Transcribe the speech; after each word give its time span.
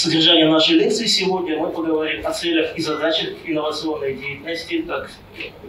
содержание 0.00 0.48
нашей 0.48 0.76
лекции 0.76 1.06
сегодня. 1.06 1.58
Мы 1.58 1.70
поговорим 1.70 2.26
о 2.26 2.32
целях 2.32 2.76
и 2.76 2.80
задачах 2.80 3.28
инновационной 3.44 4.14
деятельности, 4.14 4.82
так 4.88 5.10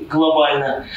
глобально. 0.10 0.88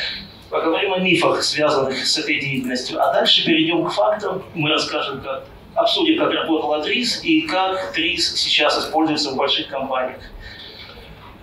Поговорим 0.50 0.92
о 0.92 0.99
мифах, 0.99 1.42
связанных 1.42 2.07
с 2.07 2.17
этой 2.17 2.41
деятельностью. 2.41 3.02
А 3.02 3.12
дальше 3.12 3.44
перейдем 3.44 3.84
к 3.84 3.92
фактам. 3.92 4.44
Мы 4.55 4.70
расскажем, 4.70 5.20
как 5.20 5.47
обсудим, 5.75 6.18
как 6.18 6.33
работала 6.33 6.83
ТРИС 6.83 7.25
и 7.25 7.42
как 7.42 7.92
ТРИС 7.92 8.36
сейчас 8.36 8.79
используется 8.79 9.30
в 9.30 9.37
больших 9.37 9.69
компаниях. 9.69 10.21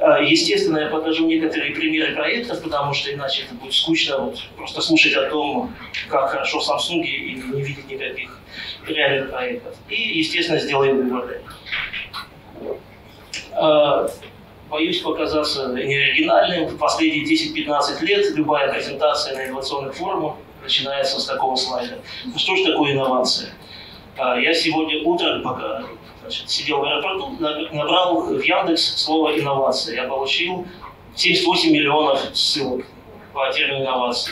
Э, 0.01 0.17
естественно, 0.25 0.79
я 0.79 0.87
покажу 0.87 1.27
некоторые 1.27 1.75
примеры 1.75 2.15
проектов, 2.15 2.63
потому 2.63 2.91
что 2.91 3.13
иначе 3.13 3.43
это 3.43 3.53
будет 3.53 3.73
скучно 3.73 4.17
вот, 4.17 4.39
просто 4.57 4.81
слушать 4.81 5.13
о 5.13 5.29
том, 5.29 5.75
как 6.09 6.31
хорошо 6.31 6.59
в 6.59 6.67
Samsung 6.67 7.03
и 7.03 7.35
не 7.35 7.61
видеть 7.61 7.87
никаких 7.87 8.39
реальных 8.87 9.29
проектов. 9.29 9.75
И, 9.89 10.17
естественно, 10.17 10.57
сделаем 10.57 11.07
выводы. 11.07 11.41
Э, 13.53 14.09
боюсь 14.71 15.01
показаться 15.01 15.67
неоригинальным. 15.67 16.65
В 16.65 16.77
последние 16.79 17.23
10-15 17.23 18.03
лет 18.03 18.35
любая 18.35 18.73
презентация 18.73 19.37
на 19.37 19.45
инновационных 19.45 19.93
форумах 19.93 20.37
начинается 20.63 21.19
с 21.19 21.25
такого 21.25 21.55
слайда. 21.55 21.99
Ну 22.25 22.39
что 22.39 22.55
же 22.55 22.65
такое 22.65 22.93
инновация? 22.93 23.53
Э, 24.17 24.41
я 24.41 24.51
сегодня 24.55 25.03
утром, 25.03 25.43
пока 25.43 25.83
Значит, 26.31 26.49
сидел 26.49 26.79
в 26.79 26.85
аэропорту, 26.85 27.35
набрал 27.73 28.21
в 28.21 28.41
Яндекс 28.41 28.95
слово 28.95 29.37
«инновация». 29.37 29.95
Я 29.95 30.07
получил 30.07 30.65
78 31.13 31.73
миллионов 31.73 32.21
ссылок 32.33 32.85
по 33.33 33.51
термину 33.51 33.81
«инновации». 33.81 34.31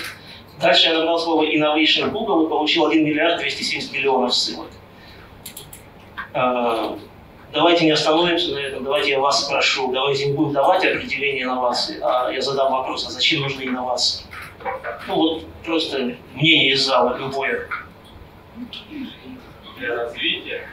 Дальше 0.61 0.87
я 0.87 0.97
набрал 0.97 1.19
слово 1.19 1.43
innovation 1.43 2.07
в 2.07 2.11
Google 2.13 2.45
и 2.45 2.49
получил 2.49 2.85
1 2.85 3.03
миллиард 3.03 3.41
270 3.41 3.91
миллионов 3.91 4.33
ссылок. 4.33 4.67
А, 6.33 6.97
давайте 7.51 7.83
не 7.83 7.91
остановимся 7.91 8.53
на 8.53 8.59
этом, 8.59 8.85
давайте 8.85 9.09
я 9.11 9.19
вас 9.19 9.45
спрошу, 9.45 9.91
давайте 9.91 10.27
не 10.27 10.33
будем 10.37 10.53
давать 10.53 10.85
определение 10.85 11.43
инновации, 11.43 11.99
а 12.01 12.31
я 12.31 12.41
задам 12.41 12.71
вопрос, 12.71 13.07
а 13.07 13.11
зачем 13.11 13.41
нужны 13.41 13.63
инновации? 13.63 14.23
Ну 15.05 15.15
вот 15.15 15.45
просто 15.65 16.15
мнение 16.33 16.71
из 16.71 16.85
зала, 16.85 17.17
любое. 17.17 17.67
Для 19.77 19.95
развития 19.95 20.63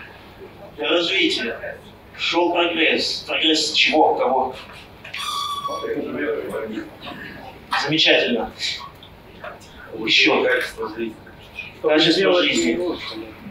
развития. 0.79 1.79
Шел 2.19 2.53
прогресс. 2.53 3.25
Прогресс 3.27 3.73
чего, 3.73 4.15
кого? 4.15 4.55
Замечательно. 7.83 8.53
Еще. 9.99 10.45
Качество 11.83 12.43
жизни. 12.43 12.79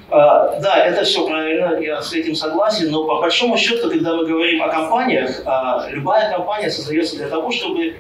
А, 0.10 0.60
да, 0.60 0.86
это 0.86 1.04
все 1.04 1.26
правильно, 1.26 1.80
я 1.80 2.00
с 2.00 2.14
этим 2.14 2.36
согласен, 2.36 2.92
но 2.92 3.06
по 3.06 3.22
большому 3.22 3.58
счету, 3.58 3.90
когда 3.90 4.16
мы 4.16 4.26
говорим 4.28 4.62
о 4.62 4.70
компаниях, 4.70 5.42
а, 5.46 5.88
любая 5.90 6.32
компания 6.32 6.70
создается 6.70 7.18
для 7.18 7.28
того, 7.28 7.52
чтобы 7.52 7.98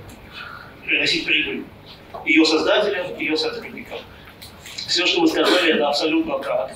приносить 0.85 1.25
прибыль 1.25 1.63
ее 2.25 2.45
создателям, 2.45 3.17
ее 3.17 3.35
сотрудникам. 3.35 3.97
Все, 4.87 5.05
что 5.07 5.21
вы 5.21 5.27
сказали, 5.27 5.73
это 5.73 5.89
абсолютно 5.89 6.37
так. 6.39 6.71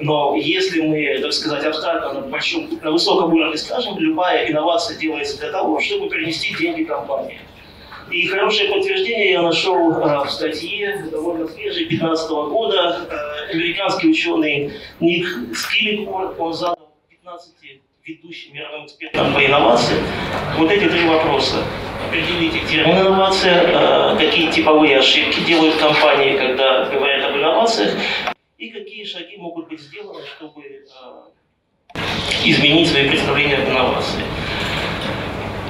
Но 0.00 0.36
если 0.36 0.80
мы, 0.80 1.18
так 1.20 1.32
сказать, 1.32 1.64
абстрактно 1.64 2.20
на, 2.20 2.26
большом, 2.28 2.68
на 2.82 2.92
высоком 2.92 3.32
уровне 3.34 3.56
скажем, 3.56 3.98
любая 3.98 4.50
инновация 4.50 4.96
делается 4.96 5.38
для 5.38 5.50
того, 5.50 5.80
чтобы 5.80 6.08
принести 6.08 6.54
деньги 6.56 6.84
компании. 6.84 7.40
И 8.10 8.26
хорошее 8.26 8.70
подтверждение 8.70 9.32
я 9.32 9.42
нашел 9.42 9.92
э, 9.92 10.24
в 10.24 10.30
статье, 10.30 11.04
довольно 11.10 11.46
свежей, 11.46 11.86
2015 11.86 12.30
года. 12.30 13.06
Э, 13.10 13.52
американский 13.52 14.08
ученый 14.08 14.72
Ник 15.00 15.26
Скилликорд, 15.54 16.38
он 16.38 16.54
задал 16.54 16.94
15 17.10 17.54
ведущим 18.04 18.54
мировым 18.54 18.86
экспертам 18.86 19.34
по 19.34 19.44
инновациям 19.44 20.02
вот 20.56 20.70
эти 20.70 20.88
три 20.88 21.06
вопроса. 21.06 21.56
Определите 22.08 22.60
термин 22.70 22.98
инновация, 22.98 23.64
э, 23.66 24.16
какие 24.16 24.50
типовые 24.50 24.98
ошибки 24.98 25.40
делают 25.40 25.76
компании, 25.76 26.38
когда 26.38 26.86
говорят 26.86 27.30
об 27.30 27.36
инновациях, 27.36 27.94
и 28.58 28.70
какие 28.70 29.04
шаги 29.04 29.36
могут 29.36 29.68
быть 29.68 29.80
сделаны, 29.80 30.20
чтобы 30.36 30.62
э, 30.64 31.98
изменить 32.44 32.88
свои 32.88 33.08
представления 33.08 33.58
об 33.58 33.68
инновации. 33.68 34.20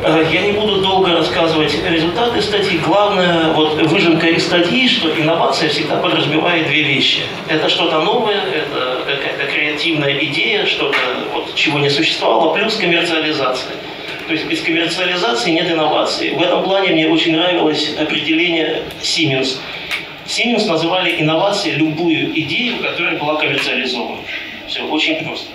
Э, 0.02 0.26
я 0.32 0.40
не 0.40 0.52
буду 0.52 0.80
долго 0.80 1.12
рассказывать 1.12 1.76
результаты 1.86 2.40
статьи. 2.40 2.78
Главное, 2.78 3.52
вот 3.52 3.74
выжимка 3.74 4.28
из 4.28 4.46
статьи, 4.46 4.88
что 4.88 5.10
инновация 5.10 5.68
всегда 5.68 5.98
подразумевает 5.98 6.68
две 6.68 6.82
вещи. 6.82 7.20
Это 7.48 7.68
что-то 7.68 8.00
новое, 8.00 8.40
это 8.40 9.04
какая-то 9.06 9.52
креативная 9.52 10.24
идея, 10.24 10.64
что-то, 10.64 10.96
вот, 11.34 11.54
чего 11.54 11.78
не 11.80 11.90
существовало, 11.90 12.54
плюс 12.54 12.76
коммерциализация. 12.76 13.76
То 14.28 14.32
есть 14.32 14.46
без 14.46 14.62
коммерциализации 14.62 15.50
нет 15.50 15.70
инновации. 15.70 16.30
В 16.30 16.42
этом 16.42 16.62
плане 16.62 16.92
мне 16.92 17.08
очень 17.08 17.36
нравилось 17.36 17.94
определение 17.98 18.84
Siemens– 19.02 19.58
Siemens 20.28 20.66
называли 20.66 21.20
инновацией 21.22 21.76
любую 21.76 22.38
идею, 22.38 22.82
которая 22.82 23.18
была 23.18 23.36
коммерциализована. 23.36 24.20
Все, 24.66 24.82
очень 24.82 25.24
просто. 25.24 25.50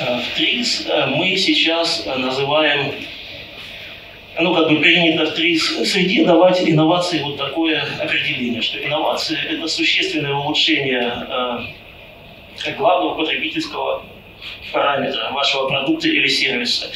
Э, 0.00 0.18
в 0.18 0.34
ТРИС 0.34 0.86
э, 0.88 1.06
мы 1.08 1.36
сейчас 1.36 2.06
называем, 2.06 2.94
ну, 4.38 4.54
как 4.54 4.70
бы 4.70 4.76
принято 4.80 5.26
в 5.26 5.34
ТРИС 5.34 5.90
среде 5.92 6.24
давать 6.24 6.66
инновации 6.66 7.20
вот 7.22 7.36
такое 7.36 7.86
определение, 8.02 8.62
что 8.62 8.82
инновация– 8.82 9.38
это 9.50 9.68
существенное 9.68 10.32
улучшение 10.32 11.12
э, 12.64 12.72
главного 12.78 13.14
потребительского 13.14 14.04
параметра 14.72 15.32
вашего 15.32 15.68
продукта 15.68 16.08
или 16.08 16.28
сервиса. 16.28 16.86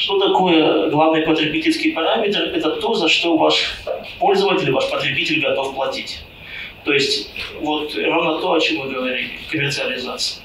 Что 0.00 0.18
такое 0.18 0.88
главный 0.88 1.20
потребительский 1.20 1.92
параметр? 1.92 2.40
Это 2.54 2.70
то, 2.76 2.94
за 2.94 3.06
что 3.06 3.36
ваш 3.36 3.74
пользователь, 4.18 4.72
ваш 4.72 4.90
потребитель 4.90 5.42
готов 5.42 5.74
платить. 5.74 6.20
То 6.84 6.94
есть 6.94 7.30
вот 7.60 7.94
ровно 7.94 8.40
то, 8.40 8.54
о 8.54 8.60
чем 8.60 8.78
мы 8.78 8.94
говорили, 8.94 9.32
коммерциализация. 9.50 10.42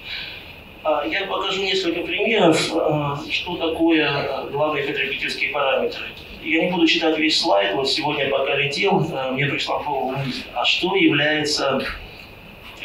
А, 0.83 1.05
я 1.07 1.25
покажу 1.27 1.63
несколько 1.63 2.01
примеров, 2.01 2.69
а, 2.75 3.17
что 3.31 3.55
такое 3.55 4.45
главный 4.51 4.83
потребительский 4.83 5.53
параметр. 5.53 5.99
Я 6.43 6.65
не 6.65 6.71
буду 6.71 6.85
читать 6.85 7.17
весь 7.17 7.39
слайд, 7.39 7.75
вот 7.75 7.89
сегодня 7.89 8.29
пока 8.29 8.57
летел, 8.57 9.07
а, 9.13 9.31
мне 9.31 9.45
пришла 9.45 9.79
в 9.79 9.85
голову 9.85 10.15
а 10.53 10.65
что 10.65 10.97
является 10.97 11.81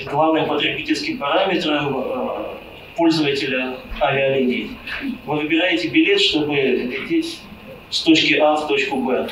главным 0.04 0.46
потребительским 0.46 1.18
параметром 1.18 2.59
пользователя 3.00 3.78
авиалиний. 4.02 4.76
Вы 5.24 5.36
выбираете 5.36 5.88
билет, 5.88 6.20
чтобы 6.20 6.54
лететь 6.54 7.40
с 7.88 8.02
точки 8.02 8.34
А 8.34 8.56
в 8.56 8.68
точку 8.68 8.96
Б. 8.96 9.26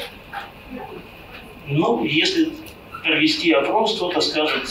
Ну, 1.67 2.03
если 2.03 2.51
провести 3.05 3.53
опрос, 3.53 3.97
кто-то 3.97 4.23
скажет 4.23 4.63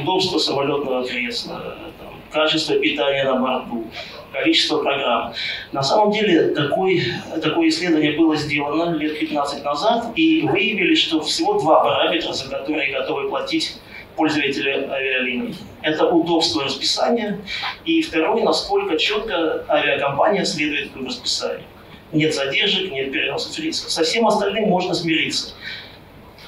удобство 0.00 0.38
самолетного 0.38 1.04
кресла, 1.04 1.76
там, 1.98 2.14
качество 2.30 2.76
питания 2.76 3.24
на 3.24 3.40
борту, 3.40 3.90
количество 4.32 4.78
программ. 4.78 5.34
На 5.72 5.82
самом 5.82 6.12
деле 6.12 6.54
такой, 6.54 7.02
такое 7.42 7.70
исследование 7.70 8.12
было 8.12 8.36
сделано 8.36 8.96
лет 8.98 9.18
15 9.18 9.64
назад, 9.64 10.12
и 10.14 10.42
выявили, 10.42 10.94
что 10.94 11.20
всего 11.22 11.54
два 11.54 11.82
параметра, 11.82 12.32
за 12.32 12.48
которые 12.48 12.92
готовы 12.92 13.28
платить 13.28 13.80
пользователя 14.16 14.90
авиалиний. 14.90 15.56
Это 15.82 16.06
удобство 16.06 16.64
расписания. 16.64 17.38
И 17.84 18.02
второй, 18.02 18.42
насколько 18.42 18.96
четко 18.96 19.64
авиакомпания 19.68 20.44
следует 20.44 20.90
этому 20.90 21.08
расписанию. 21.08 21.64
Нет 22.12 22.34
задержек, 22.34 22.92
нет 22.92 23.10
переносов 23.10 23.58
рисков. 23.58 23.90
Со 23.90 24.04
всем 24.04 24.26
остальным 24.26 24.68
можно 24.68 24.94
смириться. 24.94 25.54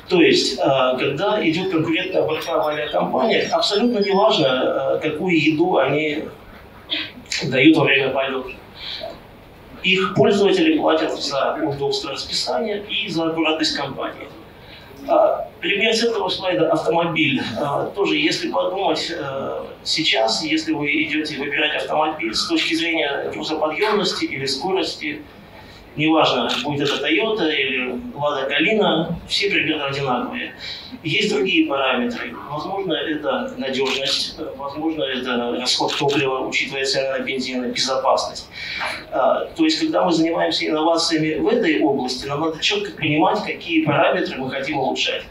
То 0.08 0.20
есть, 0.20 0.58
а, 0.60 0.96
когда 0.96 1.46
идет 1.48 1.70
конкурентная 1.70 2.22
борьба 2.22 2.62
в 2.62 2.68
авиакомпаниях, 2.68 3.50
абсолютно 3.52 3.98
не 4.00 4.12
важно, 4.12 4.48
а, 4.48 4.98
какую 4.98 5.42
еду 5.42 5.78
они 5.78 6.24
дают 7.44 7.76
во 7.76 7.84
время 7.84 8.10
полета. 8.10 8.50
Их 9.82 10.14
пользователи 10.14 10.78
платят 10.78 11.12
за 11.12 11.58
удобство 11.62 12.12
расписания 12.12 12.82
и 12.84 13.08
за 13.08 13.28
аккуратность 13.28 13.76
компании. 13.76 14.28
А, 15.06 15.48
пример 15.60 15.94
с 15.94 16.02
этого 16.02 16.28
слайда 16.28 16.70
автомобиль. 16.70 17.42
А, 17.58 17.86
тоже, 17.86 18.16
если 18.16 18.50
подумать, 18.50 19.12
э, 19.14 19.64
сейчас, 19.82 20.42
если 20.42 20.72
вы 20.72 20.90
идете 21.04 21.36
выбирать 21.36 21.76
автомобиль 21.76 22.34
с 22.34 22.48
точки 22.48 22.74
зрения 22.74 23.30
грузоподъемности 23.32 24.24
или 24.24 24.46
скорости, 24.46 25.22
неважно, 25.96 26.50
будет 26.64 26.88
это 26.88 27.06
Toyota 27.06 27.52
или 27.52 27.94
Lada 28.14 28.48
Kalina, 28.48 29.14
все 29.28 29.50
примерно 29.50 29.86
одинаковые. 29.86 30.54
Есть 31.02 31.32
другие 31.32 31.68
параметры. 31.68 32.34
Возможно, 32.50 32.94
это 32.94 33.54
надежность, 33.58 34.38
возможно, 34.56 35.02
это 35.02 35.56
расход 35.60 35.94
топлива, 35.96 36.46
учитывая 36.46 36.84
цены 36.84 37.18
на 37.18 37.18
бензин, 37.20 37.70
безопасность. 37.70 38.48
А, 39.10 39.46
то 39.56 39.64
есть, 39.64 39.80
когда 39.80 40.04
мы 40.04 40.12
занимаемся 40.12 40.66
инновациями 40.66 41.34
в 41.34 41.48
этой 41.48 41.80
области, 41.80 42.26
нам 42.26 42.40
надо 42.40 42.60
четко 42.60 42.92
понимать, 42.92 43.42
какие 43.44 43.84
параметры 43.84 44.38
мы 44.38 44.50
хотим 44.50 44.78
улучшать. 44.78 45.24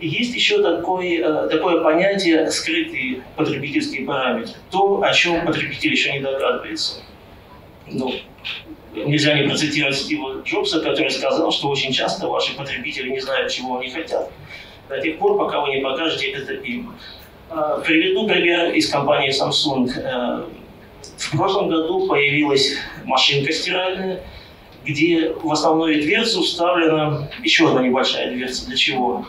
Есть 0.00 0.34
еще 0.34 0.60
такой, 0.60 1.16
э, 1.16 1.48
такое 1.48 1.82
понятие 1.82 2.50
скрытые 2.50 3.22
потребительские 3.36 4.04
параметры. 4.04 4.54
То, 4.70 5.02
о 5.02 5.12
чем 5.12 5.46
потребитель 5.46 5.92
еще 5.92 6.12
не 6.12 6.20
догадывается. 6.20 7.00
Ну, 7.86 8.12
нельзя 8.94 9.34
не 9.34 9.46
процитировать 9.48 9.96
Стива 9.96 10.42
Джобса, 10.44 10.80
который 10.80 11.10
сказал, 11.10 11.50
что 11.52 11.68
очень 11.68 11.92
часто 11.92 12.28
ваши 12.28 12.56
потребители 12.56 13.10
не 13.10 13.20
знают, 13.20 13.52
чего 13.52 13.78
они 13.78 13.90
хотят, 13.90 14.30
до 14.88 15.00
тех 15.00 15.18
пор, 15.18 15.38
пока 15.38 15.60
вы 15.60 15.76
не 15.76 15.80
покажете 15.80 16.30
это 16.30 16.54
им. 16.54 16.94
А, 17.50 17.80
приведу 17.80 18.26
пример 18.26 18.72
из 18.72 18.88
компании 18.88 19.30
Samsung. 19.30 19.90
Э, 19.96 20.44
в 21.16 21.36
прошлом 21.36 21.68
году 21.68 22.06
появилась 22.06 22.76
машинка 23.04 23.52
стиральная, 23.52 24.22
где 24.84 25.30
в 25.30 25.50
основную 25.50 26.02
дверцу 26.02 26.42
вставлена 26.42 27.30
еще 27.42 27.68
одна 27.68 27.82
небольшая 27.82 28.32
дверца. 28.32 28.66
Для 28.66 28.76
чего? 28.76 29.26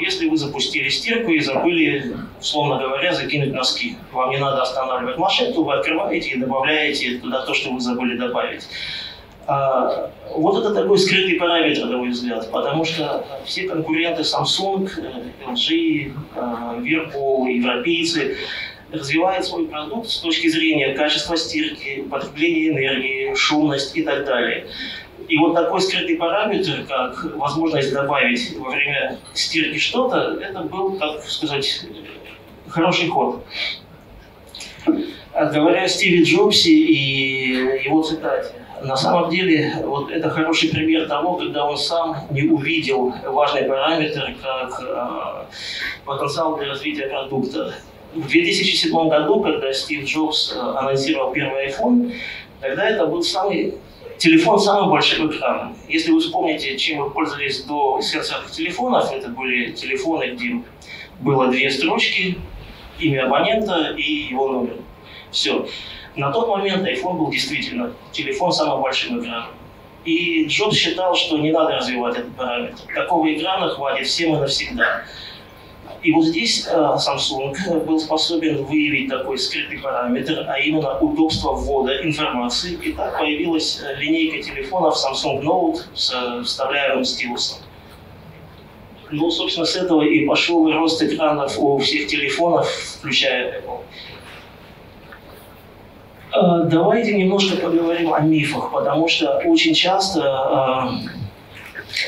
Если 0.00 0.28
вы 0.28 0.36
запустили 0.36 0.88
стирку 0.88 1.30
и 1.30 1.40
забыли, 1.40 2.16
условно 2.40 2.78
говоря, 2.78 3.12
закинуть 3.12 3.52
носки, 3.52 3.96
вам 4.12 4.30
не 4.30 4.38
надо 4.38 4.62
останавливать 4.62 5.18
машинку, 5.18 5.64
вы 5.64 5.74
открываете 5.74 6.30
и 6.30 6.38
добавляете 6.38 7.18
туда 7.18 7.44
то, 7.44 7.54
что 7.54 7.70
вы 7.70 7.80
забыли 7.80 8.16
добавить. 8.16 8.68
А, 9.48 10.10
вот 10.34 10.58
это 10.58 10.74
такой 10.74 10.98
скрытый 10.98 11.36
параметр, 11.36 11.84
на 11.86 11.98
мой 11.98 12.10
взгляд, 12.10 12.50
потому 12.50 12.84
что 12.84 13.24
все 13.44 13.68
конкуренты 13.68 14.22
Samsung, 14.22 14.90
LG, 15.46 16.12
э, 16.34 16.40
Whirlpool, 16.80 17.48
европейцы 17.48 18.36
развивают 18.90 19.44
свой 19.44 19.66
продукт 19.66 20.08
с 20.10 20.18
точки 20.18 20.48
зрения 20.48 20.94
качества 20.94 21.36
стирки, 21.36 22.02
потребления 22.10 22.68
энергии, 22.68 23.34
шумность 23.34 23.96
и 23.96 24.02
так 24.02 24.24
далее. 24.24 24.66
И 25.28 25.36
вот 25.38 25.54
такой 25.54 25.80
скрытый 25.80 26.16
параметр, 26.16 26.84
как 26.88 27.36
возможность 27.36 27.92
добавить 27.92 28.56
во 28.58 28.70
время 28.70 29.18
стирки 29.34 29.78
что-то, 29.78 30.38
это 30.40 30.60
был, 30.60 30.98
так 30.98 31.22
сказать, 31.24 31.86
хороший 32.68 33.08
ход. 33.08 33.44
Говоря 35.34 35.82
о 35.82 35.88
Стиве 35.88 36.22
Джобсе 36.22 36.70
и 36.70 37.84
его 37.84 38.02
цитате, 38.02 38.52
на 38.82 38.96
самом 38.96 39.30
деле, 39.30 39.74
вот 39.84 40.10
это 40.10 40.30
хороший 40.30 40.68
пример 40.68 41.08
того, 41.08 41.34
когда 41.36 41.66
он 41.66 41.76
сам 41.76 42.26
не 42.30 42.42
увидел 42.42 43.12
важный 43.24 43.62
параметр, 43.64 44.34
как 44.42 44.80
э, 44.80 45.46
потенциал 46.04 46.56
для 46.56 46.68
развития 46.68 47.06
продукта. 47.06 47.74
В 48.14 48.28
2007 48.28 49.08
году, 49.08 49.40
когда 49.40 49.72
Стив 49.72 50.04
Джобс 50.04 50.54
э, 50.54 50.60
анонсировал 50.60 51.32
первый 51.32 51.68
iPhone, 51.68 52.12
тогда 52.60 52.88
это 52.88 53.06
был 53.06 53.22
самый 53.22 53.74
телефон 54.18 54.58
с 54.58 54.64
самым 54.64 54.90
большим 54.90 55.30
экраном. 55.30 55.76
Если 55.88 56.10
вы 56.10 56.20
вспомните, 56.20 56.76
чем 56.76 57.00
мы 57.00 57.10
пользовались 57.10 57.64
до 57.64 58.00
сенсорных 58.00 58.50
телефонов, 58.50 59.12
это 59.12 59.28
были 59.28 59.72
телефоны, 59.72 60.34
где 60.34 60.62
было 61.20 61.48
две 61.48 61.70
строчки, 61.70 62.38
имя 62.98 63.26
абонента 63.26 63.94
и 63.96 64.28
его 64.30 64.48
номер. 64.48 64.76
Все. 65.30 65.66
На 66.16 66.30
тот 66.32 66.48
момент 66.48 66.86
iPhone 66.86 67.18
был 67.18 67.30
действительно 67.30 67.92
телефон 68.12 68.52
с 68.52 68.56
самым 68.56 68.82
большим 68.82 69.20
экраном. 69.20 69.50
И 70.04 70.46
Джобс 70.46 70.76
считал, 70.76 71.14
что 71.16 71.36
не 71.38 71.50
надо 71.50 71.76
развивать 71.76 72.16
этот 72.16 72.34
параметр. 72.36 72.78
Такого 72.94 73.32
экрана 73.34 73.68
хватит 73.68 74.06
всем 74.06 74.36
и 74.36 74.38
навсегда. 74.38 75.04
И 76.02 76.12
вот 76.12 76.24
здесь 76.24 76.66
э, 76.68 76.76
Samsung 76.76 77.84
был 77.84 77.98
способен 77.98 78.64
выявить 78.64 79.08
такой 79.08 79.38
скрытый 79.38 79.78
параметр, 79.78 80.46
а 80.48 80.58
именно 80.58 80.98
удобство 80.98 81.52
ввода 81.52 82.04
информации. 82.04 82.78
И 82.82 82.92
так 82.92 83.18
появилась 83.18 83.82
э, 83.82 83.96
линейка 84.00 84.42
телефонов 84.42 84.94
Samsung 84.94 85.42
Note 85.42 85.78
с 85.94 86.12
э, 86.12 86.42
вставляемым 86.42 87.04
стилусом. 87.04 87.58
Ну, 89.10 89.30
собственно, 89.30 89.66
с 89.66 89.76
этого 89.76 90.02
и 90.02 90.26
пошел 90.26 90.70
рост 90.72 91.02
экранов 91.02 91.58
у 91.58 91.78
всех 91.78 92.08
телефонов, 92.08 92.68
включая 92.68 93.60
Apple. 93.60 93.80
Э, 96.32 96.64
давайте 96.64 97.16
немножко 97.16 97.56
поговорим 97.56 98.12
о 98.12 98.20
мифах, 98.20 98.70
потому 98.70 99.08
что 99.08 99.38
очень 99.44 99.74
часто 99.74 101.00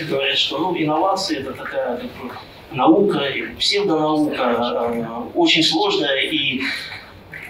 э, 0.01 0.05
говорят, 0.05 0.37
что 0.37 0.59
ну, 0.59 0.77
инновации 0.77 1.39
это 1.41 1.53
такая 1.53 1.99
как 1.99 2.39
наука, 2.73 3.21
псевдонаука, 3.59 4.93
э, 4.93 5.05
очень 5.35 5.63
сложная, 5.63 6.21
и 6.21 6.63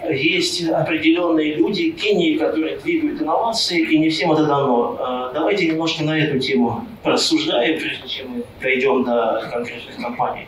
есть 0.09 0.63
определенные 0.69 1.55
люди, 1.55 1.93
гении, 2.01 2.37
которые 2.37 2.77
двигают 2.77 3.21
инновации, 3.21 3.81
и 3.81 3.97
не 3.97 4.09
всем 4.09 4.31
это 4.31 4.45
дано. 4.45 4.97
Э, 4.99 5.33
давайте 5.33 5.67
немножко 5.67 6.03
на 6.03 6.17
эту 6.17 6.39
тему 6.39 6.85
порассуждаем, 7.03 7.79
прежде 7.79 8.07
чем 8.07 8.29
мы 8.29 8.43
дойдем 8.61 9.03
до 9.03 9.49
конкретных 9.51 9.97
компаний. 9.97 10.47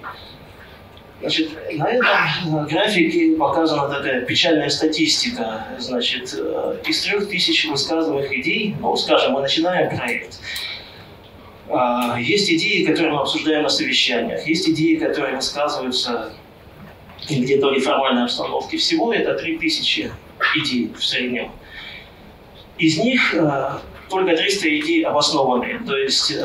Значит, 1.22 1.52
на 1.74 1.88
этом 1.88 2.66
графике 2.66 3.36
показана 3.38 3.88
такая 3.94 4.22
печальная 4.22 4.70
статистика. 4.70 5.68
Значит, 5.78 6.34
э, 6.36 6.78
из 6.88 7.02
трех 7.04 7.30
тысяч 7.30 7.66
высказываемых 7.66 8.34
идей, 8.34 8.76
ну, 8.80 8.96
скажем, 8.96 9.34
мы 9.34 9.42
начинаем 9.42 9.96
проект, 9.96 10.40
есть 12.20 12.52
идеи, 12.52 12.84
которые 12.86 13.14
мы 13.14 13.22
обсуждаем 13.22 13.64
на 13.64 13.70
совещаниях, 13.70 14.46
есть 14.48 14.68
идеи, 14.70 14.96
которые 14.96 15.36
высказываются 15.36 16.34
где-то 17.30 17.70
в 17.70 17.74
неформальной 17.74 18.24
обстановке. 18.24 18.78
Всего 18.78 19.14
это 19.14 19.36
три 19.36 19.58
тысячи 19.58 20.12
идей 20.56 20.92
в 20.98 21.04
среднем. 21.04 21.52
Из 22.78 22.98
них 22.98 23.34
э, 23.36 23.72
только 24.10 24.36
300 24.36 24.80
идей 24.80 25.04
обоснованные, 25.04 25.80
то 25.86 25.96
есть 25.96 26.32
э, 26.32 26.36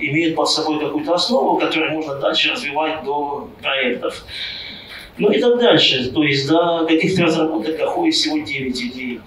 имеют 0.00 0.34
под 0.34 0.48
собой 0.48 0.80
какую-то 0.80 1.14
основу, 1.14 1.58
которую 1.58 1.92
можно 1.92 2.16
дальше 2.16 2.50
развивать 2.50 3.04
до 3.04 3.48
проектов. 3.62 4.24
Ну 5.16 5.30
и 5.30 5.40
так 5.40 5.58
дальше, 5.58 6.10
то 6.10 6.22
есть 6.24 6.48
до 6.48 6.84
каких-то 6.86 7.22
разработок 7.22 7.78
доходит 7.78 8.14
всего 8.14 8.38
9 8.38 8.82
идей. 8.82 9.20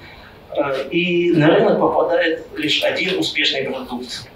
Э, 0.56 0.90
и 0.92 1.32
на 1.32 1.48
рынок 1.48 1.80
попадает 1.80 2.46
лишь 2.58 2.84
один 2.84 3.18
успешный 3.18 3.64
продукт. 3.64 4.28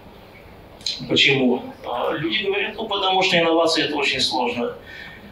Почему? 1.09 1.63
Э, 1.83 2.18
люди 2.18 2.44
говорят, 2.44 2.75
ну 2.75 2.88
потому 2.88 3.21
что 3.24 3.39
инновация 3.39 3.85
это 3.85 3.95
очень 3.95 4.19
сложно. 4.19 4.75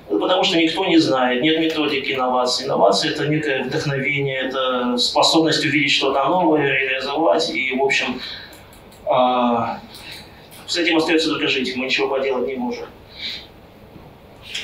Потому 0.10 0.44
что 0.44 0.58
никто 0.58 0.86
не 0.86 0.98
знает, 0.98 1.42
нет 1.42 1.60
методики 1.60 2.12
инноваций. 2.12 2.66
Инновация– 2.66 3.12
это 3.14 3.28
некое 3.28 3.64
вдохновение, 3.64 4.42
это 4.42 4.98
способность 4.98 5.64
увидеть 5.64 5.92
что-то 5.92 6.24
новое, 6.26 6.68
реализовать. 6.68 7.50
И, 7.50 7.74
в 7.78 7.82
общем, 7.82 8.22
а, 9.06 9.80
с 10.68 10.78
этим 10.78 10.98
остается 10.98 11.30
только 11.30 11.48
жить, 11.48 11.76
мы 11.78 11.86
ничего 11.86 12.10
поделать 12.10 12.48
не 12.48 12.56
можем. 12.56 12.88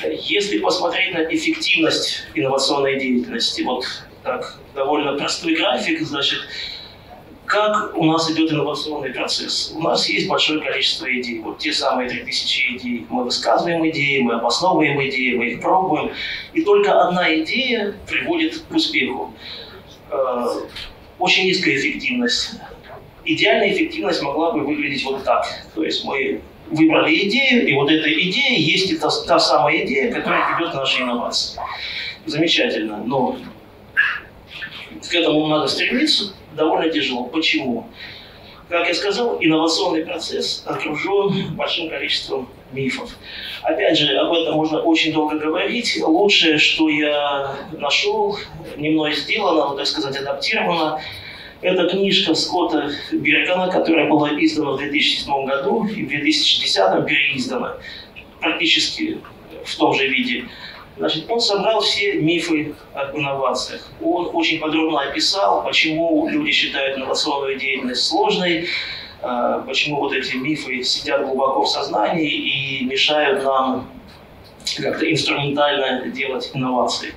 Если 0.04 0.58
посмотреть 0.58 1.14
на 1.14 1.24
эффективность 1.24 2.24
инновационной 2.34 3.00
деятельности, 3.00 3.62
вот 3.62 3.84
так, 4.22 4.58
довольно 4.74 5.14
простой 5.14 5.54
график, 5.54 6.02
значит, 6.02 6.40
как 7.48 7.96
у 7.96 8.04
нас 8.04 8.30
идет 8.30 8.52
инновационный 8.52 9.10
процесс? 9.10 9.72
У 9.74 9.80
нас 9.80 10.08
есть 10.08 10.28
большое 10.28 10.60
количество 10.60 11.06
идей. 11.06 11.40
Вот 11.40 11.58
те 11.58 11.72
самые 11.72 12.08
3000 12.08 12.76
идей. 12.76 13.06
Мы 13.08 13.24
высказываем 13.24 13.88
идеи, 13.88 14.20
мы 14.20 14.34
обосновываем 14.34 15.00
идеи, 15.08 15.34
мы 15.34 15.46
их 15.46 15.60
пробуем. 15.60 16.12
И 16.52 16.62
только 16.62 17.08
одна 17.08 17.34
идея 17.40 17.94
приводит 18.06 18.58
к 18.58 18.74
успеху. 18.74 19.32
Э, 20.10 20.46
очень 21.18 21.44
низкая 21.44 21.76
эффективность. 21.76 22.50
Идеальная 23.24 23.72
эффективность 23.72 24.22
могла 24.22 24.52
бы 24.52 24.66
выглядеть 24.66 25.04
вот 25.04 25.24
так. 25.24 25.46
То 25.74 25.82
есть 25.82 26.04
мы 26.04 26.42
выбрали 26.70 27.28
идею, 27.28 27.66
и 27.66 27.72
вот 27.72 27.90
эта 27.90 28.12
идея 28.12 28.58
есть 28.58 29.00
та, 29.00 29.08
та 29.26 29.38
самая 29.38 29.86
идея, 29.86 30.12
которая 30.12 30.58
ведет 30.58 30.72
к 30.72 30.74
нашей 30.74 31.02
инновации. 31.02 31.58
Замечательно. 32.26 33.02
Но 33.06 33.38
к 35.08 35.14
этому 35.14 35.46
надо 35.46 35.66
стремиться 35.66 36.34
довольно 36.58 36.90
тяжело. 36.90 37.24
Почему? 37.24 37.86
Как 38.68 38.86
я 38.86 38.94
сказал, 38.94 39.38
инновационный 39.40 40.04
процесс 40.04 40.62
окружен 40.66 41.54
большим 41.56 41.88
количеством 41.88 42.48
мифов. 42.72 43.16
Опять 43.62 43.98
же, 43.98 44.14
об 44.18 44.30
этом 44.32 44.56
можно 44.56 44.80
очень 44.80 45.14
долго 45.14 45.38
говорить. 45.38 45.98
Лучшее, 46.04 46.58
что 46.58 46.90
я 46.90 47.56
нашел, 47.72 48.36
не 48.76 48.90
мной 48.90 49.14
сделано, 49.14 49.68
но, 49.68 49.74
так 49.74 49.86
сказать, 49.86 50.16
адаптировано, 50.16 51.00
это 51.62 51.88
книжка 51.88 52.34
Скотта 52.34 52.90
Бергана, 53.10 53.72
которая 53.72 54.08
была 54.08 54.30
издана 54.32 54.72
в 54.72 54.78
2007 54.78 55.46
году 55.46 55.86
и 55.86 56.04
в 56.04 56.08
2010 56.08 57.06
переиздана 57.06 57.78
практически 58.40 59.18
в 59.64 59.76
том 59.76 59.94
же 59.94 60.06
виде. 60.08 60.44
Значит, 60.98 61.30
он 61.30 61.40
собрал 61.40 61.80
все 61.80 62.14
мифы 62.14 62.74
об 62.92 63.16
инновациях. 63.16 63.82
Он 64.02 64.30
очень 64.32 64.58
подробно 64.58 65.02
описал, 65.02 65.62
почему 65.64 66.28
люди 66.28 66.50
считают 66.50 66.98
инновационную 66.98 67.56
деятельность 67.56 68.04
сложной, 68.04 68.68
а, 69.22 69.60
почему 69.60 70.00
вот 70.00 70.12
эти 70.12 70.34
мифы 70.34 70.82
сидят 70.82 71.24
глубоко 71.24 71.62
в 71.62 71.68
сознании 71.68 72.28
и 72.28 72.84
мешают 72.84 73.44
нам 73.44 73.88
как-то 74.76 75.10
инструментально 75.10 76.08
делать 76.08 76.50
инновации. 76.52 77.14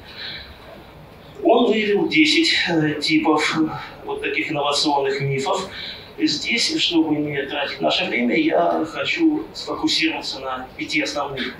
Он 1.44 1.66
выявил 1.66 2.08
10 2.08 2.56
э, 2.70 3.02
типов 3.02 3.58
вот 4.06 4.22
таких 4.22 4.52
инновационных 4.52 5.22
мифов. 5.22 5.68
Здесь, 6.20 6.80
чтобы 6.80 7.16
не 7.16 7.42
тратить 7.48 7.82
наше 7.82 8.06
время, 8.06 8.36
я 8.36 8.86
хочу 8.88 9.44
сфокусироваться 9.56 10.40
на 10.40 10.68
пяти 10.78 11.02
основных 11.02 11.56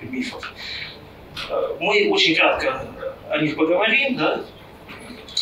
мифов. 0.00 0.54
Мы 1.80 2.10
очень 2.10 2.34
кратко 2.34 2.86
о 3.28 3.38
них 3.38 3.56
поговорим, 3.56 4.16
да, 4.16 4.44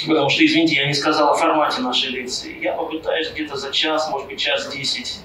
потому 0.06 0.28
что, 0.30 0.44
извините, 0.44 0.76
я 0.76 0.86
не 0.86 0.94
сказал 0.94 1.32
о 1.32 1.36
формате 1.36 1.80
нашей 1.80 2.10
лекции. 2.10 2.62
Я 2.62 2.74
попытаюсь 2.74 3.30
где-то 3.30 3.56
за 3.56 3.72
час, 3.72 4.08
может 4.10 4.28
быть, 4.28 4.38
час 4.38 4.68
десять 4.72 5.20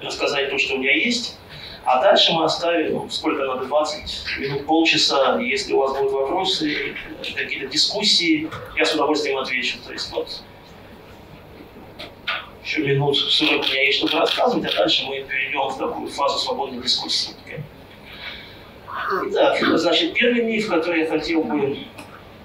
рассказать 0.00 0.50
то, 0.50 0.58
что 0.58 0.74
у 0.74 0.78
меня 0.78 0.94
есть. 0.94 1.36
А 1.84 2.00
дальше 2.02 2.32
мы 2.32 2.44
оставим, 2.44 2.92
ну, 2.92 3.10
сколько 3.10 3.42
надо, 3.44 3.64
20 3.66 4.38
минут, 4.38 4.66
полчаса. 4.66 5.40
Если 5.40 5.72
у 5.72 5.78
вас 5.78 5.96
будут 5.96 6.12
вопросы, 6.12 6.94
какие-то 7.34 7.66
дискуссии, 7.66 8.50
я 8.76 8.84
с 8.84 8.94
удовольствием 8.94 9.38
отвечу. 9.38 9.78
То 9.86 9.92
есть 9.92 10.12
вот 10.12 10.42
еще 12.62 12.82
минут 12.82 13.16
40 13.16 13.64
у 13.64 13.68
меня 13.68 13.82
есть, 13.82 13.98
чтобы 13.98 14.18
рассказывать, 14.18 14.72
а 14.72 14.76
дальше 14.76 15.06
мы 15.06 15.22
перейдем 15.22 15.68
в 15.68 15.78
такую 15.78 16.08
фазу 16.08 16.38
свободной 16.38 16.82
дискуссии. 16.82 17.34
Итак, 19.28 19.58
значит, 19.78 20.14
первый 20.14 20.42
миф, 20.44 20.68
который 20.68 21.00
я 21.00 21.06
хотел 21.06 21.42
бы 21.42 21.78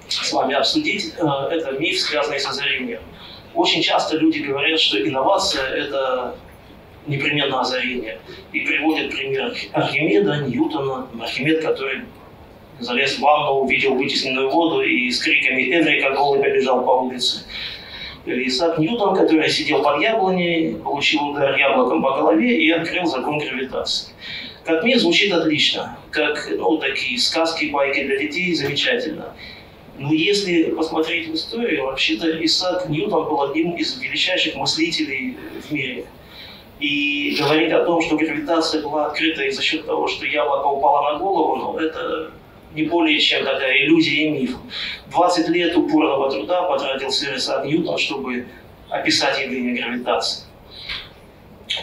с 0.07 0.33
вами 0.33 0.55
обсудить, 0.55 1.13
э, 1.17 1.25
это 1.51 1.71
миф, 1.79 1.99
связанный 1.99 2.39
с 2.39 2.45
озарением. 2.45 3.01
Очень 3.53 3.81
часто 3.81 4.17
люди 4.17 4.39
говорят, 4.39 4.79
что 4.79 5.01
инновация– 5.01 5.67
это 5.75 6.35
непременно 7.07 7.61
озарение. 7.61 8.19
И 8.51 8.61
приводят 8.61 9.11
пример 9.11 9.53
Архимеда, 9.73 10.47
Ньютона, 10.47 11.07
Архимед, 11.21 11.63
который 11.63 12.01
залез 12.79 13.17
в 13.17 13.21
ванну, 13.21 13.61
увидел 13.61 13.95
вытесненную 13.95 14.49
воду 14.49 14.81
и 14.81 15.09
с 15.09 15.21
криками 15.21 15.73
«Эврика!» 15.73 16.11
голый 16.11 16.41
побежал 16.41 16.83
по 16.83 17.03
улице. 17.03 17.45
Или 18.25 18.47
Исаак 18.47 18.79
Ньютон, 18.79 19.15
который 19.15 19.47
сидел 19.49 19.83
под 19.83 20.01
яблоней, 20.01 20.75
получил 20.83 21.29
удар 21.29 21.55
яблоком 21.55 22.01
по 22.01 22.17
голове 22.17 22.57
и 22.57 22.71
открыл 22.71 23.05
закон 23.05 23.37
гравитации. 23.37 24.13
Как 24.65 24.83
мне 24.83 24.97
звучит 24.97 25.31
отлично, 25.31 25.95
как 26.09 26.49
ну, 26.57 26.77
такие 26.77 27.19
сказки, 27.19 27.65
байки 27.65 28.03
для 28.03 28.17
детей, 28.17 28.53
замечательно. 28.55 29.35
Но 29.99 30.11
если 30.11 30.71
посмотреть 30.71 31.29
в 31.29 31.35
историю, 31.35 31.85
вообще-то 31.85 32.43
Исаак 32.43 32.89
Ньютон 32.89 33.29
был 33.29 33.43
одним 33.43 33.75
из 33.75 33.97
величайших 33.99 34.55
мыслителей 34.55 35.37
в 35.61 35.71
мире. 35.71 36.05
И 36.79 37.37
говорить 37.39 37.71
о 37.71 37.85
том, 37.85 38.01
что 38.01 38.17
гравитация 38.17 38.81
была 38.81 39.05
открыта 39.05 39.43
из-за 39.43 39.61
счет 39.61 39.85
того, 39.85 40.07
что 40.07 40.25
яблоко 40.25 40.65
упало 40.65 41.13
на 41.13 41.19
голову, 41.19 41.55
ну, 41.57 41.77
это 41.77 42.31
не 42.73 42.83
более 42.83 43.19
чем 43.19 43.45
такая 43.45 43.85
иллюзия 43.85 44.25
и 44.25 44.29
миф. 44.29 44.57
20 45.11 45.47
лет 45.49 45.77
упорного 45.77 46.29
труда 46.31 46.63
потратил 46.63 47.11
сэр 47.11 47.37
Исаак 47.37 47.65
Ньютон, 47.65 47.99
чтобы 47.99 48.47
описать 48.89 49.39
явление 49.39 49.81
гравитации. 49.81 50.44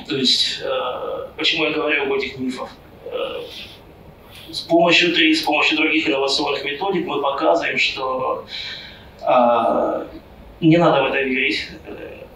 То 0.08 0.16
есть, 0.16 0.60
э, 0.62 1.26
почему 1.36 1.64
я 1.64 1.72
говорю 1.72 2.04
об 2.04 2.12
этих 2.12 2.38
мифах? 2.38 2.70
Э, 3.06 3.42
с 4.50 4.60
помощью 4.60 5.14
ТРИ, 5.14 5.34
с 5.34 5.42
помощью 5.42 5.78
других 5.78 6.08
инновационных 6.08 6.64
методик 6.64 7.06
мы 7.06 7.20
показываем, 7.20 7.78
что 7.78 8.46
э, 9.20 10.06
не 10.60 10.76
надо 10.76 11.02
в 11.02 11.06
это 11.06 11.22
верить 11.22 11.68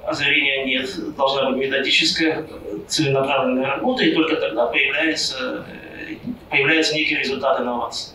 озарения 0.07 0.65
нет, 0.65 1.17
должна 1.17 1.51
быть 1.51 1.59
методическая, 1.59 2.47
целенаправленная 2.87 3.67
работа, 3.67 4.05
и 4.05 4.15
только 4.15 4.37
тогда 4.37 4.67
появляется, 4.67 5.67
появляется 6.49 6.95
некий 6.95 7.17
результат 7.17 7.61
инновации. 7.61 8.15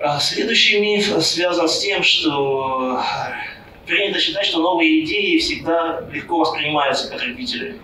А 0.00 0.18
следующий 0.18 0.80
миф 0.80 1.06
связан 1.22 1.68
с 1.68 1.78
тем, 1.80 2.02
что 2.02 3.00
принято 3.86 4.18
считать, 4.18 4.46
что 4.46 4.60
новые 4.60 5.04
идеи 5.04 5.38
всегда 5.38 6.02
легко 6.12 6.38
воспринимаются 6.38 7.10
потребителями. 7.10 7.80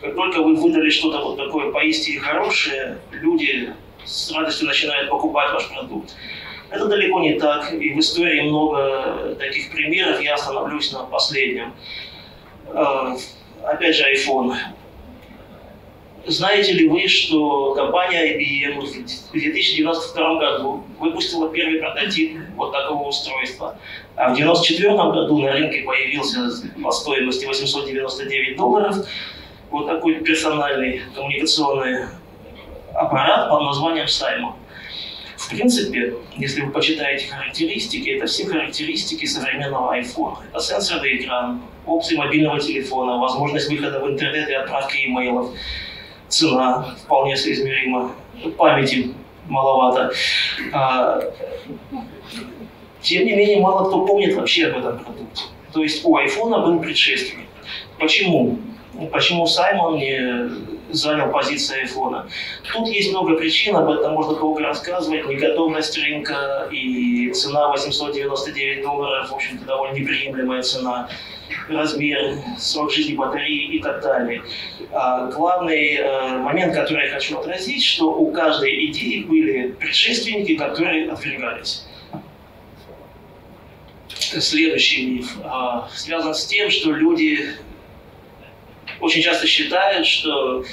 Как 0.00 0.14
только 0.14 0.42
вы 0.42 0.54
выдали 0.54 0.90
что-то 0.90 1.24
вот 1.24 1.36
такое 1.36 1.72
поистине 1.72 2.20
хорошее, 2.20 2.98
люди 3.10 3.74
с 4.04 4.30
радостью 4.32 4.68
начинают 4.68 5.10
покупать 5.10 5.52
ваш 5.52 5.68
продукт. 5.68 6.14
Это 6.70 6.86
далеко 6.86 7.20
не 7.20 7.38
так, 7.38 7.72
и 7.72 7.94
в 7.94 7.98
истории 7.98 8.42
много 8.42 9.34
таких 9.38 9.70
примеров, 9.70 10.20
я 10.20 10.34
остановлюсь 10.34 10.92
на 10.92 11.04
последнем. 11.04 11.74
Э, 12.66 13.16
опять 13.64 13.96
же, 13.96 14.04
iPhone. 14.04 14.54
Знаете 16.26 16.72
ли 16.72 16.88
вы, 16.88 17.08
что 17.08 17.74
компания 17.74 18.36
IBM 18.36 18.80
в 18.80 19.32
2092 19.32 20.38
году 20.38 20.84
выпустила 20.98 21.48
первый 21.50 21.80
прототип 21.80 22.38
вот 22.56 22.72
такого 22.72 23.08
устройства? 23.08 23.78
А 24.16 24.28
в 24.28 24.32
1994 24.32 24.96
году 24.96 25.38
на 25.38 25.52
рынке 25.52 25.82
появился 25.82 26.50
по 26.82 26.90
стоимости 26.90 27.46
899 27.46 28.56
долларов 28.56 28.96
вот 29.70 29.86
такой 29.86 30.16
персональный 30.16 31.02
коммуникационный 31.14 32.06
аппарат 32.94 33.48
под 33.48 33.62
названием 33.62 34.06
Simon. 34.06 34.52
В 35.36 35.50
принципе, 35.50 36.14
если 36.36 36.62
вы 36.62 36.72
почитаете 36.72 37.28
характеристики, 37.28 38.10
это 38.10 38.26
все 38.26 38.44
характеристики 38.44 39.24
современного 39.24 39.96
iPhone. 39.96 40.38
Это 40.50 40.60
сенсорный 40.60 41.16
экран, 41.16 41.62
опции 41.86 42.16
мобильного 42.16 42.58
телефона, 42.58 43.18
возможность 43.18 43.70
выхода 43.70 44.00
в 44.00 44.08
интернет 44.08 44.48
и 44.48 44.52
отправки 44.52 45.06
имейлов, 45.06 45.52
цена 46.28 46.94
вполне 47.04 47.36
соизмерима, 47.36 48.12
памяти 48.56 49.14
маловато. 49.48 50.12
А, 50.72 51.20
тем 53.00 53.26
не 53.26 53.32
менее, 53.32 53.60
мало 53.60 53.88
кто 53.88 54.06
помнит 54.06 54.34
вообще 54.34 54.66
об 54.66 54.78
этом 54.78 54.98
продукте. 54.98 55.44
То 55.72 55.82
есть 55.82 56.04
у 56.04 56.16
iPhone 56.18 56.62
был 56.64 56.80
предшественник. 56.80 57.46
Почему? 57.98 58.58
Почему 59.12 59.46
Саймон 59.46 59.96
не 59.96 60.50
занял 60.90 61.30
позиции 61.30 61.82
айфона. 61.82 62.28
Тут 62.72 62.88
есть 62.88 63.10
много 63.10 63.36
причин, 63.36 63.76
об 63.76 63.88
этом 63.90 64.14
можно 64.14 64.34
долго 64.34 64.62
рассказывать. 64.62 65.26
Неготовность 65.26 65.96
рынка 65.98 66.68
и 66.70 67.30
цена 67.32 67.68
899 67.68 68.82
долларов, 68.82 69.30
в 69.30 69.34
общем-то, 69.34 69.64
довольно 69.64 69.94
неприемлемая 69.94 70.62
цена 70.62 71.08
размер, 71.68 72.38
срок 72.58 72.90
жизни 72.90 73.14
батареи 73.14 73.76
и 73.76 73.78
так 73.80 74.02
далее. 74.02 74.42
А 74.92 75.26
главный 75.26 75.96
э, 75.96 76.38
момент, 76.38 76.74
который 76.74 77.06
я 77.06 77.12
хочу 77.12 77.38
отразить, 77.38 77.84
что 77.84 78.10
у 78.10 78.32
каждой 78.32 78.86
идеи 78.86 79.22
были 79.22 79.72
предшественники, 79.72 80.56
которые 80.56 81.10
отвергались. 81.10 81.86
Следующий 84.08 85.06
миф 85.06 85.36
э, 85.42 85.80
связан 85.94 86.34
с 86.34 86.46
тем, 86.46 86.70
что 86.70 86.92
люди 86.92 87.54
очень 89.00 89.22
часто 89.22 89.46
считают, 89.46 90.06
что 90.06 90.64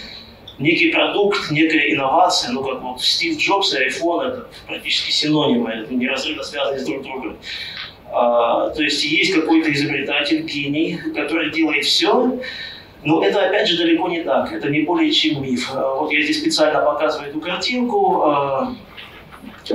некий 0.59 0.91
продукт, 0.91 1.51
некая 1.51 1.93
инновация, 1.93 2.51
ну 2.51 2.63
как 2.63 2.81
вот 2.81 3.01
Стив 3.01 3.37
Джобс 3.37 3.73
и 3.73 3.87
iPhone, 3.87 4.27
это 4.27 4.47
практически 4.67 5.11
синонимы, 5.11 5.71
это 5.71 5.93
неразрывно 5.93 6.43
связаны 6.43 6.79
с 6.79 6.85
друг 6.85 7.03
другом. 7.03 7.37
А, 8.07 8.69
то 8.69 8.83
есть 8.83 9.03
есть 9.03 9.33
какой-то 9.33 9.71
изобретатель, 9.73 10.43
гений, 10.43 10.97
который 11.15 11.51
делает 11.51 11.85
все, 11.85 12.39
но 13.03 13.23
это 13.23 13.45
опять 13.45 13.67
же 13.67 13.77
далеко 13.77 14.07
не 14.07 14.23
так, 14.23 14.51
это 14.51 14.69
не 14.69 14.81
более 14.81 15.11
чем 15.11 15.43
миф. 15.43 15.69
А, 15.73 15.95
вот 15.95 16.11
я 16.11 16.21
здесь 16.21 16.39
специально 16.39 16.79
показываю 16.79 17.29
эту 17.29 17.39
картинку. 17.39 18.23
А, 18.23 18.75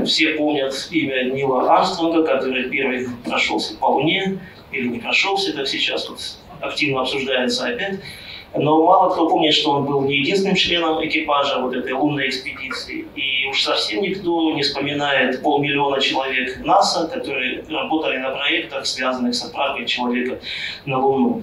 все 0.04 0.30
помнят 0.34 0.88
имя 0.90 1.24
Нила 1.24 1.68
Армстронга, 1.70 2.24
который 2.24 2.68
первый 2.70 3.08
прошелся 3.24 3.76
по 3.76 3.86
Луне, 3.86 4.38
или 4.72 4.88
не 4.88 4.98
прошелся, 5.00 5.52
как 5.52 5.66
сейчас 5.66 6.08
вот 6.08 6.20
активно 6.60 7.02
обсуждается 7.02 7.66
опять. 7.66 8.00
Но 8.54 8.84
мало 8.84 9.10
кто 9.12 9.28
помнит, 9.28 9.54
что 9.54 9.70
он 9.72 9.84
был 9.84 10.02
не 10.02 10.16
единственным 10.16 10.56
членом 10.56 11.04
экипажа 11.06 11.60
вот 11.60 11.74
этой 11.74 11.92
лунной 11.92 12.28
экспедиции. 12.28 13.06
И 13.14 13.46
уж 13.48 13.62
совсем 13.62 14.02
никто 14.02 14.52
не 14.52 14.62
вспоминает 14.62 15.40
полмиллиона 15.40 16.00
человек 16.00 16.58
НАСА, 16.64 17.06
которые 17.06 17.64
работали 17.68 18.18
на 18.18 18.30
проектах, 18.30 18.86
связанных 18.86 19.36
с 19.36 19.44
отправкой 19.44 19.86
человека 19.86 20.40
на 20.84 20.98
Луну. 20.98 21.42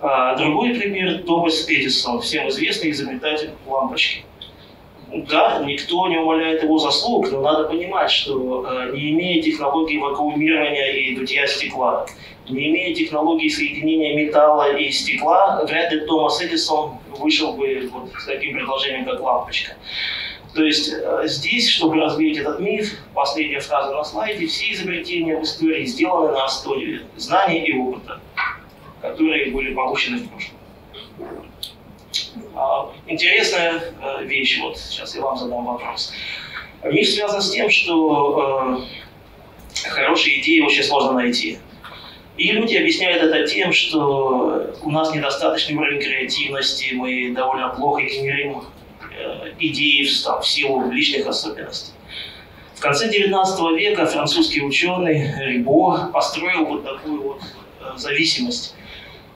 А 0.00 0.34
другой 0.36 0.74
пример– 0.74 1.22
Томас 1.26 1.68
Эдисон, 1.68 2.20
всем 2.20 2.48
известный 2.48 2.90
изобретатель 2.90 3.50
лампочки. 3.66 4.24
Да, 5.12 5.62
никто 5.64 6.08
не 6.08 6.18
умаляет 6.18 6.62
его 6.62 6.78
заслуг, 6.78 7.30
но 7.30 7.40
надо 7.40 7.64
понимать, 7.64 8.10
что 8.10 8.64
э, 8.64 8.92
не 8.94 9.10
имея 9.10 9.42
технологии 9.42 9.98
вакуумирования 9.98 10.92
и 10.92 11.16
дутья 11.16 11.46
стекла, 11.48 12.06
не 12.50 12.70
имея 12.70 12.94
технологии 12.94 13.48
соединения 13.48 14.16
металла 14.16 14.76
и 14.76 14.90
стекла, 14.90 15.64
вряд 15.64 15.92
ли 15.92 16.00
Томас 16.06 16.42
Эдисон 16.42 16.98
вышел 17.18 17.54
бы 17.54 17.88
вот 17.92 18.12
с 18.18 18.26
таким 18.26 18.54
предложением, 18.54 19.04
как 19.04 19.20
лампочка. 19.20 19.76
То 20.54 20.64
есть 20.64 20.92
э, 20.92 21.22
здесь, 21.26 21.68
чтобы 21.68 21.96
развеять 21.96 22.38
этот 22.38 22.58
миф, 22.60 22.92
последняя 23.14 23.60
фраза 23.60 23.94
на 23.94 24.02
слайде, 24.02 24.46
все 24.46 24.72
изобретения 24.72 25.36
в 25.36 25.42
истории 25.42 25.84
сделаны 25.84 26.32
на 26.32 26.44
основе 26.44 27.02
знаний 27.16 27.60
и 27.60 27.76
опыта, 27.76 28.20
которые 29.00 29.52
были 29.52 29.72
получены 29.74 30.18
в 30.18 30.28
прошлом. 30.28 30.56
А, 32.56 32.92
интересная 33.06 33.94
э, 34.02 34.24
вещь, 34.24 34.60
вот 34.60 34.76
сейчас 34.76 35.14
я 35.14 35.22
вам 35.22 35.36
задам 35.36 35.64
вопрос. 35.64 36.12
Миф 36.82 37.08
связан 37.08 37.40
с 37.42 37.50
тем, 37.50 37.70
что 37.70 38.82
э, 38.82 39.88
хорошие 39.88 40.40
идеи 40.40 40.60
очень 40.60 40.82
сложно 40.82 41.12
найти. 41.12 41.58
И 42.40 42.52
люди 42.52 42.74
объясняют 42.74 43.22
это 43.22 43.46
тем, 43.46 43.70
что 43.70 44.74
у 44.82 44.90
нас 44.90 45.14
недостаточный 45.14 45.76
уровень 45.76 46.00
креативности, 46.00 46.94
мы 46.94 47.34
довольно 47.36 47.68
плохо 47.68 48.00
генерируем 48.00 48.64
э, 49.14 49.52
идеи 49.58 50.06
в, 50.06 50.40
в 50.40 50.46
силу 50.48 50.90
личных 50.90 51.26
особенностей. 51.26 51.92
В 52.76 52.80
конце 52.80 53.10
XIX 53.10 53.76
века 53.76 54.06
французский 54.06 54.62
ученый 54.62 55.34
Рибо 55.38 56.10
построил 56.14 56.64
вот 56.64 56.82
такую 56.82 57.22
вот 57.24 57.42
э, 57.80 57.98
зависимость. 57.98 58.74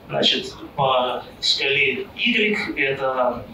Значит, 0.09 0.55
по 0.75 1.23
шкале 1.39 2.07
Y 2.15 2.75
это 2.75 3.45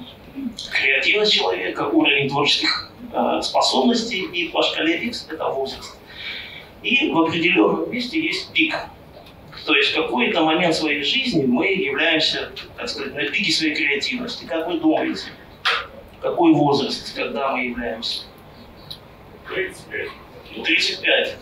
креативность 0.71 1.33
человека, 1.33 1.87
уровень 1.87 2.29
творческих 2.29 2.89
э, 3.11 3.41
способностей, 3.41 4.21
и 4.31 4.47
по 4.47 4.63
шкале 4.63 4.95
X 4.99 5.27
это 5.29 5.49
возраст. 5.49 5.97
И 6.83 7.11
в 7.11 7.19
определенном 7.19 7.91
месте 7.91 8.17
есть 8.17 8.53
пик. 8.53 8.75
То 9.65 9.75
есть 9.75 9.91
в 9.91 9.95
какой-то 9.95 10.43
момент 10.43 10.75
своей 10.75 11.03
жизни 11.03 11.45
мы 11.45 11.67
являемся, 11.67 12.51
так 12.77 12.89
сказать, 12.89 13.13
на 13.13 13.23
пике 13.25 13.51
своей 13.51 13.75
креативности. 13.75 14.45
Как 14.45 14.67
вы 14.67 14.79
думаете, 14.79 15.29
какой 16.21 16.53
возраст, 16.53 17.15
когда 17.15 17.51
мы 17.51 17.65
являемся? 17.65 18.23
35. 19.47 20.09
35. 20.63 21.37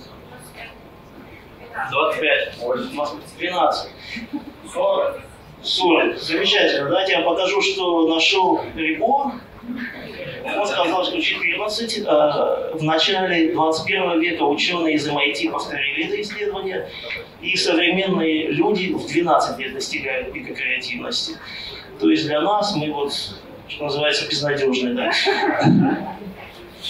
25. 1.92 2.58
12. 3.38 3.90
40. 4.74 5.22
40. 5.62 6.18
Замечательно. 6.18 6.90
Давайте 6.90 7.14
я 7.14 7.22
покажу, 7.22 7.62
что 7.62 8.08
нашел 8.08 8.62
Рибо. 8.76 9.34
Он 10.46 10.68
сказал, 10.68 11.04
что 11.06 11.22
14. 11.22 11.98
Э, 12.00 12.72
в 12.74 12.84
начале 12.84 13.54
21 13.54 14.20
века 14.20 14.44
ученые 14.44 14.96
из 14.96 15.08
MIT 15.08 15.52
повторили 15.52 16.06
это 16.08 16.22
исследование, 16.22 16.90
и 17.42 17.56
современные 17.56 18.52
люди 18.52 18.94
в 18.94 19.06
12 19.08 19.60
лет 19.60 19.74
достигают 19.74 20.34
пика 20.34 20.54
креативности. 20.54 21.38
То 22.00 22.10
есть 22.10 22.26
для 22.26 22.42
нас 22.42 22.76
мы 22.76 22.92
вот, 22.92 23.14
что 23.68 23.84
называется, 23.84 24.28
безнадежные, 24.28 24.94
да? 24.94 25.12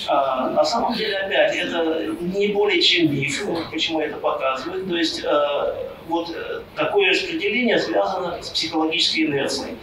А, 0.08 0.50
на 0.50 0.64
самом 0.64 0.94
деле, 0.96 1.18
опять, 1.18 1.56
это 1.56 2.16
не 2.22 2.50
более 2.50 2.82
чем 2.82 3.12
миф, 3.14 3.44
почему 3.72 4.02
это 4.02 4.18
показывает. 4.18 4.88
То 4.88 4.96
есть 4.96 5.24
а, 5.26 5.76
вот 6.08 6.30
э, 6.36 6.62
такое 6.76 7.10
распределение 7.10 7.80
связано 7.80 8.42
с 8.42 8.50
психологической 8.50 9.26
инерцией. 9.26 9.78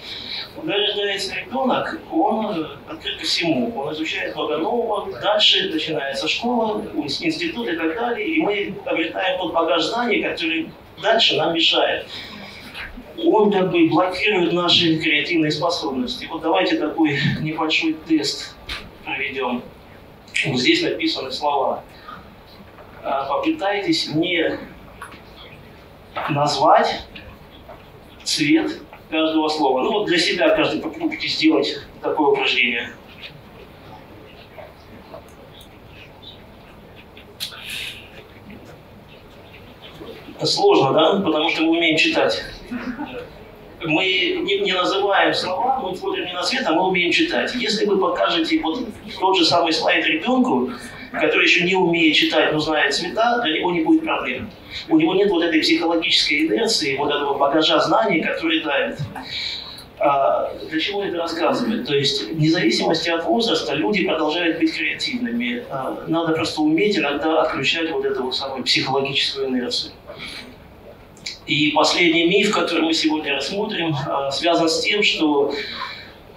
Когда 0.56 0.74
рождается 0.74 1.34
ребенок, 1.34 2.00
он 2.10 2.66
открыт 2.88 3.18
ко 3.18 3.24
всему, 3.24 3.72
он 3.76 3.92
изучает 3.92 4.34
много 4.34 4.58
нового, 4.58 5.12
дальше 5.20 5.70
начинается 5.70 6.26
школа, 6.28 6.82
институт 6.94 7.68
и 7.68 7.76
так 7.76 7.94
далее, 7.94 8.26
и 8.26 8.40
мы 8.40 8.74
обретаем 8.84 9.38
тот 9.38 9.52
багаж 9.52 9.84
знаний, 9.84 10.22
который 10.22 10.70
дальше 11.02 11.36
нам 11.36 11.54
мешает. 11.54 12.06
Он 13.24 13.50
как 13.50 13.70
бы 13.70 13.88
блокирует 13.88 14.52
наши 14.52 14.98
креативные 14.98 15.50
способности. 15.50 16.26
Вот 16.30 16.42
давайте 16.42 16.76
такой 16.76 17.18
небольшой 17.40 17.96
тест 18.06 18.54
проведем. 19.04 19.62
Вот 20.44 20.60
здесь 20.60 20.82
написаны 20.82 21.32
слова. 21.32 21.82
А, 23.02 23.24
попытайтесь 23.24 24.08
мне 24.08 24.58
назвать 26.28 27.06
цвет 28.22 28.80
каждого 29.10 29.48
слова. 29.48 29.82
Ну 29.82 29.92
вот 29.92 30.06
для 30.06 30.18
себя 30.18 30.50
каждый 30.50 30.80
попробуйте 30.80 31.28
сделать 31.28 31.80
такое 32.02 32.28
упражнение. 32.28 32.92
Сложно, 40.42 40.92
да? 40.92 41.20
Потому 41.20 41.48
что 41.48 41.62
мы 41.62 41.70
умеем 41.70 41.96
читать. 41.96 42.44
Мы 43.84 44.04
не, 44.42 44.60
не 44.60 44.72
называем 44.72 45.34
слова, 45.34 45.80
мы 45.80 45.94
смотрим 45.96 46.24
не 46.24 46.32
на 46.32 46.42
цвет, 46.42 46.66
а 46.66 46.72
мы 46.72 46.88
умеем 46.88 47.12
читать. 47.12 47.54
Если 47.54 47.84
вы 47.84 47.98
покажете 47.98 48.58
вот 48.60 48.80
тот 49.20 49.36
же 49.36 49.44
самый 49.44 49.72
слайд 49.72 50.06
ребенку, 50.06 50.70
который 51.12 51.44
еще 51.44 51.64
не 51.64 51.74
умеет 51.74 52.16
читать, 52.16 52.52
но 52.52 52.58
знает 52.58 52.94
цвета, 52.94 53.40
для 53.42 53.58
него 53.58 53.72
не 53.72 53.80
будет 53.80 54.02
проблем. 54.02 54.50
У 54.88 54.98
него 54.98 55.14
нет 55.14 55.30
вот 55.30 55.42
этой 55.42 55.60
психологической 55.60 56.46
инерции, 56.46 56.96
вот 56.96 57.10
этого 57.10 57.36
багажа 57.36 57.78
знаний, 57.80 58.22
который 58.22 58.62
давит. 58.62 58.98
А 59.98 60.52
для 60.68 60.78
чего 60.78 61.02
это 61.02 61.16
рассказывает? 61.16 61.86
То 61.86 61.94
есть, 61.94 62.30
вне 62.30 62.50
зависимости 62.50 63.08
от 63.08 63.24
возраста, 63.24 63.74
люди 63.74 64.04
продолжают 64.04 64.58
быть 64.58 64.76
креативными. 64.76 65.64
А, 65.70 66.04
надо 66.06 66.34
просто 66.34 66.60
уметь 66.60 66.98
иногда 66.98 67.42
отключать 67.42 67.90
вот 67.90 68.04
эту 68.04 68.24
вот 68.24 68.36
самую 68.36 68.62
психологическую 68.64 69.48
инерцию. 69.48 69.92
И 71.46 71.70
последний 71.70 72.26
миф, 72.26 72.52
который 72.52 72.82
мы 72.82 72.92
сегодня 72.92 73.34
рассмотрим, 73.34 73.94
а, 74.08 74.30
связан 74.30 74.68
с 74.68 74.80
тем, 74.80 75.02
что 75.02 75.52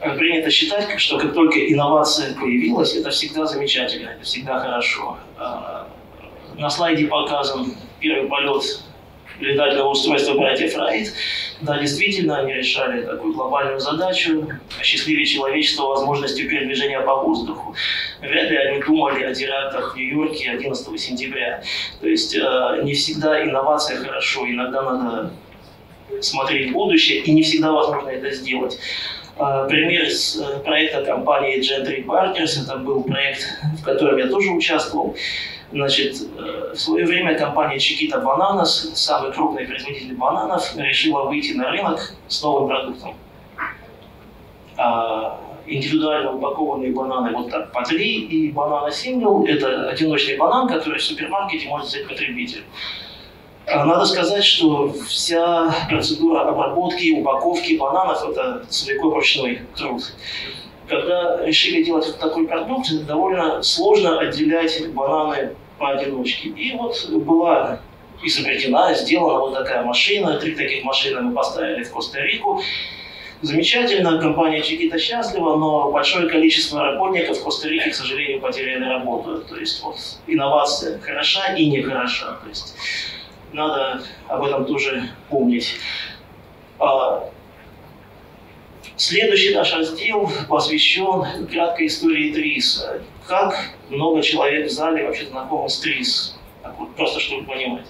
Э, 0.02 0.16
принято 0.16 0.50
считать, 0.50 1.00
что 1.00 1.18
как 1.18 1.34
только 1.34 1.60
инновация 1.72 2.34
появилась, 2.34 2.96
это 2.96 3.10
всегда 3.10 3.46
замечательно, 3.46 4.10
это 4.10 4.24
всегда 4.24 4.60
хорошо. 4.60 5.18
Э, 5.38 5.84
на 6.58 6.70
слайде 6.70 7.08
показан 7.08 7.76
первый 8.00 8.30
полет 8.30 8.64
летательного 9.40 9.90
устройства 9.90 10.36
братьев 10.36 10.78
Райт. 10.78 11.14
Да, 11.62 11.78
действительно, 11.78 12.40
они 12.40 12.54
решали 12.54 13.02
такую 13.02 13.34
глобальную 13.34 13.80
задачу– 13.80 14.48
осчастливить 14.80 15.30
человечество 15.30 15.88
возможностью 15.88 16.50
передвижения 16.50 17.02
по 17.02 17.18
воздуху. 17.18 17.76
Вряд 18.22 18.50
ли 18.50 18.58
они 18.58 18.82
думали 18.82 19.24
о 19.24 19.34
терактах 19.34 19.94
в 19.94 19.98
Нью-Йорке 19.98 20.52
11 20.52 21.00
сентября. 21.00 21.62
То 22.00 22.08
есть 22.08 22.34
э, 22.34 22.82
не 22.84 22.94
всегда 22.94 23.44
инновация 23.44 23.98
хорошо, 23.98 24.48
иногда 24.48 24.82
надо 24.84 25.32
смотреть 26.22 26.70
в 26.70 26.74
будущее, 26.74 27.20
и 27.24 27.32
не 27.32 27.44
всегда 27.44 27.74
возможно 27.74 28.10
это 28.10 28.32
сделать. 28.32 28.80
А, 29.38 29.68
пример 29.68 30.04
из 30.04 30.38
э, 30.38 30.60
проекта 30.60 31.04
компании 31.04 31.60
Gentry 31.60 32.06
Partners, 32.06 32.64
это 32.64 32.78
был 32.78 33.04
проект, 33.04 33.46
в 33.80 33.84
котором 33.84 34.18
я 34.18 34.28
тоже 34.28 34.52
участвовал. 34.52 35.16
Значит, 35.72 36.16
э, 36.38 36.74
в 36.74 36.80
свое 36.80 37.06
время 37.06 37.38
компания 37.38 37.78
Chiquita 37.78 38.24
Bananas, 38.24 38.96
самый 38.96 39.32
крупный 39.32 39.68
производитель 39.68 40.16
бананов, 40.16 40.76
решила 40.76 41.26
выйти 41.26 41.54
на 41.54 41.70
рынок 41.70 42.16
с 42.28 42.42
новым 42.42 42.70
продуктом. 42.70 43.16
А, 44.78 45.40
индивидуально 45.68 46.34
упакованные 46.34 46.92
бананы 46.92 47.36
вот 47.36 47.52
так 47.52 47.72
по 47.72 47.84
три, 47.84 48.22
и 48.22 48.52
банана 48.52 48.92
сингл– 48.92 49.46
это 49.48 49.90
одиночный 49.90 50.38
банан, 50.38 50.68
который 50.68 50.98
в 50.98 51.04
супермаркете 51.04 51.68
может 51.68 51.88
взять 51.88 52.08
потребитель. 52.08 52.64
А 53.68 53.86
надо 53.86 54.06
сказать, 54.06 54.44
что 54.44 54.92
вся 55.08 55.72
процедура 55.88 56.50
обработки 56.50 57.04
и 57.04 57.22
упаковки 57.22 57.78
бананов– 57.78 58.28
это 58.30 58.66
целиком 58.70 59.14
ручной 59.14 59.62
труд. 59.76 60.02
Когда 60.90 61.46
решили 61.46 61.84
делать 61.84 62.18
такой 62.20 62.48
продукт, 62.48 62.90
довольно 63.06 63.62
сложно 63.62 64.20
отделять 64.20 64.92
бананы 64.94 65.56
поодиночке. 65.78 66.50
И 66.50 66.76
вот 66.76 67.10
была 67.10 67.80
изобретена, 68.24 68.94
сделана 68.96 69.40
вот 69.40 69.54
такая 69.54 69.84
машина. 69.84 70.40
Три 70.40 70.56
таких 70.56 70.84
машины 70.84 71.22
мы 71.22 71.34
поставили 71.34 71.84
в 71.84 71.92
Коста-Рику. 71.92 72.62
Замечательно, 73.42 74.20
компания 74.20 74.62
Чикита 74.62 75.00
счастлива, 75.00 75.56
но 75.56 75.92
большое 75.92 76.28
количество 76.28 76.82
работников 76.82 77.38
в 77.38 77.44
Коста-Рике, 77.44 77.92
к 77.92 77.96
сожалению, 77.96 78.42
потеряли 78.42 78.84
работу. 78.84 79.42
То 79.48 79.58
есть 79.58 79.82
вот 79.84 79.96
инновация 80.28 81.00
хороша 81.00 81.54
и 81.54 81.70
не 81.70 81.82
хороша. 81.82 82.38
То 82.44 82.50
есть 82.50 82.76
надо 83.54 84.02
об 84.28 84.44
этом 84.44 84.66
тоже 84.66 85.04
помнить. 85.30 85.76
Следующий 88.96 89.56
наш 89.56 89.74
раздел 89.74 90.30
посвящен 90.48 91.48
краткой 91.48 91.88
истории 91.88 92.34
ТРИС. 92.34 92.86
Как 93.28 93.56
много 93.90 94.22
человек 94.22 94.68
в 94.68 94.72
зале 94.72 95.06
вообще 95.06 95.26
знакомы 95.26 95.70
с 95.70 95.80
ТРИС? 95.80 96.36
Так 96.64 96.78
вот, 96.78 96.96
просто 96.96 97.20
чтобы 97.20 97.46
понимать. 97.46 97.86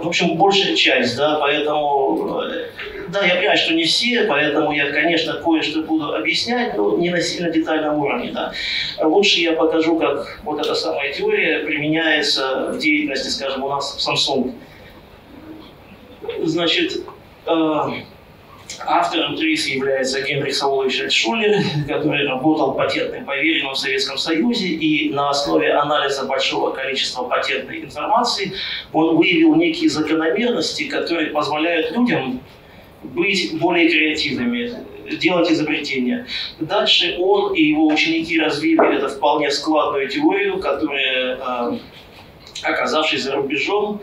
В 0.00 0.06
общем, 0.06 0.36
большая 0.36 0.76
часть, 0.76 1.16
да, 1.16 1.38
поэтому, 1.40 2.40
э, 2.42 2.68
да, 3.08 3.26
я 3.26 3.34
понимаю, 3.34 3.58
что 3.58 3.74
не 3.74 3.82
все, 3.84 4.24
поэтому 4.24 4.72
я, 4.72 4.92
конечно, 4.92 5.34
кое-что 5.34 5.82
буду 5.82 6.14
объяснять, 6.14 6.76
но 6.76 6.96
не 6.96 7.10
на 7.10 7.20
сильно 7.20 7.50
детальном 7.50 7.98
уровне, 7.98 8.30
да. 8.32 8.52
Лучше 9.02 9.40
я 9.40 9.54
покажу, 9.54 9.98
как 9.98 10.40
вот 10.44 10.60
эта 10.60 10.74
самая 10.74 11.12
теория 11.12 11.60
применяется 11.64 12.70
в 12.72 12.78
деятельности, 12.78 13.28
скажем, 13.28 13.64
у 13.64 13.68
нас 13.68 13.96
в 13.96 14.08
Samsung. 14.08 14.52
Значит, 16.44 17.02
э, 17.46 17.90
Автором 18.86 19.36
ТРИС 19.36 19.66
является 19.68 20.20
Генрих 20.22 20.54
Саулович 20.54 21.00
Альтшулер, 21.00 21.62
который 21.88 22.26
работал 22.26 22.74
патентным 22.74 23.24
поверенным 23.24 23.72
в 23.72 23.78
Советском 23.78 24.18
Союзе, 24.18 24.68
и 24.68 25.10
на 25.10 25.30
основе 25.30 25.72
анализа 25.72 26.24
большого 26.24 26.70
количества 26.70 27.24
патентной 27.24 27.84
информации 27.84 28.52
он 28.92 29.16
выявил 29.16 29.54
некие 29.56 29.90
закономерности, 29.90 30.84
которые 30.88 31.30
позволяют 31.30 31.92
людям 31.92 32.40
быть 33.02 33.58
более 33.58 33.88
креативными, 33.88 34.74
делать 35.16 35.50
изобретения. 35.50 36.26
Дальше 36.58 37.16
он 37.18 37.54
и 37.54 37.62
его 37.62 37.86
ученики 37.86 38.38
развили 38.38 38.96
эту 38.96 39.08
вполне 39.08 39.50
складную 39.50 40.08
теорию, 40.08 40.58
которая, 40.58 41.36
э, 41.36 41.78
оказавшись 42.62 43.22
за 43.22 43.34
рубежом, 43.36 44.02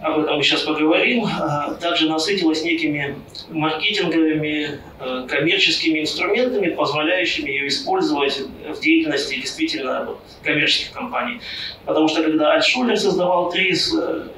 об 0.00 0.20
этом 0.20 0.36
мы 0.36 0.42
сейчас 0.42 0.62
поговорим, 0.62 1.24
а, 1.26 1.74
также 1.74 2.08
насытилась 2.08 2.62
некими 2.62 3.16
маркетинговыми, 3.48 4.80
э, 5.00 5.26
коммерческими 5.28 6.00
инструментами, 6.00 6.68
позволяющими 6.70 7.50
ее 7.50 7.68
использовать 7.68 8.38
в 8.38 8.80
деятельности 8.80 9.34
действительно 9.34 10.16
коммерческих 10.42 10.92
компаний. 10.92 11.40
Потому 11.84 12.06
что 12.08 12.22
когда 12.22 12.52
Альтшулер 12.52 12.96
создавал 12.96 13.50
ТРИС, 13.50 13.94
э, 13.94 14.28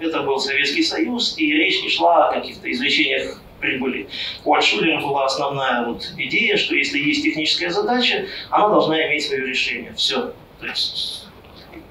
это 0.00 0.22
был 0.22 0.38
Советский 0.38 0.82
Союз, 0.82 1.34
и 1.38 1.50
речь 1.50 1.82
не 1.82 1.88
шла 1.88 2.28
о 2.28 2.34
каких-то 2.34 2.70
извлечениях 2.70 3.40
прибыли. 3.60 4.08
У 4.44 4.54
Альтшулера 4.54 5.00
была 5.00 5.26
основная 5.26 5.86
вот 5.86 6.12
идея, 6.18 6.56
что 6.56 6.74
если 6.74 6.98
есть 6.98 7.22
техническая 7.22 7.70
задача, 7.70 8.26
она 8.50 8.68
должна 8.68 9.06
иметь 9.06 9.26
свое 9.26 9.46
решение. 9.46 9.94
Все. 9.94 10.32
То 10.60 10.66
есть 10.66 11.26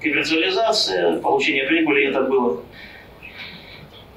коммерциализация, 0.00 1.20
получение 1.20 1.64
прибыли, 1.64 2.08
это 2.08 2.22
было 2.22 2.62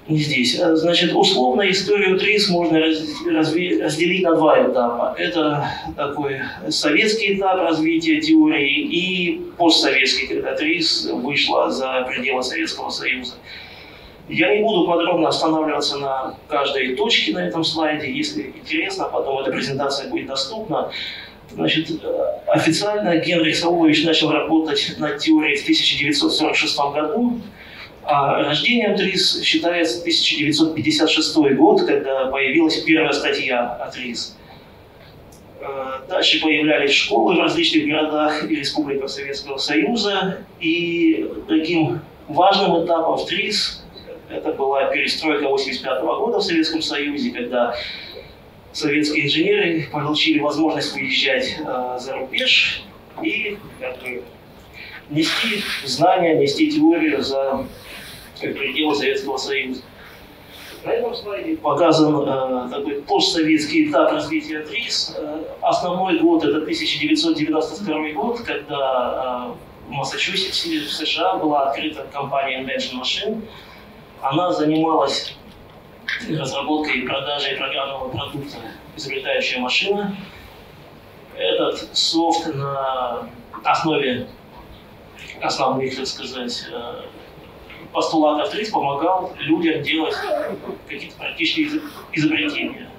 не 0.07 0.17
здесь. 0.17 0.59
Э, 0.59 0.75
значит, 0.75 1.13
условно 1.13 1.69
историю 1.69 2.19
ТРИС 2.19 2.49
можно 2.49 2.79
разделить 2.79 4.23
на 4.23 4.35
два 4.35 4.61
этапа. 4.61 5.15
Это 5.17 5.67
такой 5.95 6.41
советский 6.69 7.35
этап 7.35 7.57
развития 7.57 8.19
теории 8.19 8.79
и 8.79 9.41
постсоветский, 9.57 10.27
когда 10.27 10.55
ТРИС 10.55 11.09
вышла 11.13 11.69
за 11.71 12.05
пределы 12.09 12.43
Советского 12.43 12.89
Союза. 12.89 13.35
Я 14.29 14.55
не 14.55 14.63
буду 14.63 14.87
подробно 14.87 15.29
останавливаться 15.29 15.97
на 15.97 16.37
каждой 16.47 16.95
точке 16.95 17.33
на 17.33 17.47
этом 17.47 17.63
слайде. 17.63 18.11
Если 18.11 18.53
интересно, 18.55 19.05
потом 19.05 19.39
эта 19.39 19.51
презентация 19.51 20.09
будет 20.09 20.27
доступна. 20.27 20.91
Значит, 21.51 21.89
э, 22.03 22.39
официально 22.47 23.17
Генрих 23.17 23.55
Саулович 23.55 24.05
начал 24.05 24.31
работать 24.31 24.95
над 24.97 25.19
теорией 25.19 25.55
в 25.55 25.63
1946 25.63 26.77
году. 26.93 27.41
А 28.05 28.43
рождением 28.43 28.95
ТРИС 28.97 29.41
считается 29.43 29.99
1956 30.01 31.35
год, 31.55 31.85
когда 31.85 32.25
появилась 32.25 32.77
первая 32.81 33.13
статья 33.13 33.75
о 33.75 33.89
ТРИС. 33.89 34.37
Э, 35.61 36.01
дальше 36.09 36.41
появлялись 36.41 36.91
школы 36.91 37.35
в 37.35 37.39
различных 37.39 37.87
городах 37.87 38.43
и 38.49 38.55
республиках 38.55 39.09
Советского 39.09 39.57
Союза. 39.57 40.39
И 40.59 41.29
таким 41.47 42.01
важным 42.27 42.83
этапом 42.83 43.17
в 43.17 43.25
ТРИС 43.25 43.83
это 44.29 44.51
была 44.51 44.85
перестройка 44.85 45.45
1985 45.45 46.01
года 46.03 46.37
в 46.39 46.41
Советском 46.41 46.81
Союзе, 46.81 47.31
когда 47.31 47.73
советские 48.73 49.27
инженеры 49.27 49.87
получили 49.91 50.39
возможность 50.39 50.93
выезжать 50.93 51.55
э, 51.57 51.97
за 51.99 52.17
рубеж 52.17 52.83
и 53.21 53.57
нести 55.09 55.63
знания, 55.85 56.35
нести 56.35 56.69
теорию 56.69 57.21
за 57.21 57.65
пределы 58.51 58.95
Советского 58.95 59.37
Союза. 59.37 59.81
На 60.83 60.91
этом 60.91 61.15
слайде 61.15 61.55
показан 61.55 62.27
э, 62.27 62.69
такой 62.69 63.01
постсоветский 63.03 63.89
этап 63.89 64.11
развития 64.11 64.59
ТРИС. 64.59 65.15
Э, 65.17 65.43
основной 65.61 66.19
год 66.19 66.43
это 66.43 66.57
1992 66.57 68.11
год, 68.11 68.41
когда 68.41 69.55
э, 69.55 69.87
в 69.87 69.91
Массачусетсе, 69.91 70.81
в 70.81 70.91
США, 70.91 71.37
была 71.37 71.69
открыта 71.69 72.05
компания 72.11 72.61
Invention 72.61 73.01
Machine. 73.01 73.41
Она 74.21 74.51
занималась 74.51 75.33
разработкой 76.29 76.99
и 76.99 77.07
продажей 77.07 77.55
программного 77.55 78.09
продукта 78.09 78.57
«Изобретающая 78.97 79.59
машина». 79.59 80.17
Этот 81.37 81.95
софт 81.97 82.53
на 82.53 83.29
основе 83.63 84.27
основных, 85.41 85.95
так 85.95 86.07
сказать, 86.07 86.67
постулатов 87.93 88.51
ТРИС 88.51 88.69
помогал 88.69 89.33
людям 89.39 89.81
делать 89.83 90.15
какие-то 90.87 91.15
практические 91.17 91.81
изобретения. 92.11 92.89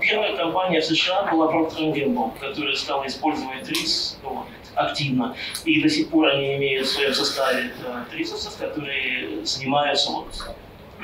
Первая 0.00 0.36
компания 0.36 0.80
в 0.80 0.84
США 0.84 1.24
была 1.30 1.52
Procter 1.52 1.92
Gamble, 1.92 2.30
которая 2.38 2.74
стала 2.76 3.06
использовать 3.06 3.64
ТРИС 3.64 4.18
ну, 4.22 4.44
активно. 4.74 5.34
И 5.64 5.82
до 5.82 5.88
сих 5.88 6.08
пор 6.08 6.28
они 6.28 6.56
имеют 6.56 6.86
в 6.86 6.90
своем 6.90 7.12
составе 7.12 7.72
ТРИСовцев, 8.10 8.56
которые 8.58 9.44
занимаются 9.44 10.12
вот, 10.12 10.28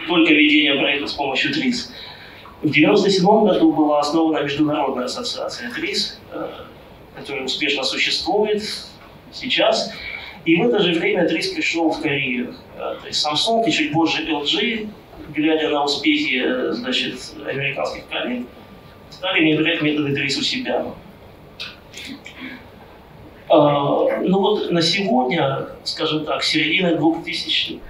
только 0.06 0.32
ведением 0.32 0.78
проектов 0.78 1.10
с 1.10 1.14
помощью 1.14 1.52
ТРИС. 1.52 1.92
В 2.62 2.70
1997 2.70 3.26
году 3.26 3.72
была 3.72 4.00
основана 4.00 4.38
Международная 4.42 5.04
ассоциация 5.04 5.70
ТРИС, 5.72 6.18
э, 6.32 6.50
которая 7.16 7.44
успешно 7.44 7.82
существует 7.82 8.62
сейчас. 9.32 9.92
И 10.46 10.54
в 10.56 10.68
это 10.68 10.78
же 10.78 10.92
время 10.92 11.28
ТРИС 11.28 11.48
пришел 11.48 11.90
в 11.90 12.00
Корею. 12.00 12.54
Э, 12.76 12.96
то 13.00 13.06
есть 13.08 13.26
Samsung 13.26 13.66
и 13.66 13.72
чуть 13.72 13.92
позже 13.92 14.24
LG, 14.24 14.88
глядя 15.34 15.70
на 15.70 15.84
успехи 15.84 16.40
э, 16.44 16.72
значит, 16.72 17.18
американских 17.44 18.06
коллег, 18.08 18.46
стали 19.10 19.40
внедрять 19.40 19.82
методы 19.82 20.14
ТРИС 20.14 20.38
у 20.38 20.42
себя. 20.42 20.86
А, 23.48 24.20
ну 24.20 24.40
вот 24.40 24.70
на 24.70 24.82
сегодня, 24.82 25.68
скажем 25.82 26.24
так, 26.24 26.44
середина 26.44 26.94
2000 26.94 27.80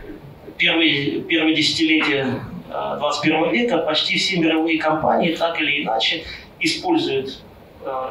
первые, 0.57 1.21
первые 1.23 1.55
десятилетия 1.55 2.41
21 2.69 3.45
а, 3.45 3.49
века 3.49 3.79
почти 3.79 4.17
все 4.17 4.39
мировые 4.39 4.79
компании 4.79 5.35
так 5.35 5.61
или 5.61 5.83
иначе 5.83 6.25
используют 6.61 7.43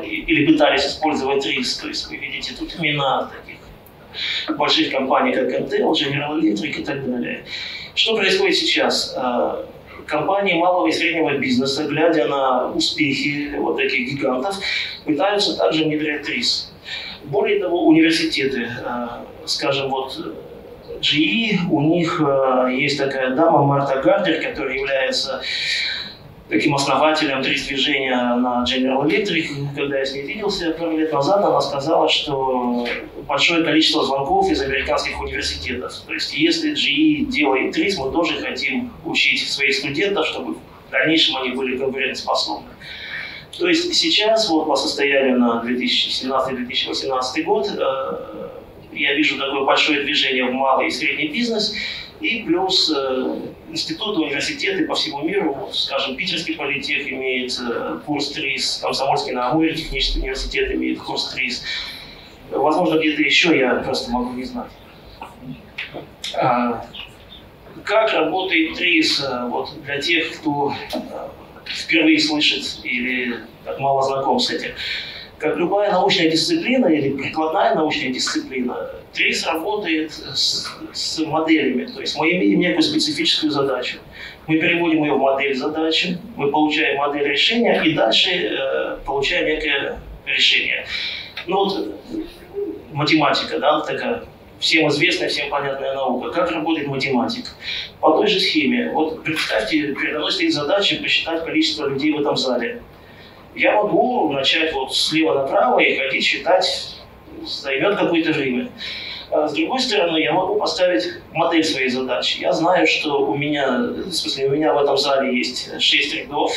или 0.03 0.45
пытались 0.45 0.85
использовать 0.85 1.43
ТРИС. 1.43 1.77
То 1.77 1.87
есть 1.87 2.07
вы 2.07 2.17
видите 2.17 2.53
тут 2.57 2.75
имена 2.79 3.23
таких 3.23 3.54
больших 4.57 4.91
компаний, 4.91 5.33
как 5.33 5.49
Intel, 5.49 5.91
General 5.91 6.39
Electric 6.39 6.81
и 6.81 6.83
так 6.83 7.09
далее. 7.09 7.45
Что 7.93 8.15
происходит 8.15 8.55
сейчас? 8.55 9.13
А, 9.17 9.65
компании 10.05 10.53
малого 10.53 10.87
и 10.87 10.91
среднего 10.91 11.37
бизнеса, 11.37 11.85
глядя 11.85 12.27
на 12.27 12.71
успехи 12.71 13.55
вот 13.57 13.77
таких 13.77 14.13
гигантов, 14.13 14.57
пытаются 15.05 15.57
также 15.57 15.85
внедрять 15.85 16.23
ТРИС. 16.23 16.71
Более 17.25 17.59
того, 17.59 17.87
университеты, 17.87 18.67
а, 18.85 19.25
скажем, 19.45 19.89
вот 19.89 20.17
GE, 21.01 21.57
у 21.69 21.81
них 21.81 22.21
а, 22.23 22.67
есть 22.67 22.97
такая 22.97 23.35
дама 23.35 23.63
Марта 23.63 24.01
Гардер, 24.01 24.41
которая 24.41 24.77
является 24.77 25.41
таким 26.49 26.75
основателем 26.75 27.41
трис-движения 27.41 28.15
на 28.35 28.63
General 28.63 29.03
Electric. 29.05 29.47
Когда 29.75 29.99
я 29.99 30.05
с 30.05 30.13
ней 30.13 30.23
виделся 30.23 30.71
пару 30.71 30.97
лет 30.97 31.11
назад, 31.11 31.43
она 31.43 31.59
сказала, 31.61 32.07
что 32.07 32.87
большое 33.27 33.63
количество 33.63 34.03
звонков 34.03 34.49
из 34.49 34.61
американских 34.61 35.19
университетов. 35.19 35.93
То 36.05 36.13
есть 36.13 36.33
если 36.33 36.73
GE 36.73 37.25
делает 37.31 37.73
трис, 37.73 37.97
мы 37.97 38.11
тоже 38.11 38.39
хотим 38.39 38.91
учить 39.05 39.49
своих 39.49 39.75
студентов, 39.75 40.27
чтобы 40.27 40.53
в 40.53 40.91
дальнейшем 40.91 41.37
они 41.37 41.51
были 41.51 41.77
конкурентоспособны. 41.77 42.69
То 43.57 43.67
есть 43.69 43.93
сейчас, 43.95 44.49
вот 44.49 44.67
по 44.67 44.75
состоянию 44.75 45.39
на 45.39 45.63
2017-2018 45.65 47.43
год, 47.43 47.69
э, 47.69 48.49
я 48.91 49.13
вижу 49.13 49.39
такое 49.39 49.63
большое 49.63 50.03
движение 50.03 50.43
в 50.45 50.51
малый 50.51 50.87
и 50.87 50.91
средний 50.91 51.29
бизнес– 51.29 51.73
и 52.21 52.43
плюс 52.43 52.91
э, 52.95 53.39
институты, 53.69 54.21
университеты 54.21 54.85
по 54.85 54.95
всему 54.95 55.23
миру, 55.23 55.69
скажем, 55.73 56.15
Питерский 56.15 56.55
политех 56.55 57.07
имеет 57.07 57.57
э, 57.59 57.99
курс 58.05 58.29
ТРИС, 58.29 58.79
Комсомольский 58.81 59.33
на 59.33 59.51
Амуре 59.51 59.75
технический 59.75 60.19
университет 60.19 60.71
имеет 60.71 60.99
курс 60.99 61.33
ТРИС. 61.33 61.63
Возможно, 62.51 62.99
где-то 62.99 63.21
еще 63.21 63.57
я 63.57 63.75
просто 63.75 64.11
могу 64.11 64.33
не 64.33 64.43
знать. 64.43 64.71
А, 66.35 66.85
как 67.83 68.13
работает 68.13 68.77
ТРИС 68.77 69.23
э, 69.23 69.47
вот, 69.49 69.69
для 69.83 70.01
тех, 70.01 70.39
кто 70.39 70.73
э, 70.93 70.97
впервые 71.65 72.19
слышит 72.19 72.79
или 72.83 73.41
так 73.63 73.79
мало 73.79 74.01
знаком 74.03 74.39
с 74.39 74.49
этим? 74.49 74.71
Как 75.45 75.57
любая 75.57 75.91
научная 75.91 76.29
дисциплина 76.31 76.87
или 76.87 77.15
прикладная 77.15 77.75
научная 77.75 78.09
дисциплина, 78.09 78.89
ТРИС 79.13 79.45
работает 79.45 80.11
с, 80.11 80.67
с 80.91 81.19
моделями. 81.19 81.85
То 81.85 82.01
есть 82.01 82.17
мы 82.17 82.31
имеем 82.31 82.59
некую 82.59 82.81
специфическую 82.81 83.51
задачу. 83.51 83.97
Мы 84.47 84.57
переводим 84.57 85.03
ее 85.03 85.13
в 85.13 85.19
модель 85.19 85.55
задачи, 85.55 86.17
мы 86.35 86.49
получаем 86.49 86.97
модель 86.97 87.27
решения 87.27 87.79
и 87.83 87.93
дальше 87.93 88.29
э, 88.31 88.97
получаем 89.05 89.45
некое 89.45 89.99
решение. 90.25 90.85
Ну 91.45 91.57
вот 91.57 91.95
математика, 92.91 93.59
да, 93.59 93.81
такая 93.81 94.23
всем 94.59 94.87
известная, 94.87 95.29
всем 95.29 95.49
понятная 95.51 95.93
наука. 95.93 96.31
Как 96.31 96.51
работает 96.51 96.87
математика? 96.87 97.49
По 97.99 98.17
той 98.17 98.27
же 98.27 98.39
схеме. 98.39 98.91
Вот 98.91 99.23
представьте, 99.23 99.93
передо 99.93 100.19
мной 100.19 100.31
стоит 100.31 100.53
задача 100.53 100.95
посчитать 100.95 101.45
количество 101.45 101.87
людей 101.87 102.13
в 102.13 102.19
этом 102.19 102.35
зале 102.35 102.81
я 103.55 103.75
могу 103.75 104.31
начать 104.33 104.73
вот 104.73 104.93
слева 104.93 105.33
направо 105.33 105.79
и 105.79 105.97
ходить 105.97 106.23
считать, 106.23 106.97
займет 107.43 107.97
какое-то 107.97 108.31
время. 108.31 108.69
А 109.31 109.47
с 109.47 109.53
другой 109.53 109.79
стороны, 109.79 110.17
я 110.17 110.33
могу 110.33 110.55
поставить 110.59 111.07
модель 111.33 111.63
своей 111.63 111.89
задачи. 111.89 112.39
Я 112.39 112.53
знаю, 112.53 112.85
что 112.85 113.25
у 113.25 113.35
меня, 113.35 113.77
в 113.77 114.11
смысле, 114.11 114.47
у 114.47 114.51
меня 114.51 114.73
в 114.73 114.77
этом 114.77 114.97
зале 114.97 115.35
есть 115.35 115.81
6 115.81 116.15
рядов, 116.15 116.51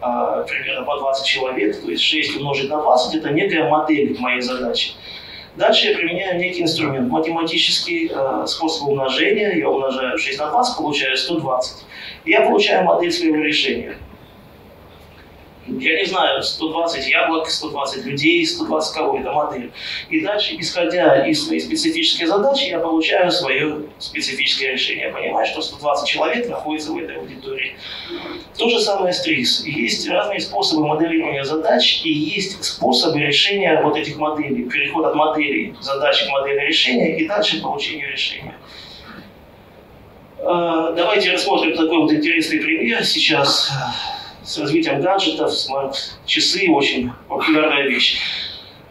а, 0.00 0.42
примерно 0.42 0.84
по 0.84 0.98
20 0.98 1.26
человек, 1.26 1.80
то 1.80 1.90
есть 1.90 2.02
6 2.02 2.36
умножить 2.36 2.68
на 2.68 2.82
20– 2.82 3.14
это 3.16 3.30
некая 3.30 3.68
модель 3.68 4.18
моей 4.18 4.42
задачи. 4.42 4.92
Дальше 5.56 5.86
я 5.86 5.96
применяю 5.96 6.38
некий 6.38 6.62
инструмент, 6.62 7.08
математический 7.08 8.10
э, 8.12 8.46
способ 8.48 8.88
умножения. 8.88 9.52
Я 9.52 9.70
умножаю 9.70 10.18
6 10.18 10.38
на 10.40 10.50
20, 10.50 10.76
получаю 10.76 11.16
120. 11.16 11.84
Я 12.24 12.40
получаю 12.40 12.84
модель 12.84 13.12
своего 13.12 13.36
решения 13.36 13.96
я 15.66 15.98
не 15.98 16.04
знаю, 16.04 16.42
120 16.42 17.08
яблок, 17.08 17.48
120 17.48 18.04
людей, 18.04 18.46
120 18.46 18.94
кого, 18.94 19.18
это 19.18 19.32
модель. 19.32 19.72
И 20.10 20.20
дальше, 20.20 20.56
исходя 20.58 21.26
из 21.26 21.46
своей 21.46 21.60
специфической 21.60 22.26
задачи, 22.26 22.64
я 22.64 22.78
получаю 22.78 23.30
свое 23.30 23.82
специфическое 23.98 24.72
решение. 24.72 25.06
Я 25.06 25.12
понимаю, 25.12 25.46
что 25.46 25.62
120 25.62 26.08
человек 26.08 26.48
находится 26.48 26.92
в 26.92 26.98
этой 26.98 27.16
аудитории. 27.16 27.76
То 28.58 28.68
же 28.68 28.78
самое 28.78 29.14
с 29.14 29.22
ТРИС. 29.22 29.64
Есть 29.64 30.08
разные 30.08 30.40
способы 30.40 30.86
моделирования 30.86 31.44
задач 31.44 32.02
и 32.04 32.12
есть 32.12 32.62
способы 32.62 33.20
решения 33.20 33.80
вот 33.82 33.96
этих 33.96 34.16
моделей. 34.16 34.68
Переход 34.68 35.06
от 35.06 35.14
моделей 35.14 35.74
задач 35.80 36.24
к 36.24 36.28
модели 36.28 36.60
решения 36.60 37.18
и 37.18 37.26
дальше 37.26 37.62
получение 37.62 38.10
решения. 38.10 38.54
Э, 40.38 40.92
давайте 40.94 41.32
рассмотрим 41.32 41.74
такой 41.74 41.98
вот 41.98 42.12
интересный 42.12 42.60
пример 42.60 43.02
сейчас 43.04 43.72
с 44.44 44.58
развитием 44.58 45.00
гаджетов, 45.00 45.52
смарт-часы 45.52 46.70
очень 46.70 47.10
популярная 47.28 47.84
вещь. 47.84 48.18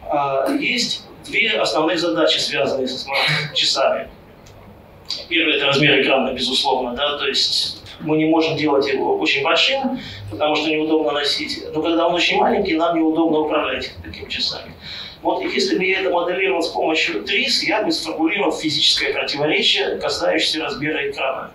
А, 0.09 0.49
есть 0.51 1.05
две 1.25 1.51
основные 1.51 1.97
задачи, 1.97 2.39
связанные 2.39 2.87
со 2.87 2.99
смарт-часами. 2.99 4.09
Первый– 5.29 5.55
это 5.57 5.67
размер 5.67 6.01
экрана, 6.01 6.33
безусловно, 6.33 6.95
да, 6.95 7.17
то 7.17 7.27
есть 7.27 7.83
мы 7.99 8.17
не 8.17 8.25
можем 8.25 8.57
делать 8.57 8.87
его 8.87 9.17
очень 9.17 9.43
большим, 9.43 9.99
потому 10.29 10.55
что 10.55 10.69
неудобно 10.69 11.11
носить. 11.11 11.63
Но 11.73 11.81
когда 11.81 12.07
он 12.07 12.15
очень 12.15 12.37
маленький, 12.37 12.73
нам 12.73 12.97
неудобно 12.97 13.39
управлять 13.39 13.93
такими 14.03 14.29
часами. 14.29 14.73
Вот 15.21 15.41
если 15.43 15.77
бы 15.77 15.85
я 15.85 16.01
это 16.01 16.09
моделировал 16.09 16.61
с 16.61 16.69
помощью 16.69 17.23
ТРИС, 17.23 17.63
я 17.63 17.83
бы 17.83 17.91
сформулировал 17.91 18.51
физическое 18.51 19.13
противоречие, 19.13 19.97
касающееся 19.97 20.63
размера 20.63 21.09
экрана. 21.09 21.51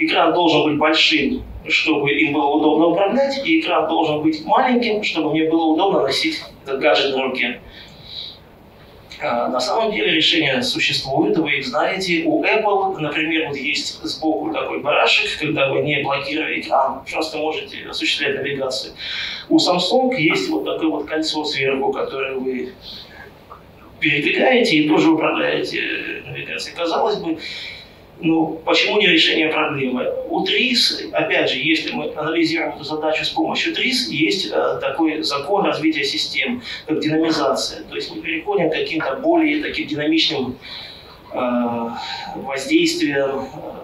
Экран 0.00 0.32
должен 0.32 0.64
быть 0.64 0.78
большим, 0.78 1.42
чтобы 1.68 2.10
им 2.10 2.32
было 2.32 2.54
удобно 2.54 2.86
управлять, 2.86 3.46
и 3.46 3.60
экран 3.60 3.86
должен 3.86 4.22
быть 4.22 4.42
маленьким, 4.46 5.02
чтобы 5.04 5.30
мне 5.32 5.48
было 5.48 5.66
удобно 5.66 6.00
носить 6.00 6.42
этот 6.64 6.80
гаджет 6.80 7.14
на 7.14 7.24
руке. 7.24 7.60
А, 9.22 9.48
на 9.48 9.60
самом 9.60 9.92
деле 9.92 10.12
решения 10.12 10.62
существуют, 10.62 11.36
вы 11.36 11.58
их 11.58 11.66
знаете. 11.66 12.22
У 12.24 12.42
Apple, 12.42 12.96
например, 12.98 13.48
вот 13.48 13.56
есть 13.58 14.02
сбоку 14.02 14.50
такой 14.54 14.80
барашек, 14.80 15.38
когда 15.38 15.70
вы 15.70 15.82
не 15.82 16.02
блокируя 16.02 16.58
экран, 16.58 17.04
просто 17.10 17.36
можете 17.36 17.86
осуществлять 17.90 18.36
навигацию. 18.36 18.94
У 19.50 19.58
Samsung 19.58 20.14
есть 20.16 20.48
вот 20.48 20.64
такое 20.64 20.88
вот 20.88 21.06
кольцо 21.06 21.44
сверху, 21.44 21.92
которое 21.92 22.36
вы 22.38 22.72
передвигаете 23.98 24.76
и 24.76 24.88
тоже 24.88 25.10
управляете 25.10 26.22
навигацией. 26.26 26.74
Казалось 26.74 27.16
бы, 27.16 27.36
ну, 28.22 28.60
почему 28.64 28.98
не 28.98 29.06
решение 29.06 29.48
проблемы? 29.48 30.12
У 30.28 30.44
ТРИС, 30.44 31.08
опять 31.12 31.50
же, 31.50 31.58
если 31.58 31.92
мы 31.92 32.12
анализируем 32.14 32.74
эту 32.74 32.84
задачу 32.84 33.24
с 33.24 33.30
помощью 33.30 33.74
ТРИС, 33.74 34.08
есть 34.08 34.50
э, 34.52 34.78
такой 34.80 35.22
закон 35.22 35.64
развития 35.64 36.04
систем, 36.04 36.62
как 36.86 37.00
динамизация. 37.00 37.82
То 37.84 37.94
есть 37.96 38.14
мы 38.14 38.20
переходим 38.20 38.70
к 38.70 38.74
каким-то 38.74 39.16
более 39.16 39.62
таким 39.62 39.86
динамичным 39.86 40.58
э, 41.32 41.38
воздействиям, 42.36 43.40
э, 43.40 43.80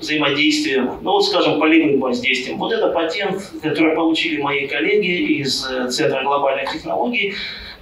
взаимодействием, 0.00 0.98
ну 1.02 1.12
вот, 1.12 1.24
скажем, 1.24 1.60
полевым 1.60 2.00
воздействием. 2.00 2.58
Вот 2.58 2.72
это 2.72 2.88
патент, 2.88 3.42
который 3.62 3.94
получили 3.94 4.40
мои 4.40 4.66
коллеги 4.66 5.40
из 5.40 5.66
э, 5.68 5.88
Центра 5.88 6.22
глобальных 6.22 6.72
технологий 6.72 7.34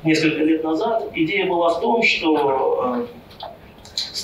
несколько 0.04 0.42
лет 0.42 0.64
назад. 0.64 1.10
Идея 1.14 1.46
была 1.46 1.70
в 1.70 1.80
том, 1.80 2.02
что 2.02 2.96
э, 2.96 3.06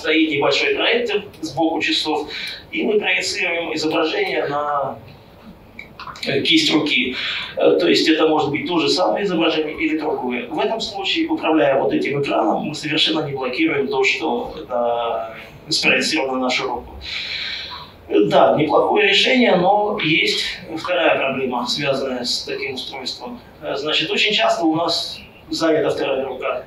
стоит 0.05 0.31
небольшой 0.31 0.75
проектор 0.75 1.23
сбоку 1.41 1.81
часов, 1.81 2.29
и 2.71 2.83
мы 2.83 3.01
проецируем 3.01 3.75
изображение 3.75 4.47
на 4.49 4.99
э, 6.27 6.43
кисть 6.43 6.71
руки. 6.75 7.17
Э, 7.57 7.79
то 7.81 7.89
есть 7.89 8.07
это 8.07 8.29
может 8.29 8.51
быть 8.51 8.67
то 8.67 8.79
же 8.79 8.91
самое 8.91 9.25
изображение 9.25 9.75
или 9.83 9.99
другое. 9.99 10.47
В 10.49 10.61
этом 10.61 10.79
случае, 10.81 11.29
управляя 11.29 11.81
вот 11.81 11.95
этим 11.95 12.21
экраном, 12.21 12.65
мы 12.65 12.75
совершенно 12.75 13.21
не 13.27 13.33
блокируем 13.33 13.89
то, 13.89 14.05
что 14.05 14.55
это 14.59 15.37
спроецировано 15.71 16.35
на 16.35 16.41
нашу 16.41 16.69
руку. 16.69 16.93
Да, 18.27 18.55
неплохое 18.59 19.09
решение, 19.09 19.57
но 19.57 19.99
есть 20.05 20.45
вторая 20.77 21.17
проблема, 21.17 21.67
связанная 21.67 22.25
с 22.25 22.45
таким 22.45 22.75
устройством. 22.75 23.41
Э, 23.63 23.75
значит, 23.75 24.11
очень 24.11 24.35
часто 24.35 24.67
у 24.67 24.77
нас 24.77 25.19
занята 25.49 25.89
вторая 25.89 26.27
рука 26.27 26.65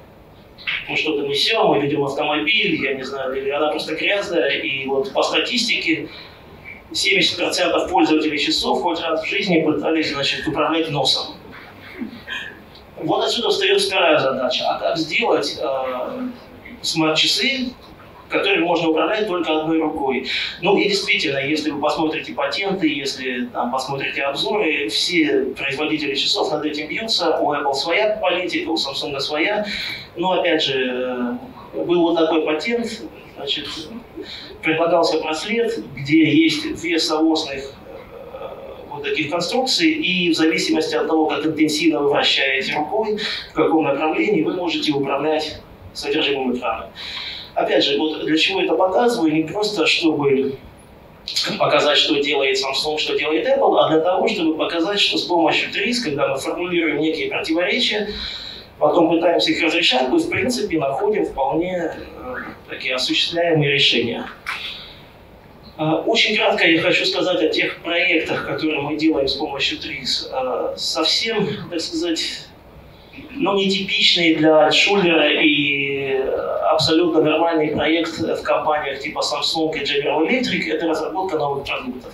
мы 0.90 0.96
что-то 0.98 1.28
несем, 1.28 1.68
мы 1.68 1.80
ведем 1.80 2.04
автомобиль, 2.04 2.84
я 2.84 2.94
не 2.94 3.04
знаю, 3.04 3.36
или 3.36 3.50
она 3.50 3.70
просто 3.70 3.96
грязная, 3.96 4.50
и 4.50 4.86
вот 4.88 5.12
по 5.14 5.24
статистике 5.24 6.10
70% 6.92 7.90
пользователей 7.90 8.38
часов 8.38 8.82
хоть 8.82 9.00
раз 9.02 9.24
в 9.24 9.28
жизни 9.28 9.62
пытались, 9.62 10.12
значит, 10.12 10.48
управлять 10.48 10.90
носом. 10.90 11.36
Вот 12.98 13.24
отсюда 13.24 13.50
встает 13.50 13.82
вторая 13.82 14.18
задача. 14.18 14.64
А 14.68 14.80
как 14.80 14.98
сделать 14.98 15.60
э, 15.62 16.28
смарт-часы 16.82 17.74
которым 18.30 18.64
можно 18.64 18.90
управлять 18.90 19.28
только 19.28 19.60
одной 19.60 19.80
рукой. 19.80 20.28
Ну 20.62 20.78
и 20.78 20.90
действительно, 20.90 21.40
если 21.40 21.72
вы 21.72 21.80
посмотрите 21.80 22.34
патенты, 22.34 22.88
если 22.88 23.46
там, 23.46 23.72
посмотрите 23.72 24.24
обзоры, 24.24 24.90
все 24.90 25.46
производители 25.58 26.16
часов 26.16 26.52
над 26.52 26.66
этим 26.66 26.88
бьются. 26.88 27.38
У 27.40 27.54
Apple 27.54 27.74
своя 27.74 28.18
политика, 28.18 28.70
у 28.70 28.76
Samsung 28.76 29.20
своя. 29.20 29.66
Но 30.16 30.34
опять 30.34 30.64
же, 30.64 31.38
был 31.74 32.02
вот 32.02 32.16
такой 32.18 32.42
патент, 32.42 33.04
значит, 33.36 33.68
предлагался 34.62 35.20
браслет, 35.20 35.80
где 35.96 36.24
есть 36.24 36.76
две 36.82 37.00
соосных 37.00 37.74
э, 38.34 38.50
вот 38.90 39.04
таких 39.04 39.30
конструкций, 39.30 39.92
и 39.92 40.32
в 40.32 40.36
зависимости 40.36 40.96
от 40.96 41.08
того, 41.08 41.28
как 41.28 41.46
интенсивно 41.46 42.02
вы 42.02 42.10
вращаете 42.10 42.76
рукой, 42.76 43.20
в 43.52 43.54
каком 43.54 43.86
направлении, 43.86 44.42
вы 44.42 44.56
можете 44.56 44.92
управлять 44.92 45.62
содержимым 45.94 46.56
экрана. 46.56 46.90
Опять 47.58 47.84
же, 47.84 47.98
вот 47.98 48.24
для 48.24 48.38
чего 48.38 48.62
это 48.62 48.76
показываю, 48.76 49.34
не 49.34 49.42
просто 49.42 49.88
чтобы 49.88 50.58
показать, 51.58 51.98
что 51.98 52.22
делает 52.22 52.56
Samsung, 52.56 53.00
что 53.00 53.18
делает 53.18 53.48
Apple, 53.48 53.80
а 53.80 53.90
для 53.90 54.00
того, 54.00 54.28
чтобы 54.28 54.56
показать, 54.56 55.00
что 55.00 55.18
с 55.18 55.24
помощью 55.24 55.72
TRIS, 55.72 56.04
когда 56.04 56.28
мы 56.28 56.38
формулируем 56.38 57.00
некие 57.00 57.32
противоречия, 57.32 58.10
потом 58.78 59.10
пытаемся 59.10 59.50
их 59.50 59.64
разрешать, 59.64 60.08
мы 60.10 60.20
в 60.20 60.30
принципе 60.30 60.78
находим 60.78 61.26
вполне 61.26 61.94
э, 61.96 62.36
такие 62.70 62.94
осуществляемые 62.94 63.72
решения. 63.72 64.28
Э, 65.80 66.04
очень 66.06 66.36
кратко 66.36 66.68
я 66.68 66.80
хочу 66.80 67.06
сказать 67.08 67.42
о 67.42 67.48
тех 67.48 67.82
проектах, 67.82 68.46
которые 68.46 68.82
мы 68.82 68.98
делаем 68.98 69.28
с 69.28 69.34
помощью 69.34 69.80
TRIS. 69.80 70.30
Э, 70.32 70.78
совсем, 70.78 71.48
так 71.72 71.82
сказать, 71.82 72.22
ну, 73.32 73.56
нетипичные 73.56 74.36
для 74.36 74.72
Шулера 74.72 75.28
и 75.42 76.22
абсолютно 76.78 77.22
нормальный 77.22 77.70
проект 77.70 78.20
в 78.20 78.44
компаниях 78.44 79.00
типа 79.00 79.20
Samsung 79.20 79.76
и 79.76 79.84
General 79.84 80.28
Electric– 80.28 80.72
это 80.72 80.88
разработка 80.88 81.38
новых 81.38 81.66
продуктов. 81.66 82.14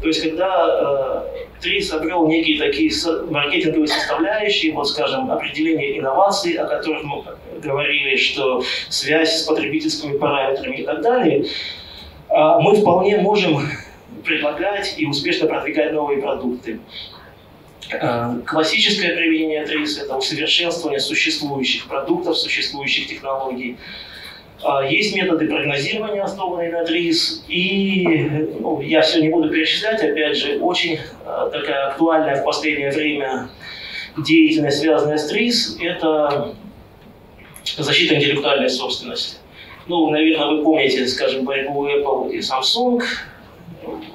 То 0.00 0.06
есть, 0.08 0.22
когда 0.22 1.24
э, 1.30 1.60
ТРИС 1.60 1.92
обрел 1.92 2.26
некие 2.26 2.58
такие 2.58 2.90
маркетинговые 3.30 3.86
составляющие, 3.86 4.72
вот, 4.72 4.88
скажем, 4.88 5.30
определение 5.30 5.98
инноваций, 5.98 6.54
о 6.54 6.66
которых 6.66 7.04
мы 7.04 7.22
говорили, 7.62 8.16
что 8.16 8.62
связь 8.88 9.42
с 9.42 9.42
потребительскими 9.42 10.16
параметрами 10.16 10.76
и 10.76 10.84
так 10.84 11.02
далее, 11.02 11.44
э, 11.44 12.58
мы 12.60 12.76
вполне 12.76 13.18
можем 13.18 13.60
предлагать 14.24 14.94
и 14.96 15.06
успешно 15.06 15.48
продвигать 15.48 15.92
новые 15.92 16.22
продукты. 16.22 16.80
Э, 17.90 18.40
классическое 18.46 19.16
применение 19.16 19.64
ТРИС– 19.64 19.98
это 20.02 20.16
усовершенствование 20.16 21.00
существующих 21.00 21.86
продуктов, 21.86 22.36
существующих 22.36 23.08
технологий. 23.08 23.76
А, 24.62 24.84
есть 24.84 25.14
методы 25.14 25.46
прогнозирования, 25.46 26.22
основанные 26.22 26.72
на 26.72 26.84
ТРИС, 26.84 27.44
и 27.48 28.04
ну, 28.60 28.80
я 28.80 29.02
все 29.02 29.20
не 29.20 29.28
буду 29.28 29.48
перечислять, 29.50 30.02
опять 30.02 30.36
же, 30.36 30.58
очень 30.58 30.94
э, 30.94 31.50
такая 31.52 31.88
актуальная 31.88 32.42
в 32.42 32.44
последнее 32.44 32.90
время 32.90 33.48
деятельность, 34.16 34.80
связанная 34.80 35.16
с 35.16 35.28
ТРИС, 35.28 35.78
это 35.80 36.54
защита 37.76 38.16
интеллектуальной 38.16 38.68
собственности. 38.68 39.36
Ну, 39.86 40.10
наверное, 40.10 40.48
вы 40.48 40.64
помните, 40.64 41.06
скажем, 41.06 41.44
борьбу 41.44 41.86
Apple 41.86 42.32
и 42.32 42.40
Samsung, 42.40 43.02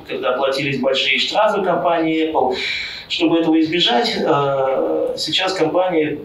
когда 0.08 0.34
платились 0.34 0.80
большие 0.80 1.18
штрафы 1.20 1.64
компании 1.64 2.30
Apple. 2.30 2.56
Чтобы 3.14 3.38
этого 3.38 3.60
избежать, 3.60 4.18
э, 4.18 5.14
сейчас 5.18 5.54
компании 5.54 6.20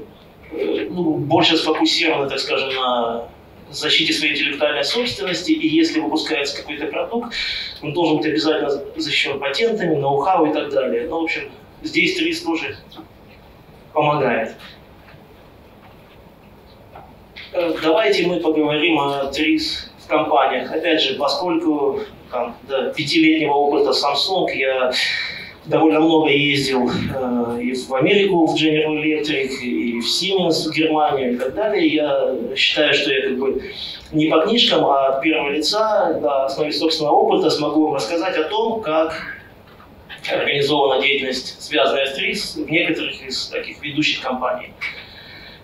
э, 0.51 0.87
ну, 0.89 1.17
больше 1.17 1.59
сфокусированы, 1.59 2.31
так 2.31 2.39
скажем, 2.39 2.75
на 2.75 3.29
защите 3.71 4.15
своей 4.15 4.33
интеллектуальной 4.33 4.85
собственности, 4.85 5.53
и 5.53 5.69
если 5.69 6.01
выпускается 6.01 6.57
какой-то 6.57 6.87
продукт, 6.87 7.35
он 7.83 7.93
должен 7.93 8.17
быть 8.17 8.27
обязательно 8.29 8.71
защищен 8.97 9.39
патентами, 9.39 9.97
ноу-хау 9.97 10.47
и 10.47 10.55
так 10.55 10.71
далее. 10.71 11.07
Ну, 11.11 11.21
в 11.21 11.25
общем, 11.25 11.51
здесь 11.83 12.17
ТРИС 12.17 12.41
тоже 12.41 12.79
помогает. 13.93 14.57
Э, 17.53 17.75
давайте 17.83 18.27
мы 18.27 18.41
поговорим 18.41 18.99
о 18.99 19.27
ТРИС 19.27 19.91
в 20.07 20.09
компаниях. 20.09 20.73
Опять 20.73 21.03
же, 21.03 21.17
поскольку 21.17 22.01
там, 22.31 22.57
до 22.67 22.95
пятилетнего 22.95 23.53
опыта 23.53 23.91
Samsung 23.91 24.47
я 24.55 24.91
довольно 25.69 26.01
много 26.01 26.31
ездил 26.31 26.89
э, 26.89 27.63
и 27.63 27.75
в 27.75 27.95
Америку, 27.95 28.47
в 28.47 28.55
General 28.55 29.03
Electric, 29.03 29.61
и 29.61 30.01
в 30.01 30.05
Siemens, 30.05 30.69
в 30.69 30.75
Германию 30.75 31.35
и 31.35 31.37
так 31.37 31.55
далее. 31.55 31.87
Я 31.87 32.57
считаю, 32.57 32.95
что 32.95 33.13
я 33.13 33.29
как 33.29 33.39
бы 33.39 33.63
не 34.13 34.27
по 34.27 34.41
книжкам, 34.41 34.85
а 34.87 35.09
от 35.09 35.23
первого 35.23 35.51
лица, 35.51 36.19
на 36.21 36.47
основе 36.47 36.73
собственного 36.73 37.15
опыта 37.15 37.51
смогу 37.51 37.87
вам 37.87 37.95
рассказать 37.95 38.37
о 38.37 38.45
том, 38.45 38.81
как 38.81 39.15
организована 40.31 41.03
деятельность, 41.03 41.63
связанная 41.63 42.07
с 42.07 42.15
ТРИС 42.15 42.57
в 42.57 42.71
некоторых 42.71 43.23
из 43.23 43.47
таких 43.49 43.83
ведущих 43.83 44.23
компаний. 44.23 44.73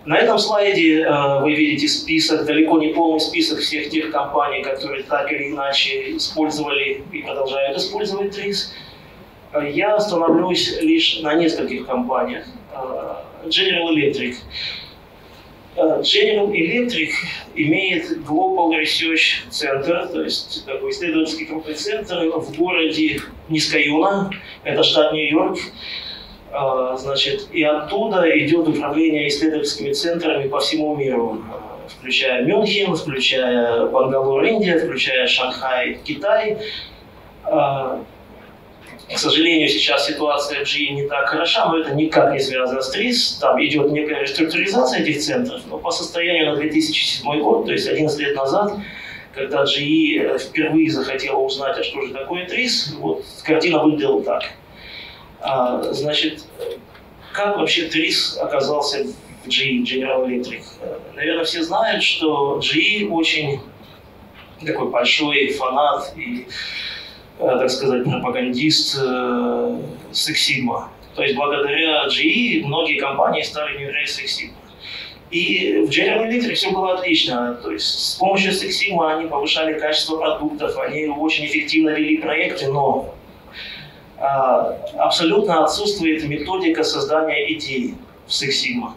На 0.04 0.18
этом 0.18 0.38
слайде 0.38 1.00
э, 1.00 1.40
вы 1.40 1.54
видите 1.54 1.88
список, 1.88 2.44
далеко 2.44 2.78
не 2.78 2.88
полный 2.88 3.20
список 3.20 3.60
всех 3.60 3.88
тех 3.88 4.10
компаний, 4.10 4.62
которые 4.62 5.02
так 5.04 5.32
или 5.32 5.48
иначе 5.48 6.16
использовали 6.16 7.02
и 7.10 7.22
продолжают 7.22 7.78
использовать 7.78 8.36
ТРИС. 8.36 8.74
Я 9.62 9.94
остановлюсь 9.94 10.80
лишь 10.80 11.20
на 11.20 11.34
нескольких 11.34 11.86
компаниях. 11.86 12.44
Э, 12.72 13.14
General 13.46 13.88
Electric. 13.94 14.36
Э, 15.76 16.00
General 16.00 16.50
Electric 16.50 17.10
имеет 17.54 18.18
Global 18.26 18.70
Research 18.72 19.48
Center, 19.50 20.10
то 20.10 20.22
есть 20.22 20.66
такой 20.66 20.90
исследовательский 20.90 21.46
крупный 21.46 21.74
центр 21.74 22.28
в 22.30 22.56
городе 22.56 23.20
Нискаюна, 23.48 24.30
это 24.64 24.82
штат 24.82 25.12
Нью-Йорк. 25.12 25.58
Э, 26.50 26.96
значит, 26.98 27.48
и 27.52 27.62
оттуда 27.62 28.26
идет 28.36 28.66
управление 28.66 29.28
исследовательскими 29.28 29.92
центрами 29.92 30.48
по 30.48 30.58
всему 30.58 30.96
миру, 30.96 31.44
включая 31.86 32.42
Мюнхен, 32.42 32.96
включая 32.96 33.86
Бангалор, 33.86 34.42
Индия, 34.44 34.78
включая 34.78 35.28
Шанхай, 35.28 36.00
Китай. 36.04 36.58
К 39.12 39.18
сожалению, 39.18 39.68
сейчас 39.68 40.06
ситуация 40.06 40.64
в 40.64 40.68
GE 40.68 40.90
не 40.90 41.06
так 41.06 41.28
хороша, 41.28 41.66
но 41.66 41.78
это 41.78 41.94
никак 41.94 42.32
не 42.32 42.40
связано 42.40 42.80
с 42.80 42.90
ТРИС. 42.90 43.38
Там 43.40 43.62
идет 43.62 43.90
некая 43.90 44.22
реструктуризация 44.22 45.00
этих 45.00 45.20
центров, 45.20 45.60
но 45.68 45.78
по 45.78 45.90
состоянию 45.90 46.52
на 46.52 46.56
2007 46.56 47.40
год, 47.42 47.66
то 47.66 47.72
есть 47.72 47.86
11 47.86 48.18
лет 48.18 48.34
назад, 48.34 48.72
когда 49.34 49.64
GE 49.64 50.20
э, 50.20 50.38
впервые 50.38 50.90
захотела 50.90 51.36
узнать, 51.36 51.78
а 51.78 51.82
что 51.82 52.00
же 52.02 52.14
такое 52.14 52.46
ТРИС, 52.46 52.94
вот 52.98 53.24
картина 53.44 53.82
выглядела 53.82 54.22
так. 54.22 54.44
А, 55.40 55.92
значит, 55.92 56.44
как 57.32 57.58
вообще 57.58 57.88
ТРИС 57.88 58.38
оказался 58.38 59.04
в 59.44 59.48
GE, 59.48 59.82
General 59.82 60.26
Electric? 60.26 60.62
Наверное, 61.14 61.44
все 61.44 61.62
знают, 61.62 62.02
что 62.02 62.58
GE 62.60 63.08
очень 63.10 63.60
такой 64.64 64.88
большой 64.88 65.48
фанат 65.52 66.14
и 66.16 66.46
так 67.38 67.70
сказать, 67.70 68.04
пропагандист 68.04 68.98
э, 69.00 69.78
Six 70.12 70.34
Sigma. 70.34 70.84
То 71.14 71.22
есть 71.22 71.36
благодаря 71.36 72.06
GE 72.06 72.64
многие 72.64 72.98
компании 72.98 73.42
стали 73.42 73.76
внедрять 73.76 74.08
Sigma. 74.08 74.52
И 75.30 75.84
в 75.86 75.90
General 75.90 76.28
Electric 76.28 76.54
все 76.54 76.70
было 76.70 76.94
отлично. 76.94 77.58
То 77.62 77.72
есть 77.72 77.86
с 77.86 78.14
помощью 78.16 78.52
Sigma 78.52 79.16
они 79.16 79.28
повышали 79.28 79.78
качество 79.78 80.16
продуктов, 80.16 80.78
они 80.78 81.06
очень 81.06 81.46
эффективно 81.46 81.90
вели 81.90 82.18
проекты, 82.18 82.68
но 82.68 83.14
а, 84.18 84.78
абсолютно 84.98 85.64
отсутствует 85.64 86.24
методика 86.24 86.84
создания 86.84 87.52
идей 87.52 87.94
в 88.26 88.30
Sigma. 88.30 88.92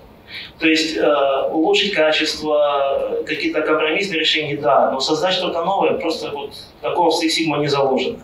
То 0.60 0.68
есть 0.68 0.98
э, 0.98 1.50
улучшить 1.52 1.94
качество, 1.94 3.24
какие-то 3.26 3.62
компромиссные 3.62 4.20
решения, 4.20 4.58
да, 4.58 4.92
но 4.92 5.00
создать 5.00 5.34
что-то 5.34 5.64
новое 5.64 5.94
просто 5.94 6.32
вот 6.32 6.54
такого 6.82 7.12
в 7.12 7.24
Sigma 7.24 7.60
не 7.60 7.68
заложено. 7.68 8.20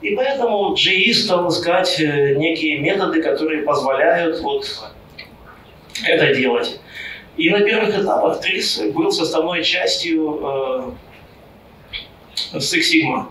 И 0.00 0.14
поэтому 0.14 0.74
GE 0.74 1.12
стал 1.12 1.48
искать 1.48 2.00
э, 2.00 2.34
некие 2.34 2.78
методы, 2.78 3.22
которые 3.22 3.62
позволяют 3.62 4.40
вот 4.40 4.66
это 6.04 6.34
делать. 6.34 6.80
И 7.36 7.50
на 7.50 7.60
первых 7.60 7.98
этапах 7.98 8.40
TRIS 8.40 8.92
был 8.92 9.12
составной 9.12 9.62
частью 9.62 10.40
э, 10.42 10.82
Six 12.54 12.82
Sigma. 12.92 13.26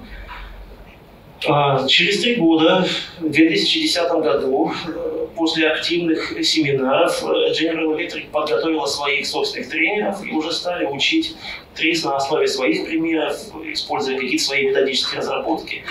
Э, 1.46 1.88
через 1.88 2.22
три 2.22 2.36
года, 2.36 2.86
в 3.20 3.30
2010 3.30 4.12
году, 4.12 4.72
э, 4.88 5.17
после 5.38 5.70
активных 5.70 6.44
семинаров 6.44 7.24
э, 7.24 7.52
General 7.52 7.96
Electric 7.96 8.30
подготовила 8.32 8.86
своих 8.86 9.26
собственных 9.26 9.70
тренеров 9.70 10.26
и 10.26 10.32
уже 10.32 10.52
стали 10.52 10.86
учить 10.86 11.38
трейс 11.76 12.04
на 12.04 12.18
основе 12.18 12.48
своих 12.48 12.86
примеров, 12.86 13.38
используя 13.72 14.18
какие-то 14.18 14.44
свои 14.44 14.68
методические 14.68 15.20
разработки. 15.20 15.84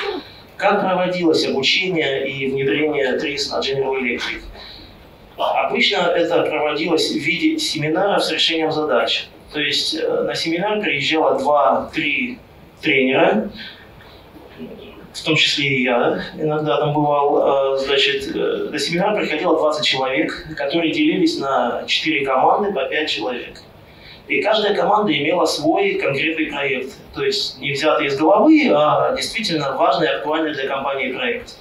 Как 0.57 0.81
проводилось 0.81 1.47
обучение 1.47 2.29
и 2.29 2.49
внедрение 2.49 3.19
трейс 3.19 3.51
на 3.51 3.61
General 3.61 3.95
Electric? 4.01 4.43
Обычно 5.37 5.97
это 5.97 6.43
проводилось 6.43 7.11
в 7.11 7.17
виде 7.17 7.59
семинаров 7.59 8.25
с 8.25 8.33
решением 8.33 8.73
задач. 8.73 9.29
То 9.53 9.61
есть 9.61 9.95
э, 9.95 10.23
на 10.23 10.35
семинар 10.35 10.81
приезжало 10.81 11.39
2-3 11.95 12.39
тренера, 12.83 13.51
в 15.17 15.25
том 15.25 15.37
числе 15.37 15.69
и 15.69 15.83
я 15.85 16.23
иногда 16.39 16.79
там 16.79 16.93
бывал, 16.93 17.75
э, 17.75 17.79
значит, 17.79 18.35
на 18.35 18.75
э, 18.75 18.79
семинар 18.79 19.17
приходило 19.17 19.57
20 19.57 19.85
человек, 19.85 20.47
которые 20.57 20.93
делились 20.93 21.39
на 21.39 21.85
4 21.87 22.27
команды 22.27 22.73
по 22.73 22.85
5 22.85 23.09
человек. 23.11 23.63
И 24.29 24.43
каждая 24.43 24.75
команда 24.75 25.17
имела 25.17 25.47
свой 25.47 25.95
конкретный 25.95 26.47
проект, 26.47 26.95
то 27.15 27.25
есть 27.25 27.59
не 27.61 27.73
взятый 27.73 28.09
из 28.09 28.19
головы, 28.19 28.69
а 28.75 29.15
действительно 29.15 29.77
важный 29.77 30.09
актуальный 30.09 30.53
для 30.53 30.67
компании 30.67 31.13
проект. 31.13 31.55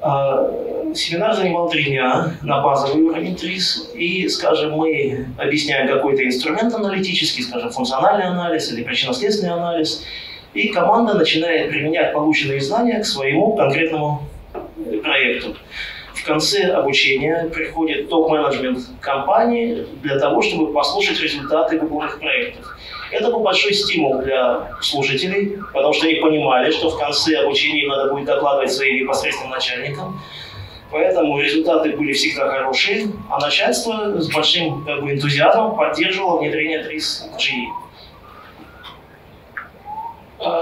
А, 0.00 0.92
семинар 0.94 1.34
занимал 1.34 1.70
три 1.70 1.84
дня 1.84 2.32
на 2.42 2.60
базовый 2.60 3.04
уровень 3.04 3.36
ТРИС, 3.36 3.92
и, 3.94 4.28
скажем, 4.28 4.72
мы 4.72 5.28
объясняем 5.38 5.86
какой-то 5.86 6.26
инструмент 6.26 6.74
аналитический, 6.74 7.44
скажем, 7.44 7.70
функциональный 7.70 8.26
анализ 8.26 8.72
или 8.72 8.82
причинно-следственный 8.82 9.52
анализ, 9.52 10.04
и 10.54 10.68
команда 10.68 11.14
начинает 11.14 11.70
применять 11.70 12.12
полученные 12.12 12.60
знания 12.60 13.00
к 13.00 13.06
своему 13.06 13.56
конкретному 13.56 14.22
проекту. 15.02 15.56
В 16.14 16.24
конце 16.24 16.64
обучения 16.72 17.50
приходит 17.52 18.08
топ-менеджмент 18.08 18.78
компании 19.00 19.86
для 20.02 20.18
того, 20.18 20.42
чтобы 20.42 20.72
послушать 20.72 21.20
результаты 21.20 21.80
выполненных 21.80 22.20
проектов. 22.20 22.78
Это 23.10 23.30
был 23.30 23.40
большой 23.40 23.74
стимул 23.74 24.22
для 24.22 24.70
слушателей, 24.80 25.58
потому 25.72 25.92
что 25.92 26.06
они 26.06 26.16
понимали, 26.16 26.70
что 26.70 26.90
в 26.90 26.98
конце 26.98 27.38
обучения 27.38 27.82
им 27.82 27.88
надо 27.88 28.12
будет 28.12 28.26
докладывать 28.26 28.72
своим 28.72 29.02
непосредственным 29.02 29.50
начальникам. 29.50 30.20
Поэтому 30.90 31.40
результаты 31.40 31.96
были 31.96 32.12
всегда 32.12 32.48
хорошие, 32.48 33.08
а 33.30 33.40
начальство 33.40 34.20
с 34.20 34.30
большим 34.32 34.84
как 34.84 35.02
бы, 35.02 35.12
энтузиазмом 35.12 35.76
поддерживало 35.76 36.38
внедрение. 36.38 36.80
А, 36.80 37.38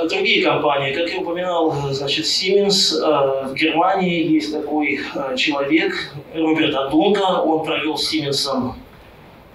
другие 0.08 0.44
компании, 0.44 0.92
как 0.92 1.10
я 1.10 1.20
упоминал, 1.20 1.72
значит, 1.90 2.24
Siemens, 2.24 2.98
а, 3.02 3.48
в 3.48 3.54
Германии 3.54 4.32
есть 4.32 4.52
такой 4.52 5.00
а, 5.14 5.36
человек, 5.36 5.94
Роберт 6.34 6.74
Адунка, 6.74 7.42
он 7.42 7.64
провел 7.64 7.96
с 7.96 8.12
Siemens, 8.12 8.74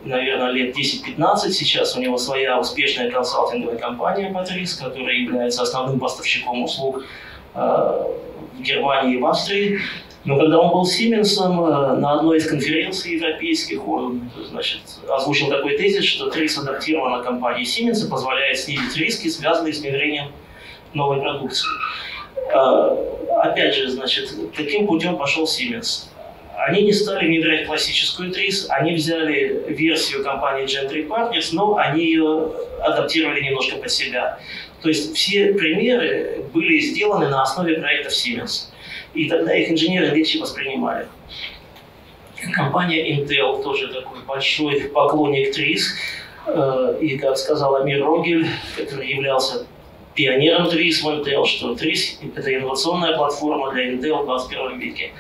наверное, 0.04 0.52
лет 0.52 0.76
10-15, 0.78 1.50
сейчас 1.52 1.96
у 1.96 2.02
него 2.02 2.18
своя 2.18 2.60
успешная 2.60 3.12
консалтинговая 3.12 3.78
компания 3.78 4.32
Patrice, 4.32 4.78
которая 4.80 5.16
является 5.16 5.64
основным 5.64 6.00
поставщиком 6.00 6.64
услуг 6.64 7.06
в 7.54 8.62
Германии 8.62 9.16
и 9.16 9.20
в 9.20 9.26
Австрии. 9.26 9.80
Но 10.26 10.40
когда 10.40 10.60
он 10.60 10.72
был 10.72 10.86
Сименсом, 10.86 11.64
э, 11.64 11.98
на 11.98 12.14
одной 12.14 12.38
из 12.38 12.50
конференций 12.50 13.14
европейских 13.14 13.88
он 13.88 14.32
значит, 14.50 14.82
озвучил 15.08 15.50
такой 15.50 15.78
тезис, 15.78 16.04
что 16.04 16.32
ТРИС 16.32 16.58
адаптирована 16.58 17.24
компанией 17.24 17.66
Siemens 17.66 18.06
и 18.06 18.10
позволяет 18.10 18.58
снизить 18.58 18.98
риски, 18.98 19.28
связанные 19.28 19.74
с 19.74 19.80
внедрением 19.80 20.32
новой 20.94 21.22
продукции. 21.22 21.68
Э, 22.52 23.38
опять 23.40 23.76
же, 23.76 23.88
значит, 23.88 24.32
каким 24.56 24.88
путем 24.88 25.16
пошел 25.16 25.44
Siemens? 25.44 26.08
Они 26.58 26.82
не 26.82 26.94
стали 26.94 27.28
внедрять 27.28 27.68
классическую 27.68 28.32
ТРИС, 28.32 28.68
они 28.70 28.96
взяли 28.96 29.64
версию 29.68 30.24
компании 30.24 30.66
Gentry 30.66 31.08
Partners, 31.08 31.50
но 31.52 31.76
они 31.76 32.04
ее 32.04 32.52
адаптировали 32.82 33.42
немножко 33.42 33.76
под 33.76 33.92
себя. 33.92 34.40
То 34.82 34.90
есть 34.90 35.14
все 35.16 35.54
примеры 35.54 36.46
были 36.52 36.80
сделаны 36.80 37.28
на 37.28 37.44
основе 37.44 37.78
проектов 37.78 38.14
Siemens 38.14 38.70
и 39.16 39.30
тогда 39.30 39.56
их 39.56 39.72
инженеры 39.72 40.08
легче 40.08 40.40
воспринимали. 40.40 41.08
Компания 42.54 43.16
Intel 43.16 43.64
тоже 43.64 43.88
такой 43.88 44.20
большой 44.28 44.82
поклонник 44.82 45.54
ТРИС, 45.54 45.94
э, 46.48 46.98
и, 47.02 47.18
как 47.18 47.38
сказал 47.38 47.78
Амир 47.78 48.06
Рогель, 48.06 48.48
который 48.78 49.08
являлся 49.08 49.66
пионером 50.14 50.70
ТРИС 50.70 51.04
в 51.04 51.10
Intel, 51.10 51.46
что 51.46 51.76
ТРИС– 51.76 52.20
это 52.36 52.56
инновационная 52.56 53.18
платформа 53.18 53.72
для 53.72 53.94
Intel 53.94 54.24
в 54.24 54.26
21 54.26 54.80
веке. 54.80 55.12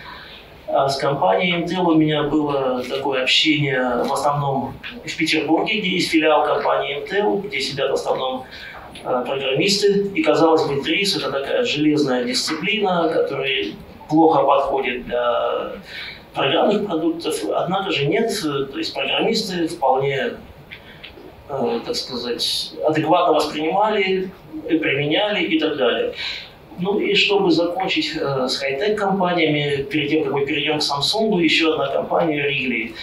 А 0.68 0.90
с 0.90 0.98
компанией 0.98 1.62
Intel 1.62 1.84
у 1.84 1.96
меня 1.96 2.24
было 2.24 2.84
такое 2.90 3.24
общение 3.24 4.04
в 4.04 4.12
основном 4.12 4.74
в 5.06 5.18
Петербурге, 5.18 5.80
где 5.80 5.90
есть 5.90 6.10
филиал 6.10 6.46
компании 6.46 7.00
Intel, 7.00 7.48
где 7.48 7.60
сидят 7.60 7.92
в 7.92 7.94
основном 7.94 8.46
а, 9.04 9.22
программисты. 9.22 10.08
И 10.16 10.24
казалось 10.24 10.66
бы, 10.66 10.82
ТРИС 10.82 11.18
это 11.18 11.32
такая 11.32 11.64
железная 11.66 12.24
дисциплина, 12.24 13.10
которая 13.14 13.74
плохо 14.10 14.44
подходит 14.44 15.06
для 15.06 15.72
программных 16.34 16.86
продуктов. 16.86 17.36
Однако 17.54 17.92
же 17.92 18.06
нет, 18.08 18.32
то 18.42 18.78
есть 18.78 18.94
программисты 18.94 19.68
вполне, 19.68 20.34
э, 21.50 21.80
так 21.86 21.96
сказать, 21.96 22.74
адекватно 22.86 23.34
воспринимали, 23.34 24.30
применяли 24.68 25.44
и 25.46 25.60
так 25.60 25.78
далее. 25.78 26.14
Ну 26.78 27.00
и 27.00 27.16
чтобы 27.16 27.52
закончить 27.52 28.18
э, 28.18 28.48
с 28.48 28.58
хай-тек 28.58 29.00
компаниями, 29.00 29.84
перед 29.84 30.10
тем, 30.10 30.24
как 30.26 30.34
мы 30.34 30.46
перейдем 30.46 30.80
к 30.80 30.82
Samsung, 30.82 31.42
еще 31.42 31.72
одна 31.72 31.88
компания 31.88 32.46
Wrigley. 32.46 32.94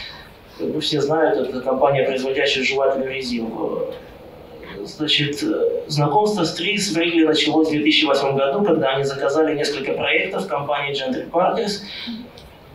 Ну, 0.59 0.81
все 0.81 1.01
знают, 1.01 1.49
это 1.49 1.61
компания, 1.63 2.05
производящая 2.05 2.65
жевательную 2.65 3.13
резину. 3.13 3.87
Значит, 4.85 5.43
знакомство 5.87 6.45
с 6.45 6.55
Трис 6.55 6.93
в 6.93 6.99
Wrigley 6.99 7.25
началось 7.25 7.69
в 7.69 7.71
2008 7.71 8.37
году, 8.37 8.65
когда 8.65 8.91
они 8.91 9.05
заказали 9.05 9.55
несколько 9.55 9.93
проектов 9.93 10.47
компании 10.47 10.93
Gentry 10.93 11.31
Partners. 11.31 11.83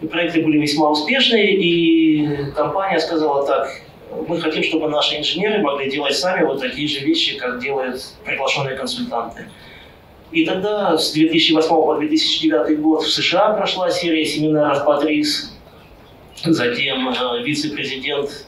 И 0.02 0.08
проекты 0.08 0.44
были 0.44 0.60
весьма 0.60 0.92
успешные, 0.92 1.56
и 1.56 2.52
компания 2.56 3.00
сказала 3.00 3.46
так, 3.46 3.70
мы 4.28 4.40
хотим, 4.40 4.64
чтобы 4.64 4.90
наши 4.90 5.18
инженеры 5.18 5.62
могли 5.62 5.90
делать 5.90 6.16
сами 6.16 6.46
вот 6.46 6.62
такие 6.62 6.88
же 6.88 7.00
вещи, 7.00 7.38
как 7.38 7.60
делают 7.62 8.02
приглашенные 8.24 8.76
консультанты. 8.76 9.46
И 10.32 10.46
тогда 10.46 10.98
с 10.98 11.14
2008 11.14 11.68
по 11.70 11.96
2009 11.96 12.80
год 12.80 13.04
в 13.04 13.10
США 13.10 13.54
прошла 13.54 13.90
серия 13.90 14.26
семинаров 14.26 14.86
по 14.86 14.98
ТРИС. 14.98 15.54
Затем 16.46 17.10
э, 17.10 17.44
вице-президент 17.44 18.46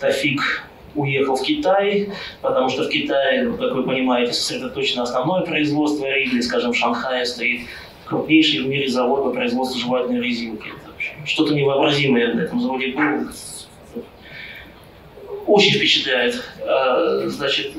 Тафик 0.00 0.67
уехал 0.94 1.36
в 1.36 1.42
Китай, 1.42 2.10
потому 2.42 2.68
что 2.68 2.84
в 2.84 2.88
Китае, 2.88 3.52
как 3.52 3.74
вы 3.74 3.82
понимаете, 3.82 4.32
сосредоточено 4.32 5.02
основное 5.02 5.42
производство 5.42 6.06
ригли, 6.06 6.40
скажем, 6.40 6.72
в 6.72 6.76
Шанхае 6.76 7.24
стоит 7.24 7.62
крупнейший 8.06 8.60
в 8.60 8.68
мире 8.68 8.88
завод 8.88 9.24
по 9.24 9.30
производству 9.30 9.78
жевательной 9.78 10.20
резинки. 10.20 10.68
Что-то 11.24 11.54
невообразимое 11.54 12.34
на 12.34 12.40
этом 12.40 12.60
заводе 12.60 12.88
было. 12.88 13.28
Очень 15.46 15.72
впечатляет. 15.72 16.42
А, 16.66 17.28
значит, 17.28 17.72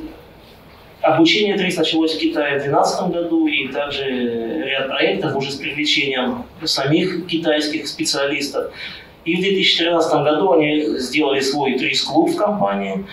Обучение 1.01 1.57
ТРИС 1.57 1.78
началось 1.78 2.14
в 2.16 2.20
Китае 2.20 2.60
в 2.60 2.64
2012 2.64 3.12
году, 3.12 3.47
и 3.47 3.70
также 3.70 4.03
ряд 4.03 4.89
проектов 4.89 5.34
уже 5.38 5.51
с 5.51 5.55
привлечением 5.55 6.43
самих 6.66 7.26
китайских 7.26 7.88
специалистов. 7.88 8.74
И 9.26 9.36
в 9.36 9.41
2013 9.41 10.13
году 10.24 10.53
они 10.53 10.97
сделали 10.99 11.39
свой 11.39 11.78
ТРИС-клуб 11.78 12.32
в 12.32 12.36
компании, 12.38 13.05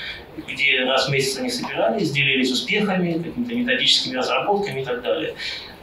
где 0.46 0.84
раз 0.84 1.08
в 1.08 1.12
месяц 1.12 1.38
они 1.38 1.50
собирались, 1.50 2.10
делились 2.10 2.52
успехами, 2.52 3.14
какими-то 3.14 3.54
методическими 3.54 4.16
разработками 4.16 4.80
и 4.80 4.84
так 4.84 5.02
далее. 5.02 5.34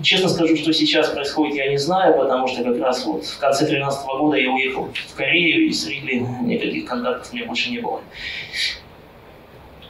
Честно 0.02 0.30
скажу, 0.30 0.56
что 0.56 0.74
сейчас 0.74 1.10
происходит, 1.10 1.56
я 1.56 1.70
не 1.70 1.78
знаю, 1.78 2.18
потому 2.18 2.48
что 2.48 2.64
как 2.64 2.80
раз 2.80 3.06
вот 3.06 3.26
в 3.26 3.40
конце 3.40 3.66
2013 3.66 4.06
года 4.06 4.38
я 4.38 4.52
уехал 4.52 4.90
в 4.94 5.16
Корею, 5.16 5.68
и 5.68 5.72
с 5.72 5.88
Ригли 5.88 6.26
никаких 6.44 6.86
контактов 6.86 7.32
у 7.32 7.36
меня 7.36 7.46
больше 7.46 7.72
не 7.72 7.80
было. 7.80 8.02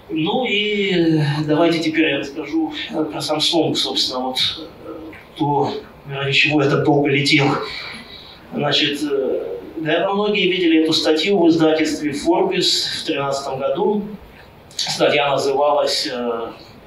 Ну 0.10 0.46
и 0.46 1.22
давайте 1.48 1.80
теперь 1.80 2.10
я 2.10 2.20
расскажу 2.20 2.74
про 2.92 3.20
Samsung, 3.20 3.74
собственно, 3.76 4.20
вот 4.20 4.38
э, 4.86 4.94
то, 5.38 5.74
ради 6.10 6.34
чего 6.34 6.62
я 6.62 6.70
так 6.70 6.84
долго 6.84 7.10
летел. 7.10 7.48
Значит, 8.54 9.00
э, 9.02 9.53
наверное, 9.84 10.14
многие 10.14 10.50
видели 10.50 10.84
эту 10.84 10.94
статью 10.94 11.40
в 11.40 11.48
издательстве 11.50 12.12
Forbes 12.12 13.02
в 13.02 13.06
2013 13.06 13.60
году. 13.60 14.04
Статья 14.76 15.30
называлась 15.30 16.08
э, 16.12 16.42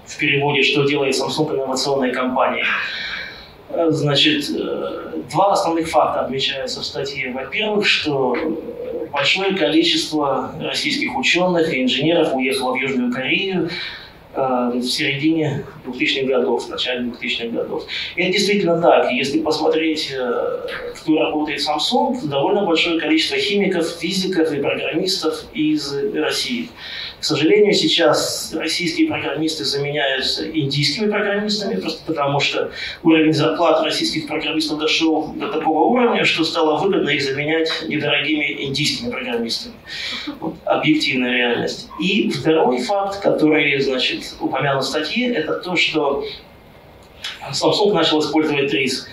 в 0.07 0.19
переводе 0.19 0.63
«Что 0.63 0.85
делает 0.85 1.15
Samsung 1.15 1.55
инновационной 1.55 2.13
компанией». 2.13 2.65
Значит, 3.89 4.45
два 5.31 5.53
основных 5.53 5.89
факта 5.89 6.21
отмечаются 6.21 6.81
в 6.81 6.85
статье. 6.85 7.33
Во-первых, 7.33 7.87
что 7.87 8.35
большое 9.13 9.55
количество 9.55 10.53
российских 10.61 11.17
ученых 11.17 11.73
и 11.73 11.83
инженеров 11.83 12.33
уехало 12.35 12.73
в 12.73 12.77
Южную 12.77 13.13
Корею 13.13 13.67
э, 13.67 13.71
в 14.37 14.83
середине 14.83 15.65
2000-х 15.87 16.27
годов, 16.27 16.67
в 16.67 16.71
начале 16.71 17.09
2000-х 17.09 17.49
годов. 17.49 17.85
И 18.17 18.23
это 18.23 18.33
действительно 18.33 18.81
так. 18.81 19.11
Если 19.11 19.41
посмотреть, 19.41 20.13
э, 20.13 20.61
кто 20.95 21.19
работает 21.19 21.61
в 21.61 21.69
Samsung, 21.69 22.27
довольно 22.29 22.65
большое 22.65 23.01
количество 23.01 23.37
химиков, 23.39 23.89
физиков 23.89 24.53
и 24.53 24.61
программистов 24.61 25.45
из 25.55 25.93
России. 26.15 26.69
Сожалению, 27.27 27.73
сейчас 27.73 28.55
российские 28.55 29.09
программисты 29.09 29.65
заменяются 29.65 30.49
индийскими 30.49 31.11
программистами, 31.11 31.75
просто 31.81 32.01
потому 32.07 32.39
что 32.39 32.71
уровень 33.03 33.33
зарплат 33.33 33.83
российских 33.83 34.29
программистов 34.29 34.79
дошел 34.79 35.33
до 35.35 35.49
такого 35.49 35.87
уровня, 35.87 36.25
что 36.25 36.45
стало 36.45 36.79
выгодно 36.79 37.09
их 37.09 37.21
заменять 37.21 37.69
недорогими 37.89 38.63
индийскими 38.67 39.11
программистами. 39.11 39.75
Вот 40.39 40.55
объективная 40.67 41.33
реальность. 41.33 41.89
И 42.01 42.31
второй 42.31 42.81
факт, 42.83 43.21
который, 43.21 43.81
значит, 43.81 44.37
упомянут 44.39 44.85
в 44.85 44.87
статье, 44.87 45.35
это 45.35 45.55
то, 45.55 45.75
что 45.75 46.25
Samsung 47.51 47.93
начал 47.93 48.21
использовать 48.21 48.73
риск. 48.73 49.09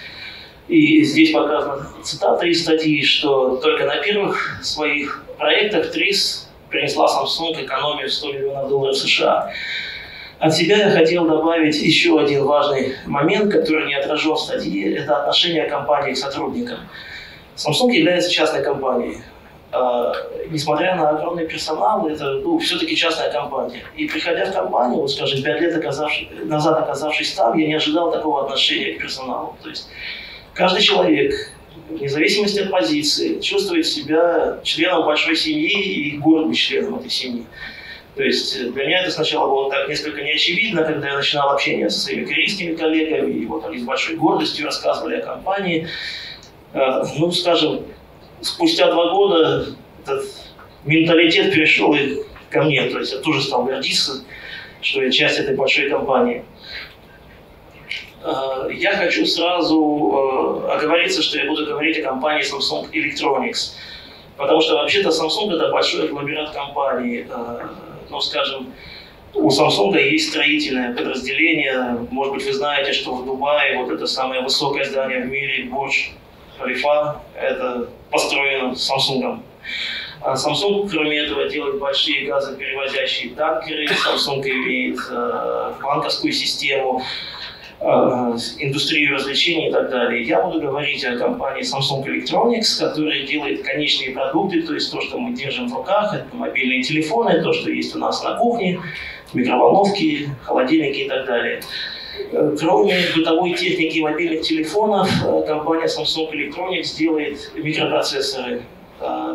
И 0.68 1.02
здесь 1.02 1.32
показана 1.32 1.90
цитата 2.04 2.46
из 2.46 2.62
статьи, 2.62 3.04
что 3.04 3.56
только 3.56 3.88
на 3.88 3.96
первых 4.04 4.60
своих 4.62 5.24
проектах 5.40 5.90
ТРИС 5.90 6.48
принесла 6.74 7.06
Samsung 7.06 7.64
экономию 7.64 8.10
в 8.10 8.12
100 8.12 8.34
миллионов 8.34 8.70
долларов 8.70 8.98
США. 8.98 9.52
От 10.40 10.54
себя 10.54 10.78
я 10.78 10.90
хотел 10.90 11.26
добавить 11.26 11.80
еще 11.82 12.20
один 12.20 12.44
важный 12.44 12.96
момент, 13.06 13.54
который 13.54 13.88
не 13.88 13.94
отражен 13.94 14.34
в 14.34 14.40
статье, 14.40 14.96
это 14.96 15.22
отношение 15.22 15.66
компании 15.66 16.14
к 16.14 16.18
сотрудникам. 16.18 16.80
Samsung 17.56 17.92
является 17.92 18.30
частной 18.30 18.64
компанией. 18.64 19.20
Uh, 19.72 20.14
несмотря 20.52 20.96
на 20.96 21.10
огромный 21.10 21.48
персонал, 21.48 22.08
это 22.08 22.26
ну, 22.44 22.60
все-таки 22.60 22.96
частная 22.96 23.32
компания. 23.32 23.82
И 23.96 24.08
приходя 24.08 24.46
в 24.46 24.54
компанию, 24.54 25.02
вот, 25.02 25.10
скажем, 25.10 25.42
пять 25.42 25.62
лет 25.62 25.76
оказавшись, 25.76 26.28
назад 26.44 26.78
оказавшись 26.78 27.34
там, 27.34 27.58
я 27.58 27.68
не 27.68 27.74
ожидал 27.74 28.12
такого 28.12 28.44
отношения 28.44 28.94
к 28.94 29.00
персоналу. 29.00 29.56
То 29.64 29.70
есть 29.70 29.90
каждый 30.54 30.82
человек 30.82 31.34
вне 31.90 32.10
зависимости 32.10 32.60
от 32.60 32.72
позиции, 32.72 33.40
чувствует 33.40 33.86
себя 33.86 34.60
членом 34.64 35.06
большой 35.06 35.36
семьи 35.36 35.82
и 35.82 36.18
гордым 36.18 36.54
членом 36.54 36.96
этой 36.96 37.10
семьи. 37.10 37.46
То 38.16 38.24
есть 38.24 38.56
э, 38.56 38.70
для 38.70 38.86
меня 38.86 39.02
это 39.02 39.12
сначала 39.12 39.48
было 39.50 39.72
так 39.72 39.88
несколько 39.88 40.22
неочевидно, 40.22 40.84
когда 40.84 41.10
я 41.10 41.18
начинал 41.18 41.50
общение 41.50 41.90
со 41.90 42.00
своими 42.00 42.26
корейскими 42.26 42.76
коллегами, 42.76 43.32
и 43.32 43.46
вот 43.46 43.66
они 43.66 43.80
с 43.80 43.84
большой 43.84 44.16
гордостью 44.16 44.66
рассказывали 44.66 45.18
о 45.18 45.26
компании. 45.26 45.88
Э, 46.74 47.04
ну, 47.18 47.32
скажем, 47.32 47.82
спустя 48.42 48.92
два 48.92 49.12
года 49.12 49.68
этот 50.04 50.26
менталитет 50.86 51.54
перешел 51.54 51.94
и 51.96 52.20
ко 52.50 52.64
мне, 52.64 52.84
то 52.90 53.00
есть 53.00 53.14
я 53.14 53.20
тоже 53.20 53.42
стал 53.42 53.66
гордиться, 53.66 54.24
что 54.82 55.02
я 55.04 55.12
часть 55.12 55.40
этой 55.40 55.56
большой 55.56 55.90
компании. 55.90 56.44
Э, 58.24 58.70
я 58.72 58.96
хочу 58.96 59.26
сразу 59.26 60.64
э, 60.66 60.72
оговориться, 60.72 61.22
что 61.22 61.38
я 61.38 61.46
буду 61.46 61.66
говорить 61.66 62.00
о 62.00 62.04
компании 62.04 62.44
Samsung 62.44 62.90
Electronics. 62.92 63.76
Потому 64.38 64.62
что 64.62 64.76
вообще-то 64.76 65.10
Samsung 65.10 65.54
это 65.54 65.70
большой 65.72 66.06
агломерат 66.06 66.52
компаний. 66.52 67.26
Э, 67.30 67.68
ну, 68.10 68.22
скажем, 68.22 68.74
у 69.34 69.50
Samsung 69.50 70.00
есть 70.00 70.30
строительное 70.30 70.96
подразделение. 70.96 72.08
Может 72.12 72.34
быть, 72.34 72.46
вы 72.46 72.54
знаете, 72.54 72.94
что 72.94 73.14
в 73.16 73.26
Дубае 73.26 73.84
вот 73.84 73.92
это 73.92 74.08
самое 74.08 74.42
высокое 74.42 74.86
здание 74.86 75.22
в 75.22 75.28
мире, 75.28 75.66
Бурдж 75.66 76.10
Халифа, 76.58 77.22
это 77.36 77.90
построено 78.10 78.74
Samsung. 78.74 79.40
А 80.22 80.36
Samsung, 80.36 80.88
кроме 80.90 81.18
этого, 81.18 81.50
делает 81.50 81.80
большие 81.80 82.26
газоперевозящие 82.26 83.36
танкеры. 83.36 83.86
Samsung 83.88 84.42
имеет 84.48 85.00
банковскую 85.82 86.32
систему. 86.32 87.04
Э, 87.86 88.38
индустрию 88.60 89.14
развлечений 89.14 89.68
и 89.68 89.72
так 89.72 89.90
далее. 89.90 90.24
Я 90.24 90.42
буду 90.42 90.62
говорить 90.62 91.04
о 91.04 91.18
компании 91.18 91.64
Samsung 91.64 92.06
Electronics, 92.06 92.80
которая 92.80 93.24
делает 93.24 93.64
конечные 93.64 94.12
продукты, 94.12 94.62
то 94.62 94.74
есть 94.74 94.90
то, 94.90 95.02
что 95.02 95.18
мы 95.18 95.36
держим 95.36 95.68
в 95.68 95.76
руках, 95.76 96.14
это 96.14 96.34
мобильные 96.34 96.82
телефоны, 96.82 97.42
то, 97.44 97.52
что 97.52 97.70
есть 97.70 97.94
у 97.94 98.00
нас 98.00 98.24
на 98.24 98.38
кухне, 98.38 98.80
микроволновки, 99.34 100.30
холодильники 100.44 101.00
и 101.00 101.10
так 101.10 101.26
далее. 101.26 101.62
Э, 102.32 102.56
кроме 102.58 103.02
бытовой 103.18 103.54
техники 103.54 103.98
и 103.98 104.02
мобильных 104.02 104.44
телефонов, 104.44 105.10
э, 105.26 105.44
компания 105.46 105.88
Samsung 105.88 106.32
Electronics 106.32 106.98
делает 106.98 107.52
микропроцессоры. 107.56 108.62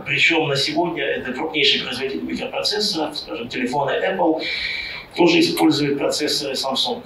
Причем 0.07 0.49
на 0.49 0.57
сегодня 0.57 1.05
это 1.05 1.35
крупнейший 1.35 1.83
производитель 1.83 2.23
микропроцессоров, 2.23 3.19
скажем, 3.19 3.49
телефоны 3.49 3.91
Apple, 3.91 4.41
тоже 5.15 5.41
используют 5.41 5.99
процессоры 5.99 6.55
Samsung. 6.55 7.03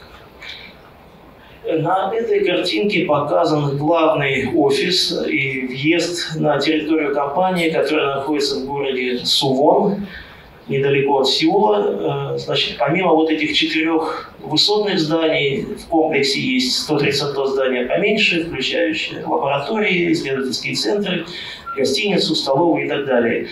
На 1.64 2.12
этой 2.12 2.44
картинке 2.44 3.04
показан 3.04 3.76
главный 3.76 4.52
офис 4.52 5.24
и 5.28 5.66
въезд 5.66 6.34
на 6.34 6.58
территорию 6.58 7.14
компании, 7.14 7.70
которая 7.70 8.16
находится 8.16 8.58
в 8.58 8.66
городе 8.66 9.18
Сувон, 9.18 10.06
недалеко 10.66 11.20
от 11.20 11.28
Сеула. 11.28 12.34
Э, 12.34 12.38
значит, 12.38 12.78
помимо 12.78 13.12
вот 13.12 13.30
этих 13.30 13.56
четырех 13.56 14.34
высотных 14.40 14.98
зданий, 14.98 15.62
в 15.62 15.86
комплексе 15.86 16.40
есть 16.40 16.78
132 16.82 17.46
здания 17.46 17.86
поменьше, 17.86 18.44
включающие 18.44 19.24
лаборатории, 19.24 20.12
исследовательские 20.12 20.74
центры, 20.74 21.26
гостиницу, 21.76 22.34
столовую 22.34 22.86
и 22.86 22.88
так 22.88 23.04
далее. 23.04 23.46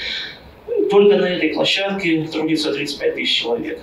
Только 0.90 1.16
на 1.16 1.26
этой 1.26 1.50
площадке 1.50 2.24
трудится 2.24 2.72
35 2.72 3.14
тысяч 3.14 3.40
человек. 3.42 3.80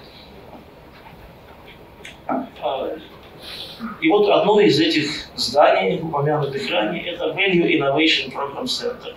И 4.02 4.10
вот 4.10 4.30
одно 4.30 4.60
из 4.60 4.80
этих 4.80 5.10
зданий, 5.36 6.00
упомянутых 6.02 6.70
ранее, 6.72 7.14
это 7.14 7.26
Value 7.26 7.68
Innovation 7.68 8.34
Program 8.34 8.66
Center. 8.66 9.14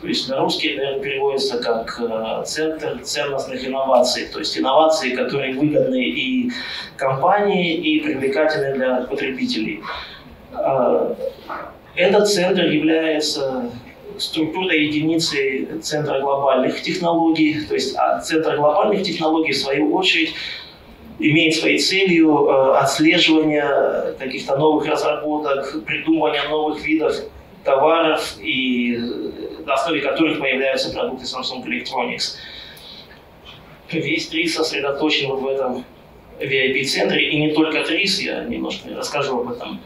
То 0.00 0.06
есть 0.06 0.28
на 0.28 0.38
русский, 0.38 0.76
наверное, 0.76 1.02
переводится 1.02 1.58
как 1.58 2.00
э, 2.00 2.44
центр 2.46 3.00
ценностных 3.02 3.66
инноваций. 3.66 4.28
То 4.32 4.38
есть 4.38 4.56
инновации, 4.56 5.10
которые 5.10 5.54
выгодны 5.54 6.02
и 6.02 6.50
компании, 6.96 7.74
и 7.74 8.00
привлекательны 8.00 8.74
для 8.74 9.00
потребителей. 9.02 9.82
А, 10.52 11.16
этот 11.96 12.28
центр 12.28 12.66
является 12.66 13.70
структурной 14.18 14.84
единицей 14.84 15.68
Центра 15.82 16.20
глобальных 16.20 16.80
технологий. 16.80 17.60
То 17.66 17.74
есть 17.74 17.96
а 17.96 18.20
Центр 18.20 18.56
глобальных 18.56 19.02
технологий, 19.02 19.52
в 19.52 19.58
свою 19.58 19.94
очередь, 19.94 20.34
имеет 21.18 21.54
своей 21.54 21.78
целью 21.78 22.48
э, 22.48 22.76
отслеживание 22.78 24.14
каких-то 24.18 24.56
новых 24.56 24.86
разработок, 24.86 25.84
придумывание 25.84 26.48
новых 26.48 26.84
видов 26.84 27.14
товаров, 27.64 28.36
и 28.40 28.96
э, 28.96 29.64
на 29.66 29.74
основе 29.74 30.00
которых 30.00 30.38
появляются 30.38 30.92
продукты 30.92 31.24
Samsung 31.24 31.64
Electronics. 31.64 32.36
Весь 33.90 34.28
ТРИС 34.28 34.54
сосредоточен 34.54 35.28
вот 35.28 35.40
в 35.40 35.46
этом 35.48 35.84
VIP-центре, 36.38 37.30
и 37.30 37.40
не 37.40 37.52
только 37.52 37.82
ТРИС, 37.82 38.20
я 38.20 38.44
немножко 38.44 38.90
расскажу 38.94 39.40
об 39.40 39.50
этом. 39.50 39.80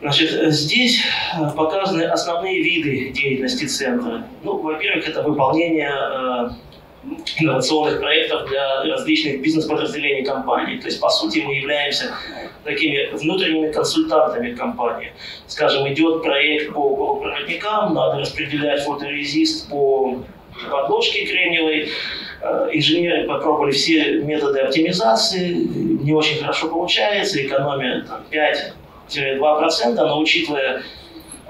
Значит, 0.00 0.30
здесь 0.52 1.02
э, 1.38 1.50
показаны 1.56 2.02
основные 2.02 2.62
виды 2.62 3.10
деятельности 3.10 3.66
центра. 3.66 4.26
Ну, 4.42 4.56
во-первых, 4.56 5.08
это 5.08 5.22
выполнение 5.22 5.92
инновационных 7.38 8.00
проектов 8.00 8.48
для 8.48 8.84
различных 8.84 9.40
бизнес-подразделений 9.40 10.24
компании. 10.24 10.78
То 10.78 10.86
есть, 10.86 11.00
по 11.00 11.08
сути, 11.08 11.38
мы 11.38 11.54
являемся 11.54 12.14
такими 12.64 13.10
внутренними 13.12 13.72
консультантами 13.72 14.54
компании. 14.54 15.12
Скажем, 15.46 15.90
идет 15.92 16.22
проект 16.22 16.72
по 16.72 16.94
полупроводникам, 16.94 17.94
надо 17.94 18.20
распределять 18.20 18.82
фоторезист 18.82 19.70
по 19.70 20.22
подложке 20.70 21.24
кремниевой. 21.24 21.88
Э, 22.42 22.68
инженеры 22.72 23.26
попробовали 23.26 23.72
все 23.72 24.20
методы 24.20 24.60
оптимизации, 24.60 25.52
не 25.52 26.12
очень 26.12 26.40
хорошо 26.40 26.68
получается, 26.68 27.44
экономия 27.44 28.06
там, 28.06 28.24
5-2%, 28.30 29.94
но 29.94 30.18
учитывая 30.20 30.82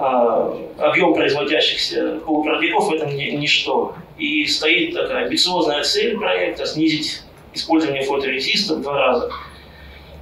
объем 0.00 1.14
производящихся 1.14 2.20
полупроводников 2.24 2.92
это 2.92 3.06
ничто. 3.06 3.94
И 4.18 4.46
стоит 4.46 4.94
такая 4.94 5.26
амбициозная 5.26 5.82
цель 5.82 6.16
проекта 6.16 6.66
снизить 6.66 7.22
использование 7.52 8.02
фоторезиста 8.02 8.76
в 8.76 8.82
два 8.82 8.98
раза. 8.98 9.30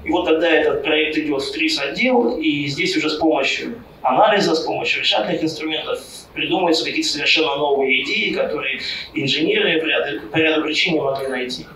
И 0.05 0.11
вот 0.11 0.24
тогда 0.24 0.49
этот 0.49 0.83
проект 0.83 1.16
идет 1.18 1.43
в 1.43 1.53
ТРИС 1.53 1.81
отдел, 1.81 2.39
и 2.39 2.66
здесь 2.66 2.97
уже 2.97 3.11
с 3.11 3.16
помощью 3.16 3.83
анализа, 4.03 4.55
с 4.55 4.61
помощью 4.61 5.03
решательных 5.03 5.43
инструментов 5.43 6.01
придумываются 6.33 6.85
какие-то 6.85 7.09
совершенно 7.09 7.57
новые 7.57 8.03
идеи, 8.03 8.31
которые 8.33 8.81
инженеры 9.14 9.81
по 9.81 9.87
ряду, 9.87 10.26
по 10.29 10.37
ряду 10.37 10.62
причин 10.62 10.95
не 10.95 11.01
могли 11.01 11.26
найти. 11.26 11.66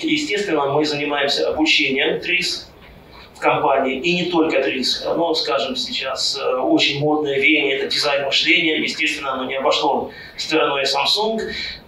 Естественно, 0.00 0.66
мы 0.66 0.84
занимаемся 0.84 1.48
обучением 1.48 2.20
ТРИС, 2.20 2.69
компании, 3.40 3.98
и 3.98 4.14
не 4.14 4.30
только 4.30 4.62
ТРИС. 4.62 5.04
Но, 5.16 5.34
скажем, 5.34 5.74
сейчас 5.74 6.38
э, 6.38 6.56
очень 6.56 7.00
модное 7.00 7.38
веяние– 7.38 7.76
это 7.78 7.86
дизайн 7.88 8.24
мышления. 8.26 8.78
Естественно, 8.80 9.34
оно 9.34 9.46
не 9.46 9.56
обошло 9.56 10.10
стороной 10.36 10.84
Samsung. 10.84 11.40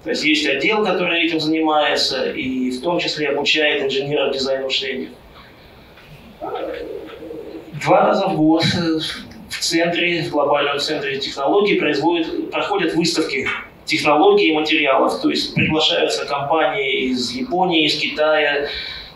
То 0.03 0.11
есть 0.11 0.25
есть 0.25 0.47
отдел, 0.47 0.85
который 0.85 1.25
этим 1.25 1.39
занимается, 1.39 2.33
и 2.33 2.71
в 2.71 2.83
том 2.83 2.99
числе 2.99 3.29
обучает 3.29 3.83
инженеров 3.83 4.33
дизайна 4.33 4.65
мышления. 4.65 5.11
Два 7.85 8.07
раза 8.07 8.29
в 8.29 8.37
год 8.37 8.65
в 8.65 9.59
центре, 9.61 10.23
в 10.23 10.31
глобальном 10.31 10.79
центре 10.79 11.19
технологий 11.19 11.79
производят, 11.79 12.51
проходят 12.51 12.95
выставки 12.95 13.47
технологий 13.85 14.49
и 14.49 14.53
материалов. 14.55 15.21
То 15.21 15.31
есть 15.31 15.55
приглашаются 15.55 16.25
компании 16.27 17.11
из 17.11 17.31
Японии, 17.33 17.87
из 17.87 17.97
Китая, 17.97 18.69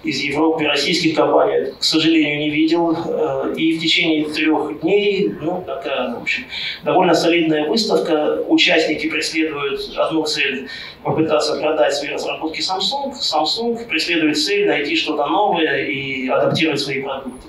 из 0.03 0.21
Европы, 0.21 0.65
российских 0.65 1.17
компаний, 1.17 1.73
к 1.79 1.83
сожалению, 1.83 2.39
не 2.39 2.51
видел. 2.51 2.93
Э, 2.93 3.55
и 3.57 3.77
в 3.77 3.81
течение 3.81 4.29
трех 4.29 4.81
дней, 4.81 5.31
ну, 5.41 5.63
такая, 5.67 6.15
в 6.15 6.23
общем, 6.23 6.45
довольно 6.85 7.15
солидная 7.15 7.69
выставка. 7.69 8.45
Участники 8.49 9.09
преследуют 9.09 9.81
одну 9.97 10.25
цель– 10.25 10.69
попытаться 11.03 11.57
продать 11.61 11.95
свои 11.95 12.11
разработки 12.11 12.61
Samsung. 12.61 13.13
Samsung 13.13 13.87
преследует 13.87 14.39
цель 14.39 14.67
найти 14.67 14.97
что-то 14.97 15.27
новое 15.27 15.85
и 15.85 16.29
адаптировать 16.29 16.81
свои 16.81 17.03
продукты. 17.03 17.49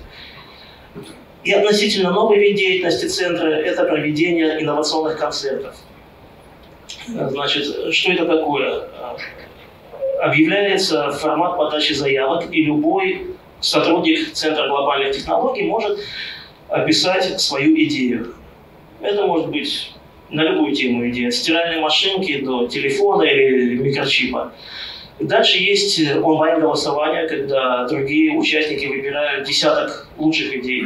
И 1.44 1.52
относительно 1.52 2.10
новый 2.10 2.38
вид 2.38 2.56
деятельности 2.56 3.06
центра– 3.06 3.46
это 3.48 3.84
проведение 3.84 4.60
инновационных 4.60 5.18
концертов. 5.18 5.76
Значит, 7.06 7.94
что 7.94 8.12
это 8.12 8.26
такое? 8.26 8.88
Объявляется 10.20 11.10
формат 11.12 11.56
подачи 11.56 11.92
заявок, 11.92 12.46
и 12.52 12.62
любой 12.62 13.26
сотрудник 13.60 14.32
Центра 14.32 14.68
глобальных 14.68 15.16
технологий 15.16 15.64
может 15.64 15.98
описать 16.68 17.40
свою 17.40 17.74
идею. 17.84 18.34
Это 19.00 19.26
может 19.26 19.50
быть 19.50 19.92
на 20.30 20.42
любую 20.42 20.74
тему 20.74 21.08
идея, 21.08 21.28
от 21.28 21.34
стиральной 21.34 21.80
машинки 21.80 22.40
до 22.40 22.66
телефона 22.66 23.22
или 23.22 23.76
микрочипа. 23.76 24.52
Дальше 25.20 25.58
есть 25.58 26.00
онлайн-голосование, 26.16 27.26
когда 27.28 27.86
другие 27.88 28.36
участники 28.38 28.86
выбирают 28.86 29.46
десяток 29.46 30.08
лучших 30.16 30.54
идей. 30.56 30.84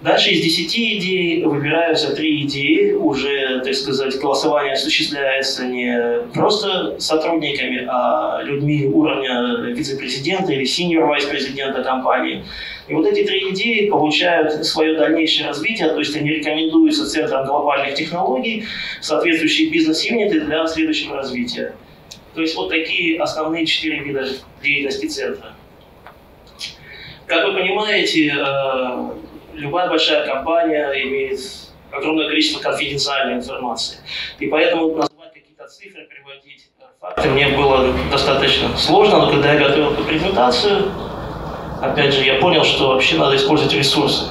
Дальше 0.00 0.30
из 0.30 0.42
10 0.42 0.76
идей 0.76 1.42
выбираются 1.42 2.14
три 2.14 2.42
идеи. 2.42 2.92
Уже, 2.92 3.60
так 3.64 3.74
сказать, 3.74 4.16
голосование 4.20 4.74
осуществляется 4.74 5.66
не 5.66 6.20
просто 6.32 7.00
сотрудниками, 7.00 7.84
а 7.90 8.40
людьми 8.44 8.86
уровня 8.86 9.72
вице-президента 9.72 10.52
или 10.52 10.64
синьор 10.64 11.12
вице-президента 11.12 11.82
компании. 11.82 12.44
И 12.86 12.94
вот 12.94 13.06
эти 13.08 13.24
три 13.26 13.50
идеи 13.50 13.90
получают 13.90 14.64
свое 14.64 14.96
дальнейшее 14.96 15.48
развитие, 15.48 15.88
то 15.88 15.98
есть 15.98 16.16
они 16.16 16.30
рекомендуются 16.30 17.04
Центром 17.04 17.46
глобальных 17.46 17.94
технологий, 17.94 18.66
соответствующие 19.00 19.68
бизнес-юниты 19.70 20.42
для 20.42 20.64
следующего 20.68 21.16
развития. 21.16 21.74
То 22.34 22.40
есть 22.40 22.54
вот 22.54 22.68
такие 22.68 23.20
основные 23.20 23.66
четыре 23.66 23.98
вида 23.98 24.28
деятельности 24.62 25.06
Центра. 25.06 25.54
Как 27.26 27.46
вы 27.46 27.52
понимаете, 27.52 28.28
э, 28.28 29.10
любая 29.58 29.88
большая 29.88 30.26
компания 30.26 30.90
имеет 30.92 31.40
огромное 31.90 32.28
количество 32.28 32.60
конфиденциальной 32.62 33.34
информации. 33.34 33.98
И 34.38 34.46
поэтому 34.46 34.94
назвать 34.94 35.32
какие-то 35.32 35.66
цифры, 35.66 36.06
приводить 36.06 36.70
э, 36.78 36.84
факты 37.00 37.28
мне 37.30 37.48
было 37.48 37.92
достаточно 38.10 38.76
сложно, 38.76 39.26
но 39.26 39.30
когда 39.30 39.54
я 39.54 39.68
готовил 39.68 39.92
эту 39.92 40.04
презентацию, 40.04 40.90
опять 41.82 42.14
же, 42.14 42.24
я 42.24 42.40
понял, 42.40 42.64
что 42.64 42.88
вообще 42.88 43.16
надо 43.16 43.36
использовать 43.36 43.74
ресурсы. 43.74 44.26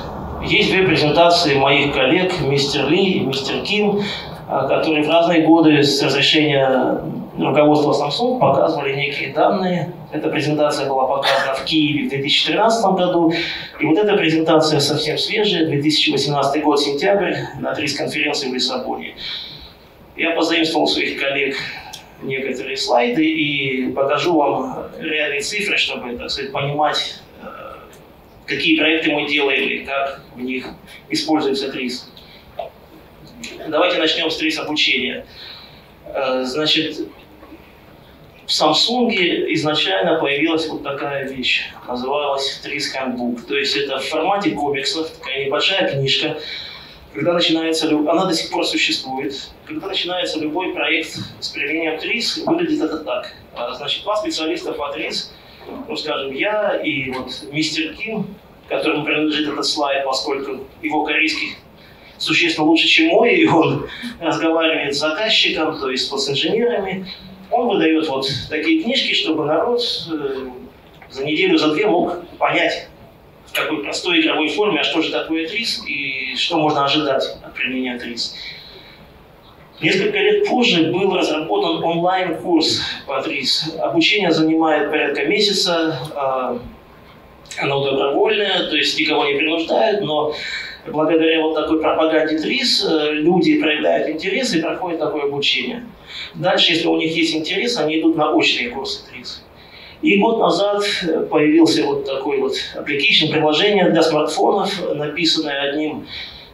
Есть 0.46 0.72
две 0.72 0.84
презентации 0.84 1.56
моих 1.56 1.94
коллег, 1.94 2.40
мистер 2.42 2.88
Ли 2.88 3.14
и 3.14 3.20
мистер 3.20 3.62
Ким, 3.64 4.00
э, 4.00 4.68
которые 4.68 5.04
в 5.04 5.10
разные 5.10 5.42
годы 5.42 5.84
с 5.84 6.02
разрешения 6.02 7.02
руководства 7.38 7.92
Samsung 7.92 8.40
показывали 8.40 8.96
некие 8.96 9.34
данные. 9.34 9.94
Эта 10.12 10.30
презентация 10.30 10.88
была 10.88 11.06
показана 11.08 11.56
в 11.56 11.66
Киеве 11.66 12.08
в 12.08 12.10
2013 12.10 12.86
году. 12.96 13.34
И 13.80 13.86
вот 13.86 13.98
эта 13.98 14.16
презентация 14.16 14.80
совсем 14.80 15.18
свежая, 15.18 15.68
2018 15.68 16.64
год, 16.64 16.80
сентябрь, 16.80 17.36
на 17.60 17.74
пресс-конференции 17.74 18.50
в 18.50 18.54
Лиссабоне. 18.54 19.16
Я 20.16 20.32
позаимствовал 20.32 20.86
у 20.86 20.88
своих 20.88 21.20
коллег 21.20 21.56
некоторые 22.24 22.78
слайды 22.78 23.24
и 23.24 23.92
покажу 23.92 24.36
вам 24.36 24.88
реальные 25.00 25.42
цифры, 25.42 25.78
чтобы, 25.78 26.18
так 26.18 26.32
сказать, 26.32 26.52
понимать, 26.52 27.22
э, 27.42 27.46
какие 28.46 28.80
проекты 28.80 29.12
мы 29.12 29.28
делаем 29.28 29.70
и 29.70 29.86
как 29.86 30.22
в 30.36 30.42
них 30.42 30.66
используется 31.10 31.72
ТРИС. 31.72 32.12
Давайте 33.68 34.00
начнем 34.00 34.32
с 34.32 34.38
ТРИС 34.38 34.58
обучения. 34.58 35.26
Э, 36.08 36.44
значит, 36.44 36.98
в 38.48 38.50
Samsung 38.50 39.12
изначально 39.56 40.20
появилась 40.20 40.70
вот 40.70 40.82
такая 40.82 41.28
вещь, 41.28 41.70
называлась 41.86 42.62
Trees 42.66 42.86
Handbook. 42.96 43.46
То 43.46 43.58
есть 43.58 43.76
это 43.76 44.00
в 44.00 44.06
формате 44.06 44.52
комиксов, 44.52 45.10
такая 45.10 45.46
небольшая 45.46 45.92
книжка. 45.92 46.38
Когда 47.14 47.34
начинается, 47.34 47.90
она 47.90 48.26
до 48.26 48.34
сих 48.34 48.50
пор 48.50 48.66
существует. 48.66 49.50
Когда 49.66 49.88
начинается 49.88 50.40
любой 50.40 50.74
проект 50.74 51.18
с 51.42 51.50
применением 51.50 51.96
Trees, 51.96 52.46
выглядит 52.46 52.82
это 52.82 53.00
так. 53.00 53.34
А, 53.54 53.74
значит, 53.74 54.04
два 54.04 54.16
специалиста 54.16 54.72
по 54.72 54.96
Trees, 54.96 55.32
ну, 55.86 55.98
скажем, 55.98 56.34
я 56.34 56.80
и 56.82 57.12
вот 57.12 57.30
мистер 57.52 57.96
Ким, 57.96 58.34
которому 58.70 59.04
принадлежит 59.04 59.50
этот 59.50 59.66
слайд, 59.66 60.06
поскольку 60.06 60.66
его 60.82 61.04
корейский 61.04 61.58
существенно 62.18 62.66
лучше, 62.66 62.88
чем 62.88 63.08
мой, 63.08 63.36
и 63.36 63.46
он 63.46 63.90
разговаривает 64.22 64.96
с 64.96 65.00
заказчиком, 65.00 65.78
то 65.78 65.90
есть 65.90 66.10
с 66.10 66.30
инженерами. 66.30 67.12
Он 67.58 67.70
выдает 67.70 68.08
вот 68.08 68.28
такие 68.50 68.84
книжки, 68.84 69.16
чтобы 69.16 69.46
народ 69.46 69.82
э, 70.12 70.50
за 71.10 71.26
неделю, 71.26 71.58
за 71.58 71.74
две 71.74 71.88
мог 71.88 72.24
понять 72.38 72.88
в 73.48 73.52
такой 73.52 73.82
простой 73.84 74.22
игровой 74.22 74.50
форме, 74.50 74.82
а 74.82 74.84
что 74.84 75.02
же 75.02 75.12
такое 75.12 75.48
ТРИС 75.48 75.84
и 75.88 76.36
что 76.36 76.60
можно 76.60 76.86
ожидать 76.86 77.24
от 77.44 77.56
применения 77.56 77.98
ТРИС. 77.98 78.36
Несколько 79.82 80.20
лет 80.20 80.48
позже 80.48 80.92
был 80.92 81.16
разработан 81.16 81.84
онлайн-курс 81.84 82.84
по 83.08 83.24
ТРИС. 83.24 83.76
Обучение 83.80 84.32
занимает 84.32 84.92
порядка 84.92 85.26
месяца, 85.26 85.98
а, 86.16 86.60
оно 87.60 87.84
добровольное, 87.84 88.70
то 88.70 88.76
есть 88.76 89.00
никого 89.00 89.26
не 89.26 89.34
принуждают, 89.34 90.02
но 90.02 90.32
благодаря 90.86 91.42
вот 91.42 91.56
такой 91.56 91.82
пропаганде 91.82 92.38
ТРИС 92.38 92.86
э, 92.88 93.14
люди 93.14 93.60
проявляют 93.60 94.10
интерес 94.10 94.54
и 94.54 94.62
проходят 94.62 95.00
такое 95.00 95.24
обучение. 95.24 95.84
Дальше, 96.36 96.74
если 96.74 96.88
у 96.88 96.98
них 96.98 97.16
есть 97.16 97.36
интерес, 97.36 97.78
они 97.78 98.00
идут 98.00 98.16
на 98.16 98.32
очные 98.32 98.70
курсы 98.70 99.06
ТРИС. 99.10 99.44
И 100.02 100.18
год 100.20 100.40
назад 100.40 100.84
появился 101.30 101.84
вот 101.86 102.06
такой 102.06 102.40
вот 102.40 102.54
application, 102.76 103.32
приложение 103.32 103.90
для 103.90 104.04
смартфонов, 104.04 104.72
написанное 104.96 105.72
одним 105.72 106.08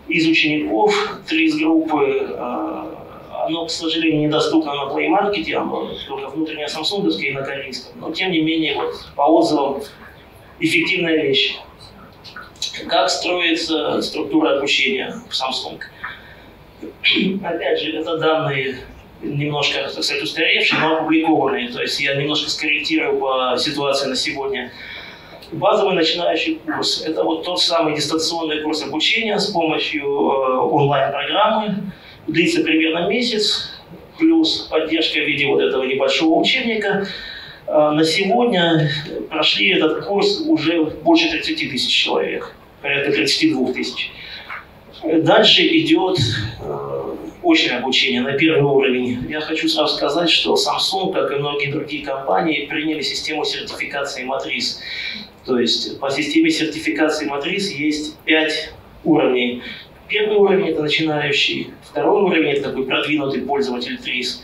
из 0.07 0.27
учеников 0.27 0.93
ТРИС 1.27 1.55
группы. 1.57 2.35
А, 2.37 3.45
оно, 3.45 3.65
к 3.65 3.71
сожалению, 3.71 4.27
недоступно 4.27 4.73
на 4.73 4.91
Play 4.91 5.09
Market, 5.09 5.53
оно 5.53 5.91
только 6.07 6.29
внутреннее 6.29 6.69
самсунговское 6.69 7.31
и 7.31 7.33
на 7.33 7.41
корейском. 7.41 7.99
Но, 7.99 8.11
тем 8.11 8.31
не 8.31 8.41
менее, 8.41 8.75
вот, 8.75 8.93
по 9.15 9.23
отзывам, 9.23 9.81
эффективная 10.59 11.21
вещь. 11.23 11.57
Как 12.87 13.09
строится 13.09 14.01
структура 14.01 14.57
обучения 14.57 15.13
в 15.29 15.33
Samsung? 15.33 15.79
Опять 17.45 17.81
же, 17.81 17.97
это 17.97 18.17
данные 18.17 18.77
немножко, 19.23 19.83
так 19.83 20.03
сказать, 20.03 20.21
устаревшие, 20.21 20.79
но 20.79 20.97
опубликованные. 20.97 21.69
То 21.69 21.81
есть 21.81 21.99
я 21.99 22.15
немножко 22.15 22.49
скорректирую 22.49 23.19
по 23.19 23.55
ситуации 23.57 24.07
на 24.07 24.15
сегодня. 24.15 24.71
Базовый 25.51 25.95
начинающий 25.95 26.55
курс– 26.65 27.03
это 27.05 27.23
вот 27.23 27.43
тот 27.43 27.61
самый 27.61 27.95
дистанционный 27.95 28.61
курс 28.61 28.83
обучения 28.83 29.37
с 29.37 29.47
помощью 29.47 30.03
э, 30.03 30.57
онлайн-программы. 30.57 31.91
Длится 32.27 32.63
примерно 32.63 33.07
месяц, 33.07 33.71
плюс 34.17 34.67
поддержка 34.71 35.19
в 35.19 35.27
виде 35.27 35.45
вот 35.45 35.61
этого 35.61 35.83
небольшого 35.83 36.39
учебника. 36.39 37.07
Э, 37.67 37.91
на 37.91 38.03
сегодня 38.03 38.89
прошли 39.29 39.73
этот 39.73 40.05
курс 40.05 40.41
уже 40.47 40.85
больше 40.85 41.29
30 41.29 41.69
тысяч 41.69 42.03
человек, 42.03 42.55
порядка 42.81 43.11
32 43.11 43.73
тысяч. 43.73 44.11
Дальше 45.03 45.61
идет 45.67 46.17
э, 46.61 46.92
очное 47.43 47.79
обучение 47.79 48.21
на 48.21 48.33
первый 48.33 48.63
уровень. 48.63 49.25
Я 49.29 49.41
хочу 49.41 49.67
сразу 49.67 49.95
сказать, 49.95 50.29
что 50.29 50.55
Samsung, 50.55 51.13
как 51.13 51.31
и 51.31 51.35
многие 51.35 51.71
другие 51.71 52.05
компании, 52.05 52.65
приняли 52.65 53.01
систему 53.01 53.45
сертификации 53.45 54.23
матрис. 54.23 54.79
То 55.45 55.59
есть 55.59 55.99
по 55.99 56.09
системе 56.09 56.49
сертификации 56.49 57.25
матрис 57.25 57.71
есть 57.71 58.17
пять 58.19 58.71
уровней. 59.03 59.61
Первый 60.07 60.37
уровень– 60.37 60.67
это 60.69 60.81
начинающий, 60.81 61.73
второй 61.81 62.23
уровень– 62.23 62.51
это 62.51 62.69
такой 62.69 62.85
продвинутый 62.85 63.41
пользователь 63.41 63.97
ТРИС, 63.97 64.43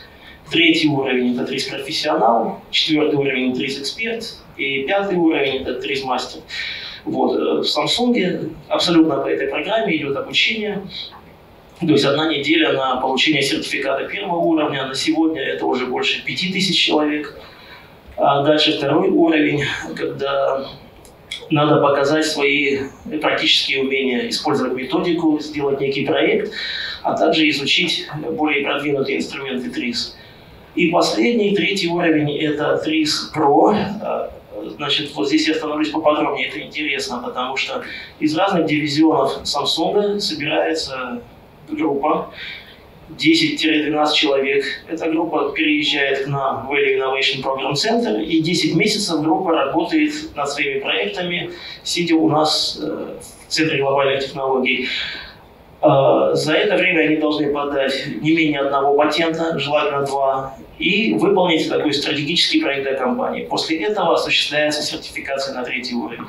третий 0.49 0.87
уровень– 0.87 1.33
это 1.35 1.45
ТРИС 1.45 1.65
профессионал, 1.65 2.61
четвертый 2.71 3.15
уровень– 3.15 3.53
ТРИС 3.55 3.81
эксперт, 3.81 4.35
и 4.57 4.83
пятый 4.83 5.17
уровень– 5.17 5.57
это 5.61 5.79
ТРИС 5.79 6.03
мастер. 6.03 6.41
Вот. 7.05 7.37
Э, 7.37 7.61
в 7.61 7.65
Samsung 7.65 8.53
абсолютно 8.67 9.17
по 9.17 9.27
этой 9.27 9.47
программе 9.47 9.95
идет 9.95 10.17
обучение. 10.17 10.81
То 11.79 11.91
есть 11.93 12.03
одна 12.05 12.27
неделя 12.29 12.73
на 12.73 12.97
получение 12.97 13.41
сертификата 13.41 14.05
первого 14.05 14.37
уровня, 14.37 14.85
на 14.85 14.95
сегодня 14.95 15.41
это 15.41 15.65
уже 15.65 15.85
больше 15.85 16.23
5000 16.25 16.77
человек. 16.77 17.39
А 18.17 18.43
дальше 18.43 18.77
второй 18.77 19.09
уровень, 19.09 19.63
когда 19.95 20.67
надо 21.49 21.81
показать 21.81 22.25
свои 22.25 22.81
практические 23.21 23.83
умения, 23.83 24.27
использовать 24.27 24.73
методику, 24.73 25.39
сделать 25.39 25.79
некий 25.79 26.05
проект, 26.05 26.53
а 27.01 27.17
также 27.17 27.47
изучить 27.49 28.07
более 28.31 28.65
продвинутые 28.65 29.19
инструменты 29.19 29.69
ТРИС. 29.69 30.17
И 30.75 30.89
последний, 30.89 31.55
третий 31.55 31.87
уровень– 31.87 32.37
это 32.41 32.77
ТРИС 32.77 33.31
Pro. 33.33 33.73
Значит, 34.75 35.15
вот 35.15 35.29
здесь 35.29 35.47
я 35.47 35.53
остановлюсь 35.53 35.89
поподробнее, 35.89 36.49
это 36.49 36.59
интересно, 36.59 37.21
потому 37.25 37.55
что 37.55 37.83
из 38.19 38.35
разных 38.37 38.65
дивизионов 38.65 39.43
Samsung 39.43 40.19
собирается 40.19 41.21
группа, 41.71 42.31
10-12 43.17 44.13
человек. 44.13 44.63
Эта 44.87 45.09
группа 45.09 45.51
переезжает 45.51 46.25
к 46.25 46.27
нам 46.27 46.67
в 46.67 46.71
Value 46.71 46.97
Innovation 46.97 47.43
Program 47.43 47.73
Center, 47.73 48.23
и 48.23 48.41
10 48.41 48.75
месяцев 48.75 49.21
группа 49.21 49.51
работает 49.51 50.13
над 50.35 50.49
своими 50.49 50.79
проектами, 50.79 51.51
сидя 51.83 52.15
у 52.15 52.29
нас 52.29 52.79
э, 52.81 53.17
в 53.47 53.51
Центре 53.51 53.81
глобальных 53.81 54.23
технологий. 54.23 54.87
Э, 55.81 56.31
за 56.33 56.53
это 56.53 56.75
время 56.75 57.01
они 57.01 57.17
должны 57.17 57.51
подать 57.51 57.93
не 58.21 58.35
менее 58.35 58.59
одного 58.59 58.95
патента, 58.95 59.57
желательно 59.57 60.05
два, 60.05 60.55
и 60.77 61.13
выполнить 61.13 61.67
такой 61.67 61.93
стратегический 61.93 62.61
проект 62.61 62.83
для 62.83 62.95
компании. 62.95 63.45
После 63.45 63.77
этого 63.83 64.13
осуществляется 64.13 64.81
сертификация 64.81 65.55
на 65.55 65.63
третий 65.63 65.95
уровень. 65.95 66.27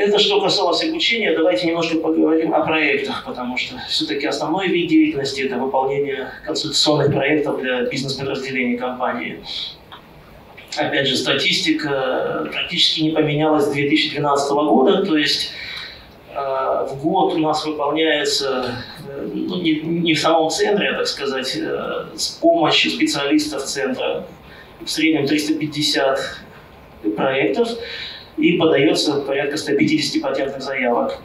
Это 0.00 0.18
что 0.18 0.40
касалось 0.40 0.82
обучения, 0.82 1.36
давайте 1.36 1.66
немножко 1.66 1.98
поговорим 1.98 2.54
о 2.54 2.64
проектах, 2.64 3.22
потому 3.26 3.58
что 3.58 3.74
все-таки 3.86 4.26
основной 4.26 4.68
вид 4.68 4.88
деятельности– 4.88 5.42
это 5.42 5.56
выполнение 5.56 6.30
консультационных 6.46 7.12
проектов 7.12 7.60
для 7.60 7.82
бизнес-подразделений 7.82 8.78
компании. 8.78 9.40
Опять 10.74 11.06
же, 11.06 11.16
статистика 11.16 12.48
практически 12.50 13.02
не 13.02 13.10
поменялась 13.10 13.64
с 13.66 13.72
2012 13.72 14.50
года, 14.52 15.04
то 15.04 15.18
есть 15.18 15.52
э, 16.34 16.38
в 16.38 16.98
год 17.02 17.34
у 17.34 17.38
нас 17.38 17.66
выполняется 17.66 18.76
э, 19.06 19.28
ну, 19.34 19.60
не, 19.60 19.82
не 19.82 20.14
в 20.14 20.18
самом 20.18 20.48
центре, 20.48 20.92
а, 20.92 20.96
так 20.96 21.08
сказать, 21.08 21.54
э, 21.60 22.06
с 22.16 22.28
помощью 22.40 22.90
специалистов 22.90 23.64
центра 23.64 24.26
в 24.80 24.88
среднем 24.88 25.26
350 25.26 26.18
проектов 27.14 27.68
и 28.36 28.52
подается 28.52 29.20
порядка 29.20 29.56
150 29.56 30.22
патентных 30.22 30.62
заявок. 30.62 31.18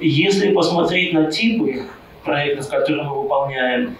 Если 0.00 0.52
посмотреть 0.52 1.12
на 1.12 1.30
типы 1.30 1.84
проектов, 2.24 2.68
которые 2.68 3.04
мы 3.04 3.22
выполняем, 3.22 3.96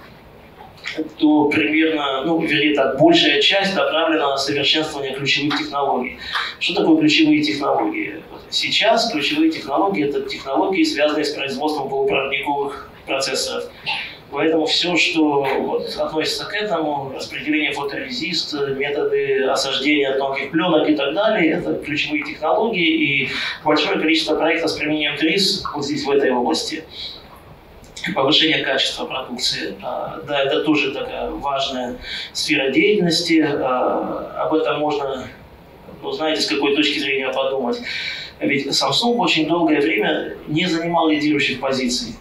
то 1.19 1.49
примерно, 1.49 2.25
ну, 2.25 2.41
вернее 2.41 2.75
так, 2.75 2.99
большая 2.99 3.41
часть 3.41 3.75
направлена 3.75 4.31
на 4.31 4.37
совершенствование 4.37 5.15
ключевых 5.15 5.59
технологий. 5.59 6.19
Что 6.59 6.83
такое 6.83 6.99
ключевые 6.99 7.43
технологии? 7.43 8.23
Сейчас 8.51 9.11
ключевые 9.11 9.51
технологии– 9.51 10.05
это 10.09 10.23
технологии, 10.23 10.83
связанные 10.85 11.25
с 11.25 11.31
производством 11.31 11.89
полупроводниковых 11.89 12.91
процессоров. 13.07 13.65
Поэтому 14.33 14.65
все, 14.65 14.97
что 14.97 15.43
вот, 15.61 15.95
относится 15.95 16.47
к 16.47 16.55
этому, 16.55 17.13
распределение 17.15 17.73
фоторезист, 17.73 18.55
методы 18.55 19.45
осаждения 19.45 20.17
тонких 20.17 20.51
пленок 20.51 20.89
и 20.89 20.97
так 20.97 21.13
далее, 21.13 21.53
это 21.53 21.75
ключевые 21.75 22.25
технологии 22.25 23.25
и 23.25 23.29
большое 23.63 23.99
количество 24.01 24.35
проектов 24.37 24.71
с 24.71 24.75
применением 24.75 25.19
ТРИС 25.19 25.63
вот 25.75 25.85
здесь, 25.85 26.07
в 26.07 26.11
этой 26.11 26.31
области. 26.31 26.85
Повышение 28.15 28.65
качества 28.65 29.05
продукции. 29.05 29.77
А, 29.83 30.23
да, 30.27 30.43
это 30.43 30.65
тоже 30.65 30.93
такая 30.93 31.31
важная 31.31 31.99
сфера 32.33 32.71
деятельности. 32.71 33.47
А, 33.47 34.47
об 34.47 34.55
этом 34.55 34.81
можно, 34.81 35.29
ну, 36.03 36.11
знаете, 36.11 36.41
с 36.41 36.47
какой 36.47 36.75
точки 36.75 36.99
зрения 36.99 37.29
подумать. 37.29 37.83
Ведь 38.41 38.67
Samsung 38.67 39.17
очень 39.19 39.47
долгое 39.47 39.81
время 39.81 40.37
не 40.49 40.65
занимал 40.65 41.09
лидирующих 41.09 41.61
позиций 41.61 42.15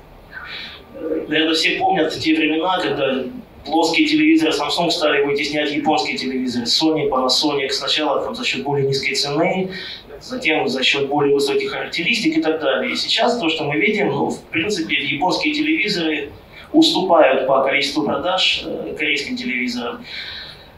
наверное, 1.27 1.53
все 1.53 1.77
помнят 1.77 2.11
те 2.13 2.35
времена, 2.35 2.79
когда 2.79 3.23
плоские 3.65 4.07
телевизоры 4.07 4.51
Samsung 4.51 4.89
стали 4.89 5.23
вытеснять 5.23 5.71
японские 5.71 6.17
телевизоры. 6.17 6.65
Sony, 6.65 7.09
Panasonic 7.09 7.69
сначала 7.69 8.21
там, 8.21 8.35
за 8.35 8.43
счет 8.43 8.63
более 8.63 8.87
низкой 8.87 9.13
цены, 9.13 9.71
затем 10.19 10.67
за 10.67 10.83
счет 10.83 11.07
более 11.07 11.33
высоких 11.33 11.71
характеристик 11.71 12.37
и 12.37 12.41
так 12.41 12.59
далее. 12.59 12.91
И 12.91 12.95
сейчас 12.95 13.39
то, 13.39 13.49
что 13.49 13.63
мы 13.63 13.77
видим, 13.77 14.09
ну, 14.09 14.29
в 14.29 14.41
принципе, 14.45 14.95
японские 14.95 15.53
телевизоры 15.53 16.29
уступают 16.73 17.47
по 17.47 17.63
количеству 17.63 18.03
продаж 18.03 18.63
э, 18.65 18.95
корейским 18.97 19.35
телевизорам. 19.35 20.05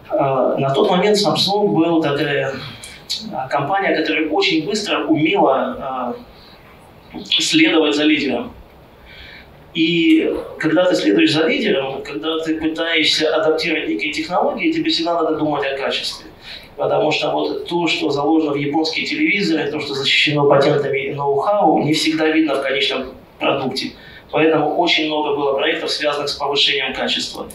На 0.10 0.72
тот 0.74 0.90
момент 0.92 1.18
Samsung 1.18 1.70
был 1.70 2.02
такая 2.02 2.54
компания, 3.50 3.96
которая 3.96 4.28
очень 4.30 4.66
быстро 4.66 5.06
умела 5.06 6.16
следовать 7.24 7.96
за 7.96 8.04
лидером. 8.04 8.54
И 9.74 10.32
когда 10.60 10.86
ты 10.86 10.96
следуешь 10.96 11.34
за 11.34 11.48
лидером, 11.48 12.04
когда 12.04 12.40
ты 12.40 12.60
пытаешься 12.60 13.36
адаптировать 13.36 13.90
некие 13.90 14.14
технологии, 14.14 14.72
тебе 14.72 14.90
всегда 14.90 15.22
надо 15.22 15.38
думать 15.38 15.66
о 15.66 15.78
качестве. 15.78 16.28
Потому 16.76 17.12
что 17.12 17.32
вот 17.32 17.68
то, 17.68 17.88
что 17.88 18.10
заложено 18.10 18.54
в 18.54 18.56
японские 18.56 19.06
телевизоры, 19.06 19.72
то, 19.72 19.80
что 19.80 19.94
защищено 19.96 20.48
патентами 20.48 21.08
и 21.08 21.14
ноу-хау, 21.14 21.84
не 21.84 21.94
всегда 21.94 22.28
видно 22.30 22.56
в 22.56 22.62
конечном 22.62 23.14
продукте. 23.40 23.94
Поэтому 24.32 24.76
очень 24.78 25.08
много 25.08 25.36
было 25.36 25.54
проектов, 25.56 25.92
связанных 25.92 26.30
с 26.30 26.34
повышением 26.34 26.94
качества. 26.94 27.48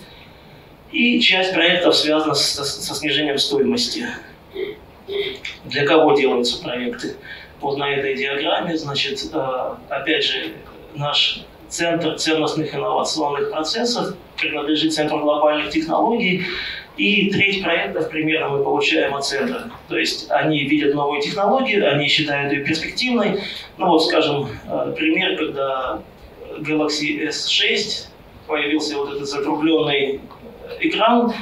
И 0.93 1.21
часть 1.21 1.53
проектов 1.53 1.97
связана 1.97 2.35
со, 2.35 2.65
со 2.65 2.95
снижением 2.95 3.39
стоимости. 3.39 4.07
Для 5.65 5.87
кого 5.87 6.13
делаются 6.13 6.63
проекты? 6.63 7.17
Вот 7.61 7.77
на 7.77 7.91
этой 7.91 8.15
диаграмме, 8.15 8.77
значит, 8.77 9.21
э, 9.33 9.75
опять 9.89 10.25
же, 10.25 10.53
наш 10.95 11.45
Центр 11.69 12.17
ценностных 12.17 12.75
инновационных 12.75 13.51
процессов 13.51 14.15
принадлежит 14.39 14.95
Центру 14.95 15.21
глобальных 15.21 15.71
технологий. 15.71 16.45
И 16.97 17.31
треть 17.31 17.63
проектов 17.63 18.11
примерно 18.11 18.49
мы 18.49 18.65
получаем 18.65 19.15
от 19.15 19.25
центра. 19.25 19.71
То 19.89 19.97
есть 19.97 20.29
они 20.31 20.65
видят 20.65 20.95
новую 20.95 21.23
технологию, 21.23 21.89
они 21.89 22.09
считают 22.09 22.53
ее 22.53 22.65
перспективной. 22.65 23.41
Ну 23.77 23.87
вот, 23.87 24.05
скажем, 24.05 24.49
э, 24.69 24.95
пример, 24.97 25.37
когда 25.37 26.03
Galaxy 26.59 27.29
S6 27.29 28.09
появился 28.49 28.97
вот 28.97 29.15
этот 29.15 29.29
закругленный 29.29 30.21
экран, 30.81 31.33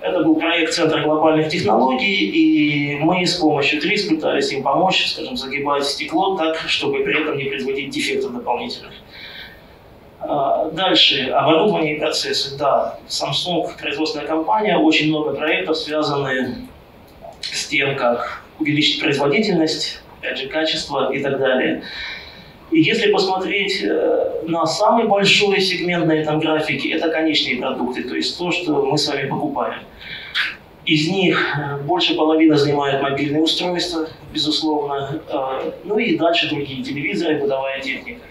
это 0.00 0.22
был 0.22 0.36
проект 0.36 0.72
Центра 0.72 1.00
глобальных 1.02 1.48
технологий, 1.48 2.26
и 2.26 2.98
мы 2.98 3.24
с 3.24 3.34
помощью 3.34 3.80
ТРИС 3.80 4.06
пытались 4.06 4.52
им 4.52 4.62
помочь, 4.62 5.06
скажем, 5.06 5.36
загибать 5.36 5.84
стекло 5.84 6.36
так, 6.36 6.58
чтобы 6.66 7.04
при 7.04 7.20
этом 7.20 7.36
не 7.38 7.44
производить 7.44 7.90
дефектов 7.90 8.32
дополнительных. 8.32 8.92
А, 10.24 10.70
дальше, 10.70 11.30
оборудование 11.30 11.96
и 11.96 11.98
процессы. 11.98 12.56
Да, 12.56 12.98
Samsung, 13.08 13.70
производственная 13.80 14.26
компания, 14.26 14.76
очень 14.76 15.08
много 15.08 15.34
проектов, 15.34 15.76
связаны 15.76 16.68
с 17.40 17.66
тем, 17.66 17.96
как 17.96 18.42
увеличить 18.58 19.00
производительность, 19.00 20.00
опять 20.20 20.38
же, 20.38 20.48
качество 20.48 21.12
и 21.12 21.20
так 21.22 21.38
далее. 21.38 21.82
И 22.70 22.80
если 22.80 23.10
посмотреть 23.12 23.82
э, 23.82 24.42
на 24.46 24.64
самый 24.64 25.06
большой 25.06 25.60
сегмент 25.60 26.06
на 26.06 26.12
этом 26.12 26.38
графике, 26.38 26.90
это 26.92 27.10
конечные 27.10 27.56
продукты, 27.56 28.04
то 28.04 28.14
есть 28.14 28.38
то, 28.38 28.50
что 28.50 28.86
мы 28.86 28.96
с 28.96 29.08
вами 29.08 29.28
покупаем. 29.28 29.80
Из 30.86 31.08
них 31.08 31.54
э, 31.58 31.82
больше 31.82 32.14
половины 32.14 32.56
занимают 32.56 33.02
мобильные 33.02 33.42
устройства, 33.42 34.08
безусловно, 34.32 35.20
э, 35.28 35.72
ну 35.84 35.98
и 35.98 36.16
дальше 36.16 36.48
другие 36.48 36.82
телевизоры, 36.82 37.40
бытовая 37.40 37.80
техника. 37.80 38.22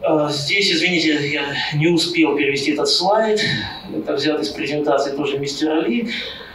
А, 0.00 0.30
здесь, 0.30 0.70
извините, 0.72 1.28
я 1.28 1.54
не 1.74 1.88
успел 1.88 2.36
перевести 2.36 2.72
этот 2.72 2.88
слайд. 2.88 3.40
Это 3.94 4.14
взято 4.14 4.42
из 4.42 4.48
презентации 4.50 5.16
тоже 5.16 5.38
мистера 5.38 5.80
Ли. 5.80 6.10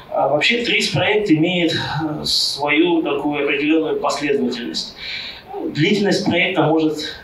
А 0.09 0.27
вообще 0.27 0.63
ТРИС-проект 0.63 1.29
имеет 1.31 1.73
э, 1.73 2.23
свою 2.23 3.01
такую 3.01 3.43
определенную 3.43 3.99
последовательность. 3.99 4.95
Длительность 5.69 6.25
проекта 6.25 6.63
может 6.63 7.15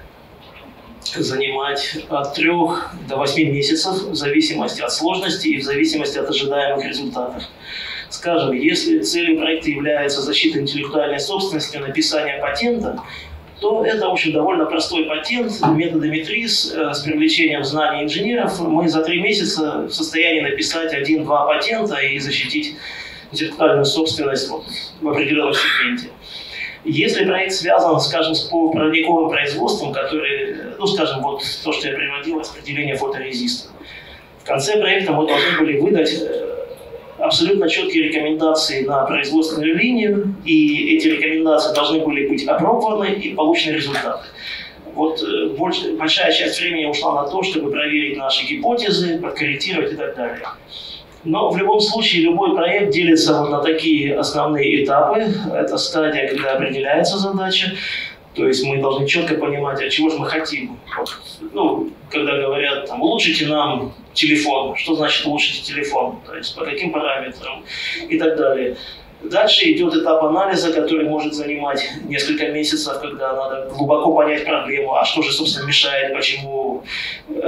занимать 1.16 1.98
от 2.10 2.34
3 2.34 2.48
до 3.08 3.18
8 3.18 3.52
месяцев 3.52 3.94
в 4.04 4.16
зависимости 4.16 4.82
от 4.82 4.92
сложности 4.92 5.48
и 5.48 5.60
в 5.60 5.64
зависимости 5.64 6.18
от 6.18 6.30
ожидаемых 6.30 6.86
результатов. 6.86 7.44
Скажем, 8.10 8.54
если 8.54 9.00
целью 9.00 9.38
проекта 9.38 9.70
является 9.70 10.22
защита 10.22 10.60
интеллектуальной 10.60 11.20
собственности, 11.20 11.78
написание 11.78 12.40
патента, 12.42 13.02
то 13.60 13.86
это, 13.86 14.08
в 14.08 14.12
общем, 14.12 14.32
довольно 14.32 14.66
простой 14.66 15.06
патент 15.06 15.52
методами 15.76 16.24
ТРИС 16.24 16.74
э, 16.74 16.94
с 16.94 17.02
привлечением 17.02 17.64
знаний 17.64 18.04
инженеров. 18.04 18.60
Мы 18.60 18.88
за 18.88 19.04
три 19.04 19.22
месяца 19.22 19.88
в 19.88 19.92
состоянии 19.92 20.42
написать 20.42 20.94
один-два 20.94 21.46
патента 21.46 21.96
и 21.98 22.18
защитить 22.20 22.76
интеллектуальную 23.32 23.86
собственность 23.86 24.50
вот, 24.50 24.66
в 25.02 25.10
определенном 25.10 25.54
сегменте. 25.54 26.10
Если 26.86 27.26
проект 27.26 27.54
связан, 27.54 28.00
скажем, 28.00 28.34
с 28.34 28.44
проводниковым 28.46 29.30
производством, 29.30 29.92
который, 29.92 30.56
ну, 30.78 30.88
скажем, 30.88 31.22
вот 31.22 31.44
то, 31.64 31.74
что 31.74 31.90
я 31.90 31.96
приводил, 31.96 32.40
распределение 32.40 32.96
фоторезиста. 32.96 33.70
В 34.42 34.46
конце 34.46 34.80
проекта 34.80 35.12
мы 35.12 35.28
должны 35.28 35.60
были 35.60 35.80
выдать 35.80 36.14
э, 36.14 36.39
абсолютно 37.22 37.70
четкие 37.70 38.10
рекомендации 38.10 38.86
на 38.86 39.06
производственную 39.06 39.78
линию, 39.78 40.36
и 40.46 40.96
эти 40.96 41.08
рекомендации 41.08 41.74
должны 41.74 42.00
были 42.00 42.28
быть 42.28 42.48
опробованы 42.48 43.14
и 43.14 43.34
получены 43.34 43.76
результаты. 43.76 44.26
Вот 44.94 45.22
э, 45.22 45.50
больше, 45.50 45.96
большая 45.96 46.32
часть 46.32 46.60
времени 46.60 46.86
ушла 46.86 47.24
на 47.24 47.30
то, 47.30 47.44
чтобы 47.44 47.72
проверить 47.72 48.18
наши 48.18 48.46
гипотезы, 48.46 49.20
подкорректировать 49.20 49.94
и 49.94 49.96
так 49.96 50.16
далее. 50.16 50.46
Но 51.24 51.50
в 51.50 51.58
любом 51.58 51.82
случае 51.82 52.24
любой 52.24 52.56
проект 52.56 52.92
делится 52.94 53.40
вот 53.40 53.50
на 53.50 53.62
такие 53.62 54.18
основные 54.18 54.84
этапы. 54.84 55.28
Это 55.54 55.78
стадия, 55.78 56.30
когда 56.30 56.54
определяется 56.54 57.18
задача. 57.18 57.72
То 58.40 58.48
есть 58.48 58.64
мы 58.64 58.78
должны 58.78 59.06
четко 59.06 59.36
понимать, 59.36 59.82
а 59.82 59.90
чего 59.90 60.10
же 60.10 60.18
мы 60.18 60.26
хотим. 60.26 60.80
Ну, 61.52 61.92
когда 62.10 62.38
говорят, 62.38 62.88
там, 62.88 63.02
улучшите 63.02 63.48
нам 63.48 63.94
телефон, 64.14 64.78
что 64.78 64.96
значит 64.96 65.26
улучшите 65.26 65.62
телефон, 65.62 66.22
то 66.26 66.38
есть 66.38 66.56
по 66.56 66.64
каким 66.64 66.94
параметрам 66.94 67.66
и 68.08 68.18
так 68.18 68.38
далее. 68.38 68.78
Дальше 69.22 69.70
идет 69.74 69.94
этап 69.94 70.24
анализа, 70.24 70.72
который 70.72 71.10
может 71.10 71.34
занимать 71.34 71.86
несколько 72.06 72.48
месяцев, 72.48 73.02
когда 73.02 73.34
надо 73.34 73.70
глубоко 73.76 74.16
понять 74.16 74.46
проблему, 74.46 74.96
а 74.96 75.04
что 75.04 75.22
же, 75.22 75.34
собственно, 75.34 75.68
мешает, 75.68 76.14
почему 76.14 76.86
э, 77.28 77.42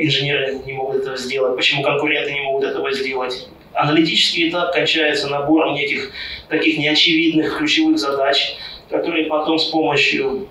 инженеры 0.00 0.58
не 0.66 0.72
могут 0.72 1.02
этого 1.02 1.16
сделать, 1.16 1.54
почему 1.54 1.84
конкуренты 1.84 2.32
не 2.32 2.40
могут 2.40 2.64
этого 2.64 2.92
сделать. 2.92 3.46
Аналитический 3.74 4.48
этап 4.48 4.74
кончается 4.74 5.28
набором 5.28 5.74
неких 5.74 6.10
таких 6.48 6.78
неочевидных 6.78 7.56
ключевых 7.58 8.00
задач, 8.00 8.56
которые 8.88 9.26
потом 9.26 9.58
с 9.58 9.66
помощью 9.66 10.48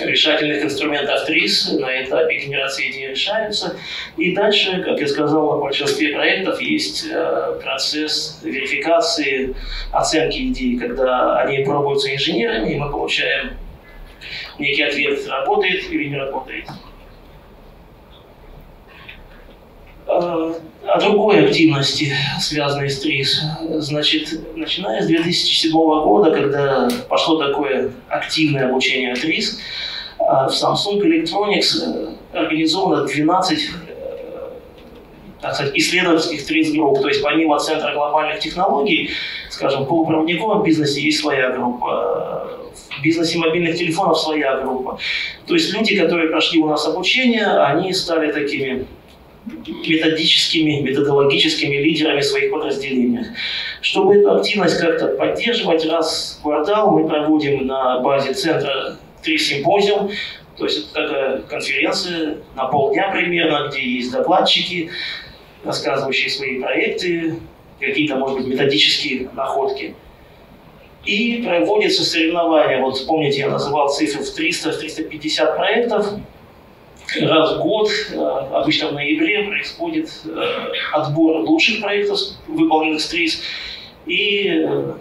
решательных 0.00 0.64
инструментов 0.64 1.26
ТРИС 1.26 1.72
на 1.72 2.02
этапе 2.02 2.38
генерации 2.38 2.90
идеи 2.90 3.10
решаются. 3.10 3.76
И 4.16 4.34
дальше, 4.34 4.82
как 4.82 5.00
я 5.00 5.06
сказал, 5.06 5.52
на 5.52 5.58
большинстве 5.58 6.14
проектов 6.14 6.60
есть 6.60 7.06
э, 7.10 7.60
процесс 7.62 8.40
верификации, 8.42 9.54
оценки 9.92 10.38
идей, 10.48 10.78
когда 10.78 11.40
они 11.40 11.64
пробуются 11.64 12.14
инженерами, 12.14 12.72
и 12.72 12.78
мы 12.78 12.90
получаем 12.90 13.56
некий 14.58 14.82
ответ, 14.82 15.26
работает 15.28 15.90
или 15.90 16.08
не 16.08 16.16
работает. 16.16 16.66
Э, 20.01 20.01
о 20.18 21.00
другой 21.00 21.46
активности, 21.46 22.12
связанной 22.40 22.90
с 22.90 23.00
ТРИЗ. 23.00 23.40
Значит, 23.78 24.56
начиная 24.56 25.02
с 25.02 25.06
2007 25.06 25.72
года, 25.72 26.30
когда 26.30 26.88
пошло 27.08 27.42
такое 27.42 27.92
активное 28.08 28.68
обучение 28.68 29.14
ТРИЗ, 29.14 29.58
э, 30.18 30.22
в 30.22 30.48
Samsung 30.48 31.00
Electronics 31.00 31.82
э, 31.82 32.38
организовано 32.38 33.06
12 33.06 33.70
так 35.40 35.54
сказать, 35.54 35.76
исследовательских 35.76 36.46
ТРИЗ-групп. 36.46 37.02
То 37.02 37.08
есть 37.08 37.22
помимо 37.22 37.58
Центра 37.58 37.92
глобальных 37.92 38.38
технологий, 38.38 39.10
скажем, 39.50 39.80
по 39.80 39.96
полупроводниковом 39.96 40.62
бизнесе 40.62 41.02
есть 41.02 41.18
своя 41.18 41.50
группа, 41.50 42.48
в 42.98 43.02
бизнесе 43.02 43.38
мобильных 43.38 43.76
телефонов 43.76 44.18
своя 44.18 44.60
группа. 44.60 44.98
То 45.46 45.54
есть 45.54 45.74
люди, 45.74 45.98
которые 45.98 46.30
прошли 46.30 46.60
у 46.60 46.68
нас 46.68 46.86
обучение, 46.86 47.46
они 47.46 47.92
стали 47.92 48.30
такими 48.30 48.86
методическими, 49.66 50.80
методологическими 50.80 51.76
лидерами 51.76 52.20
своих 52.20 52.50
подразделений. 52.50 53.26
Чтобы 53.80 54.16
эту 54.16 54.36
активность 54.36 54.78
как-то 54.78 55.08
поддерживать, 55.08 55.84
раз 55.86 56.38
в 56.38 56.42
квартал 56.42 56.90
мы 56.90 57.08
проводим 57.08 57.66
на 57.66 58.00
базе 58.00 58.34
центра 58.34 58.98
три 59.22 59.38
симпозиум, 59.38 60.10
то 60.56 60.64
есть 60.64 60.90
это 60.90 61.02
такая 61.02 61.38
конференция 61.42 62.38
на 62.54 62.66
полдня 62.66 63.10
примерно, 63.10 63.68
где 63.68 63.80
есть 63.80 64.12
докладчики, 64.12 64.90
рассказывающие 65.64 66.30
свои 66.30 66.60
проекты, 66.60 67.38
какие-то, 67.80 68.16
может 68.16 68.38
быть, 68.38 68.46
методические 68.46 69.30
находки. 69.32 69.94
И 71.04 71.42
проводятся 71.44 72.04
соревнования. 72.04 72.80
Вот 72.80 73.04
помните, 73.06 73.40
я 73.40 73.50
называл 73.50 73.88
цифры 73.88 74.22
в 74.22 74.38
300-350 74.38 75.56
проектов 75.56 76.06
раз 77.20 77.56
в 77.56 77.58
год, 77.60 77.90
э, 78.10 78.16
обычно 78.16 78.88
в 78.88 78.92
ноябре, 78.94 79.44
происходит 79.44 80.10
э, 80.24 80.72
отбор 80.92 81.42
лучших 81.42 81.80
проектов, 81.80 82.18
выполненных 82.46 83.00
с 83.00 83.08
ТРИС, 83.08 83.42
и 84.06 84.64
э, 84.66 84.94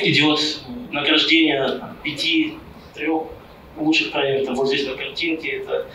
идет 0.00 0.38
награждение 0.90 1.80
пяти-трех 2.02 3.22
лучших 3.76 4.12
проектов. 4.12 4.56
Вот 4.56 4.68
здесь 4.68 4.86
на 4.86 4.94
картинке 4.94 5.58
это 5.58 5.86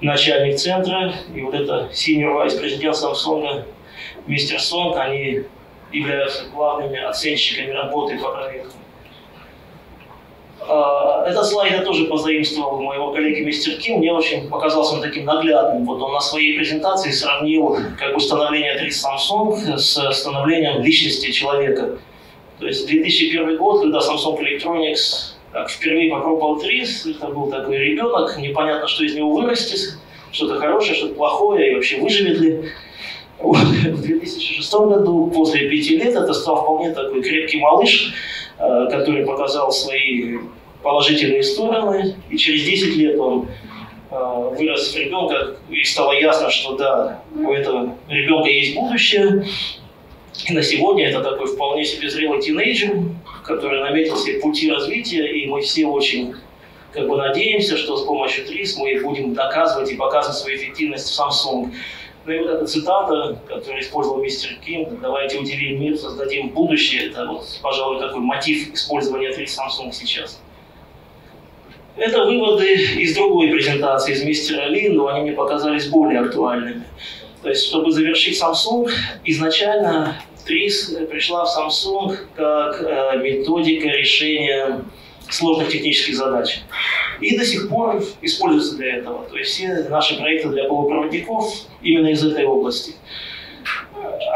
начальник 0.00 0.56
центра, 0.56 1.14
и 1.34 1.40
вот 1.40 1.54
это 1.54 1.90
senior 1.92 2.34
vice 2.34 2.58
президент 2.58 2.96
Samsung, 2.96 3.64
мистер 4.26 4.60
Сонг, 4.60 4.96
они 4.96 5.42
являются 5.92 6.44
главными 6.46 7.00
оценщиками 7.00 7.70
работы 7.70 8.18
по 8.18 8.32
проекту. 8.32 8.74
А, 10.68 11.24
этот 11.26 11.46
слайд 11.46 11.72
я 11.72 11.82
тоже 11.82 12.06
позаимствовал 12.06 12.78
у 12.78 12.82
моего 12.82 13.12
коллеги 13.12 13.44
мистер 13.44 13.74
Ким. 13.76 13.98
Мне 13.98 14.12
очень 14.12 14.48
показался 14.48 14.94
он 14.94 15.02
таким 15.02 15.24
наглядным. 15.24 15.84
Вот 15.84 16.00
он 16.02 16.12
на 16.12 16.20
своей 16.20 16.56
презентации 16.56 17.10
сравнил 17.10 17.76
как 17.98 18.14
бы 18.14 18.20
становление 18.20 18.78
3 18.78 18.88
Samsung 18.88 19.76
с 19.76 20.12
становлением 20.12 20.82
личности 20.82 21.30
человека. 21.30 21.98
То 22.58 22.66
есть 22.66 22.86
2001 22.86 23.56
год, 23.58 23.82
когда 23.82 23.98
Samsung 23.98 24.38
Electronics 24.40 25.34
как 25.54 25.70
впервые 25.70 26.10
попробовал 26.10 26.58
ТРИС, 26.58 27.06
это 27.06 27.28
был 27.28 27.48
такой 27.48 27.78
ребенок, 27.78 28.36
непонятно, 28.38 28.88
что 28.88 29.04
из 29.04 29.14
него 29.14 29.30
вырастет, 29.30 29.96
что-то 30.32 30.58
хорошее, 30.58 30.96
что-то 30.96 31.14
плохое, 31.14 31.70
и 31.70 31.74
вообще 31.76 32.00
выживет 32.00 32.40
ли. 32.40 32.70
Вот. 33.38 33.58
В 33.58 34.02
2006 34.02 34.74
году, 34.74 35.30
после 35.32 35.68
пяти 35.68 35.96
лет, 35.96 36.16
это 36.16 36.32
стал 36.32 36.62
вполне 36.62 36.92
такой 36.92 37.22
крепкий 37.22 37.60
малыш, 37.60 38.12
который 38.58 39.26
показал 39.26 39.72
свои 39.72 40.38
положительные 40.84 41.42
стороны, 41.42 42.14
и 42.30 42.36
через 42.36 42.64
10 42.64 42.96
лет 42.96 43.18
он 43.18 43.48
э, 44.10 44.54
вырос 44.56 44.92
в 44.92 44.96
ребенка, 44.96 45.56
и 45.70 45.82
стало 45.82 46.12
ясно, 46.12 46.50
что 46.50 46.76
да, 46.76 47.22
у 47.34 47.50
этого 47.50 47.96
ребенка 48.08 48.48
есть 48.48 48.76
будущее. 48.76 49.46
И 50.46 50.52
на 50.52 50.62
сегодня 50.62 51.08
это 51.08 51.22
такой 51.22 51.46
вполне 51.46 51.84
себе 51.84 52.10
зрелый 52.10 52.40
тинейджер, 52.40 52.96
который 53.44 53.80
наметил 53.80 54.16
себе 54.16 54.40
пути 54.40 54.70
развития, 54.70 55.26
и 55.26 55.46
мы 55.46 55.62
все 55.62 55.86
очень 55.86 56.34
как 56.92 57.08
бы 57.08 57.16
надеемся, 57.16 57.76
что 57.76 57.96
с 57.96 58.04
помощью 58.04 58.44
ТРИС 58.44 58.76
мы 58.76 59.00
будем 59.02 59.34
доказывать 59.34 59.90
и 59.90 59.96
показывать 59.96 60.38
свою 60.38 60.56
эффективность 60.58 61.10
в 61.10 61.20
Samsung. 61.20 61.72
Эта 62.26 62.66
цитата, 62.66 63.38
которую 63.46 63.82
использовал 63.82 64.22
мистер 64.22 64.56
Кинг, 64.64 64.98
«давайте 65.00 65.38
удивим 65.38 65.80
мир, 65.80 65.96
создадим 65.98 66.48
будущее», 66.50 67.10
это 67.10 67.26
вот, 67.26 67.44
пожалуй, 67.62 68.00
такой 68.00 68.20
мотив 68.20 68.72
использования 68.72 69.32
3 69.32 69.44
Samsung 69.44 69.92
сейчас. 69.92 70.40
Это 71.96 72.24
выводы 72.24 72.72
из 72.74 73.14
другой 73.14 73.48
презентации, 73.48 74.14
из 74.14 74.24
мистера 74.24 74.68
Ли, 74.68 74.88
но 74.88 75.08
они 75.08 75.20
мне 75.20 75.32
показались 75.32 75.88
более 75.88 76.20
актуальными. 76.20 76.84
То 77.42 77.50
есть, 77.50 77.66
чтобы 77.66 77.92
завершить 77.92 78.40
Samsung, 78.40 78.90
изначально 79.24 80.16
ТРИС 80.46 80.96
пришла 81.10 81.44
в 81.44 81.48
Samsung 81.56 82.16
как 82.34 82.82
э, 82.82 83.18
методика 83.18 83.88
решения 83.88 84.82
сложных 85.30 85.68
технических 85.68 86.16
задач. 86.16 86.60
И 87.20 87.36
до 87.36 87.44
сих 87.44 87.68
пор 87.68 88.02
используется 88.22 88.76
для 88.76 88.96
этого. 88.96 89.24
То 89.24 89.36
есть 89.36 89.52
все 89.52 89.86
наши 89.88 90.16
проекты 90.16 90.48
для 90.48 90.64
полупроводников 90.64 91.52
именно 91.82 92.08
из 92.08 92.24
этой 92.24 92.44
области. 92.44 92.94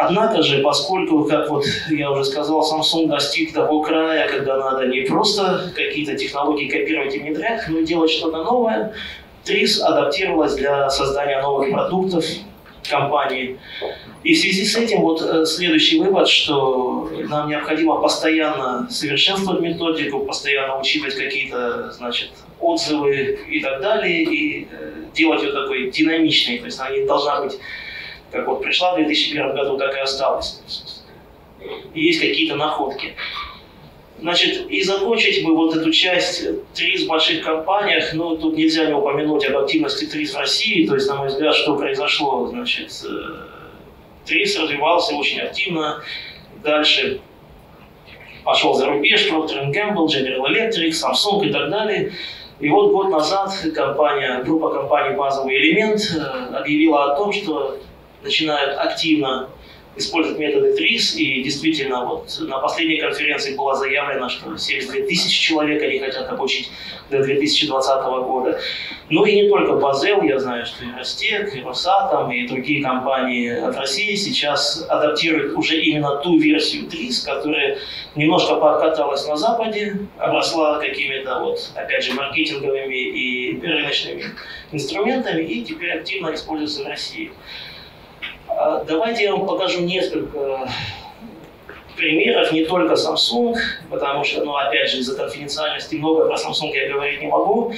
Однако 0.00 0.42
же, 0.42 0.62
поскольку, 0.62 1.24
как 1.24 1.50
вот 1.50 1.64
я 1.90 2.10
уже 2.10 2.24
сказал, 2.24 2.62
Samsung 2.62 3.08
достиг 3.08 3.52
того 3.52 3.82
края, 3.82 4.28
когда 4.28 4.56
надо 4.56 4.86
не 4.86 5.02
просто 5.02 5.70
какие-то 5.74 6.16
технологии 6.16 6.68
копировать 6.68 7.14
и 7.14 7.18
внедрять, 7.18 7.68
но 7.68 7.78
и 7.78 7.84
делать 7.84 8.10
что-то 8.10 8.44
новое, 8.44 8.94
TRIS 9.44 9.80
адаптировалась 9.80 10.54
для 10.54 10.88
создания 10.88 11.42
новых 11.42 11.70
продуктов, 11.70 12.24
компании. 12.88 13.58
И 14.24 14.34
в 14.34 14.38
связи 14.38 14.64
с 14.64 14.76
этим 14.76 15.02
вот 15.02 15.22
э, 15.22 15.44
следующий 15.46 16.00
вывод, 16.00 16.28
что 16.28 17.08
нам 17.28 17.48
необходимо 17.48 18.00
постоянно 18.00 18.88
совершенствовать 18.90 19.60
методику, 19.60 20.20
постоянно 20.20 20.80
учитывать 20.80 21.14
какие-то, 21.14 21.92
значит, 21.92 22.30
отзывы 22.60 23.38
и 23.48 23.60
так 23.60 23.80
далее, 23.80 24.24
и 24.24 24.66
э, 24.70 25.04
делать 25.14 25.42
ее 25.42 25.52
такой 25.52 25.90
динамичной, 25.90 26.58
то 26.58 26.66
есть 26.66 26.80
она 26.80 26.90
не 26.90 27.04
должна 27.04 27.42
быть, 27.42 27.58
как 28.32 28.46
вот 28.48 28.62
пришла 28.62 28.94
в 28.94 28.96
2001 28.96 29.54
году, 29.54 29.78
так 29.78 29.94
и 29.96 30.00
осталась. 30.00 30.62
И 31.94 32.02
есть 32.02 32.20
какие-то 32.20 32.56
находки. 32.56 33.14
Значит, 34.20 34.68
и 34.68 34.82
закончить 34.82 35.44
бы 35.44 35.54
вот 35.54 35.76
эту 35.76 35.92
часть 35.92 36.44
ТРИС 36.74 37.04
в 37.04 37.06
больших 37.06 37.44
компаниях, 37.44 38.12
ну, 38.14 38.36
тут 38.36 38.56
нельзя 38.56 38.86
не 38.86 38.94
упомянуть 38.94 39.46
об 39.46 39.58
активности 39.58 40.06
ТРИС 40.06 40.34
в 40.34 40.38
России, 40.38 40.88
то 40.88 40.94
есть, 40.94 41.08
на 41.08 41.14
мой 41.14 41.28
взгляд, 41.28 41.54
что 41.54 41.76
произошло, 41.76 42.48
значит, 42.48 42.90
ТРИС 44.28 44.58
развивался 44.58 45.14
очень 45.14 45.40
активно, 45.40 46.02
дальше 46.62 47.20
пошел 48.44 48.74
за 48.74 48.86
рубеж, 48.86 49.30
Procter 49.30 49.72
Gamble, 49.72 50.06
General 50.06 50.46
Electric, 50.46 50.90
Samsung 50.90 51.46
и 51.46 51.52
так 51.52 51.70
далее. 51.70 52.12
И 52.60 52.68
вот 52.68 52.92
год 52.92 53.10
назад 53.10 53.52
компания, 53.74 54.42
группа 54.42 54.70
компаний 54.70 55.16
«Базовый 55.16 55.56
элемент» 55.56 56.00
э, 56.16 56.56
объявила 56.56 57.12
о 57.12 57.16
том, 57.16 57.32
что 57.32 57.78
начинают 58.22 58.78
активно 58.78 59.48
использовать 59.98 60.38
методы 60.38 60.74
ТРИС, 60.74 61.16
и 61.16 61.42
действительно 61.42 62.04
вот 62.04 62.36
на 62.40 62.58
последней 62.58 62.98
конференции 62.98 63.54
было 63.56 63.74
заявлено, 63.74 64.28
что 64.28 64.56
72 64.56 65.06
тысячи 65.06 65.40
человек 65.40 65.82
они 65.82 65.98
хотят 65.98 66.28
обучить 66.28 66.70
до 67.10 67.22
2020 67.22 68.04
года. 68.04 68.60
Ну 69.10 69.24
и 69.24 69.34
не 69.34 69.48
только 69.48 69.74
Базел, 69.74 70.22
я 70.22 70.38
знаю, 70.38 70.66
что 70.66 70.84
и 70.84 70.92
Ростек, 70.96 71.54
и 71.54 71.62
Росатом, 71.62 72.30
и 72.30 72.46
другие 72.46 72.82
компании 72.82 73.50
от 73.50 73.76
России 73.76 74.14
сейчас 74.14 74.86
адаптируют 74.88 75.56
уже 75.56 75.80
именно 75.80 76.16
ту 76.16 76.38
версию 76.38 76.88
ТРИС, 76.88 77.22
которая 77.22 77.78
немножко 78.14 78.56
покаталась 78.56 79.26
на 79.26 79.36
Западе, 79.36 79.96
обросла 80.18 80.78
какими-то 80.78 81.38
вот, 81.40 81.70
опять 81.74 82.04
же, 82.04 82.12
маркетинговыми 82.12 82.96
и 82.96 83.60
рыночными 83.60 84.24
инструментами, 84.72 85.42
и 85.42 85.64
теперь 85.64 85.92
активно 85.98 86.34
используется 86.34 86.84
в 86.84 86.88
России. 86.88 87.30
А, 88.60 88.82
давайте 88.82 89.30
вам 89.30 89.46
покажу 89.46 89.82
несколько 89.82 90.68
примеров, 91.96 92.50
не 92.50 92.64
только 92.64 92.94
Samsung, 92.94 93.54
потому 93.88 94.24
что, 94.24 94.44
ну, 94.44 94.56
опять 94.56 94.90
же, 94.90 94.98
из-за 94.98 95.16
конфиденциальности 95.16 95.94
много 95.94 96.26
про 96.26 96.34
Samsung 96.34 96.72
я 96.74 96.88
говорить 96.92 97.20
не 97.20 97.28
могу, 97.28 97.72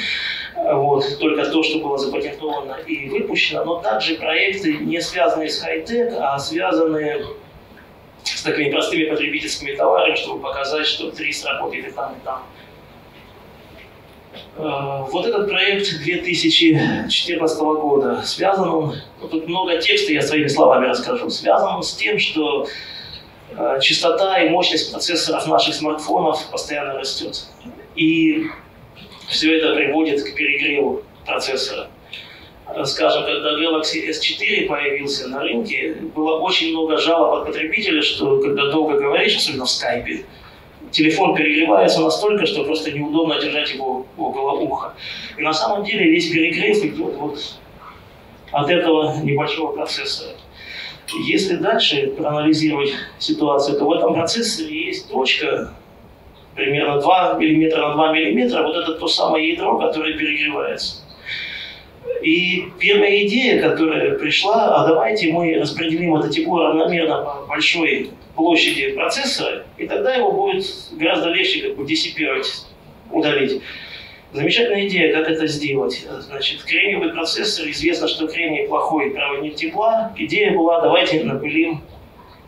вот, 0.56 1.04
только 1.18 1.44
то, 1.44 1.62
что 1.62 1.80
было 1.80 1.98
запатентовано 1.98 2.78
и 2.86 3.10
выпущено, 3.10 3.62
но 3.64 3.80
также 3.80 4.14
проекты, 4.14 4.78
не 4.78 5.02
связанные 5.02 5.50
с 5.50 5.60
хай-тек, 5.60 6.14
а 6.18 6.38
связанные 6.38 7.26
с 8.22 8.42
такими 8.42 8.70
простыми 8.70 9.04
потребительскими 9.04 9.76
товарами, 9.76 10.14
чтобы 10.14 10.40
показать, 10.40 10.86
что 10.86 11.10
300 11.10 11.46
работает 11.50 11.88
и 11.88 11.90
там, 11.90 12.14
и 12.14 12.24
там. 12.24 12.42
Э, 14.56 15.04
вот 15.10 15.26
этот 15.26 15.48
проект 15.48 15.98
2014 16.02 17.60
года 17.60 18.22
связан 18.22 18.68
ну, 19.20 19.28
тут 19.28 19.48
много 19.48 19.78
текста, 19.78 20.12
я 20.12 20.22
своими 20.22 20.46
словами 20.46 20.86
расскажу, 20.86 21.30
связан 21.30 21.82
с 21.82 21.94
тем, 21.94 22.18
что 22.18 22.66
э, 23.56 23.78
частота 23.80 24.40
и 24.40 24.48
мощность 24.48 24.92
процессоров 24.92 25.46
наших 25.46 25.74
смартфонов 25.74 26.50
постоянно 26.50 26.98
растет. 26.98 27.46
И 27.96 28.46
все 29.28 29.58
это 29.58 29.74
приводит 29.74 30.22
к 30.22 30.34
перегреву 30.34 31.02
процессора. 31.26 31.88
Скажем, 32.84 33.24
когда 33.24 33.58
Galaxy 33.58 34.08
S4 34.08 34.66
появился 34.66 35.26
на 35.26 35.40
рынке, 35.40 35.96
было 36.14 36.38
очень 36.38 36.70
много 36.70 36.98
жалоб 36.98 37.40
от 37.40 37.46
потребителя, 37.46 38.00
что 38.00 38.38
когда 38.40 38.70
долго 38.70 38.96
говоришь, 38.96 39.36
особенно 39.36 39.64
в 39.64 39.70
скайпе, 39.70 40.24
телефон 40.90 41.34
перегревается 41.34 42.00
настолько, 42.00 42.46
что 42.46 42.64
просто 42.64 42.92
неудобно 42.92 43.40
держать 43.40 43.72
его 43.74 44.06
около 44.16 44.52
уха. 44.60 44.94
И 45.36 45.42
на 45.42 45.52
самом 45.52 45.84
деле 45.84 46.10
весь 46.10 46.30
перегрев 46.30 46.84
идет 46.84 47.14
вот 47.16 47.38
от 48.52 48.70
этого 48.70 49.16
небольшого 49.22 49.72
процессора. 49.72 50.36
Если 51.26 51.56
дальше 51.56 52.08
проанализировать 52.16 52.92
ситуацию, 53.18 53.78
то 53.78 53.84
в 53.84 53.92
этом 53.92 54.14
процессоре 54.14 54.86
есть 54.86 55.10
точка 55.10 55.72
примерно 56.54 57.00
2 57.00 57.34
мм 57.34 57.76
на 57.76 57.94
2 57.94 58.12
мм, 58.12 58.62
вот 58.62 58.76
это 58.76 58.94
то 58.94 59.08
самое 59.08 59.52
ядро, 59.52 59.78
которое 59.78 60.16
перегревается. 60.16 61.02
И 62.22 62.68
первая 62.78 63.26
идея, 63.26 63.60
которая 63.62 64.18
пришла, 64.18 64.76
а 64.76 64.86
давайте 64.86 65.32
мы 65.32 65.54
распределим 65.58 66.16
это 66.16 66.28
тепло 66.28 66.64
равномерно 66.64 67.22
по 67.22 67.46
большой 67.48 68.10
площади 68.34 68.92
процессора, 68.92 69.64
и 69.76 69.86
тогда 69.86 70.14
его 70.14 70.32
будет 70.32 70.64
гораздо 70.92 71.30
легче 71.30 71.62
как 71.62 71.76
бы 71.76 71.86
диссипировать, 71.86 72.66
удалить. 73.10 73.62
Замечательная 74.32 74.86
идея, 74.86 75.12
как 75.12 75.28
это 75.28 75.46
сделать. 75.48 76.06
Значит, 76.20 76.62
кремниевый 76.62 77.10
процессор, 77.10 77.68
известно, 77.68 78.06
что 78.06 78.28
кремний 78.28 78.68
плохой 78.68 79.10
проводник 79.10 79.56
тепла. 79.56 80.12
Идея 80.16 80.52
была, 80.52 80.80
давайте 80.80 81.24
напылим 81.24 81.82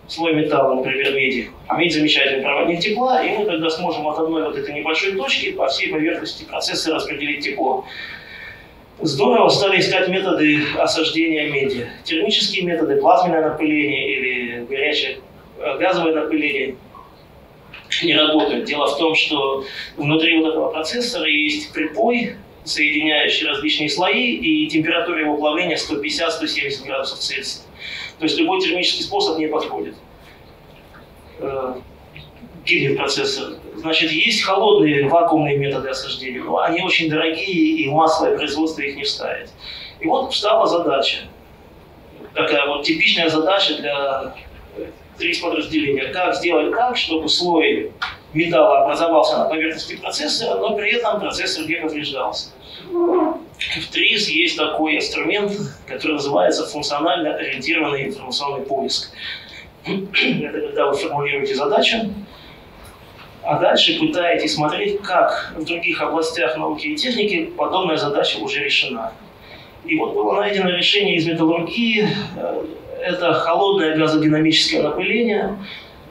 слой 0.07 0.35
металла, 0.35 0.77
например, 0.77 1.13
меди. 1.15 1.51
А 1.67 1.79
медь 1.79 1.93
замечательный 1.93 2.43
проводник 2.43 2.81
тепла, 2.81 3.25
и 3.25 3.37
мы 3.37 3.47
тогда 3.47 3.69
сможем 3.69 4.07
от 4.07 4.19
одной 4.19 4.45
вот 4.45 4.57
этой 4.57 4.75
небольшой 4.75 5.13
точки 5.17 5.53
по 5.53 5.67
всей 5.67 5.91
поверхности 5.91 6.45
процессора 6.45 6.97
распределить 6.97 7.45
тепло. 7.45 7.85
Здорово 9.01 9.49
стали 9.49 9.81
искать 9.81 10.09
методы 10.09 10.63
осаждения 10.79 11.51
меди. 11.51 11.89
Термические 12.05 12.65
методы, 12.65 12.97
плазменное 12.97 13.51
напыление 13.51 14.17
или 14.17 14.65
горячее 14.65 15.19
Э, 15.63 15.79
газовое 15.79 16.15
напыление 16.15 16.77
не 18.03 18.17
работают. 18.17 18.65
Дело 18.65 18.87
в 18.87 18.99
том, 18.99 19.15
что 19.15 19.65
внутри 19.97 20.41
вот 20.41 20.51
этого 20.51 20.73
процессора 20.73 21.29
есть 21.29 21.73
припой, 21.73 22.37
соединяющий 22.65 23.47
различные 23.47 23.89
слои, 23.89 24.35
и 24.35 24.67
температура 24.69 25.21
его 25.21 25.37
плавления 25.37 25.77
150-170 25.77 26.85
градусов 26.85 27.19
Цельсия. 27.19 27.63
То 28.19 28.25
есть 28.25 28.39
любой 28.39 28.61
термический 28.61 29.05
способ 29.05 29.39
не 29.39 29.47
подходит. 29.47 29.95
Э, 31.39 31.75
Гильдер 32.65 32.97
процессор. 32.97 33.55
Значит, 33.83 34.13
есть 34.13 34.45
холодные 34.45 35.09
вакуумные 35.09 35.59
методы 35.59 35.89
осаждения, 35.89 36.41
но 36.41 36.59
они 36.59 36.83
очень 36.83 37.11
дорогие, 37.11 37.83
и 37.83 37.89
массовое 37.89 38.37
производство 38.37 38.81
их 38.81 38.95
не 38.95 39.03
вставить. 39.03 39.51
И 39.99 40.07
вот 40.07 40.33
встала 40.33 40.69
задача. 40.69 41.19
Такая 42.33 42.65
вот 42.69 42.85
типичная 42.85 43.29
задача 43.29 43.75
для 43.75 44.35
три 45.19 45.35
подразделения. 45.35 46.13
Как 46.13 46.37
сделать 46.37 46.71
так, 46.71 46.97
чтобы 46.97 47.29
слой 47.29 47.91
металла 48.33 48.85
образовался 48.85 49.39
на 49.39 49.45
поверхности 49.47 49.97
процессора, 49.97 50.61
но 50.61 50.77
при 50.77 50.93
этом 50.93 51.19
процессор 51.19 51.67
не 51.67 51.75
повреждался. 51.75 52.51
В 52.89 53.91
ТРИС 53.91 54.29
есть 54.29 54.57
такой 54.57 54.97
инструмент, 54.97 55.53
который 55.89 56.13
называется 56.13 56.67
функционально 56.67 57.35
ориентированный 57.35 58.07
информационный 58.07 58.65
поиск. 58.65 59.11
Это 59.85 60.61
когда 60.61 60.87
вы 60.87 60.97
формулируете 60.97 61.57
задачу, 61.57 61.97
а 63.45 63.59
дальше 63.59 63.99
пытаетесь 63.99 64.55
смотреть, 64.55 65.01
как 65.03 65.55
в 65.57 65.65
других 65.65 66.01
областях 66.01 66.57
науки 66.57 66.87
и 66.87 66.97
техники 66.97 67.53
подобная 67.57 67.97
задача 67.97 68.39
уже 68.39 68.65
решена. 68.65 69.13
И 69.85 69.99
вот 69.99 70.15
было 70.15 70.35
найдено 70.35 70.71
решение 70.71 71.17
из 71.17 71.27
металлургии, 71.27 72.07
э, 72.37 72.65
это 73.01 73.33
холодное 73.33 73.97
газодинамическое 73.97 74.83
напыление, 74.83 75.59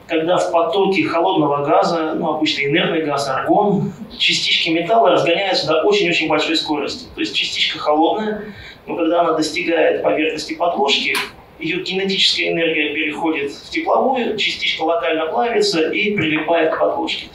когда 0.06 0.36
в 0.36 0.52
потоке 0.52 1.04
холодного 1.04 1.64
газа, 1.64 2.14
ну, 2.14 2.34
обычно 2.34 2.66
инертный 2.66 3.02
газ, 3.02 3.28
аргон, 3.28 3.92
частички 4.18 4.68
металла 4.68 5.12
разгоняются 5.12 5.66
до 5.66 5.82
очень-очень 5.84 6.28
большой 6.28 6.56
скорости. 6.56 7.06
То 7.14 7.20
есть 7.20 7.34
частичка 7.34 7.78
холодная, 7.78 8.52
но 8.86 8.96
когда 8.96 9.22
она 9.22 9.32
достигает 9.32 10.02
поверхности 10.02 10.54
подложки, 10.54 11.14
ее 11.62 11.82
кинетическая 11.82 12.50
энергия 12.50 12.94
переходит 12.94 13.52
в 13.52 13.70
тепловую, 13.70 14.36
частичка 14.36 14.82
локально 14.82 15.26
плавится 15.26 15.90
и 15.90 16.14
прилипает 16.14 16.74
к 16.74 16.78
подложке. 16.78 17.28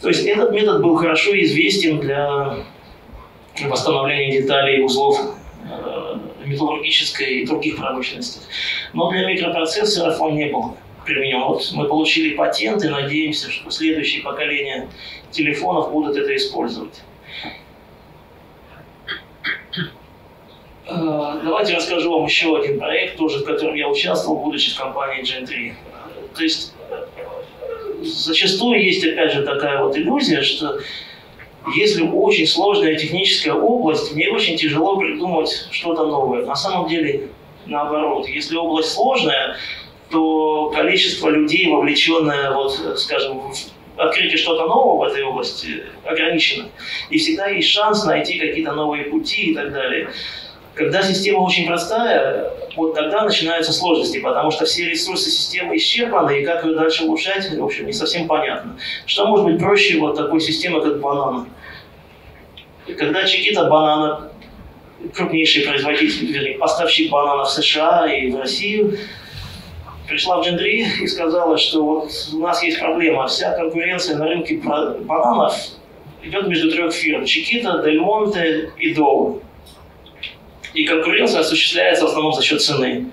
То 0.00 0.08
есть 0.08 0.26
этот 0.26 0.52
метод 0.52 0.82
был 0.82 0.96
хорошо 0.96 1.30
известен 1.42 2.00
для 2.00 2.56
восстановления 3.60 4.42
деталей 4.42 4.82
узлов 4.84 5.18
э, 5.64 6.16
металлургической 6.44 7.40
и 7.40 7.46
других 7.46 7.76
промышленностей. 7.76 8.42
Но 8.92 9.10
для 9.10 9.26
микропроцессоров 9.26 10.20
он 10.20 10.36
не 10.36 10.46
был 10.46 10.76
применен. 11.04 11.42
Вот 11.42 11.70
мы 11.72 11.86
получили 11.86 12.34
патент 12.34 12.84
и 12.84 12.88
надеемся, 12.88 13.50
что 13.50 13.70
следующие 13.70 14.22
поколения 14.22 14.88
телефонов 15.30 15.90
будут 15.92 16.16
это 16.16 16.34
использовать. 16.36 17.02
Давайте 21.44 21.74
расскажу 21.74 22.12
вам 22.12 22.24
еще 22.26 22.56
один 22.56 22.78
проект, 22.78 23.16
тоже 23.16 23.38
в 23.40 23.44
котором 23.44 23.74
я 23.74 23.88
участвовал, 23.88 24.38
будучи 24.38 24.70
в 24.70 24.78
компании 24.78 25.22
Gen 25.22 25.46
3. 25.46 25.74
То 26.34 26.42
есть 26.42 26.74
зачастую 28.02 28.82
есть 28.84 29.04
опять 29.04 29.32
же 29.32 29.42
такая 29.42 29.82
вот 29.82 29.96
иллюзия, 29.96 30.42
что 30.42 30.78
если 31.76 32.02
очень 32.02 32.46
сложная 32.46 32.96
техническая 32.96 33.54
область, 33.54 34.14
мне 34.14 34.28
очень 34.30 34.56
тяжело 34.56 34.96
придумать 34.96 35.68
что-то 35.70 36.06
новое. 36.06 36.44
На 36.44 36.56
самом 36.56 36.88
деле 36.88 37.28
наоборот. 37.66 38.28
Если 38.28 38.56
область 38.56 38.92
сложная, 38.92 39.56
то 40.10 40.70
количество 40.74 41.28
людей, 41.28 41.70
вовлеченное, 41.70 42.52
вот, 42.52 42.72
скажем, 42.98 43.38
в 43.38 44.00
открытие 44.00 44.36
что-то 44.36 44.66
нового 44.66 45.04
в 45.04 45.08
этой 45.08 45.22
области 45.22 45.84
ограничено. 46.04 46.68
И 47.10 47.18
всегда 47.18 47.48
есть 47.48 47.68
шанс 47.68 48.04
найти 48.04 48.38
какие-то 48.38 48.72
новые 48.72 49.04
пути 49.04 49.50
и 49.50 49.54
так 49.54 49.72
далее. 49.72 50.10
Когда 50.74 51.02
система 51.02 51.40
очень 51.40 51.66
простая, 51.66 52.50
вот 52.76 52.94
тогда 52.94 53.24
начинаются 53.24 53.72
сложности, 53.72 54.18
потому 54.20 54.50
что 54.50 54.64
все 54.64 54.88
ресурсы 54.88 55.30
системы 55.30 55.76
исчерпаны, 55.76 56.40
и 56.40 56.44
как 56.44 56.64
ее 56.64 56.74
дальше 56.74 57.04
улучшать, 57.04 57.50
в 57.52 57.62
общем, 57.64 57.86
не 57.86 57.92
совсем 57.92 58.26
понятно. 58.26 58.78
Что 59.04 59.26
может 59.26 59.44
быть 59.44 59.58
проще 59.58 59.98
вот 59.98 60.16
такой 60.16 60.40
системы, 60.40 60.80
как 60.80 61.00
банан? 61.00 61.48
Когда 62.98 63.24
Чикита 63.24 63.64
банана, 63.64 64.30
крупнейший 65.14 65.64
производитель, 65.64 66.32
вернее, 66.32 66.58
поставщик 66.58 67.10
бананов 67.10 67.48
в 67.48 67.52
США 67.52 68.10
и 68.10 68.30
в 68.30 68.38
Россию, 68.38 68.98
пришла 70.08 70.40
в 70.40 70.46
Джендри 70.46 70.86
и 71.02 71.06
сказала, 71.06 71.58
что 71.58 71.84
вот 71.84 72.10
у 72.32 72.38
нас 72.38 72.62
есть 72.62 72.78
проблема, 72.78 73.26
вся 73.26 73.54
конкуренция 73.56 74.16
на 74.16 74.26
рынке 74.26 74.56
бананов 74.56 75.54
идет 76.22 76.48
между 76.48 76.70
трех 76.70 76.94
фирм– 76.94 77.24
Чикита, 77.26 77.82
Дель 77.84 78.00
Монте 78.00 78.72
и 78.78 78.94
Доу. 78.94 79.42
И 80.74 80.84
конкуренция 80.84 81.40
осуществляется 81.40 82.04
в 82.04 82.08
основном 82.08 82.32
за 82.32 82.42
счет 82.42 82.62
цены. 82.62 83.06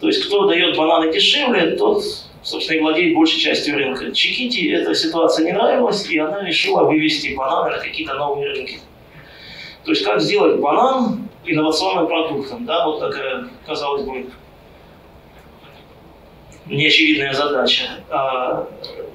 То 0.00 0.06
есть 0.08 0.24
кто 0.26 0.46
дает 0.46 0.76
бананы 0.76 1.12
дешевле, 1.12 1.76
тот, 1.76 2.02
собственно, 2.42 2.76
и 2.76 2.80
владеет 2.80 3.14
большей 3.14 3.40
частью 3.40 3.76
рынка. 3.76 4.12
Чикити 4.12 4.70
эта 4.70 4.94
ситуация 4.94 5.46
не 5.46 5.52
нравилась, 5.52 6.08
и 6.08 6.18
она 6.18 6.44
решила 6.44 6.84
вывести 6.84 7.34
бананы 7.34 7.70
на 7.70 7.78
какие-то 7.78 8.14
новые 8.14 8.52
рынки. 8.52 8.80
То 9.84 9.90
есть 9.90 10.04
как 10.04 10.20
сделать 10.20 10.60
банан 10.60 11.28
инновационным 11.44 12.06
продуктом, 12.06 12.64
да, 12.64 12.86
вот 12.86 13.00
такая, 13.00 13.48
казалось 13.66 14.02
бы, 14.04 14.26
неочевидная 16.66 17.34
задача. 17.34 17.84
А, 18.08 18.66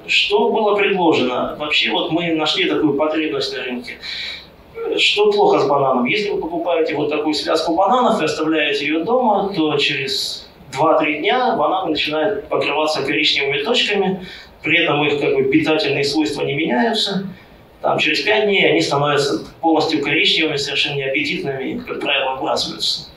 что 0.06 0.50
было 0.50 0.76
предложено? 0.76 1.56
Вообще 1.58 1.90
вот 1.90 2.12
мы 2.12 2.32
нашли 2.34 2.68
такую 2.68 2.94
потребность 2.94 3.52
на 3.56 3.64
рынке. 3.64 3.98
Что 4.98 5.30
плохо 5.30 5.60
с 5.60 5.68
бананом? 5.68 6.04
Если 6.04 6.30
вы 6.30 6.40
покупаете 6.40 6.94
вот 6.94 7.10
такую 7.10 7.34
связку 7.34 7.74
бананов 7.74 8.20
и 8.20 8.24
оставляете 8.24 8.86
ее 8.86 9.04
дома, 9.04 9.52
то 9.54 9.76
через 9.76 10.48
2-3 10.72 11.18
дня 11.18 11.56
бананы 11.56 11.90
начинают 11.90 12.48
покрываться 12.48 13.02
коричневыми 13.02 13.62
точками, 13.62 14.26
при 14.62 14.82
этом 14.82 15.04
их 15.06 15.20
как 15.20 15.34
бы 15.34 15.44
питательные 15.44 16.04
свойства 16.04 16.42
не 16.42 16.54
меняются. 16.54 17.26
Там 17.80 17.98
через 17.98 18.20
5 18.20 18.44
дней 18.44 18.70
они 18.70 18.80
становятся 18.80 19.44
полностью 19.60 20.02
коричневыми, 20.02 20.56
совершенно 20.56 20.96
неаппетитными, 20.96 21.80
как 21.80 22.00
правило, 22.00 22.36
выбрасываются. 22.36 23.08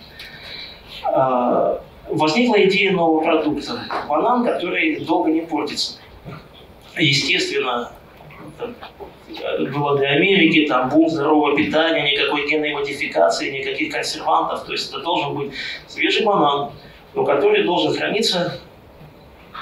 А, 1.03 1.82
возникла 2.09 2.63
идея 2.63 2.91
нового 2.91 3.24
продукта. 3.24 3.82
Банан, 4.07 4.45
который 4.45 4.99
долго 5.01 5.32
не 5.32 5.41
портится. 5.41 5.97
Естественно, 6.97 7.91
было 9.72 9.97
для 9.97 10.10
Америки, 10.10 10.68
там 10.68 10.89
бум 10.89 11.10
здорового 11.10 11.56
питания, 11.56 12.12
никакой 12.12 12.47
генной 12.49 12.74
модификации, 12.74 13.51
никаких 13.51 13.91
консервантов. 13.91 14.66
То 14.66 14.72
есть 14.72 14.89
это 14.89 14.99
должен 15.01 15.36
быть 15.36 15.54
свежий 15.88 16.26
банан, 16.26 16.72
но 17.14 17.24
который 17.24 17.64
должен 17.64 17.93
храниться 17.93 18.60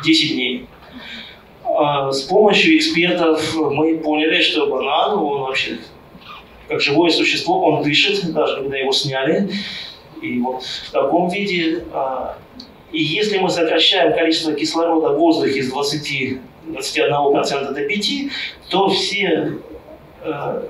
10 0.03 0.33
дней. 0.33 0.67
А 1.63 2.11
с 2.11 2.23
помощью 2.23 2.77
экспертов 2.77 3.55
мы 3.55 3.97
поняли, 3.99 4.41
что 4.41 4.67
банан, 4.67 5.17
он 5.17 5.41
вообще 5.41 5.77
как 6.67 6.81
живое 6.81 7.09
существо, 7.09 7.63
он 7.63 7.83
дышит, 7.83 8.31
даже 8.33 8.57
когда 8.57 8.77
его 8.77 8.91
сняли. 8.91 9.49
И 10.21 10.39
вот 10.39 10.63
в 10.63 10.91
таком 10.91 11.29
виде 11.29 11.83
а, 11.93 12.37
и 12.91 13.01
если 13.01 13.37
мы 13.37 13.49
сокращаем 13.49 14.13
количество 14.13 14.53
кислорода 14.53 15.13
в 15.13 15.17
воздухе 15.17 15.63
с 15.63 15.69
20, 15.69 16.39
21% 16.71 17.73
до 17.73 17.81
5%, 17.81 18.31
то 18.69 18.89
все 18.89 19.57
э, 20.23 20.61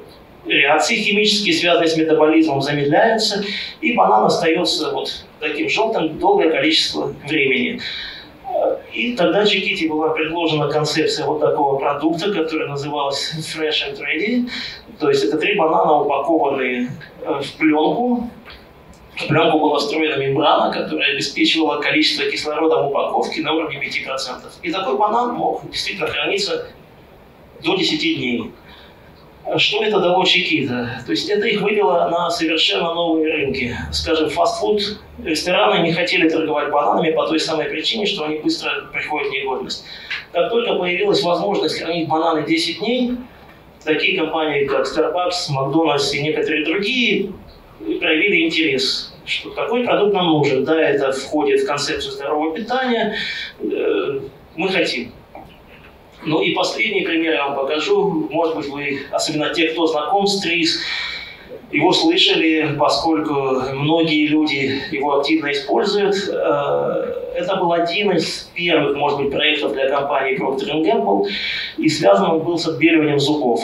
реакции 0.46 0.96
химические, 0.96 1.54
связанные 1.54 1.90
с 1.90 1.98
метаболизмом, 1.98 2.62
замедляются, 2.62 3.44
и 3.82 3.94
банан 3.94 4.26
остается 4.26 4.92
вот 4.92 5.26
таким 5.40 5.70
желтым 5.70 6.20
долгое 6.20 6.50
количество 6.50 7.14
времени. 7.28 7.82
И 8.94 9.16
тогда 9.16 9.46
Чикити 9.46 9.88
была 9.88 10.10
предложена 10.10 10.70
концепция 10.70 11.26
вот 11.26 11.40
такого 11.40 11.80
продукта, 11.80 12.34
который 12.34 12.68
назывался 12.68 13.38
Fresh 13.38 13.90
and 13.90 14.00
Ready. 14.00 14.50
То 15.00 15.10
есть 15.10 15.24
это 15.24 15.38
три 15.38 15.56
банана, 15.56 16.02
упакованные 16.02 16.92
э, 17.22 17.42
в 17.42 17.58
пленку, 17.58 18.30
пленку 19.28 19.60
была 19.60 19.80
встроена 19.80 20.16
мембрана, 20.18 20.72
которая 20.74 21.12
обеспечивала 21.14 21.80
количество 21.80 22.26
кислорода 22.26 22.78
в 22.78 22.88
упаковке 22.90 23.42
на 23.42 23.54
уровне 23.54 23.78
5%. 23.78 24.42
И 24.64 24.72
такой 24.72 24.98
банан 24.98 25.36
мог 25.36 25.70
действительно 25.70 26.08
храниться 26.08 26.68
до 27.64 27.76
10 27.76 28.00
дней. 28.00 28.52
Что 29.58 29.84
это 29.84 30.00
дало 30.00 30.24
Чикита? 30.24 31.02
То 31.06 31.12
есть 31.12 31.30
это 31.30 31.48
их 31.48 31.62
вывело 31.62 32.08
на 32.10 32.30
совершенно 32.30 32.94
новые 32.94 33.34
рынки. 33.34 33.76
Скажем, 33.92 34.30
фастфуд, 34.30 34.82
рестораны 35.24 35.84
не 35.84 35.94
хотели 35.94 36.30
торговать 36.30 36.70
бананами 36.72 37.12
по 37.12 37.28
той 37.28 37.40
самой 37.40 37.66
причине, 37.66 38.06
что 38.06 38.26
они 38.26 38.38
быстро 38.38 38.70
приходят 38.94 39.30
в 39.30 39.32
негодность. 39.32 39.84
Как 40.32 40.52
только 40.52 40.76
появилась 40.76 41.24
возможность 41.24 41.80
хранить 41.80 42.08
бананы 42.08 42.46
10 42.46 42.80
дней, 42.80 43.18
такие 43.84 44.20
компании, 44.20 44.66
как 44.66 44.86
Starbucks, 44.86 45.50
Макдональдс 45.50 46.14
и 46.14 46.22
некоторые 46.22 46.64
другие 46.64 47.34
проявили 47.80 48.46
интерес, 48.46 49.11
что 49.26 49.50
такой 49.52 49.84
продукт 49.84 50.14
нам 50.14 50.28
нужен. 50.28 50.64
Да, 50.64 50.80
это 50.80 51.12
входит 51.12 51.62
в 51.62 51.68
концепцию 51.68 52.12
здорового 52.12 52.56
питания. 52.56 53.16
Э, 53.60 54.20
мы 54.56 54.70
хотим. 54.70 55.12
Ну 56.24 56.42
и 56.42 56.54
последний 56.54 57.02
пример 57.02 57.34
я 57.34 57.48
вам 57.48 57.56
покажу. 57.56 58.28
Может 58.30 58.56
быть, 58.56 58.68
вы, 58.68 59.00
особенно 59.12 59.54
те, 59.54 59.70
кто 59.70 59.88
знаком 59.88 60.28
с 60.28 60.40
ТРИС, 60.42 60.80
Его 61.72 61.94
слышали, 61.94 62.76
поскольку 62.78 63.34
многие 63.74 64.28
люди 64.28 64.82
его 64.92 65.20
активно 65.20 65.52
используют. 65.52 66.16
Э, 66.30 67.22
это 67.36 67.56
был 67.56 67.72
один 67.72 68.12
из 68.12 68.52
первых, 68.54 68.98
может 68.98 69.20
быть, 69.20 69.32
проектов 69.32 69.74
для 69.74 69.90
компании 69.90 70.38
Procter 70.38 70.84
Gamble, 70.84 71.28
и 71.78 71.88
связан 71.88 72.30
он 72.30 72.40
был 72.42 72.58
с 72.58 72.68
отбеливанием 72.68 73.20
зубов. 73.20 73.62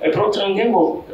Procter 0.00 0.52
Gamble 0.54 1.04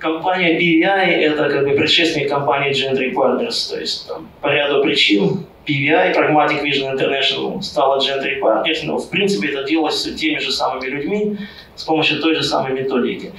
компания 0.00 0.58
PVI– 0.58 1.06
это 1.32 1.48
как 1.48 1.64
бы 1.64 1.74
предшественник 1.74 2.28
компании 2.28 2.72
Gentry 2.72 3.12
Partners, 3.12 3.70
то 3.70 3.78
есть 3.78 4.08
там, 4.08 4.28
по 4.40 4.48
ряду 4.48 4.82
причин 4.82 5.46
PVI, 5.66 6.14
Pragmatic 6.16 6.62
Vision 6.62 6.96
International, 6.96 7.62
стала 7.62 7.98
Gentry 7.98 8.40
Partners, 8.40 8.78
но 8.84 8.98
в 8.98 9.08
принципе 9.10 9.48
это 9.48 9.64
делалось 9.64 10.02
теми 10.14 10.38
же 10.38 10.50
самыми 10.50 10.86
людьми 10.86 11.38
с 11.76 11.84
помощью 11.84 12.20
той 12.20 12.34
же 12.34 12.42
самой 12.42 12.72
методики. 12.72 13.32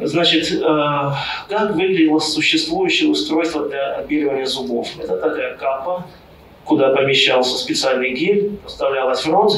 Значит, 0.00 0.52
э, 0.52 1.10
как 1.48 1.74
выглядело 1.74 2.20
существующее 2.20 3.10
устройство 3.10 3.68
для 3.68 3.96
отбеливания 3.96 4.44
зубов? 4.44 4.88
Это 5.02 5.16
такая 5.16 5.56
капа, 5.56 6.06
куда 6.64 6.90
помещался 6.90 7.58
специальный 7.58 8.12
гель, 8.12 8.58
вставлялась 8.64 9.24
в 9.24 9.30
рот 9.30 9.52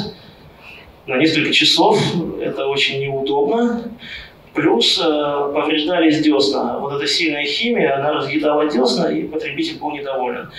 на 1.07 1.16
несколько 1.18 1.53
часов. 1.53 2.01
Это 2.41 2.66
очень 2.66 3.01
неудобно. 3.01 3.91
Плюс 4.55 5.01
э, 5.01 5.53
повреждались 5.55 6.20
десна. 6.20 6.78
Вот 6.78 6.94
эта 6.94 7.07
сильная 7.07 7.44
химия, 7.44 7.96
она 7.96 8.12
разъедала 8.12 8.66
десна, 8.66 9.12
и 9.12 9.24
потребитель 9.24 9.78
был 9.78 9.92
недоволен. 9.92 10.51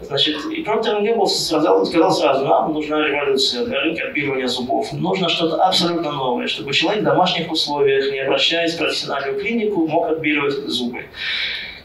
Значит, 0.00 0.36
и 0.50 0.62
Procter 0.62 1.02
Gamble 1.02 1.26
сказал, 1.26 1.84
сказал 1.86 2.10
сразу, 2.10 2.44
нам 2.44 2.72
нужна 2.72 3.06
революция 3.06 3.64
для 3.64 3.80
рынка 3.80 4.06
отбеливания 4.08 4.48
зубов. 4.48 4.92
Нужно 4.92 5.28
что-то 5.28 5.64
абсолютно 5.64 6.10
новое, 6.12 6.46
чтобы 6.46 6.72
человек 6.72 7.02
в 7.02 7.04
домашних 7.04 7.50
условиях, 7.50 8.10
не 8.10 8.18
обращаясь 8.18 8.74
в 8.74 8.78
профессиональную 8.78 9.40
клинику, 9.40 9.86
мог 9.86 10.08
отбеливать 10.08 10.52
зубы. 10.66 11.04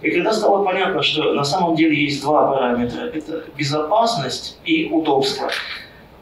И 0.01 0.11
когда 0.11 0.33
стало 0.33 0.63
понятно, 0.63 1.03
что 1.03 1.33
на 1.33 1.43
самом 1.43 1.75
деле 1.75 1.95
есть 1.95 2.21
два 2.21 2.51
параметра, 2.51 3.05
это 3.13 3.43
безопасность 3.57 4.57
и 4.65 4.85
удобство, 4.85 5.49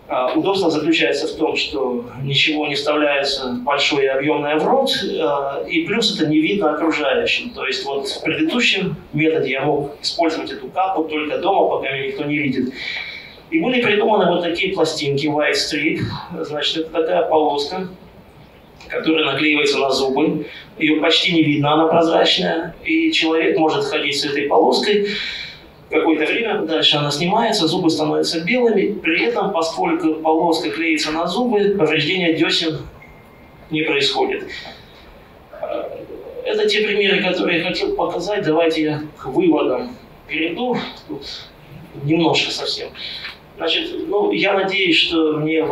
Удобство 0.10 0.72
заключается 0.72 1.28
в 1.28 1.38
том, 1.38 1.58
что 1.58 2.06
ничего 2.24 2.66
не 2.68 2.76
вставляется 2.76 3.58
большое 3.66 4.06
и 4.06 4.08
объемное 4.08 4.58
в 4.58 4.66
рот, 4.66 4.90
а, 5.20 5.66
и 5.68 5.84
плюс 5.84 6.16
это 6.16 6.30
не 6.30 6.40
видно 6.40 6.74
окружающим. 6.74 7.50
То 7.50 7.66
есть 7.66 7.84
вот 7.84 8.08
в 8.08 8.24
предыдущем 8.24 8.96
методе 9.12 9.52
я 9.52 9.64
мог 9.64 9.98
использовать 10.02 10.50
эту 10.50 10.70
капу 10.70 11.04
только 11.04 11.40
дома, 11.40 11.68
пока 11.68 11.92
меня 11.92 12.08
никто 12.08 12.24
не 12.24 12.38
видит. 12.38 12.74
И 13.52 13.60
были 13.60 13.82
придуманы 13.82 14.32
вот 14.32 14.44
такие 14.44 14.74
пластинки 14.74 15.26
White 15.26 15.56
Strip. 15.56 16.00
Значит, 16.42 16.78
это 16.78 17.02
такая 17.02 17.24
полоска, 17.24 17.90
которая 18.88 19.26
наклеивается 19.26 19.78
на 19.78 19.90
зубы. 19.90 20.48
Ее 20.80 21.02
почти 21.02 21.34
не 21.34 21.44
видно, 21.44 21.74
она 21.74 21.88
прозрачная. 21.88 22.76
И 22.86 23.12
человек 23.12 23.58
может 23.58 23.84
ходить 23.84 24.18
с 24.18 24.24
этой 24.24 24.44
полоской 24.44 25.10
какое-то 25.90 26.26
время, 26.26 26.62
дальше 26.62 26.98
она 26.98 27.12
снимается, 27.12 27.68
зубы 27.68 27.90
становятся 27.90 28.44
белыми, 28.44 28.94
при 28.94 29.24
этом, 29.24 29.52
поскольку 29.52 30.16
полоска 30.16 30.70
клеится 30.70 31.12
на 31.12 31.28
зубы, 31.28 31.76
повреждения 31.78 32.34
десен 32.34 32.80
не 33.70 33.84
происходит. 33.84 34.44
Это 36.44 36.68
те 36.68 36.82
примеры, 36.82 37.22
которые 37.22 37.60
я 37.60 37.66
хотел 37.66 37.96
показать. 37.96 38.46
Давайте 38.46 38.82
я 38.82 39.02
к 39.18 39.26
выводам 39.26 39.96
перейду. 40.28 40.78
Тут 41.08 41.26
немножко 42.04 42.52
совсем. 42.52 42.90
Значит, 43.58 43.90
ну, 44.08 44.32
я 44.32 44.54
надеюсь, 44.54 44.96
что 44.96 45.34
мне 45.38 45.66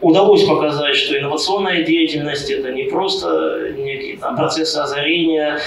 удалось 0.00 0.44
показать, 0.44 0.96
что 0.96 1.18
инновационная 1.18 1.84
деятельность 1.84 2.50
это 2.50 2.72
не 2.72 2.84
просто 2.84 3.74
некие 3.76 4.16
там, 4.16 4.36
процессы 4.36 4.76
озарения, 4.78 5.60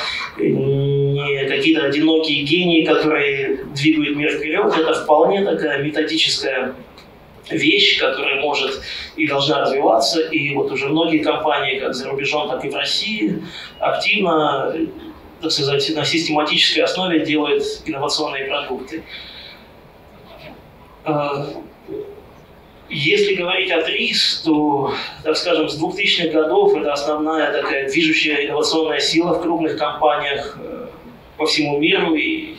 не 1.23 1.45
какие-то 1.47 1.85
одинокие 1.85 2.43
гении, 2.43 2.85
которые 2.85 3.65
двигают 3.75 4.15
мир 4.15 4.31
вперед. 4.31 4.73
Это 4.77 4.93
вполне 4.93 5.43
такая 5.43 5.83
методическая 5.83 6.75
вещь, 7.49 7.99
которая 7.99 8.41
может 8.41 8.81
и 9.15 9.27
должна 9.27 9.61
развиваться. 9.61 10.21
И 10.21 10.53
вот 10.55 10.71
уже 10.71 10.87
многие 10.87 11.19
компании, 11.19 11.79
как 11.79 11.93
за 11.93 12.09
рубежом, 12.09 12.49
так 12.49 12.63
и 12.65 12.69
в 12.69 12.75
России, 12.75 13.43
активно, 13.79 14.73
так 15.41 15.51
сказать, 15.51 15.89
на 15.95 16.05
систематической 16.05 16.83
основе 16.83 17.25
делают 17.25 17.63
инновационные 17.85 18.45
продукты. 18.45 19.03
А, 21.03 21.47
если 22.89 23.35
говорить 23.35 23.71
о 23.71 23.81
ТРИС, 23.81 24.41
то, 24.45 24.93
так 25.23 25.37
скажем, 25.37 25.69
с 25.69 25.81
2000-х 25.81 26.27
годов 26.29 26.75
это 26.75 26.91
основная 26.91 27.51
такая 27.53 27.89
движущая 27.89 28.45
инновационная 28.47 28.99
сила 28.99 29.33
в 29.33 29.41
крупных 29.41 29.77
компаниях 29.77 30.57
э, 30.61 30.80
по 31.37 31.45
всему 31.45 31.79
миру, 31.79 32.15
и 32.15 32.55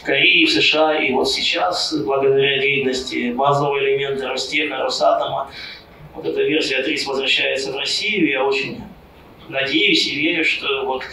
в 0.00 0.02
Корее, 0.02 0.42
и 0.42 0.46
в 0.46 0.50
США, 0.50 0.98
и 0.98 1.12
вот 1.12 1.30
сейчас, 1.30 1.94
благодаря 1.94 2.58
деятельности 2.58 3.32
базового 3.32 3.78
элемента 3.78 4.28
Ростеха, 4.28 4.78
Росатома, 4.78 5.50
вот 6.14 6.26
эта 6.26 6.42
версия 6.42 6.82
ТРИС 6.82 7.06
возвращается 7.06 7.72
в 7.72 7.76
Россию. 7.76 8.28
Я 8.28 8.44
очень 8.44 8.82
надеюсь 9.48 10.06
и 10.06 10.16
верю, 10.16 10.44
что 10.44 10.84
вот, 10.84 11.04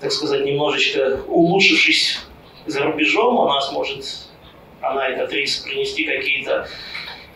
так 0.00 0.12
сказать, 0.12 0.44
немножечко 0.44 1.20
улучшившись 1.26 2.20
за 2.66 2.84
рубежом, 2.84 3.40
она 3.40 3.60
сможет, 3.60 4.04
она, 4.80 5.08
эта 5.08 5.26
ТРИС, 5.26 5.58
принести 5.58 6.04
какие-то 6.04 6.68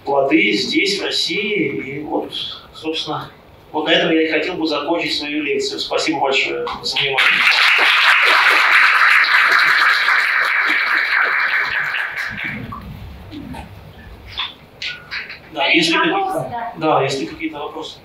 плоды 0.04 0.52
здесь, 0.52 0.98
в 1.00 1.04
России. 1.04 1.68
И 1.68 2.00
вот, 2.00 2.32
собственно, 2.74 3.30
вот 3.72 3.86
на 3.86 3.90
этом 3.90 4.10
я 4.12 4.22
и 4.22 4.30
хотел 4.30 4.54
бы 4.54 4.66
закончить 4.66 5.14
свою 5.14 5.42
лекцию. 5.42 5.80
Спасибо 5.80 6.20
большое 6.20 6.66
за 6.82 6.96
внимание. 6.96 7.20
Да, 15.52 15.68
если, 15.68 15.96
вопросы, 15.96 16.48
да. 16.50 16.72
да, 16.76 17.02
если 17.02 17.24
какие-то 17.24 17.58
вопросы. 17.58 17.98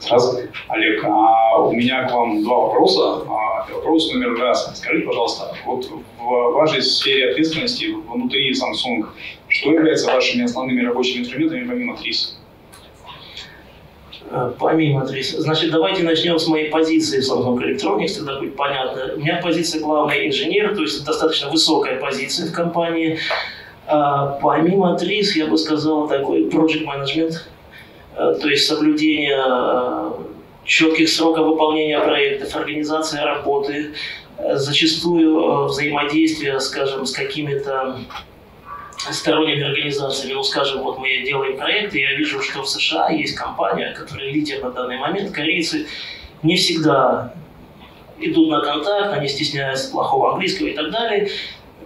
Сразу. 0.00 0.38
Олег, 0.68 1.02
а 1.04 1.62
у 1.62 1.72
меня 1.72 2.08
к 2.08 2.12
вам 2.12 2.42
два 2.42 2.56
вопроса. 2.66 3.24
А, 3.26 3.66
вопрос 3.72 4.12
номер 4.12 4.38
раз. 4.38 4.78
Скажите, 4.78 5.06
пожалуйста, 5.06 5.56
вот 5.64 5.86
в 5.86 6.52
вашей 6.52 6.82
сфере 6.82 7.30
ответственности 7.30 7.86
внутри 7.86 8.52
Samsung, 8.52 9.06
что 9.48 9.72
является 9.72 10.12
вашими 10.12 10.44
основными 10.44 10.84
рабочими 10.84 11.20
инструментами 11.22 11.66
помимо 11.66 11.94
TRIS? 11.94 12.37
Э, 14.30 14.52
помимо 14.58 15.04
TRIS. 15.04 15.38
Значит, 15.38 15.70
давайте 15.70 16.02
начнем 16.02 16.38
с 16.38 16.46
моей 16.46 16.70
позиции 16.70 17.20
в 17.20 17.30
Samsung 17.30 17.58
Electronics, 17.58 18.16
тогда 18.16 18.38
будет 18.38 18.56
понятно. 18.56 19.14
У 19.16 19.20
меня 19.20 19.40
позиция 19.42 19.80
главный 19.80 20.28
инженер, 20.28 20.74
то 20.74 20.82
есть 20.82 21.04
достаточно 21.04 21.50
высокая 21.50 21.98
позиция 21.98 22.48
в 22.48 22.52
компании. 22.52 23.18
А 23.86 24.38
помимо 24.42 24.96
TRIS, 24.96 25.36
я 25.36 25.46
бы 25.46 25.56
сказал, 25.56 26.08
такой 26.08 26.44
project 26.48 26.84
management, 26.84 27.34
э, 28.16 28.38
то 28.40 28.48
есть 28.48 28.66
соблюдение 28.66 29.42
э, 29.46 30.10
четких 30.64 31.08
сроков 31.08 31.46
выполнения 31.46 31.98
проектов, 31.98 32.54
организация 32.56 33.24
работы, 33.24 33.94
зачастую 34.54 35.64
взаимодействие, 35.64 36.60
скажем, 36.60 37.06
с 37.06 37.12
какими-то 37.12 37.98
сторонними 39.12 39.62
организациями, 39.62 40.34
ну, 40.34 40.42
скажем, 40.42 40.82
вот 40.82 40.98
мы 40.98 41.22
делаем 41.24 41.56
проекты, 41.56 42.00
я 42.00 42.14
вижу, 42.14 42.40
что 42.40 42.62
в 42.62 42.68
США 42.68 43.10
есть 43.10 43.34
компания, 43.34 43.94
которая 43.94 44.30
лидер 44.30 44.62
на 44.62 44.70
данный 44.70 44.98
момент, 44.98 45.32
корейцы 45.32 45.86
не 46.42 46.56
всегда 46.56 47.34
идут 48.20 48.50
на 48.50 48.60
контакт, 48.60 49.16
они 49.16 49.28
стесняются 49.28 49.90
плохого 49.90 50.32
английского 50.32 50.66
и 50.66 50.74
так 50.74 50.90
далее. 50.90 51.30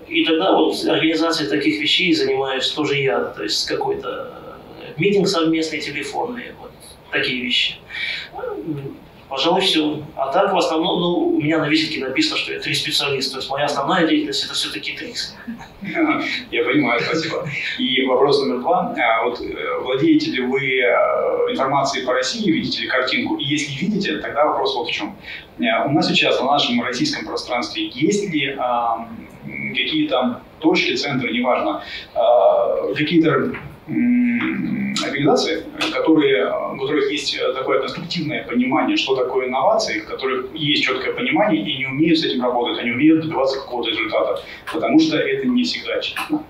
И 0.08 0.24
тогда 0.24 0.52
вот 0.52 0.76
организацией 0.84 1.48
таких 1.48 1.80
вещей 1.80 2.12
занимаюсь 2.14 2.68
тоже 2.70 2.96
я, 2.96 3.20
то 3.20 3.42
есть 3.42 3.66
какой-то 3.66 4.32
митинг 4.96 5.28
совместный, 5.28 5.80
телефонный, 5.80 6.52
вот 6.60 6.72
такие 7.10 7.42
вещи. 7.42 7.76
Пожалуй, 9.32 9.62
все. 9.62 10.02
А 10.14 10.30
так, 10.30 10.52
в 10.52 10.58
основном, 10.58 11.00
ну, 11.00 11.36
у 11.36 11.40
меня 11.40 11.56
на 11.56 11.66
визитке 11.66 12.04
написано, 12.04 12.36
что 12.36 12.52
я 12.52 12.60
три 12.60 12.74
специалист. 12.74 13.32
То 13.32 13.38
есть 13.38 13.48
моя 13.48 13.64
основная 13.64 14.06
деятельность 14.06 14.44
это 14.44 14.52
все-таки 14.52 14.92
трис. 14.92 15.34
Я 16.50 16.64
понимаю, 16.64 17.00
спасибо. 17.00 17.48
И 17.78 18.04
вопрос 18.04 18.42
номер 18.42 18.60
два. 18.60 18.94
А, 18.94 19.24
вот 19.24 19.40
э, 19.40 19.78
владеете 19.80 20.32
ли 20.32 20.42
вы 20.42 20.60
э, 20.60 21.50
информацией 21.50 22.04
по 22.04 22.12
России, 22.12 22.50
видите 22.50 22.82
ли 22.82 22.88
картинку? 22.88 23.36
И 23.36 23.44
если 23.44 23.72
видите, 23.72 24.18
тогда 24.18 24.44
вопрос 24.44 24.74
вот 24.76 24.88
в 24.88 24.92
чем. 24.92 25.16
Э, 25.58 25.86
у 25.86 25.92
нас 25.92 26.08
сейчас 26.08 26.38
на 26.38 26.48
нашем 26.48 26.82
российском 26.82 27.24
пространстве 27.24 27.86
есть 27.86 28.28
ли 28.28 28.54
какие-то 29.70 30.42
точки, 30.60 30.94
центры, 30.94 31.32
неважно, 31.32 31.82
а, 32.14 32.92
какие-то 32.94 33.54
организации, 33.86 35.64
которые, 35.92 36.46
у 36.46 36.78
которых 36.78 37.10
есть 37.10 37.36
такое 37.54 37.80
конструктивное 37.80 38.44
понимание, 38.44 38.96
что 38.96 39.16
такое 39.16 39.48
инновации, 39.48 40.02
у 40.02 40.06
которых 40.08 40.54
есть 40.54 40.84
четкое 40.84 41.12
понимание 41.12 41.62
и 41.62 41.78
не 41.78 41.86
умеют 41.86 42.18
с 42.18 42.24
этим 42.24 42.42
работать, 42.42 42.78
они 42.78 42.92
умеют 42.92 43.22
добиваться 43.22 43.58
какого-то 43.58 43.90
результата, 43.90 44.40
потому 44.72 45.00
что 45.00 45.16
это 45.18 45.46
не 45.46 45.64
всегда 45.64 45.94
очевидно. 45.94 46.44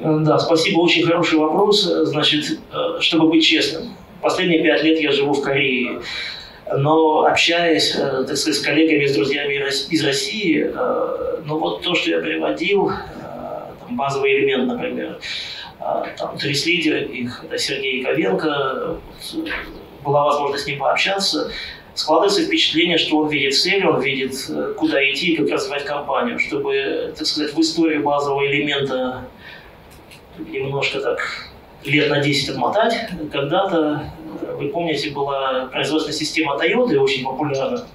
Да, 0.00 0.38
спасибо, 0.38 0.80
очень 0.80 1.04
хороший 1.04 1.38
вопрос. 1.38 1.82
Значит, 1.82 2.58
э, 2.72 3.00
чтобы 3.00 3.28
быть 3.28 3.44
честным, 3.44 3.94
последние 4.20 4.62
пять 4.62 4.82
лет 4.82 5.00
я 5.00 5.12
живу 5.12 5.32
в 5.32 5.42
Корее. 5.42 6.00
Но 6.72 7.24
общаясь, 7.24 7.96
э, 7.96 8.24
так 8.26 8.36
сказать, 8.36 8.60
с 8.60 8.62
коллегами, 8.62 9.06
с 9.06 9.14
друзьями 9.14 9.54
из 9.90 10.04
России, 10.04 10.70
э, 10.72 11.40
ну 11.44 11.58
вот 11.58 11.82
то, 11.82 11.94
что 11.94 12.10
я 12.10 12.20
приводил, 12.20 12.92
базовый 13.90 14.32
элемент, 14.38 14.68
например, 14.68 15.18
там, 15.80 16.38
трис-лидер 16.38 17.04
их, 17.04 17.44
это 17.44 17.58
Сергей 17.58 18.04
Ковенко, 18.04 18.98
была 20.04 20.24
возможность 20.24 20.64
с 20.64 20.66
ним 20.66 20.78
пообщаться, 20.78 21.50
складывается 21.94 22.42
впечатление, 22.42 22.98
что 22.98 23.18
он 23.18 23.28
видит 23.28 23.54
цель, 23.54 23.86
он 23.86 24.00
видит, 24.00 24.34
куда 24.76 25.02
идти 25.10 25.32
и 25.32 25.36
как 25.36 25.50
развивать 25.50 25.84
компанию, 25.84 26.38
чтобы, 26.38 27.14
так 27.16 27.26
сказать, 27.26 27.52
в 27.52 27.60
историю 27.60 28.02
базового 28.02 28.46
элемента 28.46 29.28
немножко 30.38 31.00
так 31.00 31.18
лет 31.84 32.08
на 32.10 32.20
10 32.20 32.50
отмотать. 32.50 32.94
Когда-то, 33.32 34.10
вы 34.58 34.68
помните, 34.68 35.10
была 35.10 35.66
производственная 35.66 36.18
система 36.18 36.56
Toyota, 36.56 36.96
очень 36.98 37.24
популярна. 37.24 37.86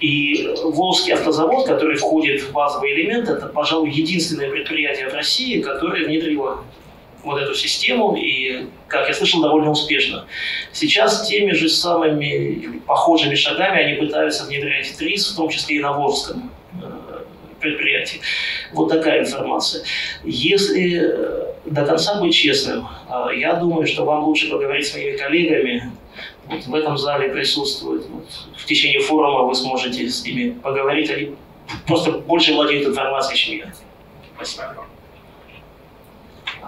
И 0.00 0.54
Волжский 0.62 1.12
автозавод, 1.12 1.66
который 1.66 1.96
входит 1.96 2.40
в 2.40 2.52
базовый 2.52 2.94
элемент, 2.94 3.28
это, 3.28 3.46
пожалуй, 3.46 3.90
единственное 3.90 4.50
предприятие 4.50 5.10
в 5.10 5.14
России, 5.14 5.60
которое 5.60 6.06
внедрило 6.06 6.64
вот 7.22 7.40
эту 7.40 7.54
систему 7.54 8.16
и, 8.16 8.66
как 8.88 9.08
я 9.08 9.14
слышал, 9.14 9.40
довольно 9.42 9.70
успешно. 9.70 10.26
Сейчас 10.72 11.26
теми 11.28 11.52
же 11.52 11.68
самыми 11.68 12.80
похожими 12.86 13.34
шагами 13.34 13.82
они 13.82 13.94
пытаются 14.00 14.44
внедрять 14.44 14.96
ТРИС, 14.96 15.32
в 15.32 15.36
том 15.36 15.48
числе 15.48 15.76
и 15.76 15.80
на 15.80 15.92
Волжском 15.92 16.50
предприятий. 17.60 18.20
Вот 18.72 18.88
такая 18.88 19.20
информация. 19.20 19.84
Если 20.24 21.00
э, 21.00 21.54
до 21.66 21.84
конца 21.84 22.20
быть 22.20 22.34
честным, 22.34 22.88
э, 23.08 23.36
я 23.36 23.54
думаю, 23.54 23.86
что 23.86 24.04
вам 24.04 24.24
лучше 24.24 24.50
поговорить 24.50 24.86
с 24.86 24.94
моими 24.94 25.16
коллегами. 25.16 25.92
Вот 26.46 26.66
в 26.66 26.74
этом 26.74 26.98
зале 26.98 27.28
присутствуют. 27.28 28.06
Вот 28.08 28.26
в 28.56 28.64
течение 28.66 29.00
форума 29.00 29.44
вы 29.44 29.54
сможете 29.54 30.08
с 30.08 30.24
ними 30.24 30.50
поговорить. 30.50 31.10
Они 31.10 31.34
просто 31.86 32.12
больше 32.12 32.54
владеют 32.54 32.88
информацией, 32.88 33.38
чем 33.38 33.58
я. 33.58 33.74
Спасибо. 34.34 34.89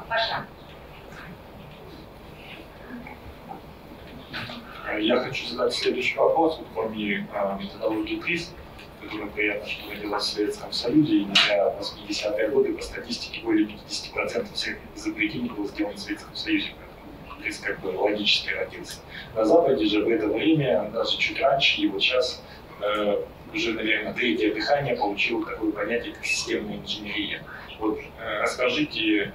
Паша. 0.09 0.47
Я 4.99 5.21
хочу 5.21 5.47
задать 5.47 5.73
следующий 5.75 6.17
вопрос. 6.17 6.61
Кроме 6.75 7.27
а, 7.33 7.59
методологии 7.61 8.21
ТРИС, 8.21 8.53
которая 9.01 9.29
приятно, 9.29 9.69
что 9.69 9.91
родилась 9.91 10.25
в 10.25 10.33
Советском 10.33 10.73
Союзе, 10.73 11.17
и 11.17 11.25
на 11.25 11.33
80-е 11.33 12.49
годы 12.49 12.75
по 12.75 12.83
статистике 12.83 13.41
более 13.43 13.67
50% 13.67 14.53
всех 14.55 14.77
изобретений 14.95 15.51
было 15.51 15.67
сделано 15.67 15.97
в 15.97 16.01
Советском 16.01 16.35
Союзе. 16.35 16.75
То 17.41 17.47
есть 17.47 17.61
как 17.63 17.81
бы 17.81 17.89
логически 17.89 18.51
родился. 18.51 19.01
На 19.35 19.45
Западе 19.45 19.87
же 19.87 20.05
в 20.05 20.09
это 20.09 20.29
время, 20.29 20.91
даже 20.93 21.19
чуть 21.19 21.41
раньше, 21.41 21.81
и 21.81 21.89
вот 21.89 22.01
сейчас 22.01 22.43
э, 22.81 23.25
уже, 23.53 23.73
наверное, 23.73 24.13
третье 24.13 24.55
дыхание 24.55 24.97
получило 24.97 25.45
такое 25.45 25.73
понятие, 25.73 26.15
как 26.15 26.25
системная 26.25 26.77
инженерия. 26.77 27.43
Вот 27.81 27.99
э, 27.99 28.43
расскажите, 28.43 29.23
э, 29.25 29.31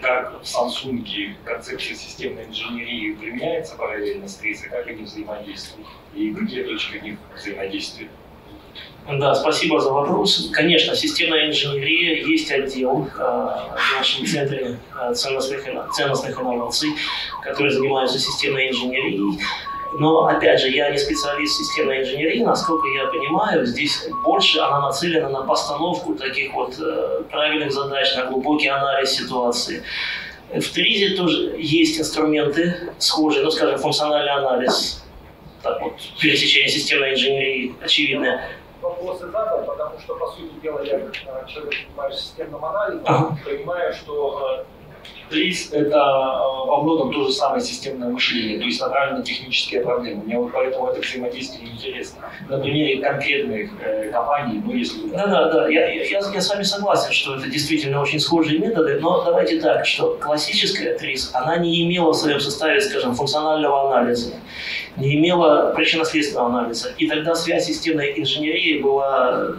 как 0.00 0.40
в 0.40 0.44
Samsung 0.44 1.34
концепция 1.44 1.94
системной 1.94 2.44
инженерии 2.44 3.14
применяется 3.14 3.76
параллельно 3.76 4.28
с 4.28 4.42
и 4.42 4.54
как 4.54 4.86
они 4.86 5.02
взаимодействуют, 5.02 5.88
и 6.14 6.30
где 6.30 6.64
точка 6.64 6.98
них 7.00 7.18
взаимодействия? 7.34 8.08
Да, 9.08 9.34
спасибо 9.36 9.80
за 9.80 9.92
вопрос. 9.92 10.50
Конечно, 10.52 10.96
системная 10.96 11.48
инженерия 11.48 12.26
есть 12.26 12.50
отдел 12.50 13.06
э, 13.06 13.18
в 13.18 13.96
нашем 13.96 14.26
центре 14.26 14.78
э, 15.00 15.14
ценностных, 15.14 15.64
ценностных 15.94 16.40
инноваций, 16.40 16.90
который 17.42 17.70
занимается 17.70 18.18
системной 18.18 18.68
инженерией. 18.70 19.38
Но, 19.94 20.26
опять 20.26 20.60
же, 20.60 20.68
я 20.68 20.90
не 20.90 20.98
специалист 20.98 21.56
системной 21.56 22.02
инженерии, 22.02 22.42
насколько 22.42 22.86
я 22.88 23.06
понимаю, 23.06 23.64
здесь 23.66 24.08
больше 24.24 24.58
она 24.60 24.80
нацелена 24.80 25.28
на 25.28 25.42
постановку 25.42 26.14
таких 26.14 26.52
вот 26.52 26.74
э, 26.78 27.22
правильных 27.30 27.72
задач, 27.72 28.14
на 28.16 28.26
глубокий 28.26 28.68
анализ 28.68 29.12
ситуации. 29.12 29.82
В 30.52 30.72
ТРИЗе 30.72 31.16
тоже 31.16 31.56
есть 31.58 31.98
инструменты 31.98 32.92
схожие, 32.98 33.44
ну, 33.44 33.50
скажем, 33.50 33.78
функциональный 33.78 34.32
анализ, 34.32 35.04
так 35.62 35.80
вот, 35.82 35.94
пересечение 36.20 36.68
системной 36.68 37.14
инженерии 37.14 37.74
очевидное 37.82 38.48
вопросы 38.86 39.26
задал, 39.26 39.64
потому 39.64 39.98
что, 40.00 40.14
по 40.16 40.26
сути 40.28 40.52
дела, 40.62 40.82
я 40.82 40.98
как 40.98 41.14
э, 41.14 41.48
человек, 41.48 41.74
занимаюсь 41.74 42.16
системным 42.16 42.64
анализом, 42.64 43.04
ага. 43.06 43.38
понимаю, 43.44 43.94
что 43.94 44.64
ТРИС 45.30 45.72
э,– 45.72 45.78
это 45.80 45.96
э, 45.96 46.68
во 46.68 46.82
многом 46.82 47.12
то 47.12 47.24
же 47.24 47.32
самое 47.32 47.60
системное 47.60 48.08
мышление, 48.08 48.58
то 48.58 48.64
есть 48.64 48.80
направлено 48.80 49.18
на 49.18 49.24
технические 49.24 49.82
проблемы. 49.82 50.24
Мне 50.24 50.38
вот 50.38 50.52
поэтому 50.52 50.88
это 50.88 51.00
взаимодействие 51.00 51.70
интересно. 51.70 52.30
На 52.48 52.58
примере 52.58 53.02
конкретных 53.02 53.70
э, 53.80 54.10
компаний, 54.10 54.62
ну 54.64 54.72
если... 54.72 55.08
Да, 55.08 55.26
да, 55.26 55.52
да, 55.52 55.68
я, 55.68 55.88
я, 55.88 56.04
я 56.04 56.40
с 56.40 56.48
вами 56.50 56.62
согласен, 56.62 57.12
что 57.12 57.36
это 57.36 57.48
действительно 57.48 58.00
очень 58.00 58.20
схожие 58.20 58.58
методы, 58.58 58.98
но 59.00 59.24
давайте 59.24 59.60
так, 59.60 59.86
что 59.86 60.16
классическая 60.16 60.96
ТРИС, 60.96 61.30
она 61.34 61.56
не 61.56 61.82
имела 61.84 62.12
в 62.12 62.16
своем 62.16 62.40
составе, 62.40 62.80
скажем, 62.80 63.14
функционального 63.14 63.90
анализа 63.90 64.34
не 64.96 65.14
имела 65.16 65.74
причинно-следственного 65.74 66.48
анализа. 66.48 66.94
И 66.98 67.06
тогда 67.06 67.34
связь 67.34 67.66
системной 67.66 68.14
инженерии 68.18 68.80
была 68.80 69.52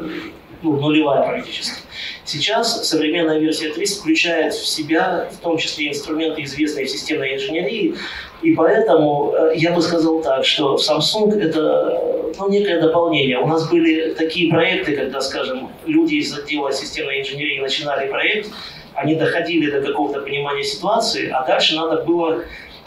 ну, 0.62 0.80
нулевая 0.80 1.28
практически. 1.28 1.82
Сейчас 2.28 2.86
современная 2.86 3.40
версия 3.40 3.70
30 3.70 4.00
включает 4.00 4.54
в 4.54 4.68
себя 4.68 5.30
в 5.32 5.38
том 5.38 5.58
числе 5.58 5.88
инструменты, 5.88 6.44
известные 6.44 6.86
в 6.86 6.90
системной 6.90 7.36
инженерии, 7.36 7.96
и 8.42 8.54
поэтому 8.54 9.34
э, 9.34 9.54
я 9.56 9.72
бы 9.72 9.82
сказал 9.82 10.22
так, 10.22 10.44
что 10.44 10.76
Samsung 10.76 11.40
это 11.40 12.34
ну, 12.38 12.50
некое 12.50 12.82
дополнение. 12.82 13.40
У 13.40 13.48
нас 13.48 13.70
были 13.70 14.14
такие 14.14 14.52
проекты, 14.52 14.98
когда, 14.98 15.22
скажем, 15.22 15.70
люди 15.86 16.16
из 16.16 16.38
отдела 16.38 16.74
системной 16.74 17.22
инженерии 17.22 17.62
начинали 17.62 18.10
проект, 18.10 18.50
они 18.94 19.16
доходили 19.16 19.72
до 19.72 19.80
какого-то 19.80 20.20
понимания 20.20 20.66
ситуации, 20.66 21.30
а 21.30 21.46
дальше 21.48 21.78
надо 21.78 22.04
было 22.04 22.44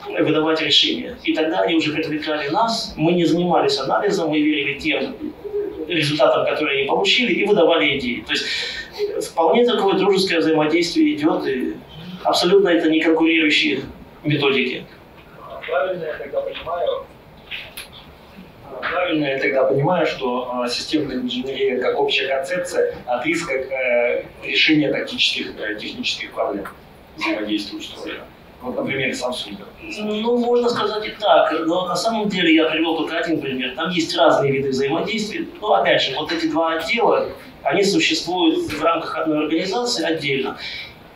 выдавать 0.06 0.60
решения. 0.60 1.16
И 1.24 1.32
тогда 1.32 1.60
они 1.60 1.76
уже 1.76 1.92
привлекали 1.92 2.50
нас, 2.50 2.92
мы 2.94 3.12
не 3.12 3.24
занимались 3.24 3.78
анализом, 3.78 4.28
мы 4.28 4.38
верили 4.38 4.78
тем 4.78 5.16
результатам, 5.88 6.44
которые 6.44 6.80
они 6.80 6.88
получили, 6.88 7.32
и 7.32 7.46
выдавали 7.46 7.98
идеи. 7.98 8.22
То 8.26 8.32
есть 8.32 8.44
вполне 9.22 9.66
такое 9.66 9.94
дружеское 9.94 10.38
взаимодействие 10.38 11.14
идет, 11.14 11.46
и 11.46 11.76
абсолютно 12.24 12.68
это 12.68 12.90
не 12.90 13.00
конкурирующие 13.00 13.82
методики. 14.24 14.84
Правильно 15.66 16.04
я 16.04 16.14
тогда 16.14 16.40
понимаю, 16.40 17.06
правильно 18.80 19.24
я 19.26 19.38
тогда 19.38 19.64
понимаю, 19.64 20.06
что 20.06 20.64
э, 20.64 20.68
системная 20.68 21.16
инженерия 21.16 21.80
как 21.80 21.98
общая 21.98 22.28
концепция, 22.28 22.96
а 23.06 23.22
ТИС 23.22 23.44
как 23.44 23.70
э, 23.70 24.24
решение 24.42 24.92
тактических, 24.92 25.52
э, 25.58 25.74
технических 25.76 26.32
проблем 26.32 26.66
ли? 28.06 28.20
Вот 28.62 28.76
на 28.76 28.84
примере 28.84 29.12
Samsung. 29.12 29.56
Ну, 29.80 30.36
можно 30.38 30.68
сказать 30.68 31.06
и 31.06 31.10
так. 31.18 31.50
Но 31.66 31.86
на 31.86 31.96
самом 31.96 32.28
деле 32.28 32.54
я 32.54 32.68
привел 32.68 32.96
только 32.96 33.16
один 33.16 33.40
пример. 33.40 33.74
Там 33.74 33.90
есть 33.90 34.14
разные 34.14 34.52
виды 34.52 34.68
взаимодействия. 34.68 35.46
Но 35.60 35.74
опять 35.74 36.02
же, 36.02 36.14
вот 36.16 36.30
эти 36.30 36.46
два 36.46 36.74
отдела, 36.74 37.28
они 37.62 37.84
существуют 37.84 38.72
в 38.72 38.82
рамках 38.82 39.16
одной 39.16 39.44
организации 39.44 40.04
отдельно. 40.04 40.58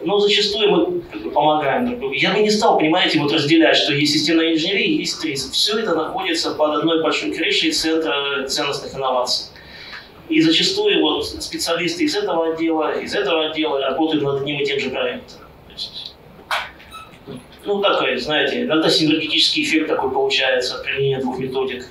Но 0.00 0.18
зачастую 0.18 0.70
мы 0.70 1.30
помогаем 1.30 2.12
Я 2.12 2.34
бы 2.34 2.40
не 2.40 2.50
стал, 2.50 2.76
понимаете, 2.78 3.20
вот 3.20 3.32
разделять, 3.32 3.76
что 3.76 3.94
есть 3.94 4.12
системная 4.12 4.52
инженерия 4.52 4.98
есть 4.98 5.20
ТРИС. 5.22 5.50
Все 5.50 5.78
это 5.78 5.94
находится 5.94 6.50
под 6.50 6.78
одной 6.78 7.02
большой 7.02 7.32
крышей 7.32 7.72
Центра 7.72 8.46
ценностных 8.46 8.94
инноваций. 8.94 9.46
И 10.28 10.40
зачастую 10.40 11.00
вот 11.00 11.24
специалисты 11.24 12.04
из 12.04 12.16
этого 12.16 12.52
отдела, 12.52 12.98
из 13.00 13.14
этого 13.14 13.50
отдела 13.50 13.80
работают 13.80 14.24
над 14.24 14.40
одним 14.40 14.60
и 14.60 14.64
тем 14.64 14.80
же 14.80 14.90
проектом 14.90 15.44
ну, 17.66 17.80
такой, 17.80 18.16
знаете, 18.18 18.62
иногда 18.62 18.88
синергетический 18.88 19.62
эффект 19.62 19.88
такой 19.88 20.10
получается 20.10 20.76
от 20.76 20.84
применения 20.84 21.20
двух 21.20 21.38
методик. 21.38 21.86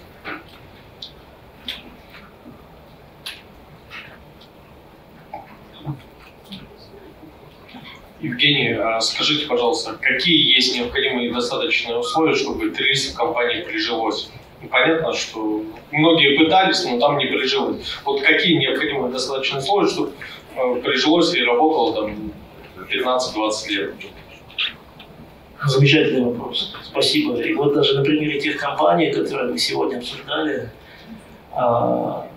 Евгений, 8.23 8.71
а 8.71 9.01
скажите, 9.01 9.45
пожалуйста, 9.47 9.97
какие 10.01 10.55
есть 10.55 10.77
необходимые 10.77 11.29
и 11.29 11.33
достаточные 11.33 11.97
условия, 11.97 12.33
чтобы 12.33 12.69
ТРИС 12.69 13.11
в 13.11 13.17
компании 13.17 13.63
прижилось? 13.63 14.31
Ну, 14.61 14.69
понятно, 14.69 15.13
что 15.13 15.61
многие 15.91 16.37
пытались, 16.37 16.85
но 16.85 16.97
там 16.99 17.17
не 17.17 17.25
прижилось. 17.25 17.85
Вот 18.05 18.21
какие 18.21 18.55
необходимые 18.55 19.11
достаточные 19.11 19.59
условия, 19.59 19.89
чтобы 19.89 20.13
э, 20.55 20.75
прижилось 20.81 21.35
и 21.35 21.43
работало 21.43 21.95
там 21.95 22.31
15-20 22.89 23.69
лет? 23.69 23.93
Замечательный 25.65 26.25
вопрос. 26.25 26.73
Спасибо. 26.81 27.35
И 27.41 27.53
вот 27.53 27.73
даже 27.73 27.97
на 27.97 28.05
примере 28.05 28.39
тех 28.39 28.55
компаний, 28.55 29.11
которые 29.11 29.51
мы 29.51 29.57
сегодня 29.57 29.97
обсуждали, 29.97 30.69
а, 31.51 32.27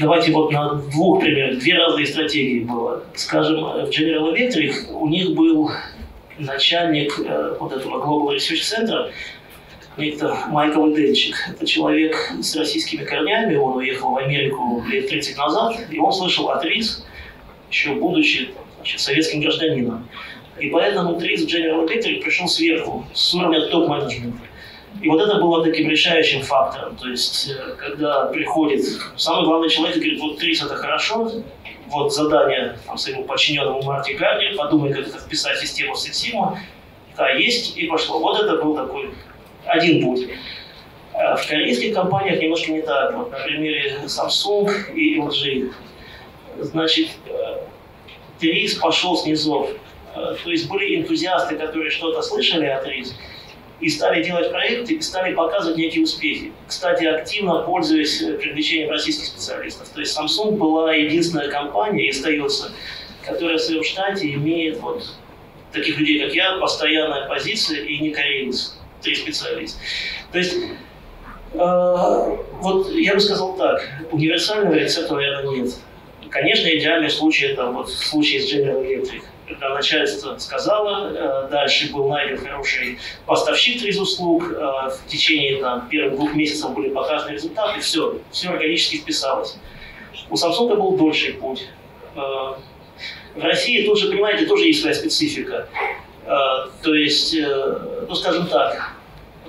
давайте 0.00 0.32
вот 0.32 0.50
на 0.50 0.74
двух 0.74 1.20
примерах, 1.20 1.58
две 1.58 1.74
разные 1.74 2.06
стратегии 2.06 2.60
было. 2.60 3.04
Скажем, 3.14 3.62
в 3.62 3.90
General 3.90 4.34
Electric 4.34 4.90
у 4.92 5.06
них 5.08 5.34
был 5.34 5.70
начальник 6.38 7.18
э, 7.18 7.56
вот 7.60 7.72
этого 7.72 8.02
Global 8.02 8.34
Research 8.34 8.62
Center, 8.62 9.10
некто 9.96 10.36
Майкл 10.48 10.92
Денчик. 10.92 11.36
Это 11.50 11.66
человек 11.66 12.16
с 12.40 12.56
российскими 12.56 13.04
корнями, 13.04 13.56
он 13.56 13.76
уехал 13.76 14.12
в 14.12 14.16
Америку 14.16 14.82
лет 14.88 15.08
30 15.08 15.36
назад, 15.36 15.76
и 15.90 15.98
он 15.98 16.12
слышал 16.12 16.50
от 16.50 16.64
РИС, 16.64 17.04
еще 17.70 17.94
будучи 17.94 18.50
значит, 18.76 19.00
советским 19.00 19.40
гражданином. 19.40 20.08
И 20.58 20.68
поэтому 20.68 21.18
ТРИС 21.18 21.44
в 21.44 21.46
General 21.46 21.86
Electric 21.86 22.22
пришел 22.22 22.48
сверху, 22.48 23.04
с 23.14 23.34
уровня 23.34 23.66
топ-менеджмента. 23.68 24.38
И 25.00 25.08
вот 25.08 25.20
это 25.20 25.36
было 25.40 25.64
таким 25.64 25.88
решающим 25.88 26.42
фактором. 26.42 26.96
То 26.96 27.08
есть, 27.08 27.50
э, 27.50 27.74
когда 27.78 28.26
приходит 28.26 28.84
самый 29.16 29.44
главный 29.44 29.70
человек 29.70 29.96
и 29.96 30.00
говорит, 30.00 30.20
вот 30.20 30.38
ТРИС 30.38 30.64
это 30.64 30.76
хорошо, 30.76 31.30
вот 31.86 32.12
задание 32.12 32.78
там, 32.86 32.98
своему 32.98 33.24
подчиненному 33.24 33.82
Марти 33.82 34.12
Гарни, 34.12 34.56
подумай, 34.56 34.92
как 34.92 35.08
это 35.08 35.18
вписать 35.18 35.56
в 35.56 35.60
систему 35.60 35.94
Сетсима, 35.94 36.58
да, 37.16 37.30
есть, 37.30 37.76
и 37.76 37.86
пошло. 37.86 38.18
Вот 38.20 38.40
это 38.40 38.62
был 38.62 38.76
такой 38.76 39.10
один 39.64 40.04
путь. 40.04 40.28
А 41.12 41.36
в 41.36 41.46
корейских 41.46 41.94
компаниях 41.94 42.40
немножко 42.40 42.72
не 42.72 42.82
так. 42.82 43.14
Вот 43.14 43.30
на 43.30 43.38
примере 43.38 44.00
Samsung 44.04 44.94
и 44.94 45.18
LG. 45.18 45.72
Значит, 46.58 47.08
ТРИС 48.40 48.74
пошел 48.76 49.16
с 49.16 49.26
низов. 49.26 49.70
Э, 50.14 50.34
то 50.42 50.50
есть 50.50 50.68
были 50.68 50.96
энтузиасты, 50.96 51.56
которые 51.56 51.90
что-то 51.90 52.22
слышали 52.22 52.66
от 52.66 52.86
РИС, 52.86 53.14
и 53.80 53.88
стали 53.88 54.22
делать 54.22 54.50
проекты, 54.50 54.94
и 54.94 55.00
стали 55.00 55.34
показывать 55.34 55.78
некие 55.78 56.04
успехи. 56.04 56.52
Кстати, 56.66 57.04
активно 57.04 57.62
пользуясь 57.62 58.22
э, 58.22 58.34
привлечением 58.34 58.90
российских 58.90 59.26
специалистов. 59.26 59.88
То 59.88 60.00
есть 60.00 60.16
Samsung 60.18 60.52
была 60.56 60.94
единственная 60.94 61.48
компания 61.48 62.06
и 62.06 62.10
остается, 62.10 62.72
которая 63.24 63.56
в 63.56 63.60
своем 63.60 63.82
штате 63.82 64.32
имеет 64.34 64.80
вот 64.80 65.04
таких 65.72 65.98
людей, 65.98 66.24
как 66.24 66.34
я, 66.34 66.58
постоянная 66.58 67.28
позиция 67.28 67.84
и 67.84 67.98
не 68.00 68.10
кореец, 68.10 68.76
три 69.00 69.14
специалист. 69.14 69.78
То 70.30 70.38
есть 70.38 70.56
э, 71.54 72.36
вот 72.60 72.90
я 72.92 73.14
бы 73.14 73.20
сказал 73.20 73.56
так, 73.56 73.82
универсального 74.12 74.74
рецепта, 74.74 75.14
наверное, 75.14 75.56
нет. 75.56 75.74
Конечно, 76.28 76.68
идеальный 76.68 77.10
случай 77.10 77.46
это 77.46 77.66
вот 77.66 77.90
случай 77.90 78.38
с 78.38 78.52
General 78.52 78.84
Electric 78.84 79.22
когда 79.50 79.74
начальство 79.74 80.38
сказало, 80.38 81.12
э, 81.12 81.48
дальше 81.50 81.92
был 81.92 82.08
найден 82.08 82.38
хороший 82.38 82.98
поставщик 83.26 83.82
из 83.82 83.98
услуг, 83.98 84.44
э, 84.50 84.54
в 84.54 85.06
течение 85.08 85.60
там, 85.60 85.88
первых 85.88 86.14
двух 86.16 86.34
месяцев 86.34 86.72
были 86.72 86.90
показаны 86.90 87.32
результаты, 87.32 87.80
все, 87.80 88.18
все 88.30 88.50
органически 88.50 88.96
вписалось. 88.96 89.56
У 90.28 90.34
Samsung 90.34 90.76
был 90.76 90.96
дольший 90.96 91.34
путь. 91.34 91.68
Э, 92.14 92.20
в 93.34 93.42
России 93.42 93.84
тоже, 93.86 94.08
понимаете, 94.10 94.46
тоже 94.46 94.66
есть 94.66 94.80
своя 94.80 94.94
специфика. 94.94 95.68
То 96.82 96.94
есть, 96.94 97.34
ну 97.34 98.14
скажем 98.14 98.46
так, 98.46 98.92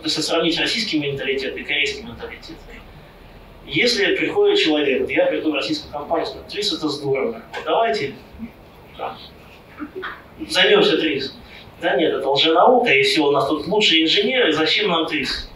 если 0.04 0.22
сравнить 0.22 0.60
российский 0.60 1.00
менталитет 1.00 1.56
и 1.58 1.64
корейский 1.64 2.04
менталитет, 2.04 2.56
если 3.66 4.16
приходит 4.16 4.60
человек, 4.60 5.10
я 5.10 5.26
приду 5.26 5.52
в 5.52 5.56
российскую 5.56 5.92
компанию, 5.92 6.28
30 6.50 6.78
это 6.78 6.90
здорово, 6.90 7.42
давайте 7.66 8.16
займемся 10.50 10.98
ТРИС. 10.98 11.36
Да 11.82 11.96
нет, 11.96 12.14
это 12.14 12.30
лженаука, 12.30 12.94
и 12.94 13.04
все, 13.04 13.22
у 13.22 13.32
нас 13.32 13.48
тут 13.48 13.68
лучшие 13.68 14.04
инженеры, 14.04 14.54
зачем 14.54 14.90
нам 14.90 15.08
ТРИС? 15.08 15.50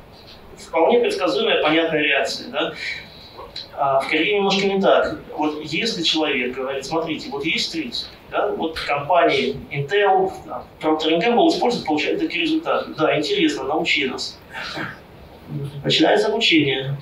Вполне 0.57 0.99
предсказуемая, 0.99 1.61
понятная 1.61 2.01
реакция. 2.01 2.49
Да? 2.49 2.73
А 3.77 3.99
в 3.99 4.09
Корее 4.09 4.37
немножко 4.37 4.65
не 4.65 4.81
так. 4.81 5.19
Вот 5.37 5.61
если 5.63 6.01
человек 6.01 6.55
говорит, 6.55 6.85
смотрите, 6.85 7.29
вот 7.29 7.45
есть 7.45 7.71
ТРИС, 7.71 8.09
да, 8.31 8.47
вот 8.47 8.79
компании 8.79 9.55
Intel, 9.71 10.31
Procter 10.81 11.19
Gamble 11.19 11.49
используют, 11.49 11.85
получают 11.85 12.19
такие 12.19 12.43
результаты. 12.43 12.93
Да, 12.97 13.17
интересно, 13.17 13.63
научи 13.63 14.07
нас. 14.07 14.39
Начинается 15.83 16.29
обучение. 16.29 16.97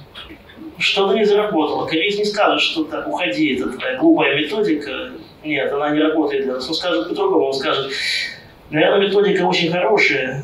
Что-то 0.78 1.14
не 1.16 1.24
заработало. 1.24 1.86
Кореец 1.86 2.18
не 2.18 2.26
скажет, 2.26 2.62
что 2.62 2.84
так, 2.84 3.08
уходи, 3.08 3.56
это 3.56 3.72
такая 3.72 3.98
глупая 3.98 4.36
методика, 4.36 5.12
нет, 5.44 5.72
она 5.72 5.90
не 5.91 6.02
работает 6.02 6.44
для 6.44 6.53
нас. 6.53 6.68
Он 6.68 6.74
скажет 6.74 7.10
по-другому, 7.10 7.48
он 7.48 7.53
скажет, 7.53 7.91
наверное, 8.70 9.07
методика 9.07 9.44
очень 9.44 9.72
хорошая, 9.72 10.44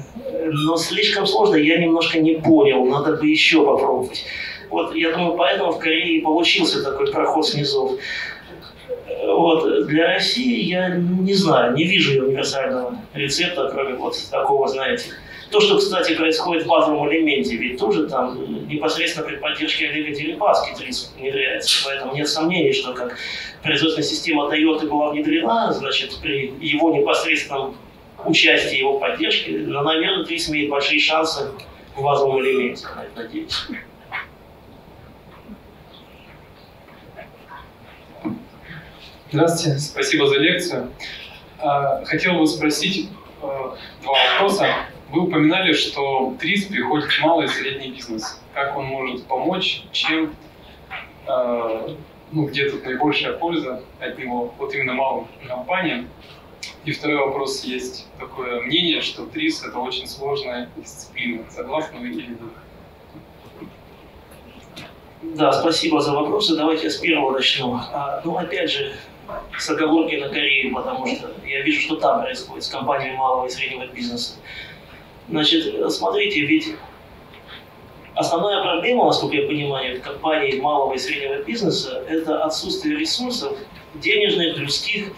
но 0.51 0.77
слишком 0.77 1.25
сложно, 1.25 1.55
я 1.55 1.77
немножко 1.77 2.19
не 2.19 2.35
понял, 2.35 2.85
надо 2.85 3.17
бы 3.17 3.27
еще 3.27 3.65
попробовать. 3.65 4.25
Вот, 4.69 4.95
я 4.95 5.11
думаю, 5.11 5.35
поэтому 5.35 5.71
в 5.71 5.79
Корее 5.79 6.21
получился 6.21 6.83
такой 6.83 7.11
проход 7.11 7.47
снизу. 7.47 7.99
Вот. 9.25 9.87
Для 9.87 10.13
России 10.13 10.63
я 10.65 10.89
не 10.89 11.33
знаю, 11.33 11.73
не 11.73 11.85
вижу 11.85 12.23
универсального 12.23 12.95
рецепта, 13.13 13.69
кроме 13.71 13.95
вот 13.95 14.15
такого, 14.29 14.67
знаете, 14.67 15.05
то, 15.51 15.59
что, 15.59 15.77
кстати, 15.77 16.15
происходит 16.15 16.63
в 16.63 16.67
базовом 16.67 17.09
элементе, 17.09 17.55
ведь 17.55 17.79
тоже 17.79 18.07
там 18.07 18.67
непосредственно 18.67 19.27
при 19.27 19.37
поддержке 19.37 19.89
Олега 19.89 20.15
Дерипаски 20.15 20.77
ТРИС 20.77 21.13
внедряется. 21.17 21.85
Поэтому 21.85 22.13
нет 22.13 22.27
сомнений, 22.27 22.73
что 22.73 22.93
как 22.93 23.17
производственная 23.63 24.07
система 24.07 24.43
Toyota 24.53 24.87
была 24.87 25.11
внедрена, 25.11 25.73
значит, 25.73 26.19
при 26.21 26.53
его 26.61 26.91
непосредственном 26.91 27.75
участии, 28.25 28.77
его 28.77 28.99
поддержке, 28.99 29.51
но, 29.51 29.81
наверное, 29.81 30.25
ТРИС 30.25 30.49
имеет 30.49 30.69
большие 30.69 30.99
шансы 30.99 31.49
в 31.95 32.03
базовом 32.03 32.41
элементе, 32.41 32.85
надеюсь. 33.15 33.67
Здравствуйте, 39.31 39.79
спасибо 39.79 40.27
за 40.27 40.37
лекцию. 40.37 40.91
А, 41.59 42.03
хотел 42.05 42.39
бы 42.39 42.47
спросить 42.47 43.09
э, 43.41 43.47
два 44.01 44.13
вопроса. 44.33 44.65
Вы 45.11 45.21
упоминали, 45.23 45.73
что 45.73 46.35
ТРИС 46.39 46.65
приходит 46.65 47.11
в 47.11 47.19
малый 47.21 47.45
и 47.45 47.49
средний 47.49 47.91
бизнес. 47.91 48.39
Как 48.53 48.77
он 48.77 48.85
может 48.85 49.25
помочь, 49.25 49.83
чем, 49.91 50.35
э, 51.27 51.95
ну, 52.31 52.45
где 52.45 52.69
тут 52.69 52.85
наибольшая 52.85 53.33
польза 53.33 53.81
от 53.99 54.19
него, 54.19 54.53
вот 54.59 54.73
именно 54.75 54.93
малым 54.93 55.27
компаниям. 55.47 56.07
И 56.85 56.91
второй 56.91 57.17
вопрос, 57.17 57.63
есть 57.63 58.07
такое 58.19 58.61
мнение, 58.61 59.01
что 59.01 59.25
ТРИС 59.25 59.65
это 59.65 59.79
очень 59.79 60.07
сложная 60.07 60.69
дисциплина. 60.77 61.43
Согласны 61.49 61.99
вы 61.99 62.09
или 62.09 62.27
нет? 62.27 62.39
Да, 65.21 65.51
спасибо 65.51 66.01
за 66.01 66.13
вопросы. 66.13 66.55
Давайте 66.55 66.83
я 66.83 66.89
с 66.91 66.97
первого 66.97 67.31
начну. 67.31 67.73
А, 67.73 68.21
ну, 68.23 68.37
опять 68.37 68.71
же, 68.71 68.93
с 69.57 69.69
оговорки 69.69 70.15
на 70.15 70.29
Корею, 70.29 70.73
потому 70.73 71.07
что 71.07 71.31
я 71.45 71.61
вижу, 71.61 71.81
что 71.81 71.95
там 71.95 72.21
происходит 72.21 72.63
с 72.63 72.69
компаниями 72.69 73.17
малого 73.17 73.47
и 73.47 73.49
среднего 73.49 73.87
бизнеса. 73.87 74.35
Значит, 75.29 75.91
смотрите, 75.91 76.41
ведь 76.41 76.75
основная 78.15 78.63
проблема, 78.63 79.05
насколько 79.05 79.35
я 79.35 79.47
понимаю, 79.47 80.01
компаний 80.01 80.59
малого 80.59 80.93
и 80.93 80.97
среднего 80.97 81.43
бизнеса– 81.43 82.03
это 82.09 82.43
отсутствие 82.43 82.97
ресурсов 82.97 83.55
денежных, 83.95 84.57
людских, 84.57 85.11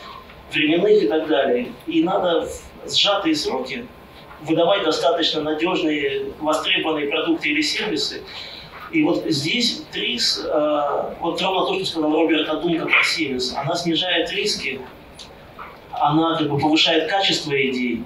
временных 0.52 1.04
и 1.04 1.08
так 1.08 1.28
далее. 1.28 1.72
И 1.88 2.04
надо 2.04 2.48
в 2.86 2.92
сжатые 2.94 3.36
сроки 3.36 3.86
выдавать 4.42 4.84
достаточно 4.84 5.42
надежные, 5.42 6.34
востребованные 6.40 7.08
продукты 7.08 7.50
или 7.50 7.62
сервисы. 7.62 8.22
И 8.92 9.04
вот 9.04 9.24
здесь 9.28 9.84
ТРИС, 9.94 10.46
э, 10.46 11.14
вот 11.22 11.42
ровно 11.42 11.68
то, 11.68 11.76
что 11.76 11.86
сказал 11.86 12.12
Роберт 12.12 12.50
Адунка 12.50 12.86
про 12.86 13.02
Siemens, 13.02 13.56
она 13.56 13.76
снижает 13.76 14.30
риски, 14.34 14.82
она 15.92 16.38
как 16.38 16.50
бы 16.50 16.60
повышает 16.60 17.10
качество 17.10 17.54
идей, 17.54 18.04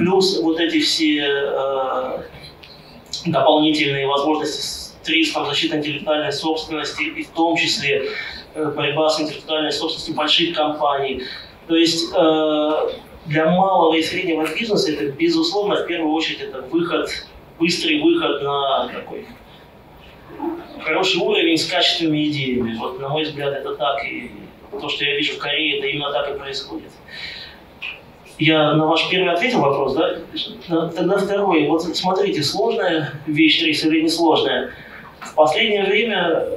Плюс 0.00 0.40
вот 0.40 0.58
эти 0.58 0.80
все 0.80 1.26
э, 1.28 2.22
дополнительные 3.26 4.06
возможности 4.06 4.94
с 5.02 5.08
риском 5.08 5.44
защиты 5.44 5.76
интеллектуальной 5.76 6.32
собственности, 6.32 7.02
и 7.02 7.22
в 7.22 7.28
том 7.28 7.54
числе 7.54 8.08
э, 8.54 8.64
борьба 8.74 9.10
с 9.10 9.20
интеллектуальной 9.20 9.72
собственностью 9.72 10.14
больших 10.14 10.56
компаний. 10.56 11.24
То 11.68 11.76
есть 11.76 12.10
э, 12.16 12.70
для 13.26 13.50
малого 13.50 13.94
и 13.94 14.02
среднего 14.02 14.46
бизнеса 14.46 14.90
это, 14.90 15.12
безусловно, 15.12 15.76
в 15.76 15.86
первую 15.86 16.14
очередь, 16.14 16.40
это 16.40 16.62
выход, 16.62 17.10
быстрый 17.58 18.00
выход 18.00 18.42
на 18.42 18.88
такой 18.88 19.26
хороший 20.82 21.20
уровень 21.20 21.58
с 21.58 21.66
качественными 21.66 22.26
идеями. 22.30 22.74
Вот, 22.78 22.98
на 22.98 23.10
мой 23.10 23.24
взгляд, 23.24 23.52
это 23.52 23.74
так. 23.74 24.02
И 24.06 24.30
то, 24.70 24.88
что 24.88 25.04
я 25.04 25.14
вижу 25.16 25.34
в 25.34 25.38
Корее, 25.38 25.76
это 25.76 25.88
именно 25.88 26.10
так 26.10 26.34
и 26.34 26.38
происходит. 26.38 26.88
Я 28.40 28.72
на 28.72 28.86
ваш 28.86 29.06
первый 29.10 29.34
ответил 29.34 29.60
вопрос, 29.60 29.94
да? 29.94 30.16
Тогда 30.96 31.18
второй. 31.18 31.68
Вот 31.68 31.82
смотрите, 31.82 32.42
сложная 32.42 33.12
вещь 33.26 33.62
рейс 33.62 33.84
или 33.84 34.00
несложная. 34.00 34.72
В 35.20 35.34
последнее 35.34 35.84
время 35.84 36.48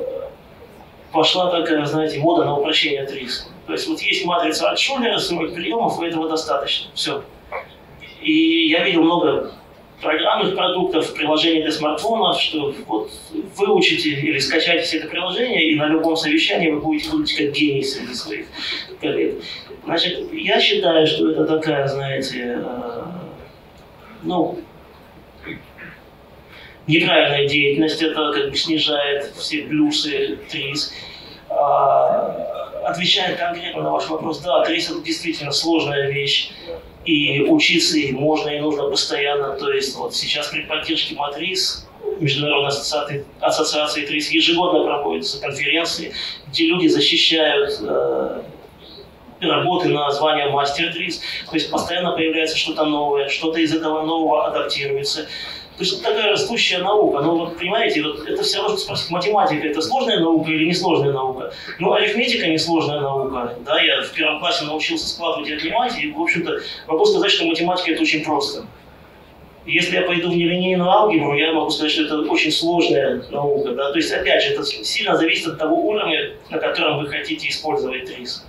пошла 1.12 1.52
такая, 1.52 1.86
знаете, 1.86 2.20
мода 2.20 2.46
на 2.46 2.58
упрощение 2.58 3.06
риска. 3.06 3.50
То 3.68 3.74
есть 3.74 3.88
вот 3.90 4.00
есть 4.00 4.26
матрица 4.26 4.72
от 4.72 4.80
Шулера, 4.80 5.18
40 5.18 5.54
приемов, 5.54 6.02
и 6.02 6.06
этого 6.06 6.30
достаточно. 6.30 6.90
Все. 6.94 7.22
И 8.22 8.68
я 8.70 8.86
видел 8.86 9.04
много 9.04 9.52
программных 10.02 10.56
продуктов, 10.56 11.14
приложений 11.14 11.64
для 11.64 11.72
смартфонов, 11.74 12.40
что 12.40 12.74
вот 12.88 13.12
выучите 13.58 14.10
или 14.10 14.40
скачайте 14.40 14.84
все 14.84 14.98
это 15.00 15.08
приложение, 15.10 15.70
и 15.70 15.76
на 15.76 15.88
любом 15.88 16.16
совещании 16.16 16.72
вы 16.72 16.80
будете 16.80 17.10
выглядеть 17.10 17.38
как 17.38 17.52
гений 17.52 17.84
среди 17.84 18.14
своих 18.14 18.46
коллег. 19.02 19.44
Значит, 19.86 20.32
я 20.34 20.60
считаю, 20.62 21.06
что 21.06 21.32
это 21.32 21.46
такая, 21.46 21.88
знаете, 21.88 22.58
э, 22.64 23.02
ну, 24.24 24.60
неправильная 26.88 27.48
деятельность, 27.48 28.02
это 28.02 28.32
как 28.32 28.50
бы 28.50 28.56
снижает 28.56 29.34
все 29.36 29.64
плюсы 29.64 30.40
ТРИС. 30.50 30.94
А, 31.50 32.82
отвечая 32.86 33.36
конкретно 33.36 33.84
на 33.84 33.92
ваш 33.92 34.08
вопрос, 34.08 34.40
да, 34.40 34.64
ТРИС 34.64 34.92
это 34.92 35.02
действительно 35.02 35.52
сложная 35.52 36.10
вещь, 36.10 36.52
и 37.06 37.42
учиться 37.42 37.98
и 37.98 38.14
можно, 38.14 38.50
и 38.50 38.60
нужно 38.60 38.90
постоянно. 38.90 39.58
То 39.58 39.72
есть 39.72 39.96
вот 39.98 40.16
сейчас 40.16 40.48
при 40.48 40.62
поддержке 40.62 41.16
МАТРИС 41.16 41.88
Международной 42.20 42.70
ассоциации, 42.70 43.26
ассоциации 43.40 44.06
ТРИС 44.06 44.32
ежегодно 44.32 44.86
проводятся 44.86 45.42
конференции, 45.42 46.14
где 46.48 46.68
люди 46.68 46.88
защищают 46.88 47.80
э, 47.82 48.42
работы 49.50 49.90
на 49.90 50.12
звание 50.12 50.50
мастер 50.50 50.92
ТРИС. 50.94 51.20
То 51.50 51.56
есть 51.56 51.72
постоянно 51.72 52.12
появляется 52.12 52.58
что-то 52.58 52.86
новое, 52.86 53.30
что-то 53.30 53.60
из 53.60 53.74
этого 53.74 54.06
нового 54.06 54.48
адаптируется. 54.48 55.28
То 55.78 55.84
есть 55.84 55.94
это 55.94 56.04
такая 56.04 56.32
растущая 56.32 56.80
наука. 56.80 57.22
Но 57.22 57.36
вот 57.36 57.58
понимаете, 57.58 58.04
вот 58.04 58.28
это 58.28 58.44
все 58.44 58.62
равно 58.62 58.78
спросить, 58.78 59.10
математика 59.10 59.68
это 59.68 59.82
сложная 59.82 60.20
наука 60.20 60.52
или 60.52 60.66
несложная 60.66 61.12
наука? 61.12 61.52
Ну, 61.80 61.94
арифметика 61.94 62.48
несложная 62.48 63.00
наука. 63.00 63.56
Да, 63.66 63.82
я 63.82 64.02
в 64.04 64.12
первом 64.12 64.40
классе 64.40 64.66
научился 64.66 65.08
складывать 65.08 65.50
и 65.50 65.54
отнимать, 65.56 65.98
и, 65.98 66.12
в 66.12 66.22
общем-то, 66.22 66.60
могу 66.88 67.06
сказать, 67.06 67.32
что 67.32 67.46
математика 67.46 67.92
это 67.92 68.04
очень 68.04 68.24
просто. 68.24 68.66
Если 69.66 69.96
я 69.96 70.02
пойду 70.04 70.30
в 70.30 70.36
нелинейную 70.36 70.90
алгебру, 70.90 71.36
я 71.36 71.54
могу 71.54 71.70
сказать, 71.72 71.92
что 71.92 72.04
это 72.04 72.20
очень 72.30 72.52
сложная 72.52 73.24
наука. 73.32 73.72
Да? 73.72 73.92
То 73.92 73.98
есть, 73.98 74.12
опять 74.12 74.44
же, 74.44 74.54
это 74.54 74.64
сильно 74.64 75.16
зависит 75.16 75.48
от 75.48 75.58
того 75.58 75.76
уровня, 75.76 76.34
на 76.50 76.60
котором 76.60 77.00
вы 77.00 77.08
хотите 77.08 77.48
использовать 77.48 78.06
ТРИС. 78.06 78.46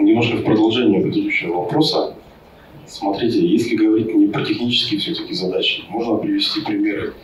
Немножко 0.00 0.36
в 0.36 0.44
продолжение 0.44 1.00
предыдущего 1.00 1.58
вопроса. 1.58 2.14
Смотрите, 2.86 3.46
если 3.46 3.76
говорить 3.76 4.14
не 4.14 4.28
про 4.28 4.44
технические 4.44 5.00
все-таки 5.00 5.34
задачи, 5.34 5.84
можно 5.88 6.16
привести 6.16 6.62
примеры 6.62 7.14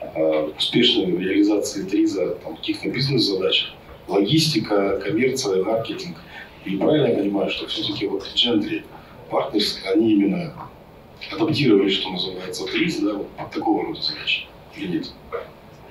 э, 0.00 0.48
успешной 0.56 1.06
реализации 1.06 1.84
ТРИЗа 1.84 2.34
там, 2.42 2.56
каких-то 2.56 2.88
бизнес-задач, 2.90 3.72
логистика, 4.08 4.98
коммерция, 4.98 5.62
маркетинг. 5.62 6.16
И 6.64 6.76
правильно 6.76 7.06
я 7.06 7.16
понимаю, 7.16 7.50
что 7.50 7.66
все-таки 7.68 8.06
вот 8.06 8.28
Gentry, 8.34 8.82
Partners, 9.30 9.76
они 9.92 10.12
именно 10.12 10.52
адаптировали, 11.30 11.90
что 11.90 12.10
называется, 12.10 12.66
ТРИЗ, 12.66 13.00
да, 13.00 13.14
вот 13.14 13.28
под 13.30 13.50
такого 13.50 13.84
рода 13.84 14.00
задачи, 14.00 14.46
или 14.76 14.98
нет? 14.98 15.12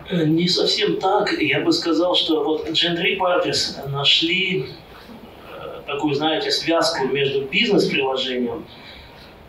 Э, 0.09 0.25
не 0.25 0.47
совсем 0.47 0.97
так. 0.97 1.31
Я 1.39 1.61
бы 1.61 1.71
сказал, 1.71 2.15
что 2.15 2.43
вот 2.43 2.69
Gentry 2.69 3.17
Partners 3.17 3.89
нашли 3.89 4.65
такую, 5.87 6.13
знаете, 6.13 6.51
связку 6.51 7.07
между 7.07 7.41
бизнес-приложением 7.45 8.65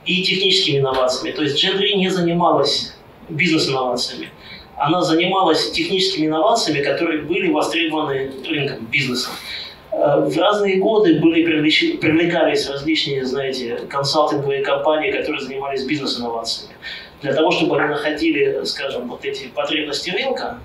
и 0.06 0.22
техническими 0.22 0.78
инновациями. 0.78 1.34
То 1.34 1.42
есть 1.42 1.62
Gen3 1.62 1.94
не 1.96 2.08
занималась 2.08 2.94
бизнес-инновациями. 3.28 4.30
Она 4.76 5.02
занималась 5.02 5.72
техническими 5.72 6.26
инновациями, 6.26 6.82
которые 6.82 7.22
были 7.22 7.50
востребованы 7.50 8.30
рынком, 8.48 8.86
бизнесом. 8.86 9.32
Э, 9.90 10.20
в 10.20 10.38
разные 10.38 10.76
годы 10.76 11.18
были 11.20 11.42
привлекались 11.96 12.68
различные, 12.70 13.24
знаете, 13.26 13.80
консалтинговые 13.90 14.62
компании, 14.62 15.10
которые 15.10 15.42
занимались 15.42 15.84
бизнес-инновациями. 15.84 16.74
Для 17.20 17.34
того, 17.34 17.50
чтобы 17.50 17.80
они 17.80 17.88
находили, 17.88 18.64
скажем, 18.64 19.08
вот 19.08 19.24
эти 19.24 19.48
потребности 19.48 20.10
рынка, 20.10 20.60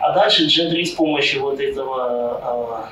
а 0.00 0.12
дальше 0.14 0.46
Gen3 0.46 0.84
с 0.84 0.90
помощью 0.92 1.42
вот 1.42 1.60
этого 1.60 2.40
а, 2.42 2.90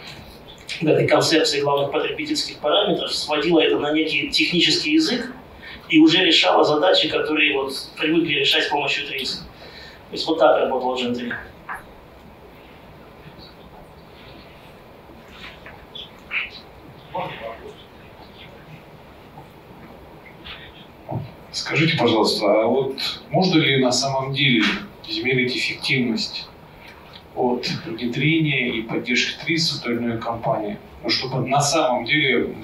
этой 0.83 1.07
концепции 1.07 1.61
главных 1.61 1.93
потребительских 1.93 2.59
параметров, 2.59 3.15
сводила 3.15 3.61
это 3.61 3.79
на 3.79 3.93
некий 3.93 4.31
технический 4.31 4.93
язык 4.93 5.33
и 5.89 5.99
уже 5.99 6.25
решала 6.25 6.65
задачи, 6.65 7.09
которые 7.09 7.55
вот 7.59 7.73
привыкли 7.97 8.41
решать 8.41 8.65
с 8.65 8.69
помощью 8.69 9.07
ТРИСа. 9.07 9.39
То 9.39 10.13
есть 10.13 10.27
вот 10.27 10.39
так 10.39 10.59
работал 10.59 10.97
Gen 10.97 11.15
3. 11.15 11.33
Скажите, 21.53 21.97
пожалуйста, 21.97 22.45
а 22.47 22.67
вот 22.67 22.99
можно 23.31 23.59
ли 23.59 23.83
на 23.83 23.91
самом 23.91 24.35
деле 24.35 24.63
измерить 25.09 25.57
эффективность 25.57 26.47
от 27.37 27.69
внедрения 27.87 28.71
и 28.71 28.83
поддержки 28.83 29.45
ТРИС 29.45 29.73
в 29.73 29.83
той 29.83 29.95
или 29.95 30.03
иной 30.03 30.19
компании. 30.19 30.79
Ну, 31.03 31.11
чтобы 31.11 31.47
на 31.47 31.61
самом 31.61 32.05
деле 32.05 32.55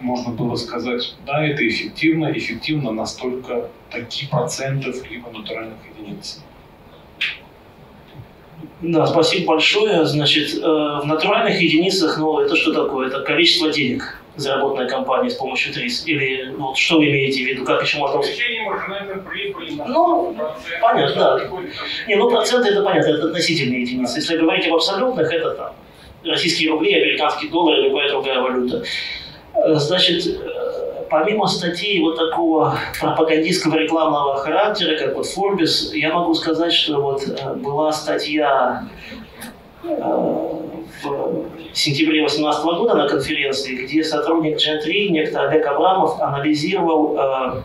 можно 0.00 0.32
было 0.32 0.56
сказать, 0.56 1.14
да, 1.26 1.44
это 1.44 1.66
эффективно, 1.66 2.30
эффективно 2.32 2.92
настолько 2.92 3.68
таких 3.90 4.30
процентов 4.30 5.10
либо 5.10 5.30
натуральных 5.30 5.78
единиц. 5.98 6.42
Да, 8.80 9.06
спасибо 9.06 9.48
большое. 9.48 10.04
Значит, 10.06 10.54
э, 10.54 10.60
в 10.60 11.02
натуральных 11.04 11.60
единицах, 11.60 12.16
ну, 12.18 12.38
это 12.38 12.54
что 12.54 12.72
такое? 12.72 13.08
Это 13.08 13.20
количество 13.22 13.70
денег 13.70 14.17
заработанной 14.38 14.88
компании 14.88 15.28
с 15.28 15.34
помощью 15.34 15.72
ТРИС? 15.74 16.06
Или 16.06 16.54
вот 16.56 16.76
что 16.76 16.98
вы 16.98 17.10
имеете 17.10 17.44
в 17.44 17.46
виду? 17.46 17.64
Как 17.64 17.82
еще 17.82 17.98
можно... 17.98 18.22
Ну, 19.86 20.36
понятно, 20.80 21.14
да. 21.14 21.62
Не, 22.06 22.16
ну 22.16 22.30
проценты 22.30 22.70
это 22.70 22.82
понятно, 22.82 23.10
это 23.10 23.26
относительные 23.28 23.82
единицы. 23.82 24.18
Если 24.18 24.36
говорить 24.36 24.66
об 24.66 24.74
абсолютных, 24.74 25.32
это 25.32 25.50
там 25.50 25.72
российские 26.24 26.70
рубли, 26.70 26.94
американские 26.94 27.50
доллары, 27.50 27.82
любая 27.82 28.10
другая 28.10 28.40
валюта. 28.40 28.82
Э, 29.54 29.74
значит, 29.74 30.26
э, 30.26 31.04
помимо 31.10 31.46
статей 31.46 32.00
вот 32.00 32.16
такого 32.16 32.78
пропагандистского 33.00 33.76
рекламного 33.76 34.36
характера, 34.36 34.96
как 34.98 35.14
вот 35.16 35.26
Forbes, 35.26 35.94
я 35.94 36.12
могу 36.12 36.34
сказать, 36.34 36.72
что 36.72 37.00
вот 37.00 37.22
э, 37.26 37.54
была 37.54 37.92
статья 37.92 38.88
в 41.02 41.46
сентябре 41.72 42.20
2018 42.20 42.64
года 42.64 42.94
на 42.94 43.08
конференции, 43.08 43.74
где 43.74 44.02
сотрудник 44.02 44.56
Gen3, 44.56 45.08
некто 45.08 45.48
Олег 45.48 45.66
Абрамов, 45.66 46.20
анализировал 46.20 47.16
э, 47.18 47.62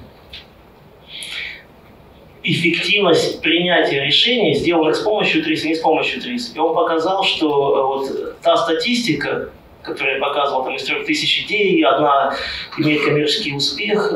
эффективность 2.44 3.42
принятия 3.42 4.04
решений, 4.06 4.54
сделанных 4.54 4.96
с 4.96 5.00
помощью 5.00 5.44
ТРИС 5.44 5.66
и 5.66 5.70
не 5.70 5.76
с 5.76 5.80
помощью 5.80 6.22
ТРИС. 6.22 6.56
И 6.56 6.60
он 6.60 6.76
показал, 6.76 7.24
что 7.24 7.48
э, 7.48 7.82
вот 7.86 8.42
та 8.42 8.58
статистика, 8.58 9.50
которую 9.82 10.16
я 10.16 10.22
показывал, 10.22 10.64
там 10.64 10.76
из 10.76 10.84
трех 10.84 11.06
тысяч 11.06 11.46
идей, 11.46 11.84
одна 11.84 12.36
имеет 12.78 13.04
коммерческий 13.04 13.56
успех, 13.56 14.14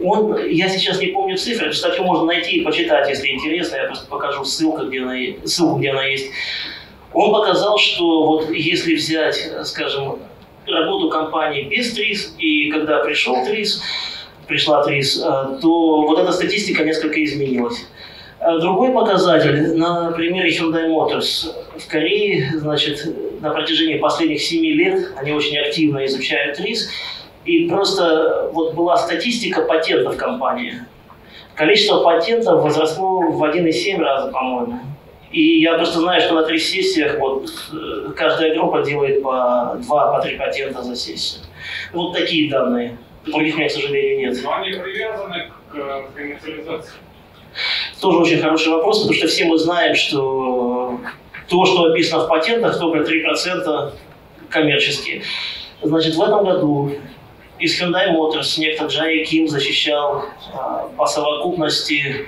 он, 0.00 0.36
я 0.48 0.68
сейчас 0.68 1.00
не 1.00 1.08
помню 1.08 1.36
цифры, 1.36 1.68
эту 1.68 1.76
статью 1.76 2.04
можно 2.04 2.24
найти 2.24 2.58
и 2.58 2.64
почитать, 2.64 3.08
если 3.08 3.28
интересно, 3.28 3.76
я 3.76 3.84
просто 3.84 4.06
покажу 4.06 4.44
ссылку, 4.44 4.86
где 4.86 5.02
она, 5.02 5.14
ссылку, 5.44 5.78
где 5.78 5.90
она 5.90 6.04
есть. 6.04 6.30
Он 7.12 7.32
показал, 7.32 7.78
что 7.78 8.26
вот 8.26 8.50
если 8.50 8.94
взять, 8.94 9.50
скажем, 9.64 10.18
работу 10.66 11.08
компании 11.08 11.64
без 11.64 11.92
ТРИС, 11.94 12.34
и 12.38 12.70
когда 12.70 12.98
пришел 12.98 13.44
ТРИС, 13.44 13.82
пришла 14.46 14.82
ТРИС, 14.84 15.22
э, 15.24 15.58
то 15.60 16.02
вот 16.02 16.18
эта 16.18 16.32
статистика 16.32 16.84
несколько 16.84 17.22
изменилась. 17.24 17.86
Э, 18.40 18.58
другой 18.58 18.92
показатель 18.92 19.76
на 19.76 20.12
примере 20.12 20.50
Hyundai 20.50 20.88
Motors. 20.88 21.52
В 21.76 21.88
Корее, 21.88 22.50
значит, 22.54 23.04
на 23.40 23.50
протяжении 23.50 23.98
последних 23.98 24.42
семи 24.42 24.72
лет 24.72 25.12
они 25.16 25.32
очень 25.32 25.58
активно 25.58 26.04
изучают 26.06 26.56
ТРИС, 26.56 26.90
и 27.44 27.68
просто 27.68 28.50
вот 28.52 28.74
была 28.74 28.96
статистика 28.96 29.62
патентов 29.62 30.16
компании. 30.16 30.84
Количество 31.54 32.02
патентов 32.02 32.62
возросло 32.62 33.20
в 33.20 33.42
1,7 33.42 33.98
раза, 33.98 34.30
по-моему. 34.30 34.80
И 35.30 35.60
я 35.60 35.74
просто 35.74 36.00
знаю, 36.00 36.20
что 36.22 36.34
на 36.34 36.42
трех 36.42 36.62
сессиях 36.62 37.18
вот, 37.18 37.50
э, 37.72 38.12
каждая 38.16 38.54
группа 38.54 38.82
делает 38.82 39.22
по 39.22 39.76
два, 39.82 40.12
по 40.12 40.22
три 40.22 40.36
патента 40.36 40.82
за 40.82 40.96
сессию. 40.96 41.42
Вот 41.92 42.14
такие 42.14 42.50
данные. 42.50 42.96
Других 43.24 43.54
у 43.54 43.58
меня, 43.58 43.68
к 43.68 43.72
сожалению, 43.72 44.30
нет. 44.30 44.38
Но 44.42 44.54
они 44.54 44.72
привязаны 44.72 45.50
к 45.70 45.76
э, 45.76 46.02
коммерциализации. 46.14 46.94
Тоже 48.00 48.18
очень 48.18 48.38
хороший 48.38 48.72
вопрос, 48.72 49.00
потому 49.00 49.14
что 49.18 49.26
все 49.26 49.44
мы 49.44 49.58
знаем, 49.58 49.94
что 49.94 50.98
то, 51.48 51.66
что 51.66 51.84
описано 51.84 52.24
в 52.24 52.28
патентах, 52.28 52.78
только 52.78 52.98
3% 53.00 53.92
коммерческие. 54.48 55.22
Значит, 55.82 56.14
в 56.14 56.22
этом 56.22 56.44
году 56.44 56.92
из 57.58 57.80
Hyundai 57.80 58.14
Motors 58.14 58.58
некто 58.58 58.86
Джай 58.86 59.24
Ким 59.24 59.48
защищал 59.48 60.24
а, 60.54 60.88
по 60.96 61.06
совокупности 61.06 62.26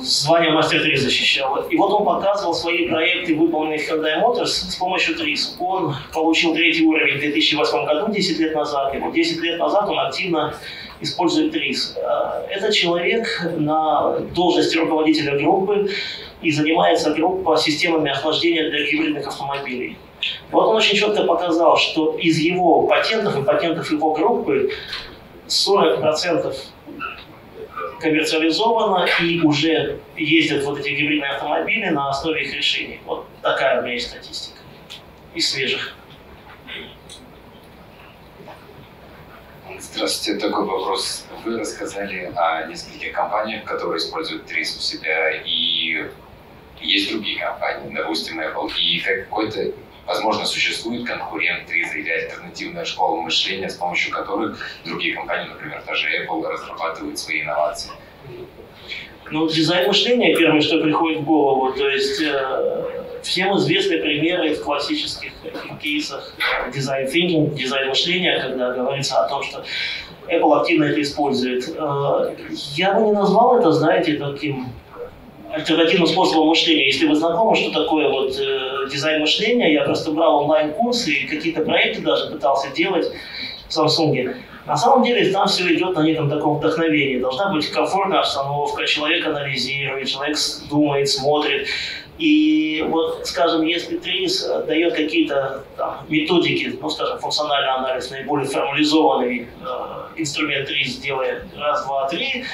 звание 0.00 0.50
мастер 0.50 0.82
3 0.82 0.96
защищал. 0.96 1.56
И 1.70 1.76
вот 1.76 1.92
он 1.92 2.04
показывал 2.04 2.54
свои 2.54 2.88
проекты, 2.88 3.36
выполненные 3.36 3.78
в 3.78 3.88
Hyundai 3.88 4.20
Motors 4.22 4.46
с 4.46 4.76
помощью 4.76 5.16
ТРИС. 5.16 5.56
Он 5.60 5.94
получил 6.12 6.54
третий 6.54 6.84
уровень 6.84 7.18
в 7.18 7.20
2008 7.20 7.86
году, 7.86 8.12
10 8.12 8.38
лет 8.38 8.54
назад. 8.54 8.94
И 8.94 8.98
вот 8.98 9.12
10 9.12 9.40
лет 9.42 9.58
назад 9.58 9.88
он 9.88 9.98
активно 10.00 10.54
использует 11.00 11.52
ТРИС. 11.52 11.96
Э, 11.96 12.46
это 12.50 12.72
человек 12.72 13.26
на 13.56 14.18
должности 14.34 14.76
руководителя 14.76 15.38
группы 15.38 15.90
и 16.42 16.50
занимается 16.50 17.10
группа 17.10 17.56
системами 17.56 18.10
охлаждения 18.10 18.70
для 18.70 18.84
гибридных 18.90 19.26
автомобилей. 19.26 19.96
Вот 20.50 20.66
он 20.66 20.76
очень 20.76 20.96
четко 20.96 21.24
показал, 21.24 21.76
что 21.76 22.16
из 22.18 22.38
его 22.38 22.86
патентов 22.86 23.38
и 23.38 23.42
патентов 23.42 23.90
его 23.90 24.12
группы 24.12 24.70
40% 25.48 26.54
коммерциализовано 28.00 29.06
и 29.20 29.40
уже 29.40 30.00
ездят 30.16 30.64
вот 30.64 30.78
эти 30.78 30.88
гибридные 30.88 31.32
автомобили 31.32 31.88
на 31.88 32.10
основе 32.10 32.42
их 32.42 32.54
решений. 32.54 33.00
Вот 33.04 33.26
такая 33.42 33.80
у 33.80 33.82
меня 33.82 33.94
есть 33.94 34.08
статистика. 34.08 34.58
Из 35.34 35.50
свежих. 35.50 35.94
Здравствуйте, 39.78 40.40
такой 40.40 40.64
вопрос. 40.66 41.26
Вы 41.44 41.58
рассказали 41.58 42.32
о 42.36 42.66
нескольких 42.66 43.12
компаниях, 43.12 43.64
которые 43.64 43.98
используют 43.98 44.46
ТРИС 44.46 44.76
у 44.76 44.80
себя, 44.80 45.30
и 45.44 46.10
есть 46.80 47.10
другие 47.10 47.38
компании, 47.38 47.94
допустим, 47.94 48.40
Apple, 48.40 48.70
и 48.78 48.98
какой-то, 48.98 49.72
возможно, 50.10 50.44
существует 50.44 51.06
конкурент 51.06 51.66
ТРИЗа 51.66 51.98
или 51.98 52.10
альтернативная 52.10 52.84
школа 52.84 53.20
мышления, 53.20 53.68
с 53.68 53.76
помощью 53.76 54.12
которых 54.12 54.58
другие 54.84 55.14
компании, 55.14 55.48
например, 55.48 55.82
даже 55.86 56.08
Apple, 56.08 56.44
разрабатывают 56.48 57.16
свои 57.16 57.42
инновации. 57.42 57.92
Ну, 59.30 59.48
дизайн 59.48 59.86
мышления 59.86 60.34
первое, 60.36 60.60
что 60.60 60.80
приходит 60.80 61.20
в 61.20 61.24
голову, 61.24 61.72
то 61.74 61.88
есть 61.88 62.20
э, 62.20 63.20
всем 63.22 63.56
известны 63.56 63.98
примеры 63.98 64.54
в 64.56 64.64
классических 64.64 65.30
кейсах 65.80 66.34
дизайн 66.74 67.06
thinking, 67.06 67.54
дизайн 67.54 67.88
мышления, 67.88 68.40
когда 68.42 68.72
говорится 68.72 69.24
о 69.24 69.28
том, 69.28 69.44
что 69.44 69.64
Apple 70.26 70.60
активно 70.60 70.86
это 70.86 71.00
использует. 71.00 71.68
Э, 71.68 72.34
я 72.74 72.94
бы 72.94 73.02
не 73.02 73.12
назвал 73.12 73.60
это, 73.60 73.70
знаете, 73.70 74.14
таким 74.14 74.66
альтернативным 75.52 76.06
способом 76.06 76.48
мышления. 76.48 76.86
Если 76.86 77.06
вы 77.06 77.14
знакомы, 77.14 77.56
что 77.56 77.70
такое 77.72 78.08
вот 78.08 78.36
э, 78.38 78.88
дизайн 78.90 79.20
мышления, 79.20 79.72
я 79.72 79.84
просто 79.84 80.12
брал 80.12 80.42
онлайн-курсы 80.42 81.10
и 81.10 81.26
какие-то 81.26 81.62
проекты 81.62 82.02
даже 82.02 82.30
пытался 82.30 82.70
делать 82.70 83.10
в 83.68 83.76
Samsung. 83.76 84.34
На 84.66 84.76
самом 84.76 85.04
деле 85.04 85.32
там 85.32 85.48
все 85.48 85.74
идет 85.74 85.96
на 85.96 86.02
неком 86.02 86.30
таком 86.30 86.58
вдохновении. 86.58 87.18
Должна 87.18 87.52
быть 87.52 87.68
комфортная 87.70 88.20
обстановка, 88.20 88.86
человек 88.86 89.26
анализирует, 89.26 90.08
человек 90.08 90.36
думает, 90.68 91.08
смотрит. 91.08 91.66
И 92.20 92.84
вот, 92.86 93.26
скажем, 93.26 93.62
если 93.62 93.96
ТРИС 93.96 94.46
дает 94.66 94.94
какие-то 94.94 95.64
методики, 96.10 96.78
ну, 96.78 96.90
скажем, 96.90 97.18
функциональный 97.18 97.70
анализ, 97.70 98.10
наиболее 98.10 98.46
формализованный 98.46 99.48
э, 99.48 100.20
инструмент 100.20 100.68
ТРИС 100.68 100.96
делает 100.98 101.44
раз, 101.56 101.86
два, 101.86 102.06
три, 102.08 102.44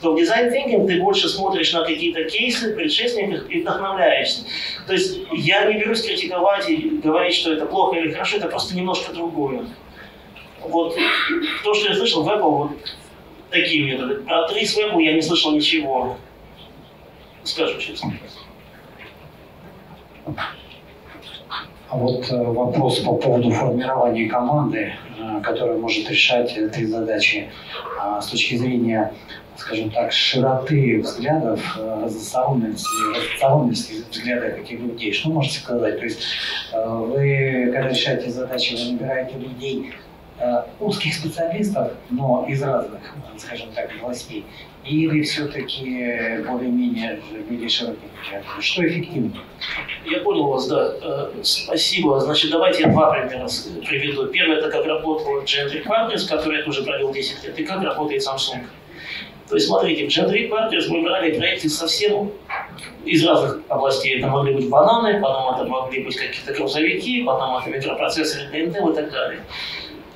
то 0.00 0.12
в 0.12 0.16
дизайн 0.16 0.52
thinking 0.52 0.86
ты 0.86 1.00
больше 1.00 1.28
смотришь 1.28 1.72
на 1.72 1.82
какие-то 1.84 2.22
кейсы 2.24 2.72
предшественников 2.76 3.50
и 3.50 3.62
вдохновляешься. 3.62 4.44
То 4.86 4.92
есть 4.92 5.18
я 5.32 5.64
не 5.72 5.80
берусь 5.80 6.02
критиковать 6.02 6.68
и 6.68 6.76
говорить, 7.02 7.34
что 7.34 7.52
это 7.52 7.66
плохо 7.66 7.98
или 7.98 8.12
хорошо, 8.12 8.36
это 8.36 8.46
просто 8.46 8.76
немножко 8.76 9.12
другое. 9.12 9.66
Вот 10.60 10.96
то, 11.64 11.74
что 11.74 11.88
я 11.88 11.96
слышал 11.96 12.22
в 12.22 12.28
Apple, 12.28 12.50
вот 12.50 12.70
такие 13.50 13.84
методы. 13.84 14.20
Про 14.20 14.46
Trace 14.46 14.74
в 14.74 14.78
Apple 14.78 15.02
я 15.02 15.14
не 15.14 15.22
слышал 15.22 15.50
ничего. 15.50 16.16
Скажу 17.42 17.80
честно. 17.80 18.12
А 21.88 21.96
вот 21.96 22.30
э, 22.30 22.42
вопрос 22.42 22.98
по 23.00 23.14
поводу 23.14 23.50
формирования 23.50 24.28
команды, 24.28 24.92
э, 25.18 25.40
которая 25.42 25.78
может 25.78 26.10
решать 26.10 26.52
три 26.72 26.86
задачи 26.86 27.48
а, 28.00 28.20
с 28.20 28.26
точки 28.26 28.56
зрения, 28.56 29.12
скажем 29.56 29.90
так, 29.90 30.10
широты 30.10 31.00
взглядов, 31.00 31.60
э, 31.78 32.00
разносторонности, 32.04 32.88
разносторонности 33.14 34.04
взглядов 34.10 34.58
этих 34.58 34.80
людей. 34.80 35.12
Что 35.12 35.28
можете 35.28 35.60
сказать? 35.60 35.98
То 36.00 36.04
есть 36.04 36.22
вы, 36.72 37.70
когда 37.72 37.88
решаете 37.88 38.30
задачи, 38.30 38.74
вы 38.74 38.92
набираете 38.92 39.38
людей 39.38 39.94
узких 40.80 41.14
специалистов, 41.14 41.92
но 42.10 42.44
из 42.46 42.62
разных, 42.62 43.00
скажем 43.38 43.70
так, 43.74 43.90
областей, 43.98 44.44
или 44.86 45.22
все-таки 45.22 46.44
более-менее 46.46 47.20
люди 47.48 47.68
широких 47.68 48.08
Что 48.60 48.86
эффективнее? 48.86 49.40
Я 50.04 50.20
понял 50.20 50.48
вас, 50.48 50.68
да. 50.68 50.94
Э, 51.02 51.30
спасибо. 51.42 52.20
Значит, 52.20 52.50
давайте 52.50 52.82
я 52.84 52.88
два 52.90 53.12
примера 53.12 53.48
приведу. 53.86 54.26
Первый– 54.26 54.56
это 54.58 54.70
как 54.70 54.86
работал 54.86 55.42
Generic 55.42 55.84
Partners, 55.86 56.28
который 56.28 56.58
я 56.58 56.64
тоже 56.64 56.84
провел 56.84 57.12
10 57.12 57.44
лет, 57.44 57.58
и 57.58 57.64
как 57.64 57.82
работает 57.82 58.22
Samsung. 58.22 58.64
То 59.48 59.54
есть, 59.56 59.66
смотрите, 59.66 60.06
в 60.06 60.08
Generic 60.08 60.50
Partners 60.50 60.88
мы 60.88 61.02
брали 61.02 61.36
проекты 61.36 61.68
совсем 61.68 62.30
из 63.04 63.24
разных 63.24 63.60
областей. 63.68 64.18
Это 64.18 64.28
могли 64.28 64.54
быть 64.54 64.68
бананы, 64.68 65.20
потом 65.20 65.54
это 65.54 65.64
могли 65.64 66.04
быть 66.04 66.16
какие-то 66.16 66.52
грузовики, 66.52 67.22
потом 67.24 67.58
это 67.58 67.70
микропроцессоры 67.70 68.44
Intel 68.52 68.92
и 68.92 68.94
так 68.94 69.10
далее. 69.10 69.40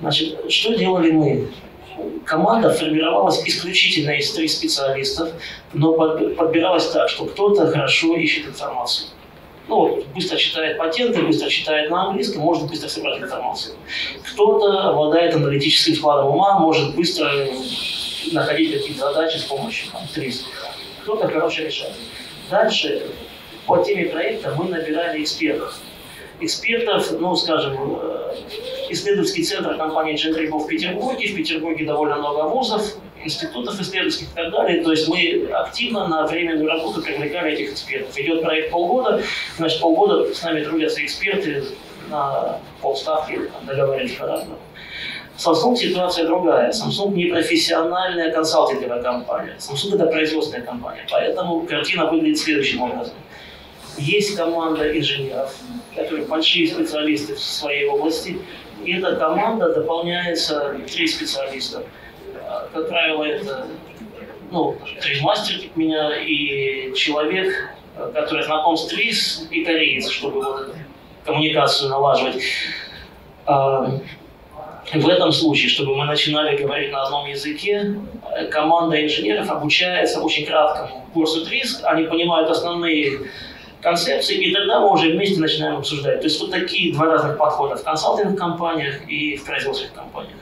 Значит, 0.01 0.51
что 0.51 0.75
делали 0.77 1.11
мы? 1.11 1.49
Команда 2.25 2.71
формировалась 2.71 3.43
исключительно 3.47 4.11
из 4.13 4.33
трех 4.33 4.51
специалистов, 4.51 5.31
но 5.73 5.93
подбиралась 5.93 6.89
так, 6.91 7.09
что 7.09 7.27
кто-то 7.27 7.67
хорошо 7.71 8.17
ищет 8.17 8.47
информацию. 8.47 9.09
Ну, 9.69 10.03
быстро 10.15 10.37
читает 10.37 10.79
патенты, 10.79 11.23
быстро 11.23 11.49
читает 11.49 11.91
на 11.91 12.09
английском, 12.09 12.43
может 12.43 12.69
быстро 12.69 12.89
собрать 12.89 13.23
информацию. 13.23 13.77
Кто-то 14.33 14.91
обладает 14.91 15.35
аналитическим 15.35 15.95
складом 15.95 16.29
ума, 16.35 16.59
может 16.59 16.95
быстро 16.97 17.31
находить 18.33 18.73
какие-то 18.73 19.13
задачи 19.13 19.39
с 19.39 19.45
помощью 19.45 19.93
там. 19.93 20.03
Кто-то, 21.03 21.29
короче, 21.29 21.67
решает. 21.67 21.95
Дальше 22.51 23.07
по 23.67 23.83
теме 23.85 24.07
проекта 24.07 24.55
мы 24.59 24.69
набирали 24.69 25.23
экспертов 25.23 25.79
экспертов, 26.41 27.11
ну, 27.19 27.35
скажем, 27.37 27.77
э, 28.01 28.35
исследовательский 28.91 29.45
центр 29.45 29.77
компании 29.77 30.15
Gentrigo 30.15 30.59
в 30.59 30.67
Петербурге. 30.67 31.29
В 31.29 31.37
Петербурге 31.37 31.85
довольно 31.85 32.17
много 32.17 32.49
вузов, 32.49 32.83
институтов 33.23 33.81
исследовательских 33.81 34.29
и 34.33 34.35
так 34.35 34.51
далее. 34.51 34.83
То 34.83 34.91
есть 34.91 35.09
мы 35.09 35.49
активно 35.53 36.09
на 36.09 36.27
временную 36.27 36.69
работу 36.69 37.03
привлекали 37.03 37.53
этих 37.53 37.73
экспертов. 37.73 38.17
Идет 38.19 38.43
проект 38.43 38.71
полгода, 38.71 39.23
значит, 39.57 39.81
полгода 39.81 40.35
с 40.35 40.43
нами 40.43 40.65
трудятся 40.65 41.05
эксперты 41.05 41.65
на 42.09 42.59
полставки, 42.81 43.41
договорились 43.67 44.15
по-разному. 44.15 44.59
Samsung 45.39 45.75
ситуация 45.77 46.27
другая. 46.27 46.71
Samsung 46.71 47.15
не 47.15 47.27
профессиональная 47.27 48.31
консалтинговая 48.31 49.03
компания. 49.03 49.57
Samsung 49.59 49.95
это 49.95 50.07
производственная 50.07 50.67
компания. 50.67 51.07
Поэтому 51.11 51.63
картина 51.63 52.07
выглядит 52.11 52.39
следующим 52.39 52.83
образом. 52.83 53.15
Есть 54.01 54.37
команда 54.37 54.97
инженеров, 54.99 55.55
которые 55.95 56.25
большие 56.25 56.67
специалисты 56.67 57.35
в 57.35 57.41
своей 57.41 57.87
области, 57.87 58.39
и 58.85 58.93
эта 58.95 59.17
команда 59.17 59.75
дополняется 59.75 60.81
три 60.91 61.07
специалиста. 61.07 61.85
Как 62.73 62.89
правило, 62.89 63.25
это 63.25 63.67
ну, 64.51 64.77
трейдмастер 65.01 65.71
меня 65.77 66.17
и 66.19 66.95
человек, 66.95 67.55
который 68.15 68.43
знаком 68.43 68.77
с 68.77 68.87
ТРИС 68.87 69.49
и 69.51 69.65
кореец, 69.65 70.09
чтобы 70.09 70.43
вот 70.43 70.75
коммуникацию 71.25 71.91
налаживать. 71.91 72.43
А, 73.47 74.01
в 74.95 75.09
этом 75.09 75.31
случае, 75.31 75.69
чтобы 75.69 75.95
мы 75.95 76.07
начинали 76.07 76.57
говорить 76.57 76.91
на 76.91 77.03
одном 77.03 77.29
языке, 77.29 77.97
команда 78.51 79.05
инженеров 79.05 79.51
обучается 79.51 80.21
очень 80.21 80.47
краткому 80.47 81.07
курсу 81.13 81.45
ТРИС, 81.45 81.83
они 81.85 82.05
понимают 82.05 82.51
основные 82.51 83.31
концепции, 83.81 84.37
и 84.37 84.53
тогда 84.53 84.81
мы 84.81 84.93
уже 84.93 85.13
вместе 85.13 85.41
начинаем 85.41 85.79
обсуждать. 85.79 86.21
То 86.21 86.27
есть 86.27 86.41
вот 86.41 86.51
такие 86.51 86.93
два 86.93 87.07
разных 87.07 87.39
подхода 87.39 87.77
в 87.77 87.85
консалтинговых 87.85 88.39
компаниях 88.39 89.09
и 89.09 89.37
в 89.37 89.45
производственных 89.45 89.95
компаниях. 89.95 90.37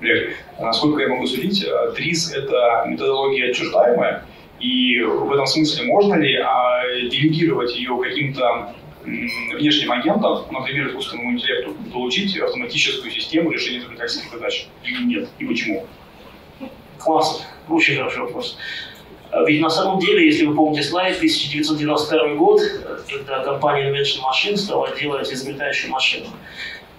Олег, 0.00 0.36
насколько 0.60 1.02
я 1.02 1.08
могу 1.08 1.26
судить, 1.26 1.64
э, 1.64 1.92
ТРИС– 1.96 2.32
это 2.34 2.84
методология 2.86 3.50
отчуждаемая, 3.50 4.24
и 4.60 5.00
в 5.02 5.32
этом 5.32 5.46
смысле 5.46 5.86
можно 5.86 6.14
ли 6.14 6.36
а, 6.36 6.82
делегировать 7.10 7.74
ее 7.76 7.98
каким-то 8.02 8.74
внешним 9.04 9.92
агентам, 9.92 10.44
например, 10.50 10.88
искусственному 10.88 11.32
интеллекту, 11.32 11.74
получить 11.92 12.36
автоматическую 12.38 13.10
систему 13.10 13.50
решения 13.50 13.78
изобретательских 13.78 14.30
задач? 14.30 14.66
Или 14.84 15.04
нет? 15.04 15.28
И 15.38 15.44
почему? 15.44 15.86
Классно. 17.06 17.46
Очень 17.68 17.96
хороший 17.98 18.22
вопрос. 18.22 18.58
А 19.30 19.42
ведь 19.44 19.60
на 19.60 19.70
самом 19.70 20.00
деле, 20.00 20.26
если 20.26 20.44
вы 20.44 20.56
помните 20.56 20.82
слайд, 20.82 21.16
1992 21.16 22.34
год, 22.34 22.60
когда 23.08 23.44
компания 23.44 23.90
Invention 23.92 24.22
Machine 24.24 24.56
стала 24.56 24.90
делать 24.90 25.32
изобретающую 25.32 25.92
машину. 25.92 26.26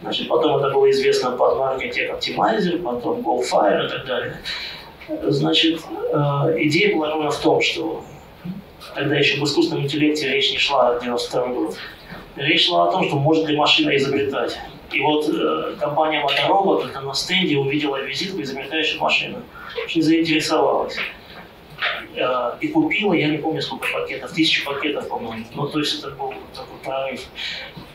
Значит, 0.02 0.30
потом 0.30 0.58
это 0.58 0.70
было 0.70 0.90
известно 0.92 1.32
под 1.32 1.58
маркой 1.58 1.90
Tech 1.90 2.18
Optimizer, 2.18 2.82
потом 2.82 3.20
Goldfire 3.20 3.86
и 3.86 3.90
так 3.90 4.06
далее. 4.06 4.38
Значит, 5.24 5.82
э, 6.14 6.18
идея 6.60 6.96
была 6.96 7.10
ровно 7.10 7.32
в 7.32 7.40
том, 7.40 7.62
что 7.62 8.06
тогда 8.96 9.18
еще 9.18 9.42
в 9.42 9.44
искусственном 9.44 9.84
интеллекте 9.84 10.30
речь 10.30 10.52
не 10.52 10.58
шла 10.58 10.96
о 10.96 11.00
92 11.02 11.48
год. 11.48 11.76
Речь 12.38 12.68
шла 12.68 12.88
о 12.88 12.92
том, 12.94 13.06
что 13.06 13.18
может 13.18 13.46
ли 13.50 13.58
машина 13.58 13.94
изобретать. 13.98 14.58
И 14.92 15.02
вот 15.02 15.28
э, 15.30 15.76
компания 15.80 16.24
Motorola, 16.24 16.82
когда 16.84 17.02
на 17.02 17.14
стенде 17.14 17.58
увидела 17.58 17.98
визитку 17.98 18.42
изобретающую 18.42 19.02
машину, 19.02 19.42
очень 19.84 20.02
заинтересовалась. 20.02 20.98
э, 22.16 22.52
и 22.62 22.68
купила, 22.70 23.14
я 23.14 23.28
не 23.28 23.38
помню 23.38 23.62
сколько 23.62 23.88
пакетов, 23.92 24.32
тысячу 24.32 24.66
пакетов, 24.66 25.08
по-моему. 25.08 25.46
Ну, 25.54 25.68
то 25.68 25.80
есть 25.80 26.00
это 26.00 26.12
был 26.12 26.34
такой 26.54 26.78
прорыв. 26.84 27.22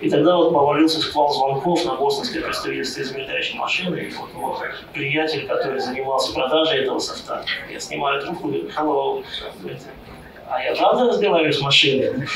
И 0.01 0.11
тогда 0.11 0.37
вот 0.37 0.53
повалился 0.53 1.01
шквал 1.01 1.33
звонков 1.33 1.85
на 1.85 1.95
бостонское 1.95 2.43
представительство 2.43 3.01
изобретающей 3.01 3.59
машины. 3.59 3.97
И 3.97 4.11
вот, 4.13 4.31
вот 4.35 4.59
приятель, 4.93 5.47
который 5.47 5.81
занимался 5.81 6.35
продажей 6.35 6.83
этого 6.83 6.99
софта, 6.99 7.45
я 7.71 7.81
снимаю 7.81 8.21
трубку 8.21 8.49
говорю, 8.49 8.69
hello, 8.69 9.25
а 10.49 10.63
я 10.63 10.75
правда 10.75 11.07
разговариваю 11.07 11.53
с 11.53 11.61
машиной? 11.61 12.27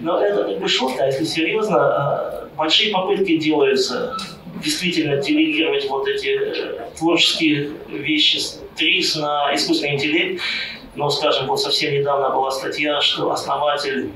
Но 0.00 0.20
это 0.20 0.44
как 0.44 0.58
бы 0.58 0.68
шутка, 0.68 1.04
а 1.04 1.06
если 1.06 1.24
серьезно, 1.24 2.48
э, 2.50 2.56
большие 2.56 2.92
попытки 2.92 3.36
делаются 3.36 4.16
действительно 4.62 5.16
делегировать 5.16 5.88
вот 5.88 6.06
эти 6.08 6.28
э, 6.28 6.88
творческие 6.98 7.72
вещи 7.88 8.40
ТРИС 8.76 9.16
на 9.16 9.54
искусственный 9.54 9.94
интеллект. 9.94 10.42
Но, 10.94 11.10
скажем, 11.10 11.46
вот 11.46 11.60
совсем 11.60 11.92
недавно 11.92 12.30
была 12.30 12.50
статья, 12.50 13.00
что 13.00 13.30
основатель 13.30 14.10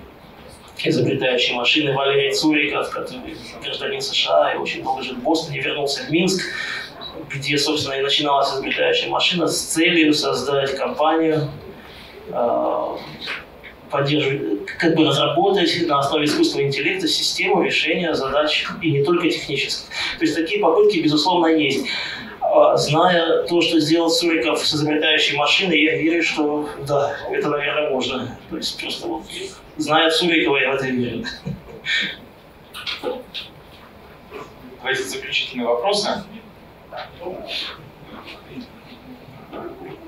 изобретающей 0.82 1.54
машины 1.54 1.92
Валерий 1.92 2.32
Цуриков, 2.32 2.90
который 2.90 3.36
гражданин 3.62 4.00
США 4.00 4.54
и 4.54 4.56
очень 4.56 4.82
долго 4.82 5.02
жил 5.02 5.16
в 5.16 5.22
Бостоне, 5.22 5.60
вернулся 5.60 6.02
в 6.04 6.10
Минск, 6.10 6.42
где, 7.28 7.58
собственно, 7.58 7.94
и 7.94 8.02
начиналась 8.02 8.50
изобретающая 8.52 9.10
машина 9.10 9.46
с 9.46 9.60
целью 9.60 10.14
создать 10.14 10.76
компанию, 10.76 11.50
э, 12.28 12.96
поддерживать, 13.90 14.66
как 14.78 14.94
бы 14.94 15.04
разработать 15.04 15.86
на 15.86 15.98
основе 15.98 16.24
искусственного 16.24 16.68
интеллекта 16.68 17.08
систему 17.08 17.62
решения 17.62 18.14
задач, 18.14 18.66
и 18.82 18.90
не 18.92 19.04
только 19.04 19.28
технических. 19.28 19.88
То 20.18 20.24
есть 20.24 20.36
такие 20.36 20.60
попытки, 20.60 20.98
безусловно, 20.98 21.48
есть. 21.48 21.86
А, 22.40 22.76
зная 22.76 23.44
то, 23.44 23.60
что 23.60 23.78
сделал 23.78 24.10
Суриков 24.10 24.66
с 24.66 24.74
изобретающей 24.74 25.36
машиной, 25.36 25.82
я 25.82 25.96
верю, 25.96 26.22
что 26.22 26.68
да, 26.86 27.16
это, 27.30 27.48
наверное, 27.48 27.90
можно. 27.90 28.38
То 28.48 28.56
есть 28.56 28.80
просто 28.80 29.06
вот, 29.06 29.22
зная 29.76 30.10
Сурикова, 30.10 30.56
я 30.56 30.72
в 30.72 30.74
это 30.74 30.86
верю. 30.86 31.24
Давайте 34.78 35.02
заключительные 35.02 35.68
вопросы. 35.68 36.08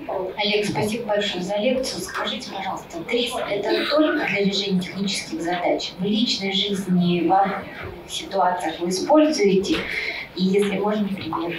Олег, 0.09 0.67
спасибо 0.67 1.07
большое 1.07 1.43
за 1.43 1.57
лекцию. 1.57 2.01
Скажите, 2.03 2.51
пожалуйста, 2.55 3.03
ТРИС– 3.09 3.33
это 3.51 3.91
только 3.91 4.27
для 4.27 4.45
решения 4.45 4.81
технических 4.81 5.41
задач? 5.43 5.93
В 5.99 6.05
личной 6.05 6.53
жизни, 6.53 7.29
в 7.29 8.11
ситуациях 8.11 8.81
вы 8.81 8.89
используете? 8.89 9.77
И 10.37 10.45
если 10.45 10.79
можно, 10.79 11.07
пример. 11.09 11.59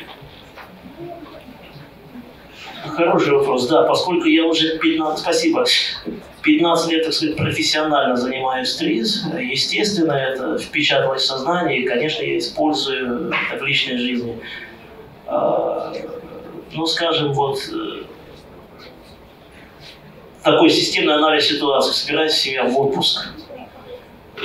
Хороший 2.83 3.33
вопрос, 3.33 3.67
да, 3.67 3.83
поскольку 3.83 4.25
я 4.25 4.45
уже 4.45 4.77
15, 4.77 5.19
спасибо, 5.19 5.65
15 6.41 6.91
лет, 6.91 7.05
так 7.05 7.13
сказать, 7.13 7.37
профессионально 7.37 8.17
занимаюсь 8.17 8.75
ТРИЗ, 8.75 9.25
естественно, 9.39 10.11
это 10.11 10.57
впечаталось 10.57 11.23
в 11.23 11.25
сознание, 11.25 11.79
и, 11.79 11.87
конечно, 11.87 12.21
я 12.23 12.37
использую 12.37 13.31
это 13.53 13.63
в 13.63 13.65
личной 13.65 13.97
жизни. 13.97 14.37
А, 15.27 15.93
ну, 16.73 16.85
скажем, 16.85 17.33
вот 17.33 17.59
э, 17.71 18.02
такой 20.43 20.69
системный 20.69 21.15
анализ 21.15 21.47
ситуации, 21.47 21.93
собирается 21.93 22.37
семья 22.37 22.65
в 22.65 22.79
отпуск, 22.79 23.27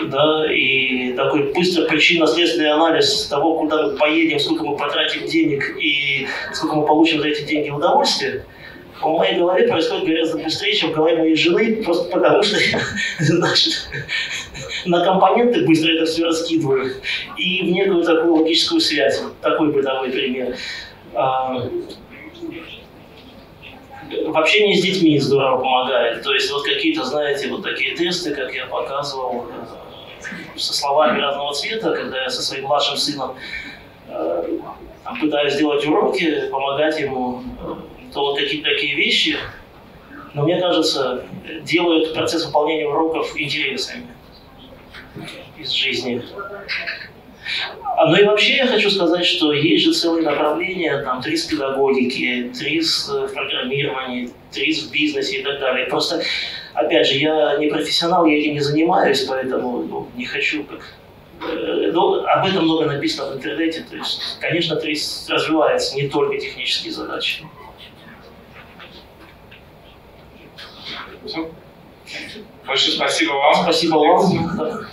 да, 0.07 0.53
и 0.53 1.13
такой 1.15 1.53
быстрый 1.53 1.87
причинно-следственный 1.87 2.71
анализ 2.71 3.27
того, 3.27 3.59
куда 3.59 3.83
мы 3.89 3.97
поедем, 3.97 4.39
сколько 4.39 4.65
мы 4.65 4.77
потратим 4.77 5.27
денег 5.27 5.77
и 5.81 6.29
сколько 6.53 6.77
мы 6.77 6.87
получим 6.87 7.21
за 7.21 7.29
эти 7.29 7.43
деньги 7.43 7.71
удовольствие, 7.71 8.45
в 9.01 9.07
моей 9.07 9.39
голове 9.39 9.69
происходит 9.69 10.09
гораздо 10.09 10.39
быстрее, 10.39 10.75
чем 10.75 10.91
в 10.91 10.95
голове 10.95 11.19
моей 11.19 11.37
жены, 11.37 11.83
просто 11.85 12.11
потому 12.11 12.43
что 12.43 12.57
значит, 13.21 13.89
на 14.87 15.05
компоненты 15.05 15.65
быстро 15.65 15.93
это 15.93 16.07
все 16.07 16.25
раскидываю 16.25 16.93
и 17.37 17.63
в 17.63 17.67
некую 17.67 18.05
такую 18.05 18.35
логическую 18.35 18.81
связь. 18.81 19.23
Такой 19.41 19.73
бытовой 19.73 20.11
пример. 20.11 20.57
В 24.09 24.39
общении 24.39 24.75
с 24.75 24.83
детьми 24.83 25.19
здорово 25.19 25.59
помогает. 25.59 26.23
То 26.23 26.33
есть 26.33 26.51
вот 26.51 26.65
какие-то, 26.65 27.05
знаете, 27.05 27.49
вот 27.49 27.63
такие 27.63 27.95
тесты, 27.95 28.35
как 28.35 28.55
я 28.55 28.67
показывал, 28.67 29.47
э, 29.51 30.59
со 30.59 30.73
словами 30.73 31.21
разного 31.21 31.53
цвета, 31.53 31.95
когда 31.95 32.23
я 32.23 32.31
со 32.31 32.43
своим 32.43 32.65
младшим 32.65 32.97
сыном 32.97 33.37
э, 34.09 34.59
пытаюсь 35.21 35.55
сделать 35.55 35.87
уроки, 35.87 36.49
помогать 36.49 36.99
ему, 36.99 37.43
э, 37.61 37.75
то 38.15 38.21
вот 38.21 38.39
какие-то 38.39 38.71
такие 38.71 38.95
вещи, 38.97 39.37
но 40.33 40.45
мне 40.45 40.59
кажется, 40.61 41.25
делают 41.63 42.15
процесс 42.15 42.47
выполнения 42.47 42.89
уроков 42.89 43.39
интересными 43.39 44.09
из 45.59 45.71
жизни. 45.71 46.23
А, 47.97 48.07
ну 48.07 48.17
и 48.17 48.25
вообще 48.25 48.57
я 48.57 48.67
хочу 48.67 48.91
сказать, 48.91 49.25
что 49.25 49.53
есть 49.53 49.85
же 49.85 49.93
целые 49.93 50.25
направления, 50.25 51.03
там, 51.03 51.21
ТРИС 51.23 51.45
педагогики, 51.47 52.53
ТРИС 52.57 53.09
в 53.09 53.29
программировании, 53.33 54.31
ТРИС 54.51 54.85
в 54.85 54.93
бизнесе 54.93 55.41
и 55.41 55.43
так 55.43 55.59
далее. 55.59 55.87
Просто, 55.87 56.23
опять 56.75 57.07
же, 57.07 57.15
я 57.15 57.57
не 57.59 57.69
профессионал, 57.69 58.27
я 58.27 58.39
этим 58.39 58.53
не 58.53 58.61
занимаюсь, 58.61 59.23
поэтому 59.23 59.83
ну, 59.83 60.09
не 60.17 60.27
хочу 60.27 60.65
как 60.65 60.81
э, 61.43 61.91
но 61.93 62.25
об 62.25 62.47
этом 62.47 62.65
много 62.65 62.87
написано 62.87 63.33
в 63.33 63.37
интернете. 63.37 63.85
То 63.89 63.97
есть, 63.97 64.39
конечно, 64.41 64.77
ТРИС 64.77 65.27
развивается 65.29 65.97
не 65.97 66.09
только 66.09 66.39
технические 66.39 66.93
задачи. 66.93 67.45
Все. 71.27 71.51
Большое 72.67 72.97
спасибо 72.97 73.33
вам. 73.33 73.55
Спасибо 73.65 73.97
вам. 73.97 74.87